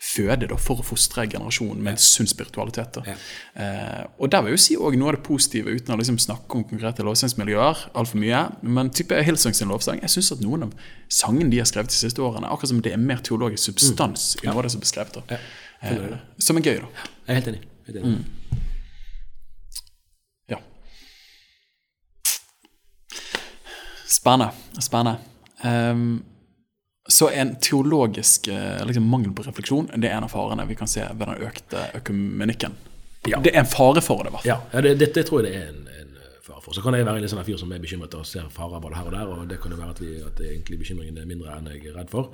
føde 0.05 0.49
da, 0.51 0.57
for 0.61 0.83
å 0.83 0.85
fostre 0.87 1.25
generasjonen 1.31 1.81
med 1.83 1.97
en 1.97 2.03
sunn 2.03 2.29
spiritualitet. 2.29 2.99
Da. 2.99 3.17
Eh, 3.57 4.03
og 4.19 4.31
der 4.33 4.45
vil 4.45 4.53
jeg 4.53 4.59
jo 4.59 4.65
si 4.65 4.77
også 4.77 5.01
noe 5.01 5.13
av 5.13 5.19
det 5.19 5.25
positive, 5.27 5.75
uten 5.75 5.95
å 5.95 5.99
liksom 6.01 6.19
snakke 6.23 6.59
om 6.59 6.67
konkrete 6.69 7.07
lovsangsmiljøer 7.07 7.87
altfor 7.97 8.21
mye. 8.21 8.43
Men 8.63 8.93
type 8.95 9.19
Hillsong 9.27 9.57
sin 9.57 9.73
lovsang, 9.73 10.03
jeg 10.05 10.13
syns 10.13 10.35
at 10.37 10.45
noen 10.45 10.69
av 10.69 10.75
sangene 11.13 11.51
de 11.53 11.63
har 11.63 11.69
skrevet 11.71 11.93
de 11.93 11.99
siste 11.99 12.23
årene, 12.25 12.51
akkurat 12.51 12.75
som 12.75 12.83
det 12.85 12.93
er 12.95 13.01
mer 13.01 13.23
teologisk 13.25 13.71
substans 13.71 14.35
i 14.43 14.49
noe 14.49 14.59
av 14.59 14.67
det 14.67 14.75
som 14.75 14.83
er 14.83 14.87
beskrevet. 14.87 15.21
Da. 15.21 15.41
Eh, 15.85 16.17
som 16.43 16.61
er 16.61 16.69
gøy, 16.69 16.83
da. 16.85 17.09
Jeg 17.25 17.33
er 17.33 17.41
helt 17.41 17.53
enig. 17.55 17.63
Helt 17.89 18.01
enig. 18.01 18.15
Ja. 20.53 20.61
Spennende. 24.19 24.53
Spennende. 24.85 25.19
Ehm, 25.65 26.23
Så 27.09 27.29
en 27.31 27.57
teologisk 27.61 28.49
eh, 28.49 28.81
liksom, 28.87 29.05
mangel 29.09 29.35
på 29.37 29.45
refleksjon 29.45 29.91
det 30.01 30.09
er 30.09 30.17
en 30.17 30.25
av 30.25 30.33
farene 30.33 30.65
vi 30.65 30.77
kan 30.79 30.89
se 30.89 31.05
ved 31.05 31.29
den 31.29 31.43
økte 31.45 31.83
økumenikken. 32.01 32.77
Ja. 33.29 33.41
Det 33.45 33.53
er 33.53 33.61
en 33.61 33.69
fare 33.69 34.01
for 34.05 34.25
det, 34.25 34.33
i 34.33 34.37
hvert 34.37 34.45
fall. 34.45 34.49
Ja, 34.49 34.61
ja 34.73 34.85
det, 34.85 34.95
det, 35.01 35.11
det 35.17 35.27
tror 35.29 35.43
jeg 35.43 35.53
det 35.53 35.61
er 35.61 35.69
en, 35.69 35.85
en 36.01 36.41
fare 36.45 36.63
for. 36.65 36.73
Så 36.77 36.85
kan 36.85 36.97
jeg 36.97 37.05
være 37.05 37.21
en 37.21 37.33
sånn 37.33 37.45
fyr 37.45 37.61
som 37.61 37.73
er 37.77 37.83
bekymret 37.83 38.17
og 38.17 38.25
ser 38.29 38.49
farer 38.53 38.81
både 38.81 38.97
her 38.97 39.11
og 39.11 39.17
der, 39.17 39.35
og 39.35 39.45
det 39.53 39.61
kan 39.61 39.73
jo 39.73 39.81
være 39.81 39.97
at, 39.97 40.01
vi, 40.01 40.17
at 40.25 40.43
egentlig 40.49 40.81
bekymringen 40.81 41.21
er 41.21 41.29
mindre 41.29 41.59
enn 41.59 41.69
jeg 41.75 41.85
er 41.93 42.01
redd 42.01 42.13
for. 42.13 42.33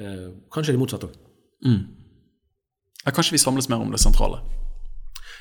Eh, 0.00 0.28
kanskje 0.52 0.76
det 0.76 0.82
motsatte 0.82 1.08
òg. 1.08 1.18
Ja, 3.04 3.12
kanskje 3.16 3.32
vi 3.32 3.40
samles 3.40 3.68
mer 3.72 3.80
om 3.80 3.92
det 3.92 4.00
sentrale. 4.00 4.42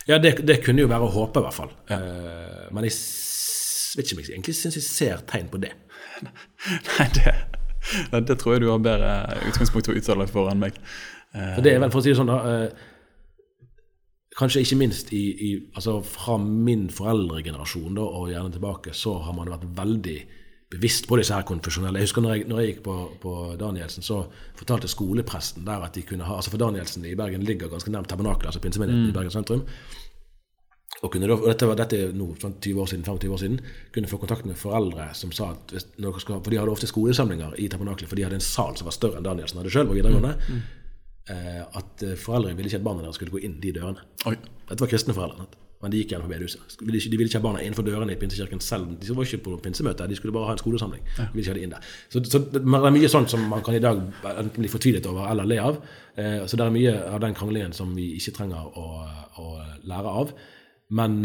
Ja, 0.08 0.18
det, 0.18 0.38
det 0.48 0.62
kunne 0.64 0.86
jo 0.86 0.90
være 0.90 1.08
å 1.08 1.12
håpe, 1.14 1.42
i 1.42 1.46
hvert 1.46 1.56
fall. 1.56 1.72
Eh, 1.92 2.68
men 2.72 2.88
jeg 2.88 2.96
vet 2.96 4.08
ikke 4.08 4.16
om 4.16 4.24
jeg 4.24 4.32
egentlig 4.34 4.56
syns 4.58 4.80
jeg 4.80 4.88
ser 4.88 5.24
tegn 5.28 5.52
på 5.52 5.60
det. 5.62 5.74
Nei, 6.24 7.08
det, 7.20 7.36
det 8.28 8.38
tror 8.40 8.56
jeg 8.56 8.66
du 8.66 8.70
har 8.72 8.84
bedre 8.84 9.40
utgangspunkt 9.50 9.92
å 9.92 9.98
uttale 9.98 10.28
for 10.30 10.52
enn 10.52 10.62
meg. 10.62 10.80
For 11.32 11.66
det 11.66 11.76
er 11.76 11.84
vel, 11.84 11.92
for 11.94 12.02
å 12.02 12.06
si 12.06 12.14
det 12.14 12.18
sånn, 12.18 12.32
da 12.32 12.40
eh, 12.50 12.88
Kanskje 14.40 14.62
ikke 14.64 14.78
minst 14.80 15.10
i, 15.12 15.24
i, 15.44 15.48
altså 15.76 15.98
fra 16.06 16.38
min 16.40 16.86
foreldregenerasjon 16.96 17.98
da, 17.98 18.06
og 18.06 18.30
gjerne 18.32 18.54
tilbake, 18.54 18.94
så 18.96 19.18
har 19.26 19.34
man 19.36 19.50
vært 19.52 19.66
veldig 19.76 20.16
bevisst 20.70 21.10
på 21.10 21.18
disse 21.18 21.34
her 21.34 21.48
konfesjonelle. 21.50 22.00
Jeg 22.00 22.08
husker 22.08 22.24
når 22.24 22.36
jeg, 22.36 22.46
når 22.48 22.62
jeg 22.62 22.70
gikk 22.70 22.84
på, 22.86 22.96
på 23.20 23.34
Danielsen, 23.60 24.06
så 24.06 24.22
fortalte 24.56 24.88
skolepresten 24.92 25.66
der 25.68 25.84
at 25.84 25.98
de 25.98 26.06
kunne 26.08 26.28
ha 26.28 26.38
altså 26.38 26.54
For 26.54 26.62
Danielsen 26.62 27.08
i 27.10 27.16
Bergen 27.20 27.44
ligger 27.44 27.72
ganske 27.74 27.92
nærmt 27.92 28.08
tabernakelet, 28.12 28.52
altså 28.54 28.62
pinsemenigheten 28.64 29.10
i 29.10 29.18
Bergen 29.18 29.34
sentrum. 29.34 29.66
Og, 31.00 31.12
kunne 31.14 31.30
dette, 31.30 31.68
var, 31.68 31.78
dette 31.80 31.96
er 31.96 32.16
nå 32.16 32.34
sånn 32.42 32.58
20 32.60 32.82
år 32.84 32.90
siden, 32.92 33.06
25 33.08 33.36
år 33.36 33.40
siden, 33.40 33.62
kunne 33.96 34.10
få 34.12 34.20
kontakt 34.20 34.48
med 34.50 34.60
foreldre 34.60 35.08
som 35.16 35.32
sa 35.36 35.54
at 35.54 35.72
hvis, 35.72 35.88
når 36.04 36.20
skal, 36.20 36.42
For 36.44 36.52
de 36.52 36.60
hadde 36.60 36.74
ofte 36.74 36.90
skolesamlinger 36.92 37.56
i 37.56 37.70
tabernakelet, 37.72 38.12
for 38.12 38.20
de 38.20 38.28
hadde 38.28 38.40
en 38.42 38.44
sal 38.44 38.76
som 38.76 38.90
var 38.90 38.98
større 38.98 39.22
enn 39.22 39.28
Danielsen 39.28 39.62
hadde 39.62 39.72
sjøl 39.74 39.88
på 39.88 39.96
videregående. 39.96 40.36
Eh, 41.30 41.64
at 41.80 42.04
eh, 42.04 42.20
foreldre 42.20 42.56
ville 42.58 42.72
ikke 42.72 42.82
at 42.82 42.86
barna 42.90 43.06
deres 43.06 43.20
skulle 43.22 43.36
gå 43.38 43.46
inn 43.46 43.60
de 43.64 43.72
dørene. 43.76 44.04
Oi. 44.28 44.36
Dette 44.66 44.82
var 44.84 44.92
kristne 44.92 45.16
foreldre. 45.16 45.48
Men 45.80 45.94
de 45.94 46.02
gikk 46.02 46.12
igjen 46.12 46.24
på 46.26 46.28
bedehuset. 46.28 46.74
De 46.82 46.88
ville 46.90 47.30
ikke, 47.30 47.40
ha 47.40 47.44
barna 47.46 47.62
innenfor 47.64 47.86
dørene 47.88 48.12
i 48.12 48.20
pinsekirken 48.20 48.60
selv. 48.60 48.98
De 49.00 49.14
var 49.16 49.24
ikke 49.24 49.46
på 49.46 49.56
pinsemøte, 49.64 50.10
de 50.12 50.18
skulle 50.18 50.36
bare 50.36 50.50
ha 50.50 50.56
en 50.58 50.60
skolesamling. 50.60 51.06
De 51.16 51.28
ville 51.32 51.46
ikke 51.46 51.54
ha 51.54 51.56
de 51.56 51.64
inn 51.64 51.76
der. 51.76 51.86
Så, 52.12 52.24
så 52.28 52.42
det 52.52 52.60
er 52.60 52.96
mye 52.98 53.12
sånt 53.12 53.32
som 53.32 53.46
man 53.48 53.64
kan 53.64 53.78
i 53.78 53.84
dag 53.84 54.02
enten 54.34 54.60
bli 54.60 54.72
fortvilet 54.72 55.08
over 55.08 55.30
eller 55.32 55.48
le 55.48 55.62
av. 55.64 55.80
Eh, 56.20 56.42
så 56.44 56.60
det 56.60 56.66
er 56.66 56.76
mye 56.76 56.96
av 57.14 57.24
den 57.24 57.38
kranglingen 57.38 57.76
som 57.78 57.96
vi 57.96 58.10
ikke 58.18 58.36
trenger 58.42 58.68
å, 58.76 58.88
å 59.40 59.48
lære 59.88 60.18
av. 60.24 60.36
Men, 60.90 61.20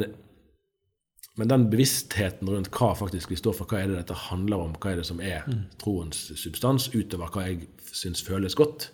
men 1.41 1.51
den 1.51 1.69
bevisstheten 1.73 2.51
rundt 2.51 2.73
hva 2.75 2.91
faktisk 2.99 3.33
vi 3.33 3.39
står 3.41 3.57
for, 3.57 3.71
hva 3.71 3.81
er 3.81 3.93
det 3.93 4.03
dette 4.03 4.19
handler 4.27 4.67
om, 4.67 4.75
hva 4.81 4.93
er 4.93 5.01
det 5.01 5.07
som 5.09 5.23
er 5.25 5.47
troens 5.81 6.27
substans, 6.41 6.91
utover 6.95 7.33
hva 7.33 7.47
jeg 7.49 7.69
syns 7.95 8.23
føles 8.27 8.57
godt, 8.59 8.91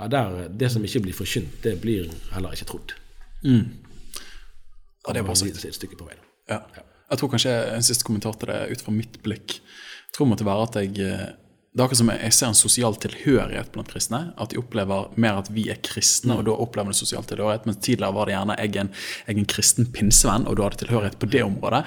ja, 0.00 0.08
der, 0.08 0.48
det 0.48 0.70
som 0.72 0.84
ikke 0.84 1.02
blir 1.04 1.16
forkynt, 1.16 1.58
det 1.64 1.74
blir 1.82 2.08
heller 2.32 2.54
ikke 2.56 2.70
trodd. 2.70 2.94
Ja, 5.06 5.12
det 5.12 5.20
er 5.20 5.26
bare 5.28 5.36
sagt. 5.36 5.64
Et 5.64 5.76
stykke 5.76 5.98
på 6.00 6.06
veien. 6.08 6.22
Ja. 6.48 6.62
Jeg 7.10 7.20
tror 7.20 7.30
kanskje 7.32 7.52
en 7.74 7.84
siste 7.84 8.06
kommentar 8.06 8.36
til 8.38 8.48
det 8.48 8.58
ut 8.72 8.84
fra 8.86 8.94
mitt 8.94 9.18
blikk. 9.24 9.58
Jeg 9.60 10.16
tror 10.16 10.30
måtte 10.30 10.46
være 10.46 10.66
at 10.68 10.78
jeg 10.80 11.04
eh, 11.04 11.26
Det 11.70 11.78
er 11.78 11.84
akkurat 11.86 12.00
som 12.00 12.08
jeg 12.10 12.34
ser 12.34 12.48
en 12.50 12.58
sosial 12.58 12.96
tilhørighet 12.98 13.68
blant 13.70 13.90
kristne. 13.92 14.20
At 14.42 14.50
de 14.50 14.58
opplever 14.58 15.12
mer 15.22 15.38
at 15.38 15.52
vi 15.54 15.68
er 15.70 15.78
kristne, 15.86 16.40
og 16.40 16.48
da 16.48 16.56
opplever 16.58 16.90
de 16.90 16.98
sosial 16.98 17.22
tilhørighet. 17.30 17.68
Men 17.68 17.78
tidligere 17.78 18.16
var 18.16 18.26
det 18.26 18.34
gjerne 18.34 18.56
jeg 18.58 18.80
en, 18.82 18.90
jeg 19.28 19.38
en 19.38 19.52
kristen 19.54 19.86
pinsevenn, 19.94 20.48
og 20.50 20.58
du 20.58 20.64
hadde 20.66 20.80
tilhørighet 20.82 21.20
på 21.22 21.30
det 21.30 21.44
området. 21.46 21.84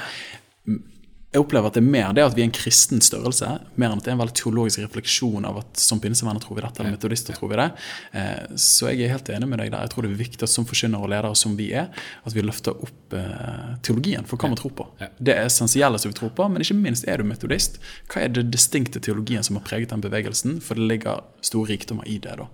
Jeg 1.33 1.41
opplever 1.41 1.65
at 1.71 1.73
det 1.73 1.81
er 1.81 1.89
mer 1.89 2.11
det 2.13 2.21
at 2.21 2.35
vi 2.37 2.43
er 2.43 2.45
en 2.45 2.53
kristen 2.53 3.01
størrelse, 3.01 3.47
mer 3.81 3.89
enn 3.89 3.97
at 3.97 4.05
det 4.05 4.11
er 4.11 4.15
en 4.17 4.21
veldig 4.21 4.35
teologisk 4.37 4.83
refleksjon 4.83 5.47
av 5.49 5.57
at 5.63 5.81
som 5.81 5.97
pinsevenner 6.03 6.43
tror 6.43 6.59
vi 6.59 6.61
dette, 6.65 6.83
eller 6.83 6.93
metodister 6.93 7.33
tror 7.37 7.49
vi 7.49 7.57
det. 7.57 7.65
Eh, 8.13 8.53
Så 8.53 8.91
jeg 8.91 9.07
er 9.07 9.15
helt 9.15 9.31
enig 9.33 9.49
med 9.49 9.63
deg 9.63 9.71
der. 9.73 9.81
Jeg 9.81 9.93
tror 9.95 10.05
det 10.05 10.11
er 10.11 10.21
viktig 10.21 10.45
at 10.45 10.53
som 10.53 10.67
forkynnere 10.69 11.01
og 11.01 11.09
ledere 11.09 11.33
som 11.39 11.55
vi 11.57 11.71
er, 11.73 11.89
at 12.21 12.37
vi 12.37 12.45
løfter 12.45 12.77
opp 12.77 13.17
eh, 13.17 13.73
teologien 13.81 14.29
for 14.29 14.37
hva 14.37 14.51
man 14.53 14.61
tror 14.61 14.75
på. 14.77 14.87
Det 15.17 15.33
er 15.33 15.47
essensielle 15.49 15.97
som 15.97 16.13
vi 16.13 16.19
tror 16.21 16.35
på, 16.37 16.47
men 16.53 16.61
ikke 16.61 16.77
minst 16.77 17.09
er 17.09 17.17
du 17.17 17.25
metodist. 17.25 17.81
Hva 18.13 18.27
er 18.27 18.33
det 18.37 18.51
distinkte 18.53 19.01
teologien 19.01 19.43
som 19.43 19.57
har 19.57 19.65
preget 19.65 19.89
den 19.89 20.05
bevegelsen? 20.05 20.59
For 20.61 20.77
det 20.77 20.85
ligger 20.91 21.25
store 21.41 21.73
rikdommer 21.73 22.05
i 22.05 22.19
det. 22.21 22.37
da. 22.37 22.49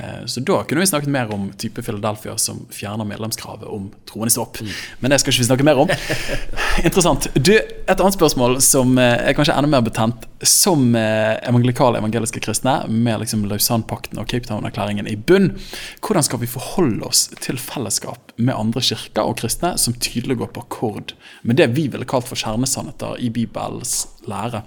Eh, 0.00 0.26
Så 0.26 0.40
da 0.40 0.62
kunne 0.64 0.80
vi 0.80 0.86
snakket 0.86 1.08
mer 1.08 1.32
om 1.34 1.52
type 1.58 1.82
Philadelphia 1.82 2.36
som 2.38 2.66
fjerner 2.70 3.04
medlemskravet 3.04 3.68
om 3.68 3.90
troende 4.08 4.32
stopp. 4.32 4.58
Men 5.00 5.12
det 5.12 5.20
skal 5.20 5.34
ikke 5.34 5.42
vi 5.42 5.48
snakke 5.48 5.66
mer 5.66 5.80
om. 5.82 5.90
Interessant. 6.86 7.28
Du, 7.34 7.52
et 7.56 7.92
annet 8.00 8.16
spørsmål 8.16 8.58
som 8.64 8.96
eh, 8.98 9.18
er 9.28 9.36
kanskje 9.36 9.56
enda 9.58 9.70
mer 9.70 9.84
betent. 9.86 10.26
Som 10.46 10.94
eh, 10.96 11.36
evangelikale 11.48 12.00
evangeliske 12.00 12.40
kristne, 12.40 12.78
med 12.88 13.20
liksom 13.24 13.44
Lausanne-pakten 13.50 14.20
og 14.22 14.30
Cape 14.30 14.48
Town-erklæringen 14.48 15.10
i 15.10 15.16
bunn, 15.16 15.52
hvordan 16.00 16.24
skal 16.24 16.40
vi 16.40 16.48
forholde 16.50 17.04
oss 17.10 17.26
til 17.44 17.60
fellesskap 17.60 18.32
med 18.40 18.56
andre 18.56 18.80
kirker 18.84 19.26
og 19.28 19.36
kristne 19.42 19.74
som 19.80 19.96
tydelig 20.00 20.38
går 20.40 20.54
på 20.54 20.64
akkord 20.64 21.14
med 21.44 21.60
det 21.60 21.70
vi 21.76 21.88
ville 21.92 22.08
kalt 22.08 22.28
for 22.28 22.40
kjernesannheter 22.40 23.20
i 23.20 23.28
Bibels 23.34 24.06
lære? 24.30 24.64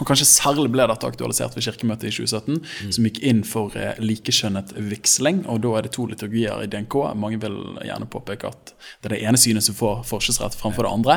Og 0.00 0.08
Kanskje 0.08 0.24
særlig 0.24 0.70
ble 0.72 0.86
dette 0.88 1.04
aktualisert 1.04 1.52
ved 1.52 1.66
kirkemøtet 1.66 2.08
i 2.08 2.12
2017, 2.14 2.60
som 2.96 3.06
gikk 3.06 3.18
inn 3.28 3.42
for 3.44 3.74
eh, 3.76 3.98
likekjønnet 4.00 4.70
vigsling. 4.88 5.42
og 5.44 5.60
Da 5.66 5.72
er 5.76 5.84
det 5.84 5.90
to 5.92 6.06
liturgier 6.08 6.62
i 6.64 6.68
DNK. 6.70 6.94
Mange 7.20 7.36
vil 7.42 7.58
gjerne 7.84 8.08
påpeke 8.08 8.48
at 8.48 8.72
det 8.72 9.10
er 9.10 9.14
det 9.14 9.18
ene 9.28 9.40
synet 9.40 9.66
som 9.66 9.76
får 9.76 10.00
forskjellsrett 10.08 10.56
framfor 10.56 10.88
det 10.88 10.92
andre. 10.96 11.16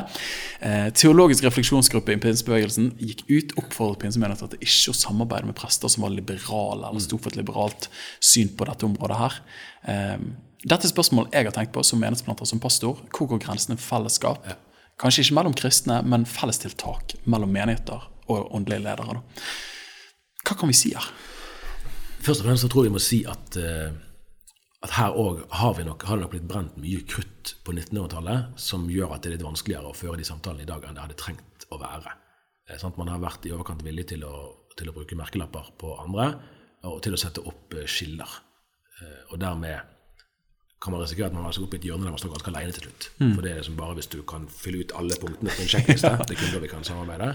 Eh, 0.59 0.89
teologisk 0.91 1.47
refleksjonsgruppe 1.47 2.17
i 2.17 2.19
pinsebevegelsen 2.25 2.89
gikk 2.99 3.23
ut, 3.29 3.53
oppfordret 3.61 4.01
pinsemenigheten 4.03 4.51
til 4.51 4.65
ikke 4.67 4.91
å 4.91 4.97
samarbeide 5.05 5.47
med 5.47 5.57
prester 5.57 5.93
som 5.93 6.03
var 6.03 6.11
liberale, 6.11 6.89
eller 6.89 7.05
sto 7.05 7.19
for 7.21 7.31
et 7.31 7.39
liberalt 7.39 7.87
syn 8.19 8.51
på 8.59 8.67
dette 8.67 8.89
området 8.89 9.21
her. 9.21 9.37
Eh, 9.93 10.17
dette 10.65 10.89
er 10.89 10.91
spørsmål 10.91 11.29
jeg 11.31 11.47
har 11.47 11.55
tenkt 11.55 11.71
på 11.71 11.85
som 11.87 12.03
menighetsplanter 12.03 12.51
som 12.51 12.59
pastor. 12.59 12.99
Hvor 13.15 13.31
går 13.31 13.39
grensene 13.47 13.79
for 13.79 13.95
fellesskap? 13.95 14.51
Kanskje 14.99 15.23
ikke 15.23 15.39
mellom 15.39 15.55
kristne, 15.55 16.01
men 16.03 16.27
fellestiltak 16.27 17.15
mellom 17.23 17.55
menigheter 17.55 18.11
og 18.27 18.51
åndelige 18.55 18.83
ledere. 18.85 19.17
Da. 19.19 19.45
Hva 20.45 20.57
kan 20.59 20.69
vi 20.71 20.77
si 20.77 20.91
her? 20.95 21.07
Først 22.25 22.41
og 22.41 22.47
fremst 22.47 22.65
så 22.65 22.69
tror 22.71 22.85
jeg 22.85 22.91
vi 22.91 22.97
må 22.97 23.01
si 23.03 23.19
at, 23.29 23.57
eh, 23.61 23.93
at 24.85 24.93
her 24.97 25.13
òg 25.17 25.43
har, 25.51 25.79
nok- 25.85 26.03
har 26.09 26.17
det 26.17 26.23
nok 26.25 26.31
blitt 26.35 26.47
brent 26.49 26.77
mye 26.81 27.01
krutt 27.09 27.55
på 27.65 27.73
1900-tallet 27.73 28.59
som 28.59 28.87
gjør 28.89 29.13
at 29.15 29.21
det 29.23 29.31
er 29.31 29.37
litt 29.37 29.45
vanskeligere 29.47 29.91
å 29.91 29.97
føre 29.97 30.17
de 30.17 30.25
samtalene 30.27 30.65
i 30.65 30.69
dag 30.69 30.83
enn 30.85 30.95
det 30.97 31.03
hadde 31.05 31.17
trengt 31.21 31.65
å 31.71 31.79
være. 31.81 32.13
Sånn? 32.81 32.95
Man 32.97 33.07
har 33.13 33.19
vært 33.21 33.45
i 33.45 33.51
overkant 33.53 33.83
villig 33.85 34.07
til 34.09 34.23
å, 34.25 34.35
til 34.77 34.89
å 34.89 34.93
bruke 34.95 35.15
merkelapper 35.17 35.73
på 35.77 35.91
andre 36.01 36.31
og 36.85 37.01
til 37.05 37.13
å 37.13 37.17
sette 37.21 37.41
opp 37.45 37.73
eh, 37.77 37.85
skiller. 37.89 38.29
Og 39.33 39.39
dermed 39.41 39.81
kan 40.81 40.93
man 40.93 41.01
risikere 41.01 41.27
at 41.27 41.33
man 41.33 41.45
altså 41.45 41.59
går 41.61 41.67
opp 41.67 41.73
i 41.75 41.77
et 41.81 41.85
hjørne 41.89 42.05
der 42.05 42.13
man 42.13 42.19
står 42.21 42.31
ganske 42.35 42.51
alene 42.53 42.71
til 42.75 42.85
slutt. 42.85 43.07
For 43.35 43.41
det 43.43 43.51
er 43.51 43.57
liksom 43.59 43.75
bare 43.75 43.95
hvis 43.97 44.07
du 44.13 44.21
kan 44.23 44.45
fylle 44.47 44.83
ut 44.85 44.93
alle 44.95 45.17
punktene 45.19 45.49
på 45.51 45.61
en 45.65 45.67
sjekkliste, 45.71 46.11
det 46.29 46.35
er 46.35 46.39
kun 46.39 46.53
da 46.53 46.61
vi 46.63 46.69
kan 46.71 46.85
samarbeide. 46.87 47.29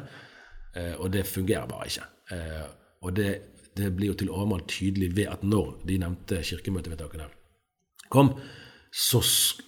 Eh, 0.77 0.95
og 0.99 1.11
det 1.15 1.27
fungerer 1.27 1.69
bare 1.71 1.91
ikke. 1.91 2.07
Eh, 2.37 2.65
og 3.07 3.15
det, 3.17 3.31
det 3.77 3.93
blir 3.97 4.13
jo 4.13 4.19
til 4.21 4.33
overmål 4.33 4.67
tydelig 4.71 5.13
ved 5.17 5.31
at 5.33 5.45
når 5.47 5.81
de 5.89 5.99
nevnte 6.03 6.43
kirkemøtevedtakene 6.47 7.29
kom, 8.11 8.35
så 8.91 9.21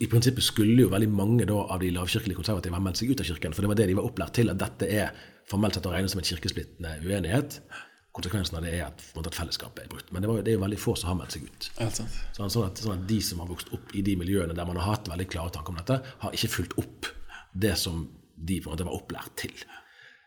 i 0.03 0.09
prinsippet 0.11 0.43
skulle 0.43 0.83
jo 0.83 0.91
veldig 0.91 1.09
mange 1.15 1.47
av 1.47 1.79
de 1.79 1.93
lavkirkelige 1.95 2.41
konservative 2.41 2.75
ha 2.75 2.83
meldt 2.83 2.99
seg 2.99 3.13
ut 3.13 3.23
av 3.23 3.29
kirken, 3.29 3.55
for 3.55 3.63
det 3.63 3.71
var 3.71 3.79
det 3.79 3.87
de 3.93 3.95
var 3.99 4.09
opplært 4.09 4.35
til, 4.35 4.51
at 4.51 4.59
dette 4.59 4.89
er 4.91 5.13
formelt 5.51 5.79
sett 5.79 5.87
å 5.87 5.93
regne 5.95 6.11
som 6.11 6.19
en 6.19 6.27
kirkesplittende 6.27 6.97
uenighet. 7.07 7.61
Konsekvensen 8.13 8.59
av 8.59 8.67
det 8.67 8.73
er 8.77 8.89
at, 8.89 9.05
at 9.17 9.39
fellesskapet 9.39 9.85
er 9.85 9.93
brutt. 9.93 10.11
Men 10.13 10.25
det, 10.25 10.29
var, 10.29 10.43
det 10.45 10.53
er 10.53 10.59
jo 10.59 10.65
veldig 10.65 10.81
få 10.83 10.97
som 10.99 11.13
har 11.13 11.21
meldt 11.21 11.37
seg 11.37 11.47
ut. 11.47 11.69
Sånn, 11.79 12.51
sånn, 12.51 12.67
at, 12.67 12.83
sånn 12.83 12.97
at 12.99 13.07
de 13.09 13.21
som 13.25 13.41
har 13.41 13.49
vokst 13.49 13.71
opp 13.73 13.95
i 13.97 14.03
de 14.05 14.17
miljøene 14.21 14.57
der 14.59 14.69
man 14.69 14.81
har 14.83 14.97
hatt 14.97 15.09
veldig 15.13 15.29
klare 15.33 15.55
tanker 15.55 15.73
om 15.73 15.79
dette, 15.81 16.01
har 16.25 16.37
ikke 16.37 16.51
fulgt 16.57 16.77
opp 16.83 17.09
det 17.55 17.73
som 17.79 18.05
de 18.35 18.59
på 18.59 18.69
en 18.69 18.75
måte 18.75 18.89
var 18.91 18.99
opplært 18.99 19.39
til. 19.45 19.55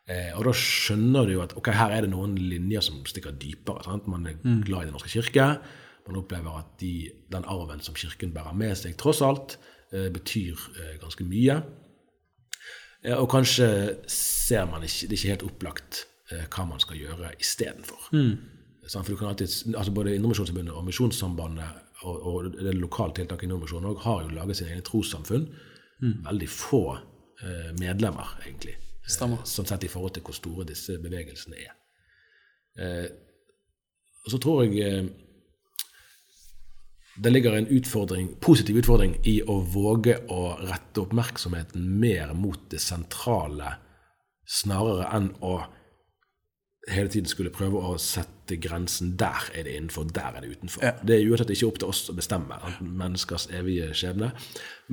Eh, 0.05 0.31
og 0.37 0.45
da 0.45 0.53
skjønner 0.53 1.25
du 1.25 1.33
jo 1.33 1.43
at 1.45 1.55
ok, 1.57 1.71
her 1.73 1.95
er 1.95 2.05
det 2.05 2.11
noen 2.11 2.35
linjer 2.37 2.83
som 2.85 3.01
stikker 3.09 3.33
dypere. 3.41 3.85
Sant? 3.87 4.09
Man 4.11 4.27
er 4.29 4.37
glad 4.41 4.85
i 4.85 4.89
Den 4.89 4.95
norske 4.97 5.09
kirke. 5.09 5.47
Man 6.05 6.19
opplever 6.21 6.59
at 6.59 6.75
de, 6.81 7.09
den 7.33 7.47
arven 7.49 7.81
som 7.81 7.97
kirken 7.97 8.33
bærer 8.33 8.53
med 8.57 8.75
seg, 8.77 8.93
tross 9.01 9.23
alt, 9.25 9.57
eh, 9.91 10.11
betyr 10.13 10.53
eh, 10.53 10.97
ganske 11.01 11.25
mye. 11.25 11.61
Eh, 13.01 13.15
og 13.15 13.29
kanskje 13.33 13.69
ser 14.11 14.69
man 14.69 14.85
ikke, 14.85 15.09
det 15.09 15.17
er 15.17 15.21
ikke 15.21 15.33
helt 15.33 15.49
opplagt 15.51 16.05
hva 16.25 16.63
man 16.65 16.81
skal 16.81 16.97
gjøre 16.97 17.35
istedenfor. 17.37 18.07
Mm. 18.17 18.31
for 18.89 19.11
du 19.11 19.15
kan 19.15 19.27
alltid, 19.27 19.75
altså 19.77 19.91
Både 19.93 20.15
Indremisjonsforbundet 20.15 20.73
og 20.73 20.85
Misjonssambandet 20.87 21.83
og, 22.01 22.15
og 22.25 22.55
det 22.57 22.73
lokale 22.73 23.13
tiltaket 23.13 23.45
i 23.45 23.49
Nordmisjonen 23.51 23.97
har 24.01 24.23
jo 24.23 24.33
laget 24.33 24.57
sine 24.57 24.73
egne 24.73 24.81
trossamfunn. 24.81 25.45
Veldig 26.25 26.49
få 26.49 26.81
eh, 26.95 27.69
medlemmer, 27.79 28.33
egentlig. 28.45 28.75
Stemmer. 29.05 29.43
Sånn 29.45 29.67
sett 29.69 29.85
i 29.85 29.91
forhold 29.91 30.15
til 30.15 30.25
hvor 30.25 30.37
store 30.37 30.65
disse 30.67 30.97
bevegelsene 31.01 31.59
er. 31.61 31.75
Eh, 32.75 33.07
og 34.25 34.33
så 34.33 34.39
tror 34.41 34.63
jeg 34.65 34.81
eh, 34.81 35.09
det 37.15 37.31
ligger 37.31 37.55
en 37.55 37.69
utfordring, 37.71 38.33
positiv 38.43 38.81
utfordring 38.81 39.15
i 39.29 39.37
å 39.47 39.61
våge 39.71 40.17
å 40.33 40.57
rette 40.59 41.05
oppmerksomheten 41.05 41.85
mer 42.01 42.33
mot 42.35 42.65
det 42.71 42.81
sentrale, 42.83 43.77
snarere 44.45 45.07
enn 45.15 45.29
å 45.45 45.53
hele 46.87 47.09
tiden 47.09 47.29
skulle 47.29 47.53
prøve 47.53 47.81
å 47.81 47.95
sette 48.01 48.59
grensen 48.61 49.15
der 49.17 49.47
er 49.57 49.65
det 49.65 49.73
innenfor, 49.73 50.05
der 50.13 50.37
er 50.37 50.43
det 50.43 50.51
utenfor. 50.53 50.83
Ja. 50.85 50.91
Det 51.01 51.15
er 51.15 51.29
uansett 51.29 51.53
ikke 51.55 51.69
opp 51.69 51.79
til 51.81 51.89
oss 51.89 52.03
å 52.11 52.17
bestemme 52.17 52.59
menneskers 52.81 53.47
evige 53.57 53.89
skjebne. 53.97 54.31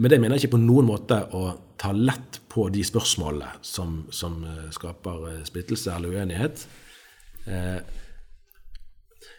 Men 0.00 0.12
det 0.12 0.20
mener 0.20 0.36
jeg 0.36 0.46
ikke 0.46 0.56
på 0.56 0.62
noen 0.62 0.88
måte 0.88 1.18
å 1.36 1.42
ta 1.80 1.92
lett 1.92 2.40
på 2.52 2.68
de 2.72 2.84
spørsmålene 2.86 3.60
som, 3.66 4.02
som 4.14 4.40
eh, 4.48 4.70
skaper 4.72 5.28
eh, 5.32 5.42
splittelse 5.48 5.92
eller 5.92 6.16
uenighet. 6.16 6.64
Eh, 7.44 7.78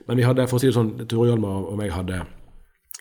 men 0.08 0.20
vi 0.20 0.26
hadde, 0.28 0.46
for 0.52 0.60
å 0.60 0.62
si 0.62 0.70
det 0.70 0.78
sånn, 0.78 0.96
Tore 1.10 1.32
Hjalmar 1.32 1.70
og 1.72 1.78
meg 1.80 1.94
hadde 1.96 2.22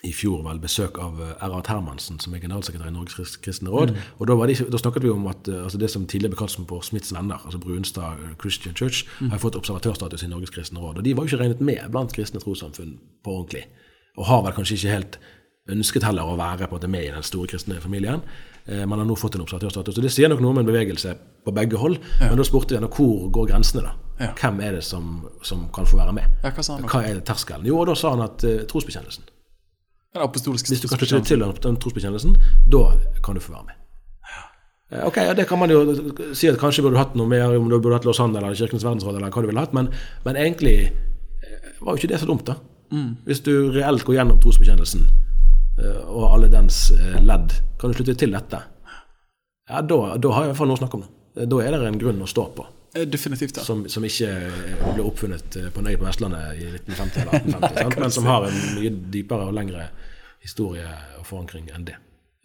i 0.03 0.11
fjor 0.11 0.41
vel 0.43 0.59
besøk 0.59 0.97
av 0.99 1.19
eh, 1.23 1.35
Erhard 1.45 1.69
Hermansen, 1.71 2.19
som 2.19 2.33
er 2.35 2.41
generalsekretær 2.43 2.89
i 2.89 2.93
Norges 2.93 3.37
kristne 3.43 3.71
råd. 3.71 3.93
og 4.19 4.27
da, 4.27 4.35
var 4.39 4.51
de, 4.51 4.57
da 4.67 4.79
snakket 4.81 5.05
vi 5.05 5.13
om 5.13 5.29
at 5.31 5.47
eh, 5.47 5.61
altså 5.63 5.79
det 5.79 5.89
som 5.93 6.07
tidligere 6.07 6.35
ble 6.35 6.41
kalt 6.41 6.57
på 6.67 6.81
Smiths 6.83 7.13
venner, 7.15 7.39
altså 7.43 7.61
Brunstad 7.63 8.19
eh, 8.19 8.33
Christian 8.41 8.75
Church, 8.75 9.05
har 9.21 9.39
fått 9.39 9.55
observatørstatus 9.59 10.25
i 10.25 10.31
Norges 10.31 10.51
kristne 10.51 10.83
råd. 10.83 10.99
Og 10.99 11.07
de 11.07 11.15
var 11.15 11.23
jo 11.23 11.31
ikke 11.31 11.43
regnet 11.43 11.63
med 11.63 11.87
blant 11.93 12.15
kristne 12.15 12.43
trossamfunn 12.43 12.97
på 13.23 13.37
ordentlig. 13.37 13.63
Og 14.19 14.27
har 14.27 14.43
vel 14.45 14.57
kanskje 14.57 14.77
ikke 14.81 14.97
helt 14.97 15.21
ønsket 15.71 16.03
heller 16.03 16.27
å 16.27 16.35
være 16.35 16.67
på 16.67 16.73
en 16.75 16.81
måte 16.81 16.91
med 16.91 17.07
i 17.07 17.13
den 17.13 17.23
store 17.23 17.53
kristne 17.53 17.79
familien. 17.79 18.25
Eh, 18.65 18.83
man 18.83 18.99
har 18.99 19.07
nå 19.07 19.15
fått 19.19 19.37
en 19.37 19.45
observatørstatus. 19.45 20.01
Og 20.01 20.03
det 20.03 20.11
sier 20.11 20.31
nok 20.31 20.43
noe 20.43 20.55
om 20.55 20.59
en 20.65 20.67
bevegelse 20.67 21.15
på 21.47 21.53
begge 21.55 21.79
hold. 21.79 21.99
Men 22.19 22.35
da 22.39 22.47
spurte 22.47 22.75
vi 22.75 22.81
henne 22.81 22.91
hvor 22.91 23.29
går 23.31 23.53
grensene, 23.53 23.87
da? 23.87 23.95
Ja. 24.19 24.33
Hvem 24.37 24.59
er 24.61 24.77
det 24.77 24.83
som, 24.85 25.23
som 25.47 25.63
kan 25.73 25.87
få 25.89 25.97
være 25.99 26.13
med? 26.19 26.35
Ja, 26.43 26.51
hva? 26.53 26.75
Hva 26.91 27.05
er 27.07 27.23
terskelen? 27.25 27.65
Jo, 27.67 27.79
og 27.81 27.89
da 27.89 27.95
sa 27.97 28.13
han 28.13 28.21
at 28.27 28.43
uh, 28.45 28.59
trosbekjennelsen. 28.69 29.25
Den 30.13 30.21
apostolske 30.27 30.69
Hvis 30.69 30.81
du 30.83 30.87
kan 30.87 30.99
slutte 31.01 31.25
til 31.27 31.41
den, 31.41 31.53
den 31.63 31.77
trosbekjennelsen, 31.81 32.35
da 32.69 32.83
kan 33.25 33.35
du 33.37 33.41
få 33.41 33.55
være 33.55 33.65
med. 33.69 33.79
Eh, 34.93 35.05
Ok, 35.07 35.17
ja, 35.17 35.33
Det 35.33 35.47
kan 35.49 35.59
man 35.59 35.71
jo 35.73 35.79
si 36.37 36.47
at 36.51 36.59
kanskje 36.61 36.83
burde 36.85 36.95
du 36.97 37.01
hatt 37.01 37.15
noe 37.17 37.27
mer, 37.27 37.55
om 37.57 37.69
du 37.69 37.79
burde 37.79 37.95
hatt 37.97 38.05
Lausanne 38.05 38.37
eller 38.37 38.53
Kirkens 38.53 38.85
verdensråd, 38.85 39.15
eller 39.17 39.33
hva 39.33 39.41
du 39.41 39.47
ville 39.49 39.63
hatt, 39.63 39.73
men, 39.73 39.89
men 40.25 40.37
egentlig 40.37 40.75
eh, 40.91 41.71
var 41.81 41.95
jo 41.95 42.03
ikke 42.03 42.11
det 42.13 42.19
så 42.21 42.29
dumt, 42.29 42.45
da. 42.45 42.59
Hvis 43.25 43.41
du 43.41 43.71
reelt 43.73 44.03
går 44.05 44.19
gjennom 44.19 44.37
trosbekjennelsen 44.43 45.07
eh, 45.81 46.03
og 46.05 46.27
alle 46.35 46.51
dens 46.53 46.91
ledd, 47.25 47.55
kan 47.81 47.89
du 47.89 47.97
slutte 47.97 48.13
til 48.21 48.35
dette, 48.37 48.59
ja, 49.71 49.81
da, 49.81 49.97
da 50.21 50.29
har 50.35 50.43
jeg 50.45 50.51
i 50.51 50.53
hvert 50.53 50.59
fall 50.61 50.69
noe 50.69 50.77
å 50.77 50.83
snakke 50.83 50.99
om. 50.99 51.07
Da 51.49 51.63
er 51.63 51.73
det 51.73 51.87
en 51.89 51.97
grunn 51.97 52.21
å 52.21 52.29
stå 52.29 52.43
på, 52.53 52.67
Definitivt. 52.93 53.57
ja. 53.57 53.63
som, 53.65 53.87
som 53.89 54.05
ikke 54.05 54.29
eh, 54.29 54.83
ble 54.93 55.01
oppfunnet 55.07 55.55
eh, 55.57 55.69
på 55.73 55.81
en 55.81 55.87
øy 55.89 55.95
på 55.97 56.05
Vestlandet 56.05 56.61
i 56.61 56.67
1950 56.77 57.21
eller 57.23 57.33
1850, 57.39 57.83
sant? 57.83 57.99
men 57.99 58.11
som 58.11 58.25
har 58.29 58.45
en 58.51 58.59
mye 58.77 58.93
dypere 59.15 59.49
og 59.49 59.55
lengre 59.57 59.87
historie 60.45 60.85
og 61.19 61.25
forankring 61.25 61.69
enn 61.73 61.87
det. 61.89 61.95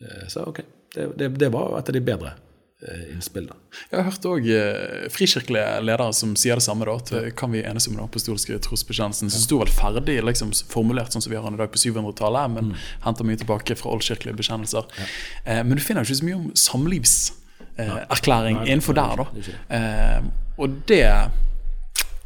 Eh, 0.00 0.26
Så 0.32 0.46
ok, 0.48 0.62
det, 0.94 1.08
det, 1.20 1.28
det 1.42 1.50
var 1.52 1.76
et 1.80 1.90
av 1.92 1.98
de 1.98 2.00
bedre 2.00 2.32
innspillene. 2.78 3.10
innspill, 3.10 3.46
da. 3.50 3.56
Jeg 3.90 3.98
har 3.98 4.04
hørt 4.06 4.26
òg 4.30 4.44
frikirkelige 5.10 5.80
ledere 5.82 6.12
som 6.14 6.36
sier 6.38 6.60
det 6.60 6.62
samme. 6.62 6.86
da, 6.86 6.94
at 7.00 7.10
eh, 7.12 7.30
Kan 7.34 7.50
vi 7.52 7.64
enes 7.66 7.88
om 7.90 7.96
den 7.96 8.04
apostolske 8.04 8.54
trosbekjennelsen? 8.62 9.32
Som 9.34 9.42
sto 9.42 9.58
vel 9.58 9.72
ferdig 9.74 10.20
liksom 10.22 10.52
formulert 10.70 11.10
sånn 11.12 11.24
som 11.24 11.32
vi 11.34 11.36
har 11.40 11.44
den 11.48 11.58
i 11.58 11.62
dag 11.64 11.72
på 11.74 11.80
700-tallet, 11.82 12.54
men 12.54 12.72
henter 13.04 13.26
mye 13.26 13.40
tilbake 13.42 13.74
fra 13.80 13.90
oldkirkelige 13.96 14.38
bekjennelser. 14.38 14.86
Ja. 14.96 15.62
men 15.66 15.74
du 15.76 15.82
finner 15.82 16.06
jo 16.06 16.12
ikke 16.14 16.20
så 16.22 16.28
mye 16.30 16.38
om 16.38 16.48
samlivserklæring 17.78 18.60
Nei, 18.60 18.70
innenfor 18.72 18.96
der, 18.98 19.22
da. 19.22 19.50
Eh, 19.76 20.24
og 20.58 20.80
det 20.90 21.04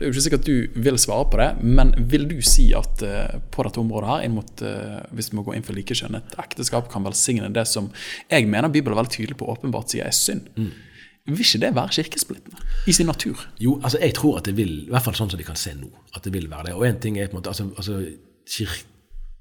det 0.02 0.08
er 0.08 0.10
jo 0.10 0.16
ikke 0.16 0.22
sikkert 0.24 0.46
du 0.48 0.80
vil 0.82 0.96
svare 0.98 1.26
på 1.30 1.38
det, 1.38 1.48
men 1.62 1.92
vil 2.10 2.24
du 2.26 2.40
si 2.42 2.64
at 2.74 3.04
eh, 3.06 3.36
på 3.54 3.62
dette 3.62 3.78
området 3.78 4.08
her, 4.08 4.30
mot, 4.34 4.62
eh, 4.66 4.96
hvis 5.14 5.28
vi 5.30 5.38
må 5.38 5.44
gå 5.46 5.54
inn 5.54 5.62
for 5.62 5.78
likekjønnet 5.78 6.34
ekteskap, 6.42 6.88
kan 6.90 7.04
velsigne 7.06 7.52
det 7.54 7.62
som 7.70 7.86
jeg 8.26 8.48
mener 8.50 8.72
Bibelen 8.72 8.96
er 8.96 9.02
veldig 9.04 9.14
tydelig 9.14 9.38
på 9.38 9.46
åpenbart 9.52 9.92
sier 9.94 10.08
er 10.08 10.16
synd? 10.16 10.48
Vil 11.28 11.44
ikke 11.44 11.60
det 11.62 11.70
være 11.76 11.94
kirkesplittende 12.00 12.64
i 12.90 12.96
sin 12.96 13.06
natur? 13.06 13.44
Jo, 13.62 13.76
altså 13.78 14.00
jeg 14.02 14.16
tror 14.18 14.40
at 14.40 14.48
det 14.50 14.56
vil, 14.58 14.72
i 14.88 14.90
hvert 14.90 15.06
fall 15.06 15.14
sånn 15.14 15.30
som 15.30 15.38
de 15.38 15.46
kan 15.46 15.60
se 15.60 15.76
nå, 15.78 15.92
at 16.16 16.26
det 16.26 16.34
vil 16.34 16.50
være 16.50 16.72
det. 16.72 16.74
Og 16.80 16.88
en 16.88 16.98
ting 17.04 17.20
er 17.20 17.30
på 17.30 17.36
en 17.36 17.42
måte, 17.44 17.52
altså, 17.54 17.68
altså 17.78 18.00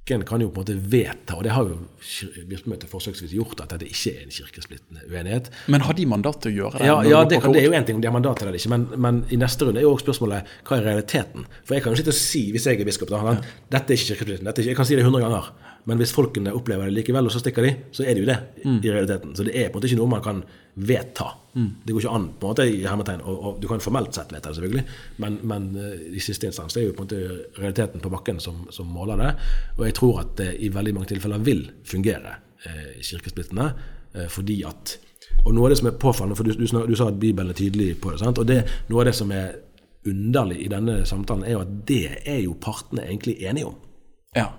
Kirken 0.02 0.26
kan 0.26 0.42
jo 0.42 0.50
på 0.50 0.64
en 0.64 0.66
måte 0.66 0.92
vedta, 0.92 1.36
og 1.38 1.44
det 1.46 1.52
har 1.54 1.68
jo 1.70 1.76
Birkemøtet 2.50 2.90
forsøksvis 2.90 3.36
gjort, 3.38 3.60
at 3.62 3.76
det 3.80 3.92
ikke 3.92 4.16
er 4.16 4.24
en 4.24 4.34
kirkesplittende 4.34 5.04
uenighet. 5.06 5.52
Men 5.70 5.86
har 5.86 5.94
de 5.94 6.08
mandat 6.10 6.40
til 6.42 6.50
å 6.50 6.56
gjøre 6.56 6.80
det? 6.82 6.88
Ja, 6.90 6.96
ja 7.06 7.20
det, 7.30 7.38
kan, 7.44 7.54
det 7.54 7.62
er 7.62 7.68
jo 7.70 7.76
en 7.78 7.86
ting 7.86 8.00
om 8.00 8.02
de 8.02 8.10
har 8.10 8.16
mandat 8.16 8.42
til 8.42 8.50
det 8.50 8.52
eller 8.52 8.64
ikke, 8.64 8.72
men, 8.74 8.88
men 9.06 9.20
i 9.30 9.38
neste 9.38 9.68
runde 9.68 9.78
er 9.78 9.86
jo 9.86 9.92
også 9.94 10.08
spørsmålet 10.08 10.56
hva 10.66 10.80
er 10.80 10.88
realiteten? 10.90 11.46
For 11.62 11.78
jeg 11.78 11.86
kan 11.86 11.94
jo 11.94 12.02
sitte 12.02 12.16
og 12.16 12.18
si, 12.18 12.42
hvis 12.56 12.66
jeg 12.66 12.82
er 12.82 12.90
biskop, 12.90 13.14
da, 13.14 13.22
at 13.36 13.46
dette 13.78 13.94
er 13.94 14.02
ikke 14.02 14.16
kirkesplittende. 14.16 14.56
Ikke, 14.58 14.72
jeg 14.74 14.80
kan 14.82 14.90
si 14.90 14.98
det 14.98 15.06
100 15.06 15.22
ganger, 15.28 15.52
men 15.90 16.02
hvis 16.02 16.14
folkene 16.14 16.54
opplever 16.54 16.90
det 16.90 16.96
likevel, 16.96 17.28
og 17.28 17.34
så 17.34 17.42
stikker 17.42 17.66
de, 17.66 17.72
så 17.96 18.06
er 18.06 18.16
det 18.16 18.24
jo 18.24 18.30
det 18.30 18.38
i 18.86 18.92
realiteten. 18.92 19.36
Så 19.36 19.46
det 19.48 19.56
er 19.56 19.70
på 19.70 19.78
en 19.78 19.82
måte 19.82 19.90
ikke 19.90 20.00
noe 20.02 20.12
man 20.12 20.26
kan 20.26 20.42
vedta. 20.74 21.28
Det 21.54 21.92
går 21.92 22.04
ikke 22.04 22.16
an 22.16 22.28
på 22.40 22.48
en 22.48 22.54
måte 22.54 22.68
i 22.70 22.84
hermetegn, 22.86 23.24
og, 23.28 23.40
og 23.48 23.62
du 23.62 23.68
kan 23.68 23.84
formelt 23.84 24.16
sett 24.16 24.32
vedta 24.32 24.52
det, 24.52 24.60
selvfølgelig, 24.60 24.84
men, 25.24 25.40
men 25.52 25.66
eh, 25.82 26.06
i 26.16 26.24
siste 26.24 26.48
instans 26.48 26.78
det 26.78 26.84
er 26.84 26.88
jo 26.90 26.96
på 26.96 27.04
en 27.04 27.10
måte 27.10 27.60
realiteten 27.60 28.04
på 28.04 28.12
bakken 28.14 28.40
som, 28.44 28.64
som 28.72 28.88
måler 28.94 29.20
det. 29.20 29.32
Og 29.80 29.86
jeg 29.90 29.98
tror 30.00 30.22
at 30.24 30.36
det 30.40 30.52
i 30.64 30.72
veldig 30.72 30.96
mange 30.96 31.12
tilfeller 31.12 31.44
vil 31.44 31.66
fungere 31.88 32.38
eh, 32.70 33.02
kirkesplittende, 33.04 33.72
eh, 34.16 34.30
fordi 34.32 34.62
at 34.70 35.00
og 35.46 35.54
noe 35.56 35.66
av 35.66 35.72
det 35.74 35.80
som 35.80 35.88
er 35.90 36.00
påfallende, 36.00 36.38
for 36.38 36.46
du, 36.46 36.54
du, 36.60 36.66
du 36.68 36.96
sa 36.98 37.08
at 37.10 37.20
Bibelen 37.20 37.54
er 37.54 37.58
tydelig 37.58 37.96
på 38.02 38.12
det, 38.14 38.20
sant? 38.22 38.38
og 38.38 38.48
det, 38.48 38.62
noe 38.92 39.02
av 39.02 39.10
det 39.10 39.16
som 39.18 39.32
er 39.34 39.56
underlig 40.08 40.60
i 40.66 40.70
denne 40.70 41.02
samtalen, 41.08 41.46
er 41.46 41.56
jo 41.56 41.64
at 41.64 41.72
det 41.90 42.04
er 42.30 42.42
jo 42.44 42.58
partene 42.62 43.06
egentlig 43.08 43.38
enige 43.48 43.70
om. 43.70 43.78
Ja. 44.38 44.50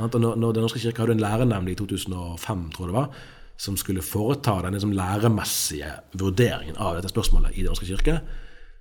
Når, 0.00 0.34
når 0.36 0.52
Den 0.56 0.62
norske 0.64 0.80
kirke 0.80 1.02
hadde 1.04 1.12
en 1.18 1.20
lærenemnd 1.22 1.68
i 1.70 1.74
2005, 1.78 2.70
tror 2.74 2.86
jeg 2.86 2.92
det 2.92 2.96
var, 2.96 3.14
som 3.60 3.76
skulle 3.76 4.02
foreta 4.02 4.54
den 4.64 4.72
liksom 4.72 4.92
læremessige 4.96 5.90
vurderingen 6.18 6.76
av 6.80 6.96
dette 6.96 7.12
spørsmålet 7.12 7.52
i 7.56 7.62
Den 7.64 7.72
norske 7.74 7.86
kirke. 7.86 8.20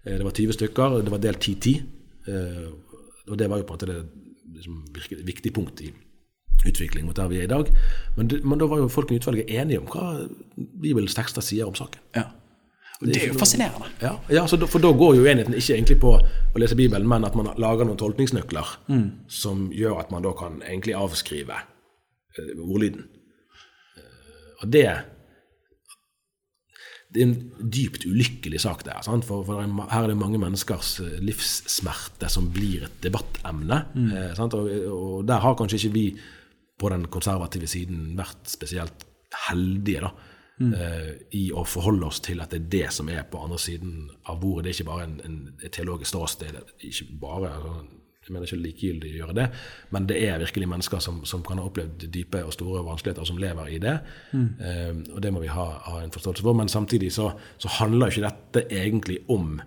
Eh, 0.06 0.18
Det 0.18 0.24
var 0.26 0.32
20 0.32 0.54
stykker, 0.54 1.02
det 1.04 1.12
var 1.12 1.18
delt 1.24 1.40
10-10. 1.44 1.82
eh, 2.28 2.70
Og 3.30 3.38
det 3.38 3.50
var 3.50 3.58
jo 3.58 3.64
på 3.64 3.74
en 3.74 3.78
måte 3.80 3.86
det 3.92 4.06
liksom, 4.56 4.86
virkelig 4.94 5.26
viktige 5.28 5.54
punkt 5.54 5.82
i 5.82 5.92
utvikling 6.68 7.06
mot 7.06 7.16
der 7.16 7.28
vi 7.28 7.38
er 7.40 7.44
i 7.44 7.48
dag. 7.48 7.70
Men, 8.18 8.32
men 8.44 8.60
da 8.60 8.66
var 8.68 8.78
jo 8.78 8.88
folkene 8.88 9.16
i 9.16 9.20
utvalget 9.22 9.46
enige 9.50 9.80
om 9.80 9.86
hva 9.88 10.28
Bibelens 10.82 11.16
tekster 11.16 11.42
sier 11.42 11.68
om 11.68 11.76
saken. 11.76 12.02
ja. 12.16 12.24
Det 13.00 13.16
er 13.16 13.30
jo 13.32 13.38
fascinerende. 13.40 13.88
Ja, 14.04 14.18
ja 14.28 14.42
så 14.48 14.58
da, 14.60 14.68
For 14.68 14.84
da 14.84 14.92
går 14.92 15.16
jo 15.16 15.28
enheten 15.32 15.56
ikke 15.56 15.78
egentlig 15.78 16.00
på 16.02 16.18
å 16.20 16.60
lese 16.60 16.76
Bibelen, 16.76 17.08
men 17.08 17.24
at 17.24 17.38
man 17.40 17.48
lager 17.62 17.88
noen 17.88 18.00
tolkningsnøkler 18.00 18.74
som 19.32 19.70
gjør 19.72 20.02
at 20.02 20.12
man 20.12 20.26
da 20.26 20.34
kan 20.36 20.60
egentlig 20.66 20.98
avskrive 21.00 21.62
eh, 21.62 22.52
ordlyden. 22.60 23.08
Eh, 23.96 24.52
og 24.60 24.68
det 24.76 24.90
det 27.10 27.24
er 27.24 27.26
en 27.26 27.70
dypt 27.74 28.04
ulykkelig 28.06 28.60
sak. 28.62 28.84
Sant? 29.02 29.26
For, 29.26 29.42
for 29.46 29.58
det 29.58 29.66
er 29.66 29.94
her 29.96 30.06
er 30.06 30.12
det 30.12 30.20
mange 30.20 30.42
menneskers 30.42 31.00
eh, 31.02 31.16
livssmerte 31.26 32.30
som 32.30 32.52
blir 32.54 32.86
et 32.86 33.00
debattemne. 33.02 33.80
Eh, 34.14 34.34
sant? 34.38 34.54
Og, 34.54 34.70
og 34.94 35.24
der 35.26 35.42
har 35.42 35.58
kanskje 35.58 35.80
ikke 35.82 35.96
vi 35.96 36.06
på 36.80 36.92
den 36.94 37.08
konservative 37.12 37.68
siden 37.68 38.14
vært 38.20 38.52
spesielt 38.52 39.08
heldige, 39.48 40.06
da. 40.06 40.14
Eh, 40.60 41.14
I 41.38 41.46
å 41.56 41.64
forholde 41.68 42.10
oss 42.10 42.20
til 42.26 42.42
at 42.44 42.52
det 42.52 42.60
er 42.60 42.70
det 42.74 42.92
som 42.96 43.10
er 43.10 43.24
på 43.30 43.42
andre 43.44 43.60
siden 43.62 44.10
av 44.26 44.42
bordet. 44.42 44.66
Det 44.66 44.74
er 44.74 44.78
ikke 44.80 44.92
bare 44.92 45.08
en, 45.08 45.16
en, 45.26 45.40
et 45.64 45.72
teologisk 45.76 46.12
ståsted. 46.12 46.60
Ikke 46.86 47.08
bare, 47.22 47.54
altså, 47.56 47.76
jeg 48.26 48.36
mener 48.36 48.46
ikke 48.50 48.62
likegyldig 48.62 49.14
å 49.14 49.20
gjøre 49.24 49.38
det, 49.40 49.48
men 49.96 50.06
det 50.10 50.20
er 50.28 50.44
virkelig 50.44 50.70
mennesker 50.70 51.02
som, 51.02 51.24
som 51.26 51.42
kan 51.46 51.58
ha 51.58 51.66
opplevd 51.66 52.06
dype 52.14 52.44
og 52.46 52.54
store 52.54 52.84
vanskeligheter, 52.86 53.26
og 53.26 53.32
som 53.32 53.42
lever 53.42 53.74
i 53.74 53.82
det. 53.82 53.98
Eh, 54.36 54.94
og 55.16 55.20
det 55.26 55.34
må 55.34 55.42
vi 55.46 55.52
ha, 55.54 55.68
ha 55.88 56.04
en 56.04 56.14
forståelse 56.14 56.46
for. 56.46 56.58
Men 56.60 56.72
samtidig 56.72 57.14
så, 57.16 57.32
så 57.58 57.72
handler 57.80 58.14
ikke 58.14 58.28
dette 58.28 58.68
egentlig 58.70 59.24
om 59.28 59.60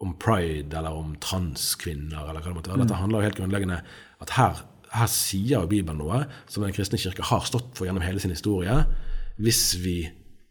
om 0.00 0.14
pride 0.16 0.72
eller 0.78 0.96
om 0.96 1.12
transkvinner 1.20 2.24
eller 2.24 2.40
hva 2.40 2.48
det 2.48 2.56
måtte 2.56 2.70
være. 2.72 2.84
Dette 2.86 3.00
handler 3.02 3.20
jo 3.20 3.28
helt 3.28 3.36
grunnleggende 3.36 3.80
at 4.24 4.30
her, 4.32 4.62
her 4.94 5.10
sier 5.12 5.58
jo 5.58 5.68
Bibelen 5.68 6.00
noe 6.00 6.22
som 6.48 6.64
Den 6.64 6.72
kristne 6.72 7.00
kirke 7.00 7.26
har 7.28 7.44
stått 7.44 7.74
for 7.76 7.84
gjennom 7.84 8.04
hele 8.04 8.22
sin 8.22 8.32
historie. 8.32 8.78
Hvis 9.40 9.62
vi 9.80 9.98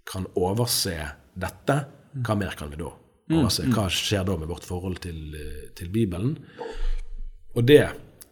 kan 0.10 0.26
overse 0.40 0.96
dette, 1.40 1.78
hva 2.26 2.36
mer 2.38 2.56
kan 2.58 2.72
vi 2.72 2.80
da 2.82 2.90
overse? 2.90 3.68
Hva 3.70 3.88
skjer 3.94 4.26
da 4.26 4.38
med 4.42 4.50
vårt 4.50 4.66
forhold 4.66 5.02
til, 5.06 5.20
eh, 5.38 5.68
til 5.78 5.92
Bibelen? 5.94 6.38
Og 7.56 7.66
det, 7.66 7.84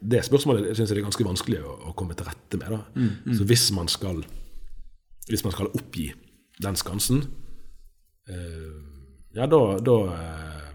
det 0.01 0.23
spørsmålet 0.25 0.71
syns 0.71 0.89
jeg 0.89 0.97
det 0.97 1.03
er 1.03 1.09
ganske 1.09 1.27
vanskelig 1.27 1.61
å, 1.61 1.77
å 1.91 1.95
komme 1.97 2.17
til 2.17 2.27
rette 2.29 2.59
med. 2.59 2.73
Da. 2.73 3.07
Så 3.37 3.45
hvis 3.49 3.69
man 3.75 3.89
skal 3.91 4.23
hvis 5.27 5.43
man 5.43 5.53
skal 5.53 5.71
oppgi 5.75 6.11
den 6.63 6.77
skansen, 6.79 7.25
eh, 8.29 8.77
ja, 9.35 9.45
da, 9.45 9.61
da 9.83 9.97
eh, 10.15 10.69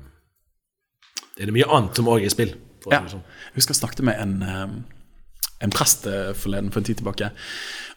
er 1.40 1.48
det 1.48 1.54
mye 1.56 1.68
annet 1.72 1.98
som 1.98 2.10
òg 2.12 2.22
er 2.22 2.28
i 2.28 2.32
spill. 2.32 2.54
Ja. 2.90 3.00
sånn. 3.09 3.22
Jeg 3.52 3.60
husker 3.60 3.76
jeg 3.76 3.80
snakket 3.80 4.04
med 4.06 4.18
en, 4.20 4.34
eh, 4.42 4.74
en 5.64 5.74
prest 5.74 6.06
eh, 6.10 6.32
forleden 6.36 6.70
for 6.74 6.82
en 6.82 6.88
tid 6.88 7.00
tilbake. 7.00 7.30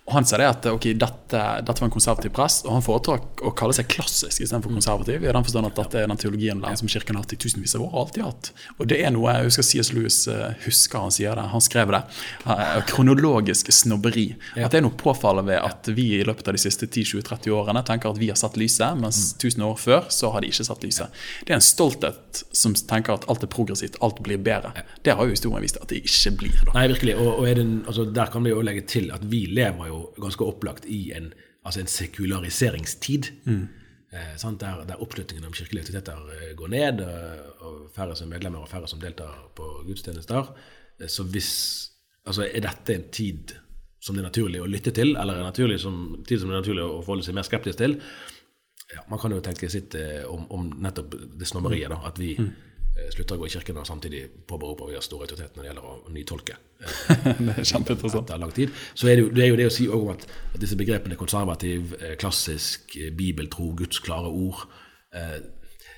Og 0.05 0.13
Han 0.13 0.25
sa 0.29 0.37
det 0.37 0.45
at 0.45 0.65
ok, 0.69 0.83
dette, 1.01 1.39
dette 1.65 1.81
var 1.81 1.87
en 1.87 1.93
konservativ 1.93 2.29
prest, 2.35 2.67
og 2.67 2.75
han 2.75 2.83
foretrakk 2.85 3.41
å 3.41 3.49
kalle 3.57 3.73
seg 3.73 3.87
klassisk 3.89 4.43
istedenfor 4.45 4.69
konservativ. 4.75 5.23
i 5.23 5.31
den 5.33 5.45
forstand 5.47 5.65
at 5.65 5.79
Dette 5.79 5.97
er 6.03 6.11
den 6.11 6.19
teologien 6.21 6.61
der 6.61 6.75
som 6.77 6.87
Kirken 6.91 7.17
har 7.17 7.23
hatt 7.25 7.33
i 7.33 7.39
tusenvis 7.41 7.73
av 7.73 7.81
år. 7.81 7.89
og 7.89 8.01
alltid 8.03 8.23
hatt. 8.23 8.51
Og 8.77 8.85
det 8.91 8.99
er 9.01 9.09
noe 9.15 9.33
jeg 9.33 9.47
husker 9.49 9.65
C.S. 9.65 9.89
Lewis 9.97 10.19
eh, 10.29 10.53
husker 10.67 11.01
han 11.07 11.09
sier 11.15 11.33
det. 11.39 11.47
Han 11.55 11.63
skrev 11.65 11.89
det. 11.95 12.03
eh, 12.45 12.77
Kronologisk 12.91 13.71
snobberi. 13.73 14.27
At 14.55 14.75
det 14.75 14.77
er 14.83 14.85
noe 14.85 14.93
påfallende 15.01 15.49
ved 15.49 15.65
at 15.71 15.89
vi 15.97 16.05
i 16.19 16.23
løpet 16.27 16.47
av 16.47 16.53
de 16.53 16.61
siste 16.61 16.85
10-20-30 16.85 17.49
årene 17.57 17.81
tenker 17.89 18.13
at 18.13 18.21
vi 18.21 18.29
har 18.29 18.37
satt 18.37 18.59
lyset, 18.61 18.93
mens 19.01 19.33
1000 19.39 19.65
år 19.65 19.81
før 19.81 20.05
så 20.13 20.29
har 20.35 20.45
de 20.45 20.53
ikke 20.53 20.67
satt 20.69 20.85
lyset. 20.85 21.09
Det 21.47 21.55
er 21.55 21.57
en 21.57 21.65
stolthet 21.65 22.43
som 22.53 22.77
tenker 22.77 23.17
at 23.17 23.25
alt 23.31 23.41
er 23.41 23.49
progressivt, 23.49 23.97
alt 24.05 24.21
blir 24.21 24.37
bedre. 24.37 24.85
Det 25.01 25.17
har 25.17 25.25
jo 25.25 25.33
historien 25.33 25.65
vist 25.65 25.81
at 25.81 25.89
det 25.89 26.03
ikke 26.05 26.35
blir. 26.43 26.61
da. 26.69 26.77
Nei, 26.77 26.87
virkelig. 26.93 27.17
Og, 27.17 27.41
og 27.41 27.49
det, 27.49 27.65
altså, 27.87 28.05
der 28.21 28.29
kan 28.33 28.45
vi 28.45 28.53
jo 28.53 28.61
legge 28.61 28.85
til 28.85 29.09
at 29.15 29.25
vi 29.25 29.45
lever 29.49 29.89
jo 29.89 29.94
ganske 30.21 30.45
opplagt 30.45 30.85
i 30.89 31.01
en, 31.17 31.31
altså 31.65 31.81
en 31.81 31.91
sekulariseringstid. 31.91 33.31
Eh, 34.15 34.35
sant? 34.39 34.61
Der, 34.61 34.85
der 34.87 35.01
oppslutningen 35.03 35.47
om 35.47 35.53
kirkelige 35.53 35.85
aktiviteter 35.85 36.31
eh, 36.37 36.53
går 36.55 36.71
ned, 36.71 37.03
og, 37.05 37.65
og 37.65 37.81
færre 37.95 38.15
som 38.15 38.31
medlemmer 38.31 38.63
og 38.63 38.71
færre 38.71 38.87
som 38.87 39.01
deltar 39.01 39.49
på 39.57 39.69
gudstjenester. 39.87 40.53
Eh, 40.99 41.09
så 41.11 41.23
hvis, 41.23 41.51
altså, 42.25 42.47
er 42.47 42.63
dette 42.67 42.95
en 42.95 43.09
tid 43.11 43.57
som 43.99 44.15
det 44.15 44.21
er 44.21 44.29
naturlig 44.29 44.61
å 44.61 44.69
lytte 44.69 44.93
til, 44.93 45.15
eller 45.17 45.41
en 45.41 45.79
som, 45.81 45.99
tid 46.27 46.39
som 46.39 46.51
det 46.51 46.59
er 46.59 46.61
naturlig 46.61 46.85
å 46.85 47.01
forholde 47.01 47.25
seg 47.25 47.37
mer 47.37 47.47
skeptisk 47.47 47.81
til? 47.81 47.97
Ja, 48.93 49.01
man 49.09 49.19
kan 49.19 49.33
jo 49.33 49.41
tenke 49.41 49.69
sitt 49.71 49.95
eh, 49.97 50.21
om, 50.29 50.45
om 50.53 50.69
nettopp 50.85 51.15
det 51.39 51.47
snobberiet. 51.49 51.89
da, 51.89 51.97
At 52.05 52.21
vi 52.21 52.35
eh, 52.37 52.51
slutter 53.11 53.35
å 53.35 53.41
gå 53.41 53.47
i 53.49 53.51
kirken 53.51 53.79
og 53.81 53.87
samtidig 53.87 54.21
påberoper 54.47 54.89
vi 54.89 54.95
har 54.95 55.03
stor 55.03 55.23
autoritet 55.25 55.55
når 55.55 55.65
det 55.65 55.69
gjelder 55.69 55.87
å 55.89 56.13
nytolke. 56.15 56.55
eh, 56.79 57.41
Det 57.45 57.55
er 57.57 57.67
kjempeinteressant. 57.67 58.29
etter 58.29 58.39
lang 58.41 58.53
tid. 58.55 58.71
Så 58.93 59.09
er 59.09 59.17
det, 59.17 59.25
jo, 59.25 59.33
det 59.35 59.43
er 59.43 59.51
jo 59.51 59.57
det 59.59 59.67
å 59.67 59.73
si 59.73 59.87
om 59.91 60.13
at, 60.13 60.23
at 60.53 60.61
disse 60.61 60.77
begrepene 60.79 61.17
konservativ, 61.19 61.95
eh, 61.99 62.15
klassisk, 62.21 62.95
eh, 62.99 63.11
bibeltro, 63.11 63.73
Guds 63.75 63.99
klare 64.05 64.31
ord 64.31 64.63
eh, 65.15 65.41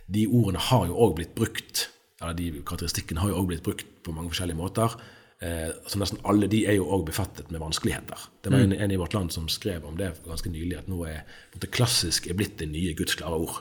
De 0.07 0.23
ordene 0.27 0.63
har 0.69 0.87
jo 0.87 0.97
òg 1.03 1.17
blitt 1.19 1.35
brukt, 1.35 1.89
eller 2.21 2.33
de 2.33 2.49
karakteristikkene 2.63 3.21
har 3.21 3.33
jo 3.33 3.43
òg 3.43 3.51
blitt 3.51 3.65
brukt 3.65 3.89
på 4.03 4.15
mange 4.15 4.31
forskjellige 4.31 4.57
måter. 4.57 4.95
Eh, 5.43 5.69
så 5.85 5.99
nesten 6.01 6.23
alle 6.25 6.47
de 6.49 6.63
er 6.65 6.79
jo 6.79 6.87
òg 6.95 7.03
befattet 7.11 7.51
med 7.53 7.61
vanskeligheter. 7.61 8.29
Det 8.41 8.49
var 8.53 8.63
en, 8.65 8.73
en 8.73 8.93
i 8.93 8.97
vårt 8.97 9.13
land 9.13 9.29
som 9.35 9.45
skrev 9.51 9.85
om 9.85 9.99
det 9.99 10.15
ganske 10.25 10.49
nylig, 10.49 10.79
at 10.79 10.87
nå 10.89 11.03
er 11.05 11.27
på 11.53 11.61
klassisk 11.75 12.25
er 12.25 12.39
blitt 12.39 12.57
det 12.57 12.71
nye 12.71 12.95
Guds 12.97 13.19
klare 13.19 13.37
ord. 13.37 13.59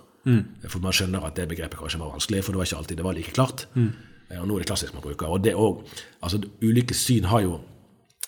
For 0.69 0.83
man 0.83 0.93
skjønner 0.97 1.23
at 1.27 1.37
det 1.39 1.49
begrepet 1.49 1.79
kanskje 1.79 2.01
var 2.03 2.13
vanskelig, 2.17 2.43
for 2.45 2.53
det 2.53 2.59
var 2.59 2.67
ikke 2.69 2.79
alltid 2.81 2.97
det 2.99 3.05
var 3.07 3.15
like 3.15 3.33
klart. 3.37 3.67
Mm. 3.75 3.91
Og 4.41 4.47
nå 4.49 4.57
er 4.57 4.65
det 4.65 4.69
klassisk 4.73 4.95
man 4.97 5.03
bruker. 5.05 5.27
Og 5.31 5.43
det 5.45 5.53
òg 5.55 5.85
Altså, 6.23 6.41
ulike 6.63 6.95
syn 6.95 7.25
har 7.31 7.41
jo 7.45 7.61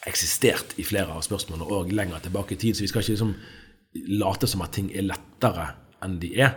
eksistert 0.06 0.76
i 0.78 0.84
flere 0.86 1.10
av 1.10 1.24
spørsmålene 1.26 1.66
og 1.74 1.90
lenger 1.92 2.20
tilbake 2.22 2.54
i 2.54 2.60
tid, 2.60 2.76
så 2.78 2.84
vi 2.84 2.88
skal 2.92 3.02
ikke 3.02 3.16
liksom 3.16 3.34
late 4.20 4.46
som 4.46 4.62
at 4.62 4.72
ting 4.76 4.92
er 4.94 5.02
lettere 5.08 5.72
enn 6.06 6.18
de 6.22 6.30
er. 6.38 6.54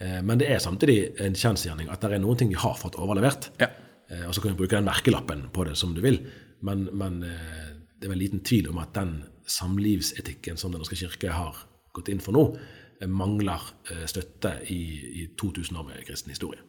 Eh, 0.00 0.20
Men 0.22 0.38
det 0.38 0.48
er 0.50 0.58
samtidig 0.58 1.14
en 1.20 1.34
kjensgjerning 1.38 1.88
at 1.92 2.00
det 2.02 2.12
er 2.12 2.18
noen 2.18 2.36
ting 2.36 2.48
vi 2.50 2.58
har 2.58 2.74
fått 2.74 2.96
overlevert. 2.98 3.50
Ja. 3.60 3.68
Eh, 4.10 4.26
Og 4.26 4.34
så 4.34 4.40
kan 4.42 4.50
du 4.52 4.56
bruke 4.58 4.74
den 4.76 4.84
merkelappen 4.90 5.50
på 5.52 5.64
det 5.64 5.76
som 5.76 5.94
du 5.94 6.00
vil, 6.00 6.18
men, 6.62 6.88
men 6.92 7.22
eh, 7.22 7.70
det 8.00 8.08
er 8.08 8.14
vel 8.14 8.18
liten 8.24 8.40
tvil 8.40 8.68
om 8.72 8.78
at 8.78 8.92
den 8.94 9.22
samlivsetikken 9.46 10.56
som 10.56 10.72
Den 10.72 10.80
norske 10.80 10.96
kirke 10.96 11.30
har 11.30 11.56
gått 11.94 12.08
inn 12.08 12.20
for 12.20 12.32
nå, 12.32 12.56
eh, 12.56 12.60
mangler 13.08 13.62
eh, 13.90 14.04
støtte 14.10 14.56
i, 14.68 14.80
i 15.22 15.28
2000 15.40 15.78
år 15.80 15.86
med 15.88 16.04
kristen 16.06 16.34
historie. 16.34 16.60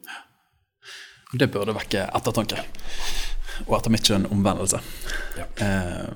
Det 1.33 1.47
burde 1.51 1.75
vekke 1.75 2.07
ettertanke. 2.11 2.63
Og 3.67 3.75
etter 3.77 3.93
mitt 3.93 4.07
skjønn 4.07 4.29
omvendelse. 4.31 4.79
Ja. 5.37 5.45
Eh, 5.63 6.09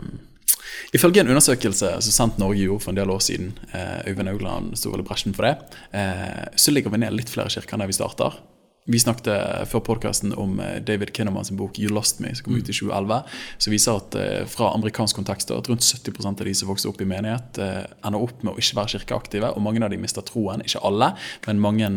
ifølge 0.96 1.24
en 1.24 1.32
undersøkelse 1.32 1.94
som 2.04 2.16
Sendt 2.16 2.40
Norge 2.42 2.64
gjorde 2.64 2.84
for 2.84 2.94
en 2.94 3.00
del 3.00 3.12
år 3.12 3.24
siden, 3.24 3.54
eh, 3.72 4.02
Øyvind 4.10 4.32
Augland 4.32 4.76
sto 4.80 4.92
vel 4.92 5.04
i 5.04 5.08
bresjen 5.08 5.36
for 5.36 5.48
det, 5.48 5.80
eh, 5.94 6.46
så 6.56 6.72
ligger 6.72 6.92
vi 6.92 7.04
ned 7.04 7.16
litt 7.16 7.32
flere 7.32 7.52
kirker 7.52 7.78
enn 7.78 7.88
vi 7.88 7.98
starter. 8.00 8.40
Vi 8.86 9.00
snakket 9.02 9.28
eh, 9.34 9.64
før 9.66 9.82
podkasten 9.88 10.34
om 10.38 10.60
eh, 10.62 10.78
David 10.86 11.10
Kinnaman 11.16 11.46
sin 11.48 11.58
bok 11.58 11.80
'You 11.80 11.90
Lost 11.90 12.20
Me', 12.22 12.36
som 12.38 12.46
kom 12.46 12.60
ut 12.60 12.70
i 12.70 12.74
2011. 12.74 13.18
Som 13.58 13.74
viser 13.74 13.98
at 13.98 14.18
eh, 14.22 14.44
fra 14.46 14.70
amerikansk 14.78 15.18
kontekst 15.18 15.54
at 15.56 15.70
rundt 15.72 15.82
70% 15.82 16.44
av 16.44 16.46
de 16.46 16.54
som 16.54 16.70
vokser 16.70 16.92
opp 16.92 17.02
i 17.02 17.10
menighet, 17.10 17.58
ender 17.58 18.22
opp 18.22 18.44
med 18.46 18.54
å 18.54 18.62
ikke 18.62 18.78
være 18.78 18.94
kirkeaktive. 18.94 19.52
Og 19.58 19.66
mange 19.66 19.82
av 19.82 19.90
de 19.90 19.98
mister 19.98 20.22
troen. 20.26 20.62
Ikke 20.62 20.84
alle, 20.86 21.16
men 21.48 21.64
mange 21.64 21.90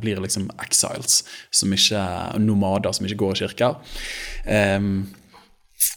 blir 0.00 0.20
liksom 0.20 0.50
exiles, 0.60 1.22
som 1.50 1.72
ikke, 1.72 2.04
nomader 2.44 2.92
som 2.92 3.08
ikke 3.08 3.22
går 3.24 3.36
i 3.36 3.40
kirker. 3.44 3.80
Um, 4.44 5.06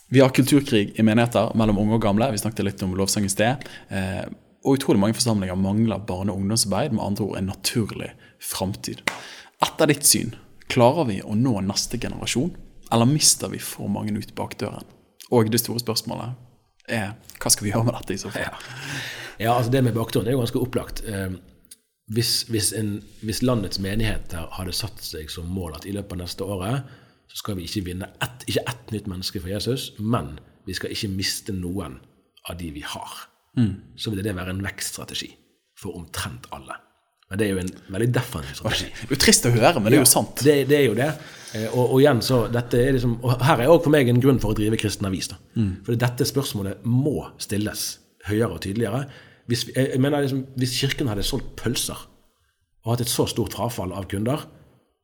vi 0.09 0.19
har 0.23 0.29
kulturkrig 0.29 0.93
i 0.95 1.03
menigheter 1.03 1.51
mellom 1.59 1.79
unge 1.83 1.97
og 1.97 2.03
gamle. 2.03 2.29
Vi 2.31 2.39
snakket 2.39 2.65
litt 2.65 2.83
om 2.85 2.95
lovsang 2.95 3.27
i 3.27 3.31
sted. 3.31 3.65
Eh, 3.91 4.23
og 4.63 4.79
utrolig 4.79 5.01
mange 5.01 5.17
forsamlinger 5.17 5.59
mangler 5.59 5.99
barne- 5.99 6.31
og 6.31 6.39
ungdomsarbeid, 6.41 6.95
med 6.95 7.03
andre 7.03 7.25
ord 7.25 7.37
en 7.37 7.51
naturlig 7.51 8.11
framtid. 8.39 9.03
Etter 9.63 9.89
ditt 9.89 10.05
syn, 10.05 10.35
klarer 10.69 11.07
vi 11.09 11.17
å 11.23 11.35
nå 11.37 11.55
neste 11.65 11.97
generasjon, 12.01 12.51
eller 12.93 13.09
mister 13.09 13.49
vi 13.51 13.59
for 13.61 13.89
mange 13.91 14.13
ut 14.13 14.35
bakdøren? 14.37 14.85
Og 15.33 15.49
det 15.51 15.59
store 15.59 15.81
spørsmålet 15.81 16.37
er 16.93 17.15
hva 17.41 17.51
skal 17.51 17.67
vi 17.67 17.73
gjøre 17.73 17.87
med 17.89 17.97
dette 17.97 18.15
i 18.15 18.21
så 18.21 18.31
fall? 18.31 18.59
Ja, 19.37 19.57
altså 19.57 19.71
Det 19.73 19.83
med 19.83 19.95
bakdøren 19.97 20.29
er 20.29 20.37
jo 20.37 20.43
ganske 20.43 20.61
opplagt. 20.61 21.03
Eh, 21.05 21.35
hvis, 22.13 22.45
hvis, 22.47 22.71
en, 22.77 23.01
hvis 23.21 23.43
landets 23.43 23.81
menigheter 23.83 24.47
hadde 24.55 24.75
satt 24.75 25.01
seg 25.03 25.31
som 25.33 25.49
mål 25.51 25.75
at 25.77 25.85
i 25.85 25.93
løpet 25.95 26.15
av 26.15 26.21
neste 26.23 26.47
året 26.47 26.95
så 27.27 27.41
skal 27.41 27.57
vi 27.57 27.65
ikke 27.67 27.83
vinne 27.89 28.07
ett, 28.23 28.45
ikke 28.47 28.63
ett 28.71 28.93
nytt 28.95 29.09
menneske 29.11 29.41
for 29.43 29.51
Jesus, 29.51 29.89
men 29.99 30.37
vi 30.67 30.75
skal 30.77 30.93
ikke 30.95 31.11
miste 31.11 31.55
noen 31.55 31.99
av 32.47 32.55
de 32.61 32.69
vi 32.71 32.85
har, 32.87 33.17
så 33.99 34.13
ville 34.13 34.23
det 34.23 34.35
være 34.37 34.55
en 34.55 34.63
vekststrategi 34.63 35.33
for 35.77 35.97
omtrent 35.99 36.47
alle. 36.55 36.77
Men 37.29 37.39
det 37.41 37.47
er 37.47 37.51
jo 37.57 37.59
en 37.59 37.71
veldig 37.91 38.07
defensiv 38.15 38.55
strategi. 38.61 38.89
Det 39.01 39.07
er 39.09 39.15
jo 39.17 39.21
trist 39.25 39.45
å 39.49 39.51
høre, 39.51 39.73
men 39.81 39.91
det 39.91 39.97
er 39.99 40.03
jo 40.05 40.09
sant. 40.09 40.43
Det, 40.47 40.53
det 40.69 40.77
er 40.79 40.85
jo 40.87 40.93
det. 40.95 41.07
Eh, 41.57 41.65
Og, 41.73 41.83
og 41.95 42.01
igjen 42.01 42.21
så, 42.23 42.41
dette 42.51 42.79
er 42.79 42.93
liksom, 42.95 43.17
og 43.23 43.41
her 43.43 43.63
er 43.65 43.71
også 43.71 43.83
for 43.89 43.95
meg 43.97 44.07
en 44.11 44.21
grunn 44.23 44.39
for 44.43 44.53
å 44.53 44.57
drive 44.57 44.79
kristen 44.79 45.07
avis. 45.09 45.27
da. 45.33 45.39
For 45.83 45.95
dette 45.99 46.27
spørsmålet 46.27 46.85
må 46.87 47.25
stilles 47.43 47.87
høyere 48.29 48.53
og 48.55 48.61
tydeligere. 48.63 49.05
Hvis, 49.47 49.65
jeg 49.75 49.99
mener 50.03 50.23
liksom, 50.23 50.45
hvis 50.59 50.75
Kirken 50.79 51.07
hadde 51.11 51.23
solgt 51.23 51.53
pølser 51.59 51.99
og 52.87 52.93
hatt 52.93 53.03
et 53.03 53.11
så 53.11 53.25
stort 53.27 53.55
frafall 53.55 53.91
av 53.95 54.07
kunder, 54.11 54.45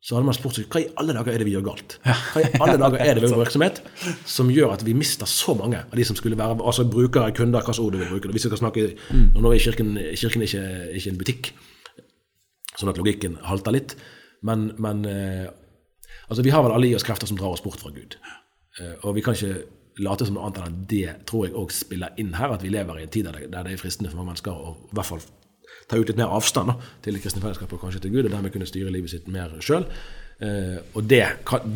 så 0.03 0.17
hadde 0.17 0.27
man 0.27 0.35
spurt 0.35 0.55
seg 0.59 0.65
hva 0.71 0.81
i 0.83 0.87
alle 0.99 1.13
dager 1.15 1.31
er 1.31 1.39
det 1.39 1.45
vi 1.47 1.53
gjør 1.55 1.63
galt? 1.69 1.93
Hva 2.03 2.41
i 2.43 2.49
alle 2.59 2.75
dager 2.79 2.99
er 3.03 3.15
det 3.15 3.23
ved 3.23 3.31
vår 3.31 3.39
virksomhet 3.45 3.77
som 4.27 4.49
gjør 4.51 4.73
at 4.75 4.83
vi 4.83 4.95
mister 4.99 5.27
så 5.31 5.55
mange 5.55 5.79
av 5.79 5.95
de 5.95 6.03
som 6.07 6.15
skulle 6.19 6.35
være 6.39 6.57
altså 6.59 6.83
brukere, 6.91 7.31
kunder, 7.35 7.59
hva 7.63 7.71
slags 7.71 7.79
ord 7.83 7.95
du 7.95 8.01
vil 8.01 8.11
bruke. 8.11 8.31
Hvis 8.35 8.47
vi 8.47 8.51
skal 8.51 8.59
snakke, 8.65 8.83
Nå 9.35 9.51
er 9.55 9.63
kirken, 9.63 9.93
kirken 10.19 10.43
ikke, 10.43 10.63
ikke 10.99 11.13
en 11.13 11.21
butikk, 11.23 11.51
sånn 12.79 12.91
at 12.91 12.99
logikken 12.99 13.37
halter 13.47 13.75
litt. 13.75 13.95
Men, 14.43 14.71
men 14.81 15.05
eh, 15.07 15.45
altså, 16.27 16.43
vi 16.43 16.51
har 16.53 16.65
vel 16.65 16.75
alle 16.75 16.89
i 16.89 16.97
oss 16.97 17.05
krefter 17.07 17.29
som 17.29 17.39
drar 17.39 17.55
oss 17.55 17.63
bort 17.63 17.81
fra 17.81 17.93
Gud. 17.95 18.17
Eh, 18.79 18.95
og 19.01 19.15
vi 19.17 19.23
kan 19.25 19.37
ikke 19.37 19.63
late 20.03 20.25
som 20.25 20.37
noe 20.37 20.47
annet 20.47 20.59
enn 20.59 20.71
at 20.71 20.89
det 20.89 21.13
tror 21.29 21.47
jeg 21.47 21.55
òg 21.59 21.71
spiller 21.73 22.17
inn 22.21 22.33
her. 22.37 22.55
At 22.55 22.65
vi 22.65 22.73
lever 22.73 22.99
i 22.99 23.05
en 23.05 23.13
tid 23.13 23.29
der 23.29 23.45
det, 23.45 23.63
er 23.63 23.79
fristende 23.81 24.11
for 24.11 24.19
mange 24.19 24.33
mennesker 24.33 24.57
å 24.57 24.75
i 24.89 24.97
hvert 24.97 25.11
fall 25.11 25.23
ta 25.89 25.99
ut 25.99 26.09
litt 26.09 26.19
mer 26.19 26.33
avstand 26.33 26.71
da, 26.71 26.75
til 27.03 27.17
kristne 27.21 27.43
fellesskapet 27.43 27.75
og 27.75 27.81
kanskje 27.83 28.05
til 28.05 28.13
Gud, 28.13 28.27
og 28.27 28.31
dermed 28.31 28.53
kunne 28.53 28.67
styre 28.69 28.91
livet 28.93 29.11
sitt 29.11 29.27
mer 29.31 29.51
sjøl. 29.63 29.87
Uh, 30.43 30.79
og 30.97 31.05
det, 31.07 31.21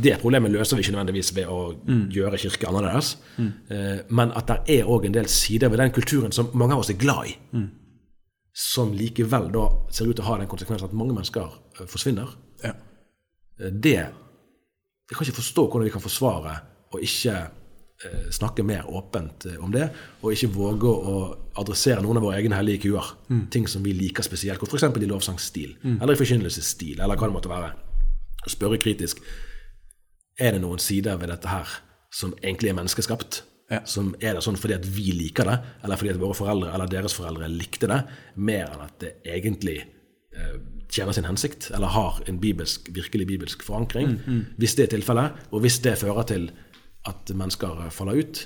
det 0.03 0.15
problemet 0.19 0.51
løser 0.51 0.79
vi 0.79 0.83
ikke 0.83 0.95
nødvendigvis 0.95 1.29
ved 1.37 1.51
å 1.51 1.59
gjøre 2.11 2.39
kirke 2.41 2.67
annerledes. 2.67 3.13
Eh, 3.37 3.99
men 4.09 4.33
at 4.35 4.49
det 4.49 4.79
er 4.79 4.89
òg 4.89 5.05
en 5.07 5.15
del 5.15 5.29
sider 5.31 5.69
ved 5.71 5.79
den 5.83 5.93
kulturen 5.95 6.33
som 6.35 6.49
mange 6.57 6.75
av 6.75 6.81
oss 6.81 6.89
er 6.91 6.97
glad 6.99 7.29
i 7.29 7.35
som 8.57 8.89
likevel 8.97 9.51
da 9.53 9.67
ser 9.93 10.09
ut 10.09 10.17
til 10.17 10.23
å 10.25 10.31
ha 10.31 10.39
den 10.41 10.49
konsekvensen 10.49 10.89
at 10.89 10.95
mange 10.97 11.13
mennesker 11.13 11.45
eh, 11.77 11.85
forsvinner. 11.89 12.33
Ja. 12.63 12.73
Eh, 13.59 13.69
Det 13.71 13.93
Jeg 15.07 15.15
kan 15.15 15.23
ikke 15.23 15.39
forstå 15.39 15.63
hvordan 15.67 15.85
vi 15.85 15.91
kan 15.93 16.03
forsvare 16.03 16.53
å 16.91 16.99
ikke 16.99 17.35
eh, 17.37 18.25
snakke 18.33 18.63
mer 18.63 18.89
åpent 18.89 19.45
om 19.63 19.71
det, 19.71 19.85
og 20.21 20.33
ikke 20.33 20.49
våge 20.51 20.89
å 20.89 21.13
adressere 21.61 22.01
noen 22.03 22.17
av 22.19 22.25
våre 22.25 22.41
egne 22.41 22.57
hellige 22.59 22.89
kuer. 22.89 23.13
Ting 23.53 23.67
som 23.71 23.83
vi 23.85 23.93
liker 23.95 24.25
spesielt 24.25 24.59
f.eks. 24.59 24.83
i 24.83 25.07
lovsangsstil, 25.07 25.77
eller 26.01 26.13
i 26.13 26.19
forkynnelsesstil, 26.19 26.99
eller 26.99 27.15
hva 27.15 27.29
det 27.29 27.37
måtte 27.37 27.53
være. 27.53 27.71
Spørre 28.47 28.77
kritisk 28.83 29.21
er 30.39 30.51
det 30.57 30.61
noen 30.61 30.79
sider 30.79 31.15
ved 31.17 31.29
dette 31.31 31.47
her 31.47 31.67
som 32.11 32.33
egentlig 32.43 32.69
er 32.69 32.75
menneskeskapt. 32.81 33.43
Ja. 33.67 33.81
Som 33.83 34.13
er 34.23 34.37
det 34.37 34.45
sånn 34.45 34.55
fordi 34.55 34.77
at 34.77 34.85
vi 34.87 35.11
liker 35.11 35.47
det, 35.49 35.57
eller 35.83 35.99
fordi 35.99 36.13
at 36.13 36.21
våre 36.21 36.35
foreldre 36.37 36.71
eller 36.71 36.87
deres 36.91 37.15
foreldre 37.17 37.49
likte 37.51 37.89
det, 37.91 37.99
mer 38.39 38.69
enn 38.71 38.83
at 38.85 38.95
det 39.03 39.09
egentlig 39.27 39.81
eh, 39.81 40.53
tjener 40.87 41.15
sin 41.17 41.27
hensikt, 41.27 41.67
eller 41.75 41.91
har 41.91 42.21
en 42.31 42.39
bibelsk, 42.39 42.87
virkelig 42.95 43.27
bibelsk 43.27 43.65
forankring. 43.67 44.13
Hvis 44.61 44.77
det 44.79 44.87
er 44.87 44.93
tilfellet, 44.95 45.41
og 45.51 45.65
hvis 45.65 45.81
det 45.83 45.97
fører 45.99 46.29
til 46.29 46.47
at 47.11 47.33
mennesker 47.35 47.83
eh, 47.85 47.91
faller 47.91 48.23
ut, 48.23 48.45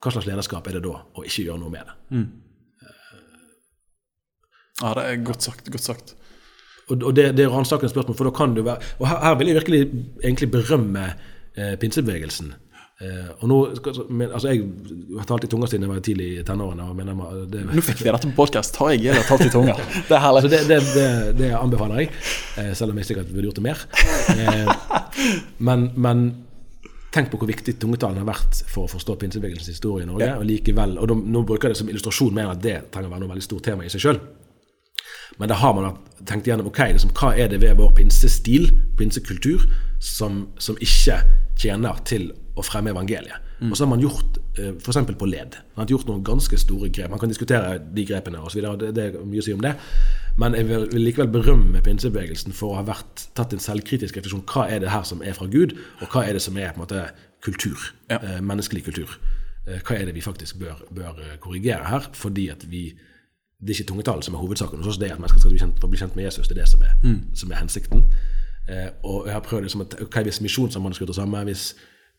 hva 0.00 0.14
slags 0.14 0.26
lederskap 0.26 0.66
er 0.66 0.78
det 0.78 0.86
da 0.88 0.96
å 0.98 1.26
ikke 1.28 1.44
gjøre 1.44 1.60
noe 1.60 1.70
med 1.70 1.86
det? 1.86 1.96
ja, 4.80 4.94
det 4.96 5.04
er 5.04 5.22
godt 5.28 5.44
sagt. 5.44 5.68
Godt 5.70 5.84
sagt. 5.84 6.14
Og, 6.88 7.04
og 7.04 7.14
det, 7.14 7.28
det 7.38 7.44
er 7.44 7.52
ransakende 7.52 7.92
spørsmål, 7.92 8.16
for 8.18 8.26
da 8.26 8.34
kan 8.34 8.54
du 8.56 8.64
være 8.66 8.82
Og 8.98 9.06
her, 9.06 9.20
her 9.22 9.36
vil 9.38 9.50
jeg 9.52 9.58
virkelig 9.60 9.80
egentlig 10.24 10.50
berømme 10.50 11.04
eh, 11.54 11.76
pinsebevegelsen 11.78 12.54
og 13.00 13.46
nå, 13.48 13.58
men, 14.12 14.26
altså 14.28 14.50
Jeg 14.52 14.66
har 15.16 15.28
talt 15.28 15.46
i 15.46 15.48
tunga 15.48 15.68
siden 15.70 15.86
jeg 15.86 15.92
var 15.92 16.02
tidlig 16.04 16.26
i 16.36 16.42
tenårene. 16.44 17.06
Nå 17.08 17.84
fikk 17.86 18.02
vi 18.02 18.10
dette 18.10 18.28
på 18.28 18.34
podkast. 18.42 18.76
Har 18.76 18.92
jeg 18.92 19.14
eller 19.14 19.24
talt 19.24 19.46
i 19.46 19.52
tunga? 19.52 19.76
Det 20.08 20.16
er 20.18 20.20
herlig. 20.20 20.42
Så 20.44 20.50
det, 20.52 20.60
det, 20.68 20.78
det, 20.92 21.06
det 21.38 21.50
anbefaler 21.56 22.02
jeg, 22.02 22.10
eh, 22.60 22.74
selv 22.76 22.92
om 22.92 23.00
jeg 23.00 23.08
sikkert 23.08 23.32
burde 23.32 23.48
gjort 23.48 23.60
det 23.62 23.64
mer. 23.64 23.84
Eh, 24.36 24.74
men, 25.70 25.88
men 25.96 26.26
tenk 27.14 27.30
på 27.32 27.40
hvor 27.40 27.48
viktig 27.50 27.74
tungetalen 27.80 28.20
har 28.20 28.28
vært 28.28 28.60
for 28.70 28.84
å 28.84 28.90
forstå 28.92 29.16
pinsebevegelsens 29.22 29.72
historie 29.78 30.04
i 30.04 30.10
Norge. 30.10 30.28
Ja. 30.28 30.36
Og 30.38 30.46
likevel, 30.46 30.98
og 31.00 31.10
de, 31.10 31.16
Nå 31.32 31.44
bruker 31.48 31.70
jeg 31.70 31.78
det 31.78 31.80
som 31.82 31.90
illustrasjon, 31.90 32.36
mener 32.36 32.54
at 32.54 32.62
det 32.64 32.76
trenger 32.92 33.10
å 33.10 33.14
være 33.16 33.24
noe 33.24 33.32
veldig 33.32 33.46
stort 33.48 33.66
tema 33.70 33.86
i 33.86 33.92
seg 33.92 34.04
sjøl. 34.04 34.20
Men 35.40 35.48
da 35.48 35.56
har 35.56 35.72
man 35.72 35.96
tenkt 36.28 36.50
gjennom 36.50 36.68
ok, 36.68 36.82
liksom, 36.92 37.14
hva 37.16 37.32
er 37.32 37.48
det 37.48 37.62
ved 37.62 37.78
vår 37.78 37.94
pinsestil, 37.96 38.68
pinsekultur, 38.98 39.64
som, 40.04 40.44
som 40.60 40.76
ikke 40.84 41.22
tjener 41.60 42.04
til 42.08 42.30
å 42.60 42.66
fremme 42.66 42.92
evangeliet. 42.92 43.48
Og 43.60 43.76
så 43.76 43.84
har 43.84 43.90
man 43.90 44.00
gjort 44.00 44.38
eh, 44.58 44.72
f.eks. 44.80 44.98
på 45.20 45.28
led. 45.28 45.58
Man 45.74 45.84
har 45.84 45.90
gjort 45.92 46.08
noen 46.08 46.22
ganske 46.24 46.56
store 46.60 46.88
grep. 46.88 47.10
Man 47.12 47.20
kan 47.20 47.32
diskutere 47.32 47.74
de 47.80 48.04
grepene 48.08 48.40
osv. 48.40 48.62
Det, 48.80 48.92
det 48.96 49.04
er 49.04 49.18
mye 49.20 49.42
å 49.42 49.44
si 49.44 49.52
om 49.56 49.64
det. 49.64 49.74
Men 50.40 50.56
jeg 50.56 50.68
vil, 50.70 50.86
likevel 50.96 51.28
berømme 51.34 51.82
pinsebevegelsen 51.84 52.56
for 52.56 52.72
å 52.72 52.80
ha 52.80 52.86
vært, 52.88 53.26
tatt 53.36 53.52
en 53.52 53.60
selvkritisk 53.60 54.16
refleksjon. 54.16 54.46
Hva 54.48 54.64
er 54.72 54.80
det 54.80 54.94
her 54.94 55.04
som 55.08 55.20
er 55.20 55.36
fra 55.36 55.50
Gud, 55.52 55.76
og 56.00 56.08
hva 56.08 56.24
er 56.24 56.38
det 56.38 56.44
som 56.46 56.56
er 56.56 56.72
på 56.72 56.80
en 56.80 56.86
måte 56.86 57.04
kultur? 57.44 57.90
Ja. 58.08 58.22
Eh, 58.22 58.40
menneskelig 58.40 58.86
kultur. 58.88 59.12
Eh, 59.66 59.84
hva 59.84 59.98
er 59.98 60.08
det 60.08 60.16
vi 60.16 60.24
faktisk 60.24 60.62
bør, 60.62 60.80
bør 60.96 61.20
korrigere 61.44 61.84
her? 61.90 62.08
Fordi 62.16 62.48
at 62.54 62.64
vi 62.70 62.90
det 63.60 63.74
er 63.74 63.82
ikke 63.82 63.90
tungetalen 63.90 64.24
som 64.24 64.34
er 64.34 64.40
hovedsaken 64.40 64.80
hos 64.80 64.94
oss, 64.94 64.96
det 64.96 65.10
er 65.10 65.18
at 65.18 65.20
mennesker 65.20 65.42
skal 65.42 65.50
bli 65.52 65.58
kjent, 65.60 65.82
bli 65.84 65.98
kjent 66.00 66.14
med 66.16 66.24
Jesus. 66.24 66.48
Det 66.48 66.54
er 66.56 66.62
det 66.62 66.68
som 66.70 66.80
er, 66.80 66.94
som 67.36 67.50
er 67.52 67.58
hensikten. 67.60 68.06
Eh, 68.70 68.88
og 69.04 69.26
jeg 69.26 69.34
har 69.34 69.40
prøvd 69.44 69.66
liksom 69.66 69.84
at 69.84 69.96
hva 70.00 70.22
hvis 70.26 70.40
Misjonssambandet 70.44 70.96
skulle 70.96 71.12
ta 71.12 71.18
samme, 71.18 71.42
hvis, 71.48 71.74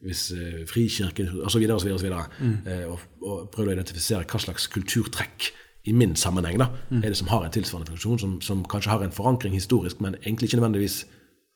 hvis 0.06 0.28
eh, 0.36 0.62
Frikirken 0.70 1.30
osv., 1.46 1.66
osv., 1.76 1.92
osv. 1.98 2.12
Eh, 2.12 2.86
og, 2.90 3.02
og 3.22 3.50
prøvd 3.54 3.72
å 3.72 3.76
identifisere 3.76 4.28
hva 4.30 4.42
slags 4.42 4.68
kulturtrekk 4.72 5.52
i 5.90 5.94
min 5.98 6.14
sammenheng 6.20 6.60
da, 6.62 6.68
er 7.02 7.10
det 7.10 7.18
som 7.18 7.30
har 7.32 7.46
en 7.46 7.54
tilsvarende 7.54 7.90
funksjon, 7.90 8.20
som, 8.22 8.34
som 8.46 8.62
kanskje 8.70 8.92
har 8.94 9.06
en 9.06 9.14
forankring 9.14 9.56
historisk, 9.58 10.02
men 10.04 10.18
egentlig 10.22 10.50
ikke 10.50 10.60
nødvendigvis 10.60 11.00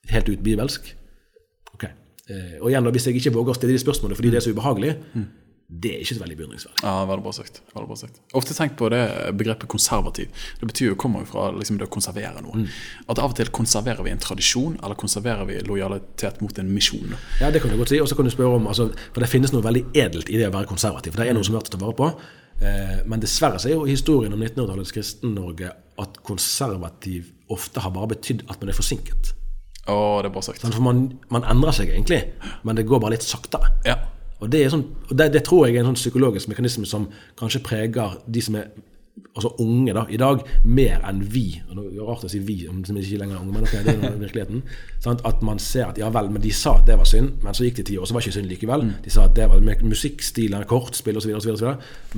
helt 0.09 0.29
ut 0.29 0.41
bibelsk. 0.45 0.87
Okay. 1.75 1.91
Eh, 2.29 2.55
og 2.61 2.71
igjen, 2.71 2.87
da, 2.87 2.93
hvis 2.95 3.05
jeg 3.05 3.19
ikke 3.19 3.35
våger 3.35 3.53
å 3.53 3.57
stille 3.59 3.75
de 3.75 3.83
spørsmålene 3.83 4.17
fordi 4.17 4.31
det 4.33 4.39
er 4.41 4.45
så 4.47 4.53
ubehagelig, 4.55 4.95
det 5.67 5.91
er 5.95 6.01
ikke 6.03 6.13
så 6.13 6.21
veldig 6.21 6.35
beundringsverdig. 6.37 6.81
Ja, 6.85 7.05
veldig 7.09 7.23
bra 7.25 7.31
sagt. 7.33 7.55
Veldig 7.73 7.89
bra 7.89 7.95
sagt. 7.97 8.19
Ofte 8.37 8.53
tenkt 8.53 8.75
på 8.77 8.89
det 8.93 9.01
begrepet 9.33 9.69
konservativ. 9.71 10.29
Det 10.59 10.69
betyr 10.69 10.91
jo, 10.91 10.97
kommer 11.01 11.23
jo 11.23 11.29
fra 11.31 11.47
liksom, 11.55 11.79
det 11.81 11.87
å 11.87 11.93
konservere 11.95 12.43
noe. 12.45 12.67
At 13.09 13.17
av 13.17 13.33
og 13.33 13.37
til 13.39 13.49
konserverer 13.49 14.05
vi 14.05 14.13
en 14.13 14.21
tradisjon, 14.21 14.77
eller 14.77 14.99
konserverer 14.99 15.49
vi 15.49 15.57
lojalitet 15.65 16.37
mot 16.45 16.61
en 16.61 16.69
misjon. 16.69 17.17
Ja, 17.41 17.49
det 17.49 17.63
kan 17.63 17.73
du 17.73 17.79
godt 17.81 17.95
si. 17.95 18.01
Og 18.03 18.11
så 18.11 18.17
kan 18.17 18.29
du 18.29 18.33
spørre 18.33 18.59
om, 18.59 18.69
altså, 18.69 18.91
For 19.09 19.25
det 19.25 19.31
finnes 19.31 19.55
noe 19.55 19.65
veldig 19.65 19.87
edelt 19.97 20.29
i 20.29 20.37
det 20.37 20.51
å 20.51 20.53
være 20.53 20.69
konservativ. 20.69 21.15
For 21.15 21.23
det 21.23 21.33
er 21.33 21.39
noe 21.39 21.47
som 21.47 21.55
er 21.55 21.63
verdt 21.63 21.73
å 21.73 21.77
ta 21.77 21.81
vare 21.81 21.97
på. 21.97 22.11
Eh, 22.61 22.97
men 23.09 23.23
dessverre 23.23 23.57
så 23.59 23.71
er 23.71 23.79
jo 23.79 23.89
historien 23.89 24.37
om 24.37 24.45
1900-tallets 24.45 24.93
Kristen-Norge 24.95 25.73
at 26.05 26.21
konservativ 26.27 27.33
ofte 27.51 27.81
har 27.81 27.93
bare 27.95 28.13
betydd 28.13 28.45
at 28.45 28.61
man 28.61 28.69
er 28.69 28.77
forsinket. 28.77 29.33
Å, 29.89 29.95
det 30.21 30.29
er 30.29 30.33
bra 30.33 30.45
sagt. 30.45 30.61
For 30.65 30.85
man, 30.85 31.07
man 31.33 31.45
endrer 31.49 31.73
seg 31.77 31.89
egentlig, 31.89 32.21
men 32.65 32.77
det 32.77 32.85
går 32.89 33.01
bare 33.01 33.17
litt 33.17 33.25
saktere. 33.25 33.73
Ja. 33.85 33.99
Og 34.43 34.51
det, 34.51 34.65
er 34.65 34.73
sånn, 34.73 34.83
og 35.07 35.13
det, 35.15 35.29
det 35.33 35.45
tror 35.47 35.65
jeg 35.65 35.77
er 35.77 35.85
en 35.85 35.93
sånn 35.93 36.01
psykologisk 36.01 36.51
mekanisme 36.51 36.87
som 36.89 37.07
kanskje 37.39 37.63
preger 37.65 38.17
de 38.27 38.43
som 38.43 38.57
er 38.59 38.67
altså 39.35 39.51
unge 39.63 39.93
da, 39.95 40.03
i 40.11 40.19
dag, 40.19 40.43
mer 40.67 41.03
enn 41.07 41.21
vi. 41.31 41.45
Og 41.69 41.77
det 41.77 41.85
er 41.87 42.07
rart 42.07 42.25
å 42.27 42.31
si 42.31 42.39
vi, 42.43 42.57
om 42.71 42.81
som 42.87 42.97
ikke 42.99 43.19
lenger 43.21 43.37
er 43.37 43.43
unge, 43.43 43.55
men 43.55 43.67
okay, 43.67 43.83
det 43.85 43.95
er 43.95 44.15
virkeligheten. 44.19 44.63
Sant? 45.05 45.23
At 45.27 45.43
man 45.45 45.59
ser 45.63 45.89
at 45.89 45.99
ja 45.99 46.09
vel, 46.13 46.29
men 46.31 46.43
de 46.43 46.51
sa 46.55 46.77
at 46.79 46.87
det 46.87 46.97
var 46.99 47.09
synd, 47.09 47.37
men 47.43 47.55
så 47.55 47.67
gikk 47.67 47.81
det 47.81 47.87
ti 47.91 47.97
år, 47.99 48.07
så 48.07 48.15
var 48.15 48.23
det 48.23 48.29
ikke 48.29 48.37
synd 48.39 48.51
likevel. 48.51 48.87
De 49.05 49.13
sa 49.13 49.27
at 49.29 49.35
det 49.37 49.49
var 49.51 49.63
med 49.63 49.83
musikkstilen, 49.87 50.67
kortspill 50.69 51.19
osv., 51.19 51.35
osv. 51.39 51.69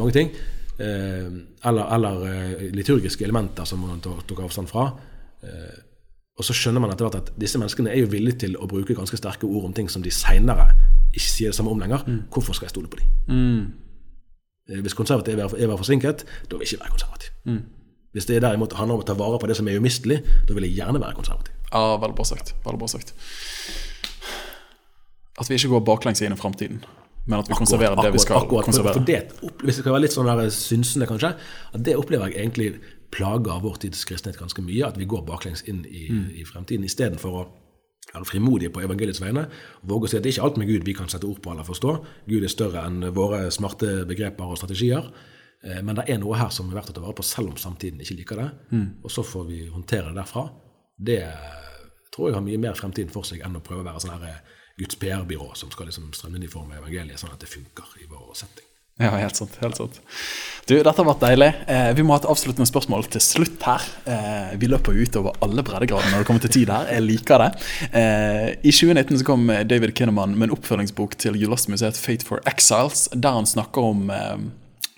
Mange 0.02 0.18
ting. 0.18 0.34
Eh, 0.78 1.30
eller 1.66 1.94
eller 1.96 2.26
eh, 2.30 2.66
liturgiske 2.78 3.26
elementer 3.26 3.66
som 3.66 3.82
man 3.82 4.02
tok 4.02 4.44
avstand 4.46 4.70
fra. 4.70 4.90
Eh, 5.42 5.78
og 6.38 6.46
så 6.46 6.54
skjønner 6.54 6.84
man 6.84 6.94
etter 6.94 7.08
hvert 7.08 7.18
at 7.18 7.32
disse 7.42 7.58
menneskene 7.58 7.90
er 7.90 8.04
jo 8.04 8.12
villige 8.12 8.44
til 8.46 8.58
å 8.62 8.68
bruke 8.70 8.94
ganske 8.98 9.18
sterke 9.18 9.48
ord 9.50 9.72
om 9.72 9.74
ting 9.74 9.90
som 9.90 10.04
de 10.06 10.14
seinere 10.14 10.70
ikke 11.16 11.26
sier 11.26 11.50
det 11.50 11.58
samme 11.58 11.74
om 11.74 11.82
lenger. 11.82 12.04
Hvorfor 12.34 12.54
skal 12.54 12.68
jeg 12.68 12.76
stole 12.76 12.92
på 12.92 13.00
dem? 13.00 13.08
Mm. 13.34 14.82
Hvis 14.84 14.94
konservativ 14.98 15.40
er 15.40 15.48
å 15.48 15.56
være 15.56 15.80
forsinket, 15.80 16.26
da 16.46 16.60
vil 16.60 16.68
jeg 16.68 16.76
ikke 16.76 16.84
være 16.84 16.94
konservativ. 16.94 17.34
Hvis 18.14 18.30
det 18.30 18.42
derimot 18.44 18.74
handler 18.78 19.00
om 19.00 19.04
å 19.04 19.08
ta 19.08 19.16
vare 19.18 19.40
på 19.42 19.50
det 19.50 19.58
som 19.58 19.68
er 19.68 19.80
umistelig, 19.82 20.20
da 20.48 20.56
vil 20.56 20.68
jeg 20.68 20.78
gjerne 20.78 21.02
være 21.02 21.18
konservativ. 21.18 21.54
ja, 21.74 21.98
veldig 22.02 22.16
bra 22.16 22.26
sagt. 22.26 22.54
Veldig 22.66 22.80
bra 22.82 22.88
sagt. 22.92 23.14
At 25.38 25.50
vi 25.50 25.58
ikke 25.58 25.74
går 25.76 25.84
baklengs 25.86 26.22
inn 26.22 26.34
i 26.34 26.40
framtiden, 26.40 26.80
men 27.28 27.40
at 27.40 27.50
vi 27.50 27.58
konserverer 27.58 28.00
det 28.00 28.14
vi 28.14 28.22
skal 28.24 28.42
akkurat, 28.42 28.66
konservere. 28.66 28.94
For 28.98 29.06
det, 29.06 29.20
hvis 29.64 29.78
det 29.78 29.84
skal 29.84 29.94
være 29.94 30.06
litt 30.06 30.16
sånn 30.16 30.30
der 30.30 30.50
synsende, 30.54 31.10
kanskje, 31.10 31.34
at 31.74 31.84
det 31.86 31.98
opplever 32.00 32.32
jeg 32.32 32.42
egentlig 32.42 32.70
plager 33.12 33.62
vår 33.64 33.78
tids 33.84 34.04
kristenhet 34.06 34.40
ganske 34.40 34.62
mye. 34.62 34.86
At 34.88 34.98
vi 34.98 35.06
går 35.06 35.26
baklengs 35.26 35.64
inn 35.68 35.86
i, 35.86 36.08
Mm. 36.10 36.30
i 36.36 36.44
fremtiden 36.44 36.84
istedenfor 36.86 37.32
å 37.32 37.48
være 38.14 38.26
frimodige 38.26 38.70
på 38.72 38.82
evangeliets 38.84 39.20
vegne. 39.22 39.48
Våge 39.86 40.06
å 40.06 40.10
si 40.10 40.18
at 40.18 40.24
det 40.24 40.30
er 40.30 40.38
ikke 40.40 40.46
alt 40.46 40.58
med 40.58 40.68
Gud 40.68 40.84
vi 40.86 40.94
kan 40.94 41.08
sette 41.08 41.26
ord 41.28 41.42
på 41.42 41.52
eller 41.52 41.64
forstå. 41.64 42.06
Gud 42.28 42.44
er 42.44 42.48
større 42.48 42.86
enn 42.86 43.02
våre 43.14 43.52
smarte 43.52 44.06
begreper 44.08 44.44
og 44.46 44.58
strategier. 44.58 45.12
Eh, 45.64 45.82
Men 45.82 45.96
det 45.96 46.10
er 46.10 46.18
noe 46.20 46.36
her 46.38 46.50
som 46.50 46.70
er 46.70 46.76
verdt 46.82 46.90
å 46.92 46.94
ta 46.94 47.02
vare 47.02 47.16
på, 47.16 47.24
selv 47.24 47.50
om 47.50 47.56
samtiden 47.56 48.00
ikke 48.00 48.18
liker 48.18 48.36
det. 48.36 48.52
Mm. 48.72 48.90
Og 49.04 49.10
så 49.12 49.24
får 49.26 49.48
vi 49.48 49.68
håndtere 49.68 50.14
det 50.14 50.16
derfra. 50.24 50.50
Det 51.00 51.24
tror 52.12 52.30
jeg 52.30 52.36
har 52.36 52.42
mye 52.46 52.60
mer 52.60 52.74
fremtiden 52.74 53.12
for 53.12 53.24
seg 53.24 53.42
enn 53.46 53.56
å 53.56 53.62
prøve 53.64 53.82
å 53.82 53.90
være 53.90 54.00
sånn 54.04 54.20
her 54.20 54.28
eh, 54.30 54.40
Guds 54.78 54.96
PR-byrå 55.02 55.56
som 55.58 55.72
skal 55.74 55.88
liksom 55.90 56.12
strømme 56.14 56.38
inn 56.38 56.44
i 56.44 56.48
form 56.54 56.72
av 56.72 56.84
evangeliet, 56.84 57.18
sånn 57.20 57.34
at 57.34 57.40
det 57.42 57.50
funker 57.50 57.98
i 58.04 58.06
vår 58.10 58.34
setting. 58.38 58.67
Ja, 58.98 59.12
helt 59.22 59.38
sant. 59.38 59.54
helt 59.62 59.78
sant. 59.78 60.00
Du, 60.68 60.74
Dette 60.74 60.96
har 60.98 61.06
vært 61.06 61.22
deilig. 61.22 61.48
Eh, 61.70 61.92
vi 61.96 62.04
må 62.04 62.16
ha 62.16 62.20
et 62.20 62.28
avsluttende 62.28 62.66
spørsmål 62.68 63.06
til 63.14 63.22
slutt 63.22 63.62
her. 63.64 63.84
Eh, 64.10 64.56
vi 64.60 64.68
løper 64.68 64.98
jo 64.98 65.06
utover 65.06 65.38
alle 65.46 65.64
breddegrader 65.64 66.10
når 66.12 66.24
det 66.24 66.28
kommer 66.28 66.44
til 66.44 66.54
tid 66.58 66.72
her. 66.74 66.90
Jeg 66.92 67.06
liker 67.06 67.44
det. 67.44 67.50
Eh, 67.92 68.48
I 68.58 68.74
2019 68.74 69.22
så 69.22 69.28
kom 69.30 69.46
David 69.70 69.94
Kinnaman 69.96 70.34
med 70.36 70.50
en 70.50 70.58
oppfølgingsbok 70.58 71.14
til 71.22 71.38
Julasmuseet 71.40 72.00
Fate 72.02 72.26
for 72.26 72.42
Exiles, 72.50 73.06
der 73.14 73.38
han 73.38 73.48
snakker 73.48 73.92
om 73.94 74.10
eh, 74.12 74.34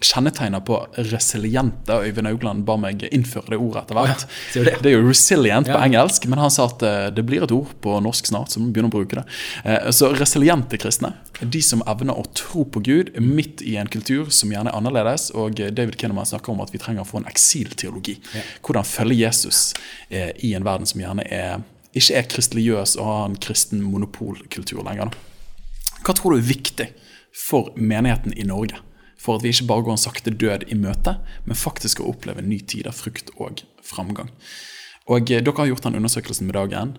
kjennetegner 0.01 0.61
på 0.65 0.77
resiliente. 1.09 1.93
og 1.93 2.05
Øyvind 2.07 2.27
Augland 2.27 2.65
ba 2.67 2.77
meg 2.80 3.03
innføre 3.11 3.53
det 3.53 3.59
ordet 3.59 3.84
etter 3.84 3.97
hvert. 3.99 4.26
Ja, 4.55 4.63
det? 4.63 4.76
det 4.84 4.91
er 4.91 4.97
jo 4.97 5.07
resilient 5.09 5.67
på 5.67 5.80
engelsk, 5.80 6.27
men 6.31 6.39
han 6.39 6.53
sa 6.53 6.67
at 6.69 6.85
eh, 6.85 7.07
det 7.15 7.26
blir 7.27 7.43
et 7.43 7.53
ord 7.55 7.73
på 7.84 7.97
norsk 8.03 8.31
snart, 8.31 8.53
så 8.53 8.61
vi 8.61 8.69
begynner 8.71 8.91
å 8.91 8.95
bruke 8.95 9.19
det. 9.19 9.26
Eh, 9.63 9.89
Så 9.95 10.11
resiliente 10.15 10.80
kristne, 10.80 11.13
de 11.41 11.61
som 11.65 11.84
evner 11.88 12.17
å 12.17 12.26
tro 12.38 12.65
på 12.65 12.84
Gud 12.85 13.11
midt 13.19 13.63
i 13.65 13.76
en 13.80 13.91
kultur 13.91 14.31
som 14.34 14.51
gjerne 14.53 14.71
er 14.71 14.80
annerledes. 14.80 15.30
Og 15.35 15.59
eh, 15.59 15.73
David 15.76 15.99
Kinnaman 15.99 16.30
snakker 16.30 16.53
om 16.53 16.63
at 16.63 16.71
vi 16.73 16.81
trenger 16.81 17.03
å 17.03 17.09
få 17.09 17.21
en 17.23 17.30
eksilteologi. 17.30 18.19
Hvordan 18.63 18.88
følge 18.88 19.19
Jesus 19.19 19.73
i 20.09 20.53
en 20.55 20.65
verden 20.65 20.88
som 20.89 21.01
gjerne 21.01 21.26
er 21.27 21.59
ikke 21.97 22.19
er 22.19 22.27
kristeligøs 22.30 22.95
og 22.99 23.07
har 23.07 23.23
en 23.30 23.38
kristen 23.41 23.81
monopolkultur 23.81 24.84
lenger. 24.85 25.09
Hva 26.05 26.15
tror 26.15 26.35
du 26.35 26.39
er 26.39 26.51
viktig 26.51 26.88
for 27.35 27.73
menigheten 27.76 28.35
i 28.38 28.45
Norge? 28.47 28.77
For 29.19 29.35
at 29.35 29.43
vi 29.43 29.51
ikke 29.51 29.67
bare 29.67 29.83
går 29.83 29.97
en 29.97 30.01
sakte 30.01 30.31
død 30.31 30.67
i 30.71 30.77
møte, 30.79 31.17
men 31.45 31.57
faktisk 31.59 31.97
skal 31.97 32.11
oppleve 32.13 32.39
en 32.43 32.49
ny 32.49 32.59
tid 32.63 32.87
av 32.87 32.95
frukt 32.95 33.33
og 33.37 33.63
framgang. 33.83 34.29
Og 35.09 35.31
eh, 35.31 35.41
Dere 35.43 35.57
har 35.57 35.71
gjort 35.73 35.83
den 35.89 35.99
undersøkelsen 35.99 36.47
med 36.47 36.55
dagen. 36.55 36.95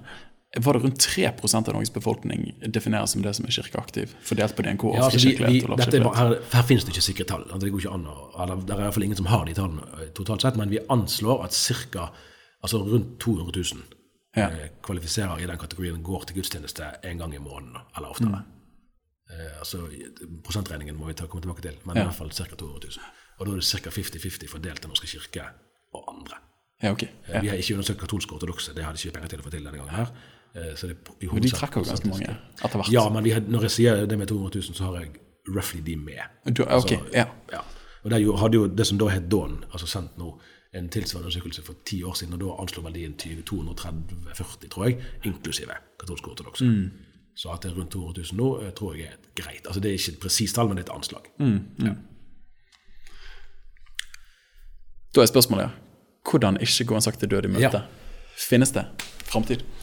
Var 0.59 0.75
det 0.75 0.83
rundt 0.83 0.99
3% 1.07 1.69
av 1.71 1.75
Norges 1.77 1.93
befolkning 1.95 2.49
defineres 2.75 3.13
som 3.15 3.23
det 3.23 3.37
som 3.39 3.47
er 3.47 3.55
kirkeaktiv? 3.55 4.17
Fordelt 4.27 4.57
på 4.59 4.65
DNK 4.67 4.85
og 4.89 4.97
Ja, 4.99 5.05
altså, 5.07 5.21
vi, 5.23 5.37
vi, 5.39 5.61
og 5.63 5.79
er, 5.79 6.09
her, 6.19 6.33
her 6.57 6.65
finnes 6.67 6.85
det 6.85 6.91
ikke 6.91 7.05
sikre 7.07 7.27
tall. 7.31 7.45
Altså, 7.47 7.63
det 7.63 7.71
går 7.71 7.85
ikke 7.85 7.93
an 7.95 8.09
eller, 8.11 8.65
Det 8.67 8.75
er 8.75 8.81
i 8.81 8.89
hvert 8.89 8.97
fall 8.97 9.07
ingen 9.07 9.21
som 9.21 9.31
har 9.31 9.47
de 9.47 9.55
tallene 9.55 9.87
eh, 10.01 10.09
totalt 10.19 10.43
sett, 10.43 10.59
men 10.59 10.73
vi 10.75 10.83
anslår 10.91 11.47
at 11.47 11.55
cirka, 11.57 12.11
Altså 12.61 12.83
rundt 12.85 13.15
200 13.23 13.55
000 13.57 13.85
Ja. 14.37 14.51
eh, 14.51 14.67
kvalifiserer 14.85 15.39
i 15.41 15.47
den 15.47 15.57
kategorien 15.59 16.03
går 16.03 16.27
til 16.29 16.37
gudstjeneste 16.37 16.85
en 17.09 17.19
gang 17.23 17.33
i 17.35 17.39
måneden, 17.39 17.79
eller 17.97 18.11
oftere. 18.11 18.43
Mm. 18.43 18.60
Eh, 19.31 19.59
altså, 19.59 19.79
Prosentregningen 20.45 20.97
må 20.99 21.07
vi 21.07 21.15
ta, 21.15 21.27
komme 21.27 21.43
tilbake 21.43 21.63
til, 21.63 21.77
men 21.87 21.97
Ja. 21.97 22.03
i 22.03 22.05
hvert 22.11 22.15
fall 22.19 22.31
ca. 22.33 22.45
200 22.57 22.89
000. 22.89 23.05
Og 23.39 23.47
da 23.47 23.53
er 23.53 23.57
det 23.57 23.65
ca. 23.65 23.91
50-50 23.91 24.49
fordelt 24.49 24.81
til 24.81 24.89
Norske 24.91 25.07
kirke 25.07 25.45
og 25.95 26.05
andre. 26.15 26.37
Ja, 26.83 26.91
ok. 26.93 27.03
Eh. 27.03 27.43
Vi 27.43 27.49
har 27.49 27.57
ikke 27.57 27.75
undersøkt 27.75 28.01
katolske 28.01 28.33
ortodokse, 28.35 28.75
det 28.75 28.85
hadde 28.85 28.99
ikke 28.99 29.13
penger 29.19 29.29
til 29.29 29.41
å 29.41 29.43
få 29.43 29.51
til 29.51 29.65
denne 29.65 29.77
gangen 29.79 29.95
her. 29.95 30.13
Eh, 30.55 30.75
Så 30.77 30.87
det 30.89 30.97
i 31.23 31.27
Men 31.33 31.43
de 31.43 31.51
trekker 31.51 31.81
jo 31.81 31.87
ganske 31.87 32.09
mange 32.09 32.37
etter 32.65 32.77
hvert. 32.79 32.93
Ja, 32.93 33.09
men 33.09 33.25
vi 33.25 33.31
har, 33.31 33.41
når 33.41 33.61
jeg 33.63 33.71
sier 33.71 34.07
det 34.07 34.19
med 34.19 34.27
200 34.29 34.51
000, 34.61 34.75
så 34.75 34.85
har 34.85 35.01
jeg 35.01 35.11
roughly 35.49 35.81
de 35.81 35.97
med. 35.97 36.21
Du, 36.57 36.63
ok, 36.65 36.91
ja. 37.15 37.27
Ja. 37.53 37.61
Og 38.05 38.11
der 38.11 38.37
hadde 38.37 38.55
jo 38.55 38.67
det 38.67 38.87
som 38.87 38.99
da 38.99 39.07
het 39.09 39.29
Dawn, 39.31 39.65
altså 39.73 39.87
sendt 39.87 40.17
nå 40.19 40.41
en 40.75 40.89
tilsvarende 40.89 41.27
undersøkelse 41.27 41.63
for 41.63 41.75
ti 41.85 42.03
år 42.03 42.15
siden, 42.15 42.35
og 42.35 42.41
da 42.41 42.63
anslo 42.63 42.83
verdien 42.83 43.13
de 43.13 43.43
230-40, 43.43 44.69
tror 44.71 44.85
jeg, 44.87 44.99
inklusive 45.25 45.75
katolske 46.01 46.31
ortodokse. 46.31 46.65
Mm. 46.65 46.91
Så 47.35 47.53
at 47.53 47.63
det 47.63 47.71
er 47.71 47.77
rundt 47.79 47.91
200 47.95 48.23
000 48.33 48.37
nå, 48.37 48.49
eh, 48.67 48.71
tror 48.77 48.95
jeg 48.97 49.07
er 49.07 49.17
greit. 49.43 49.67
Altså 49.67 49.81
Det 49.81 49.89
er 49.91 49.99
ikke 49.99 50.13
et 50.13 50.21
presist 50.21 50.55
tall, 50.57 50.69
men 50.69 50.77
det 50.77 50.89
er 50.89 50.93
et 50.93 50.97
anslag. 50.97 51.31
Mm. 51.39 51.97
Da 55.15 55.23
er 55.25 55.27
spørsmålet 55.31 55.71
hvordan 56.31 56.61
ikke 56.63 56.85
gå 56.87 56.95
en 56.99 57.03
sakte 57.03 57.27
død 57.27 57.45
i 57.49 57.53
møte. 57.57 57.63
Ja. 57.81 57.81
Finnes 58.39 58.71
det 58.77 58.85
framtid? 59.27 59.63
Ja, 59.63 59.77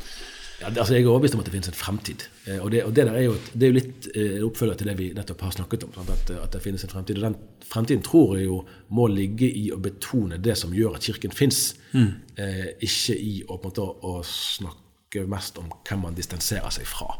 Ja, 0.59 0.69
det- 0.69 0.77
altså 0.79 0.93
Jeg 0.93 1.03
er 1.03 1.07
overbevist 1.09 1.33
om 1.35 1.39
at 1.39 1.45
det 1.45 1.51
finnes 1.53 1.67
en 1.67 1.73
fremtid. 1.73 2.23
Eh, 2.47 2.59
Og 2.63 2.71
det, 2.71 2.83
og 2.83 2.95
det 2.95 3.05
der 3.05 3.13
er 3.13 3.21
jo, 3.21 3.33
det 3.53 3.63
er 3.63 3.67
jo 3.67 3.73
litt 3.73 4.07
eh, 4.15 4.41
oppfølger 4.43 4.73
til 4.77 4.87
det 4.87 4.97
vi 4.97 5.13
nettopp 5.13 5.41
har 5.41 5.51
snakket 5.51 5.83
om. 5.83 5.91
At, 6.09 6.29
at 6.31 6.51
det 6.51 6.61
finnes 6.63 6.83
en 6.83 6.89
fremtid. 6.89 7.15
Og 7.17 7.21
den 7.21 7.35
fremtiden 7.61 8.01
tror 8.03 8.37
jeg 8.37 8.45
jo 8.47 8.65
må 8.89 9.05
ligge 9.07 9.45
i 9.53 9.69
å 9.71 9.77
betone 9.77 10.37
det 10.41 10.57
som 10.57 10.71
gjør 10.73 10.95
at 10.95 11.01
Kirken 11.03 11.31
fins, 11.31 11.75
eh, 11.93 12.73
ikke 12.81 13.19
i 13.19 13.43
å, 13.47 13.57
på 13.61 13.65
en 13.67 13.69
måte, 13.69 13.81
å 14.03 14.23
snakke 14.25 15.27
mest 15.27 15.57
om 15.59 15.69
hvem 15.87 16.01
man 16.01 16.15
distanserer 16.15 16.69
seg 16.71 16.85
fra. 16.87 17.19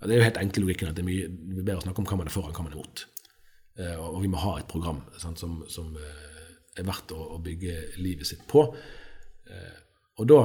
Ja, 0.00 0.08
det 0.08 0.14
er 0.14 0.20
jo 0.20 0.26
helt 0.28 0.40
enkelt 0.42 0.66
logikken 0.66 0.90
at 0.90 0.98
det 0.98 1.04
er 1.04 1.08
mye 1.08 1.28
det 1.30 1.62
er 1.62 1.66
bedre 1.66 1.80
å 1.80 1.86
snakke 1.86 2.02
om 2.02 2.08
hva 2.10 2.20
man 2.20 2.30
er 2.30 2.34
for 2.34 2.48
enn 2.48 2.56
hva 2.56 2.66
man 2.66 2.74
er 2.74 2.78
imot. 2.78 3.06
Eh, 3.74 3.96
og, 3.98 4.20
vi 4.22 4.30
må 4.30 4.42
ha 4.42 4.58
et 4.60 4.68
program 4.70 5.00
sant, 5.18 5.40
som, 5.40 5.56
som 5.70 5.94
eh, 5.98 6.52
er 6.78 6.86
verdt 6.86 7.14
å, 7.14 7.18
å 7.34 7.40
bygge 7.42 7.74
livet 7.98 8.28
sitt 8.28 8.44
på. 8.50 8.68
Eh, 9.50 9.80
og 10.20 10.30
da 10.30 10.40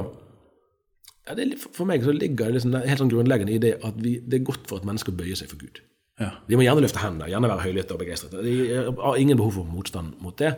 ja, 1.28 1.36
det 1.38 1.44
er, 1.44 1.54
For 1.62 1.86
meg 1.86 2.02
så 2.02 2.16
ligger 2.16 2.50
det 2.50 2.58
liksom, 2.58 2.74
helt 2.74 3.04
sånn 3.04 3.12
grunnleggende 3.12 3.54
i 3.54 3.62
det 3.62 3.76
at 3.86 3.98
vi, 4.02 4.18
det 4.26 4.40
er 4.40 4.48
godt 4.48 4.66
for 4.70 4.82
et 4.82 4.88
menneske 4.88 5.14
å 5.14 5.18
bøye 5.20 5.38
seg 5.38 5.52
for 5.52 5.62
Gud. 5.62 5.84
Ja. 6.20 6.34
Vi 6.50 6.58
må 6.58 6.66
gjerne 6.66 6.84
løfte 6.84 7.04
hendene, 7.04 7.30
gjerne 7.32 7.52
være 7.52 7.68
høylytte 7.68 7.96
og 7.96 8.02
begeistret. 8.02 8.34
Jeg 8.44 8.96
har 8.98 9.20
ingen 9.20 9.38
behov 9.40 9.60
for 9.60 9.70
motstand 9.70 10.18
mot 10.24 10.36
det. 10.42 10.56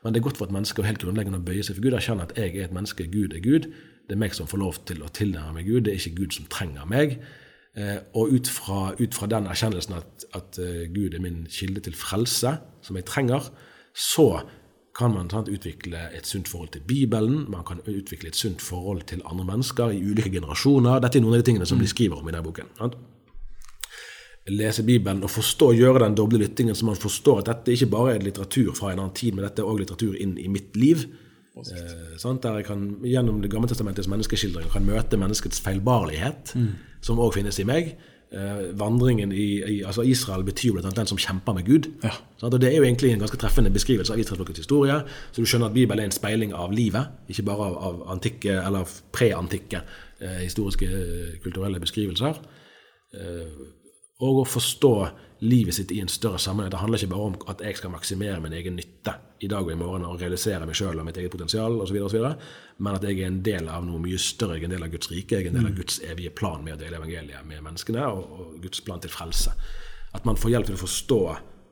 Men 0.00 0.14
det 0.14 0.20
er 0.20 0.24
godt 0.24 0.38
for 0.38 0.48
et 0.48 0.54
menneske 0.54 0.80
å 0.80 0.86
helt 0.86 1.00
grunnleggende 1.02 1.40
bøye 1.44 1.64
seg 1.66 1.76
for 1.76 1.84
Gud. 1.84 1.96
Erkjenne 1.96 2.24
at 2.28 2.36
jeg 2.38 2.54
er 2.54 2.68
et 2.68 2.76
menneske, 2.76 3.08
Gud 3.12 3.34
er 3.36 3.42
Gud. 3.44 3.66
Det 4.08 4.16
er 4.16 4.20
meg 4.20 4.36
som 4.36 4.48
får 4.48 4.62
lov 4.62 4.78
til 4.88 5.02
å 5.04 5.10
tilnærme 5.12 5.58
meg 5.58 5.68
Gud. 5.68 5.82
Det 5.86 5.92
er 5.92 6.00
ikke 6.00 6.22
Gud 6.22 6.36
som 6.36 6.46
trenger 6.52 6.86
meg. 6.88 7.18
Eh, 7.78 7.98
og 8.18 8.32
ut 8.34 8.48
fra, 8.50 8.94
ut 8.98 9.14
fra 9.14 9.28
den 9.30 9.46
erkjennelsen 9.46 9.94
at, 10.00 10.24
at 10.34 10.58
eh, 10.58 10.88
Gud 10.90 11.14
er 11.14 11.22
min 11.22 11.44
kilde 11.50 11.84
til 11.86 11.94
frelse, 11.94 12.56
som 12.82 12.98
jeg 12.98 13.06
trenger, 13.06 13.46
så 13.94 14.42
kan 14.96 15.14
man 15.14 15.30
sant, 15.30 15.48
utvikle 15.48 16.08
et 16.16 16.26
sunt 16.26 16.48
forhold 16.50 16.72
til 16.74 16.82
Bibelen, 16.86 17.44
man 17.50 17.62
kan 17.64 17.78
utvikle 17.86 18.32
et 18.32 18.36
sunt 18.36 18.60
forhold 18.62 19.06
til 19.06 19.22
andre 19.24 19.46
mennesker 19.52 19.94
i 19.94 20.02
ulike 20.02 20.32
generasjoner. 20.34 20.98
Dette 21.00 21.20
er 21.20 21.24
noen 21.24 21.38
av 21.38 21.44
de 21.44 21.46
tingene 21.46 21.68
som 21.68 21.78
de 21.78 21.88
skriver 21.88 22.18
om 22.18 22.26
i 22.26 22.34
denne 22.34 22.44
boken. 22.44 22.74
Sant? 22.80 22.98
lese 24.50 24.82
Bibelen 24.82 25.22
og 25.22 25.30
forstå, 25.30 25.72
gjøre 25.78 26.04
den 26.04 26.16
doble 26.18 26.40
lyttingen, 26.40 26.74
så 26.74 26.86
man 26.88 26.98
forstår 26.98 27.42
at 27.42 27.50
dette 27.50 27.74
ikke 27.74 27.90
bare 27.92 28.14
er 28.16 28.24
litteratur 28.24 28.72
fra 28.74 28.92
en 28.92 29.02
annen 29.02 29.16
tid, 29.16 29.36
men 29.36 29.44
dette 29.46 29.62
er 29.62 29.68
òg 29.68 29.82
litteratur 29.82 30.16
inn 30.18 30.36
i 30.40 30.48
mitt 30.50 30.76
liv. 30.80 31.04
Eh? 31.60 32.22
Der 32.24 32.56
jeg 32.60 32.64
kan 32.64 32.84
gjennom 33.04 33.40
Det 33.42 33.50
gamle 33.50 33.68
testamentets 33.68 34.08
menneskeskildringer 34.08 34.70
kan 34.72 34.86
møte 34.86 35.18
menneskets 35.20 35.60
feilbarlighet, 35.60 36.54
som 37.04 37.20
òg 37.20 37.34
finnes 37.36 37.58
i 37.60 37.66
meg. 37.68 37.94
Eh, 38.30 38.60
vandringen 38.78 39.32
i, 39.34 39.46
i 39.58 39.76
altså 39.82 40.04
Israel 40.06 40.44
betyr 40.46 40.76
annet 40.78 40.98
den 41.00 41.08
som 41.10 41.18
kjemper 41.18 41.56
med 41.56 41.66
Gud. 41.66 41.88
Ja. 42.04 42.12
Sant? 42.38 42.54
Og 42.54 42.60
Det 42.60 42.68
er 42.70 42.76
jo 42.76 42.84
egentlig 42.86 43.10
en 43.12 43.24
ganske 43.24 43.40
treffende 43.40 43.72
beskrivelse 43.74 44.14
av 44.14 44.22
israelsfolkets 44.22 44.62
historie. 44.62 45.00
Så 45.32 45.42
du 45.42 45.48
skjønner 45.50 45.72
at 45.72 45.74
Bibelen 45.74 46.04
er 46.04 46.10
en 46.10 46.14
speiling 46.14 46.54
av 46.54 46.70
livet, 46.72 47.10
ikke 47.28 47.48
bare 47.48 47.66
av, 47.66 47.80
av 47.88 48.04
antikke 48.14 48.60
eller 48.62 48.86
preantikke 49.12 49.82
eh, 50.20 50.44
historiske, 50.44 50.86
eh, 50.86 51.36
kulturelle 51.42 51.82
beskrivelser 51.82 52.42
og 54.20 54.42
å 54.42 54.46
forstå 54.46 54.94
livet 55.40 55.74
sitt 55.74 55.92
i 55.92 56.00
en 56.02 56.08
større 56.08 56.38
sammenheng. 56.38 56.70
Det 56.72 56.78
handler 56.82 56.98
ikke 57.00 57.12
bare 57.14 57.26
om 57.30 57.36
at 57.48 57.60
jeg 57.64 57.76
skal 57.78 57.90
maksimere 57.94 58.40
min 58.44 58.52
egen 58.52 58.76
nytte 58.76 59.14
i 59.40 59.48
dag 59.48 59.64
og 59.64 59.72
i 59.72 59.78
morgen 59.80 60.04
og 60.04 60.18
realisere 60.20 60.66
meg 60.68 60.76
sjøl 60.76 60.98
og 61.00 61.06
mitt 61.06 61.16
eget 61.16 61.32
potensial 61.32 61.78
osv., 61.80 61.98
men 62.80 62.94
at 62.96 63.04
jeg 63.04 63.20
er 63.20 63.26
en 63.30 63.38
del 63.44 63.68
av 63.68 63.84
noe 63.84 64.00
mye 64.00 64.18
større. 64.20 64.56
Jeg 64.58 64.64
er 64.64 64.70
en 64.70 64.74
del 64.76 64.84
av 64.84 64.90
Guds 64.92 65.10
rike, 65.12 65.36
jeg 65.38 65.46
er 65.46 65.52
en 65.52 65.56
del 65.60 65.70
av 65.70 65.76
Guds 65.76 66.00
evige 66.04 66.30
plan 66.36 66.64
med 66.64 66.74
å 66.76 66.80
dele 66.80 66.96
evangeliet 67.00 67.46
med 67.48 67.62
menneskene 67.64 68.04
og, 68.08 68.34
og 68.40 68.58
Guds 68.64 68.80
plan 68.84 69.00
til 69.00 69.12
frelse. 69.12 69.52
At 70.16 70.24
man 70.28 70.36
får 70.40 70.50
hjelp 70.54 70.66
til 70.70 70.76
å 70.78 70.82
forstå 70.82 71.20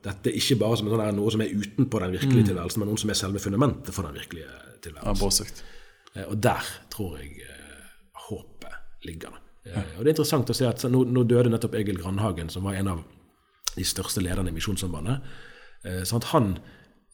dette 0.05 0.31
ikke 0.31 0.55
bare 0.61 0.77
som 0.79 0.87
sånn 0.89 1.15
noe 1.17 1.31
som 1.33 1.41
er 1.43 1.51
utenpå 1.51 1.99
den 1.99 2.13
virkelige 2.15 2.49
tilværelsen, 2.51 2.79
men 2.79 2.89
noe 2.93 3.01
som 3.01 3.09
er 3.11 3.17
selve 3.19 3.41
fundamentet 3.43 3.93
for 3.93 4.07
den 4.07 4.15
virkelige 4.15 4.47
Ja, 4.47 4.71
tilværelsen. 4.85 5.49
Eh, 6.15 6.25
Og 6.29 6.37
der 6.41 6.65
tror 6.89 7.17
jeg 7.19 7.41
eh, 7.43 7.89
håpet 8.29 9.05
ligger. 9.05 9.29
da. 9.35 9.71
Eh, 9.73 9.89
Og 9.97 10.05
det 10.05 10.07
er 10.07 10.15
interessant 10.15 10.49
å 10.49 10.55
se 10.55 10.65
at 10.69 10.85
nå, 10.89 11.03
nå 11.05 11.23
døde 11.27 11.51
nettopp 11.51 11.75
Egil 11.75 11.99
Grandhagen, 11.99 12.49
som 12.49 12.63
var 12.63 12.79
en 12.79 12.87
av 12.95 13.03
de 13.75 13.85
største 13.87 14.21
lederne 14.23 14.51
i 14.51 14.55
Misjonssambandet. 14.55 15.21
Eh, 15.85 16.01
sånn 16.07 16.25
han, 16.33 16.57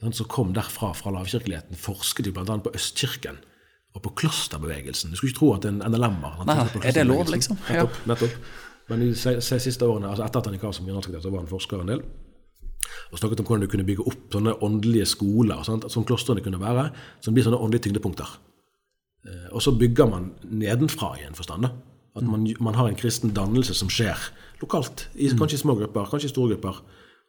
han 0.02 0.14
som 0.16 0.28
kom 0.32 0.54
derfra, 0.56 0.94
fra 0.98 1.12
lavkirkeligheten, 1.16 1.78
forsket 1.80 2.28
jo 2.30 2.36
bl.a. 2.36 2.58
på 2.60 2.74
Østkirken 2.76 3.38
og 3.96 4.04
på 4.04 4.12
klosterbevegelsen. 4.22 5.12
Du 5.12 5.16
skulle 5.18 5.32
ikke 5.32 5.40
tro 5.40 5.54
at 5.56 5.66
en 5.70 5.80
NLM-er 5.80 6.44
er 6.84 6.92
det 6.98 7.06
lov, 7.08 7.30
liksom? 7.32 7.58
Ja. 7.70 7.86
Nettopp. 7.86 8.00
nettopp. 8.08 8.40
Men 8.90 9.02
de 9.02 9.16
siste 9.16 9.88
årene, 9.88 10.10
altså 10.12 10.26
etter 10.26 10.40
at 10.42 10.46
han 10.50 10.58
gikk 10.58 10.66
av 10.68 10.74
som 10.78 10.86
generalsekretær, 10.86 11.24
så 11.24 11.32
var 11.34 11.42
han 11.42 11.50
forsker 11.50 11.82
en 11.82 11.94
del. 11.94 12.04
Og 13.12 13.18
snakket 13.18 13.40
om 13.42 13.48
hvordan 13.48 13.64
du 13.66 13.72
kunne 13.72 13.86
bygge 13.88 14.06
opp 14.06 14.36
sånne 14.36 14.54
åndelige 14.66 15.08
skoler, 15.10 15.64
sant, 15.66 15.88
som 15.92 16.06
klostrene 16.06 16.44
kunne 16.46 16.60
være, 16.62 16.90
som 17.24 17.34
blir 17.34 17.48
sånne 17.48 17.58
åndelige 17.58 17.88
tyngdepunkter. 17.88 18.36
Eh, 19.26 19.48
Og 19.56 19.62
så 19.62 19.74
bygger 19.74 20.10
man 20.12 20.34
nedenfra 20.44 21.16
i 21.20 21.26
en 21.26 21.38
forstand. 21.38 21.64
da. 21.66 21.72
At 22.16 22.24
man, 22.24 22.46
man 22.60 22.76
har 22.76 22.88
en 22.88 22.96
kristen 23.00 23.34
dannelse 23.34 23.74
som 23.74 23.90
skjer 23.90 24.20
lokalt. 24.62 25.08
I, 25.16 25.28
kanskje 25.38 25.56
i 25.60 25.64
små 25.64 25.76
grupper, 25.80 26.06
kanskje 26.12 26.30
i 26.30 26.34
store 26.34 26.56
grupper. 26.56 26.82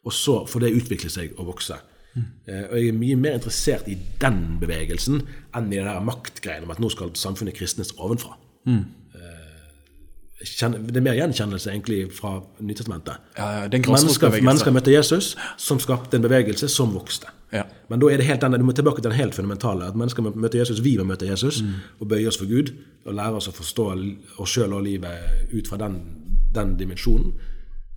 Og 0.06 0.12
så 0.12 0.44
får 0.46 0.60
det 0.60 0.74
utvikle 0.78 1.10
seg 1.10 1.32
og 1.38 1.46
vokse. 1.46 1.74
Eh, 2.16 2.62
Og 2.70 2.76
jeg 2.78 2.88
er 2.88 2.92
mye 2.96 3.16
mer 3.16 3.34
interessert 3.36 3.88
i 3.88 3.96
den 4.20 4.58
bevegelsen 4.60 5.18
enn 5.54 5.66
i 5.72 5.76
det 5.76 5.84
der 5.84 6.00
maktgreiene 6.00 6.64
om 6.64 6.70
at 6.70 6.78
nå 6.80 6.88
skal 6.90 7.10
samfunnet 7.14 7.54
kristnes 7.58 7.90
ovenfra. 7.98 8.36
Eh, 9.14 10.44
kjenn- 10.44 10.86
Det 10.86 10.96
er 10.96 11.00
mer 11.02 11.14
gjenkjennelse 11.14 11.70
egentlig 11.70 12.12
fra 12.12 12.40
Nytestamentet. 12.60 13.16
Ja, 13.36 13.50
ja, 13.52 13.64
er 13.64 13.68
Mennesker, 13.68 14.30
mennesker 14.42 14.70
møtte 14.70 14.92
Jesus, 14.92 15.36
som 15.58 15.78
skapte 15.78 16.14
en 16.16 16.22
bevegelse 16.22 16.68
som 16.68 16.92
vokste. 16.94 17.26
Ja. 17.52 17.62
Men 17.90 18.00
da 18.00 18.06
er 18.10 18.16
det 18.16 18.26
helt 18.26 18.40
den, 18.40 18.52
du 18.52 18.64
må 18.64 18.72
tilbake 18.74 19.00
til 19.02 19.10
den 19.10 19.18
helt 19.18 19.34
fundamentale. 19.34 19.84
At 19.86 19.94
mennesker 19.94 20.22
møter 20.22 20.58
Jesus, 20.58 20.80
vi 20.82 20.96
må 20.96 21.04
møte 21.04 21.26
Jesus 21.26 21.62
og 22.00 22.08
bøye 22.08 22.26
oss 22.28 22.36
for 22.38 22.46
Gud. 22.46 22.72
Og 23.06 23.14
lære 23.14 23.34
oss 23.36 23.48
å 23.48 23.52
forstå 23.52 24.14
oss 24.38 24.50
sjøl 24.50 24.72
og 24.72 24.82
livet 24.84 25.18
ut 25.54 25.68
fra 25.68 25.76
den, 25.76 26.00
den 26.56 26.76
dimensjonen. 26.80 27.32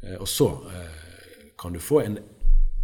Eh, 0.04 0.18
Og 0.20 0.28
så 0.28 0.50
eh, 0.70 1.50
kan 1.60 1.74
du 1.76 1.80
få 1.84 2.02
en 2.06 2.20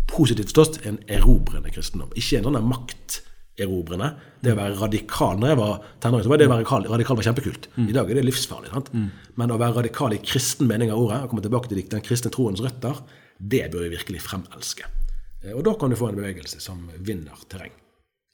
positivt 0.08 0.52
forstått 0.54 0.86
en 0.86 1.00
erobrende 1.10 1.72
kristendom. 1.74 2.12
Ikke 2.20 2.38
en 2.40 2.46
sånn 2.50 2.60
makterobrende. 2.70 4.10
Det 4.44 4.52
å 4.54 4.58
være 4.60 4.76
radikal 4.78 5.40
Når 5.42 5.50
jeg 5.54 5.58
var 5.58 5.86
tenåring, 6.04 6.30
var 6.30 6.38
det 6.42 6.46
å 6.48 6.52
være 6.52 6.60
radikal, 6.64 6.88
radikal 6.92 7.18
var 7.18 7.28
kjempekult. 7.30 7.70
I 7.82 7.96
dag 7.96 8.12
er 8.12 8.20
det 8.20 8.26
livsfarlig. 8.28 8.70
sant? 8.74 8.92
Men 9.40 9.52
å 9.56 9.58
være 9.58 9.80
radikal 9.82 10.14
i 10.14 10.22
kristen 10.22 10.68
mening 10.70 10.92
av 10.94 11.00
ordet, 11.02 11.24
og 11.24 11.30
komme 11.32 11.42
tilbake 11.46 11.72
til 11.72 11.82
den 11.90 12.02
kristne 12.06 12.32
troens 12.32 12.62
røtter, 12.62 13.02
det 13.40 13.66
bør 13.74 13.88
vi 13.88 13.96
virkelig 13.98 14.22
fremelske. 14.28 14.86
Eh, 15.44 15.54
Og 15.56 15.64
da 15.66 15.74
kan 15.74 15.90
du 15.90 15.96
få 15.96 16.10
en 16.10 16.16
bevegelse 16.20 16.60
som 16.62 16.90
vinner 17.00 17.36
terreng. 17.50 17.72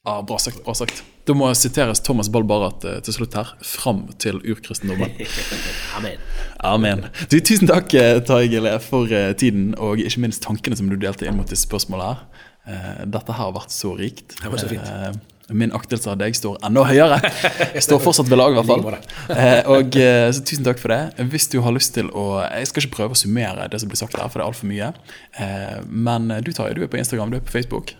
Ja, 0.05 0.21
bra 0.27 0.37
sagt. 0.39 0.63
bra 0.65 0.73
sagt. 0.73 1.03
Da 1.29 1.33
må 1.37 1.45
siteres 1.53 1.99
Thomas 2.01 2.25
Boll 2.33 2.43
Barrat 2.49 2.81
eh, 2.89 2.95
til 3.05 3.13
slutt 3.13 3.35
her. 3.37 3.51
Fram 3.61 4.07
til 4.21 4.39
urkristendommen. 4.41 5.11
Amen. 5.97 6.23
Amen. 6.65 7.03
Du, 7.29 7.35
tusen 7.37 7.69
takk, 7.69 7.93
eh, 7.93 8.17
Tarjei 8.25 8.49
Gille, 8.55 8.71
for 8.81 9.13
eh, 9.13 9.27
tiden 9.37 9.75
og 9.77 10.01
ikke 10.01 10.23
minst 10.25 10.41
tankene 10.41 10.79
som 10.79 10.89
du 10.89 10.97
delte 10.97 11.29
inn 11.29 11.37
mot 11.37 11.45
disse 11.53 11.67
spørsmålene 11.69 12.15
her. 12.15 12.47
Eh, 12.65 13.05
Dette 13.13 13.35
her 13.37 13.43
har 13.45 13.53
vært 13.59 13.75
så 13.77 13.93
rikt. 14.01 14.39
Det 14.41 14.49
var 14.49 14.63
så 14.65 14.71
fint. 14.73 15.21
Min 15.53 15.73
aktelse 15.75 16.07
av 16.09 16.17
deg 16.17 16.33
står 16.33 16.57
enda 16.65 16.81
høyere. 16.87 17.21
Jeg 17.75 17.85
står 17.85 18.01
fortsatt 18.01 18.29
ved 18.31 18.39
lag, 18.41 18.55
i 18.55 18.61
hvert 18.63 18.73
fall. 18.73 19.01
Eh, 19.37 19.69
Og 19.69 19.93
så 20.33 20.41
Tusen 20.47 20.65
takk 20.65 20.81
for 20.81 20.95
det. 20.95 21.27
Hvis 21.29 21.45
du 21.53 21.59
har 21.61 21.75
lyst 21.77 21.93
til 21.99 22.09
å 22.17 22.39
Jeg 22.47 22.71
skal 22.71 22.87
ikke 22.87 22.97
prøve 23.03 23.13
å 23.13 23.21
summere 23.21 23.69
det 23.69 23.83
som 23.85 23.91
blir 23.91 24.01
sagt 24.01 24.17
her, 24.17 24.31
for 24.33 24.41
det 24.41 24.47
er 24.47 24.49
altfor 24.49 24.71
mye. 24.73 24.89
Eh, 25.37 25.81
Men 26.09 26.31
du 26.41 26.49
Tarjei, 26.57 26.73
du 26.79 26.87
er 26.87 26.89
på 26.89 26.97
Instagram, 27.03 27.29
du 27.35 27.37
er 27.37 27.45
på 27.45 27.53
Facebook. 27.53 27.93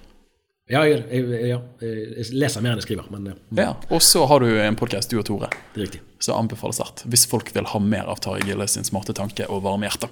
Ja, 0.70 0.84
jeg, 0.88 1.02
jeg, 1.10 1.48
ja, 1.50 1.58
jeg 1.82 2.28
leser 2.38 2.62
mer 2.64 2.76
enn 2.76 2.80
jeg 2.82 2.86
skriver, 2.86 3.08
men 3.12 3.32
Ja, 3.58 3.74
Og 3.90 4.04
så 4.06 4.24
har 4.30 4.44
du 4.44 4.48
en 4.62 4.78
podkast, 4.80 5.10
du 5.12 5.18
og 5.20 5.26
Tore. 5.28 5.50
det 5.76 5.88
riktig. 5.88 6.02
Så 6.22 6.36
anbefales 6.38 6.78
sterkt. 6.78 7.04
Hvis 7.10 7.26
folk 7.28 7.50
vil 7.56 7.66
ha 7.74 7.80
mer 7.82 8.06
av 8.12 8.22
Tarjei 8.22 8.52
Gilles 8.52 8.78
sin 8.78 8.86
smarte 8.88 9.16
tanke 9.18 9.50
og 9.50 9.64
varme 9.66 9.90
hjerte. 9.90 10.12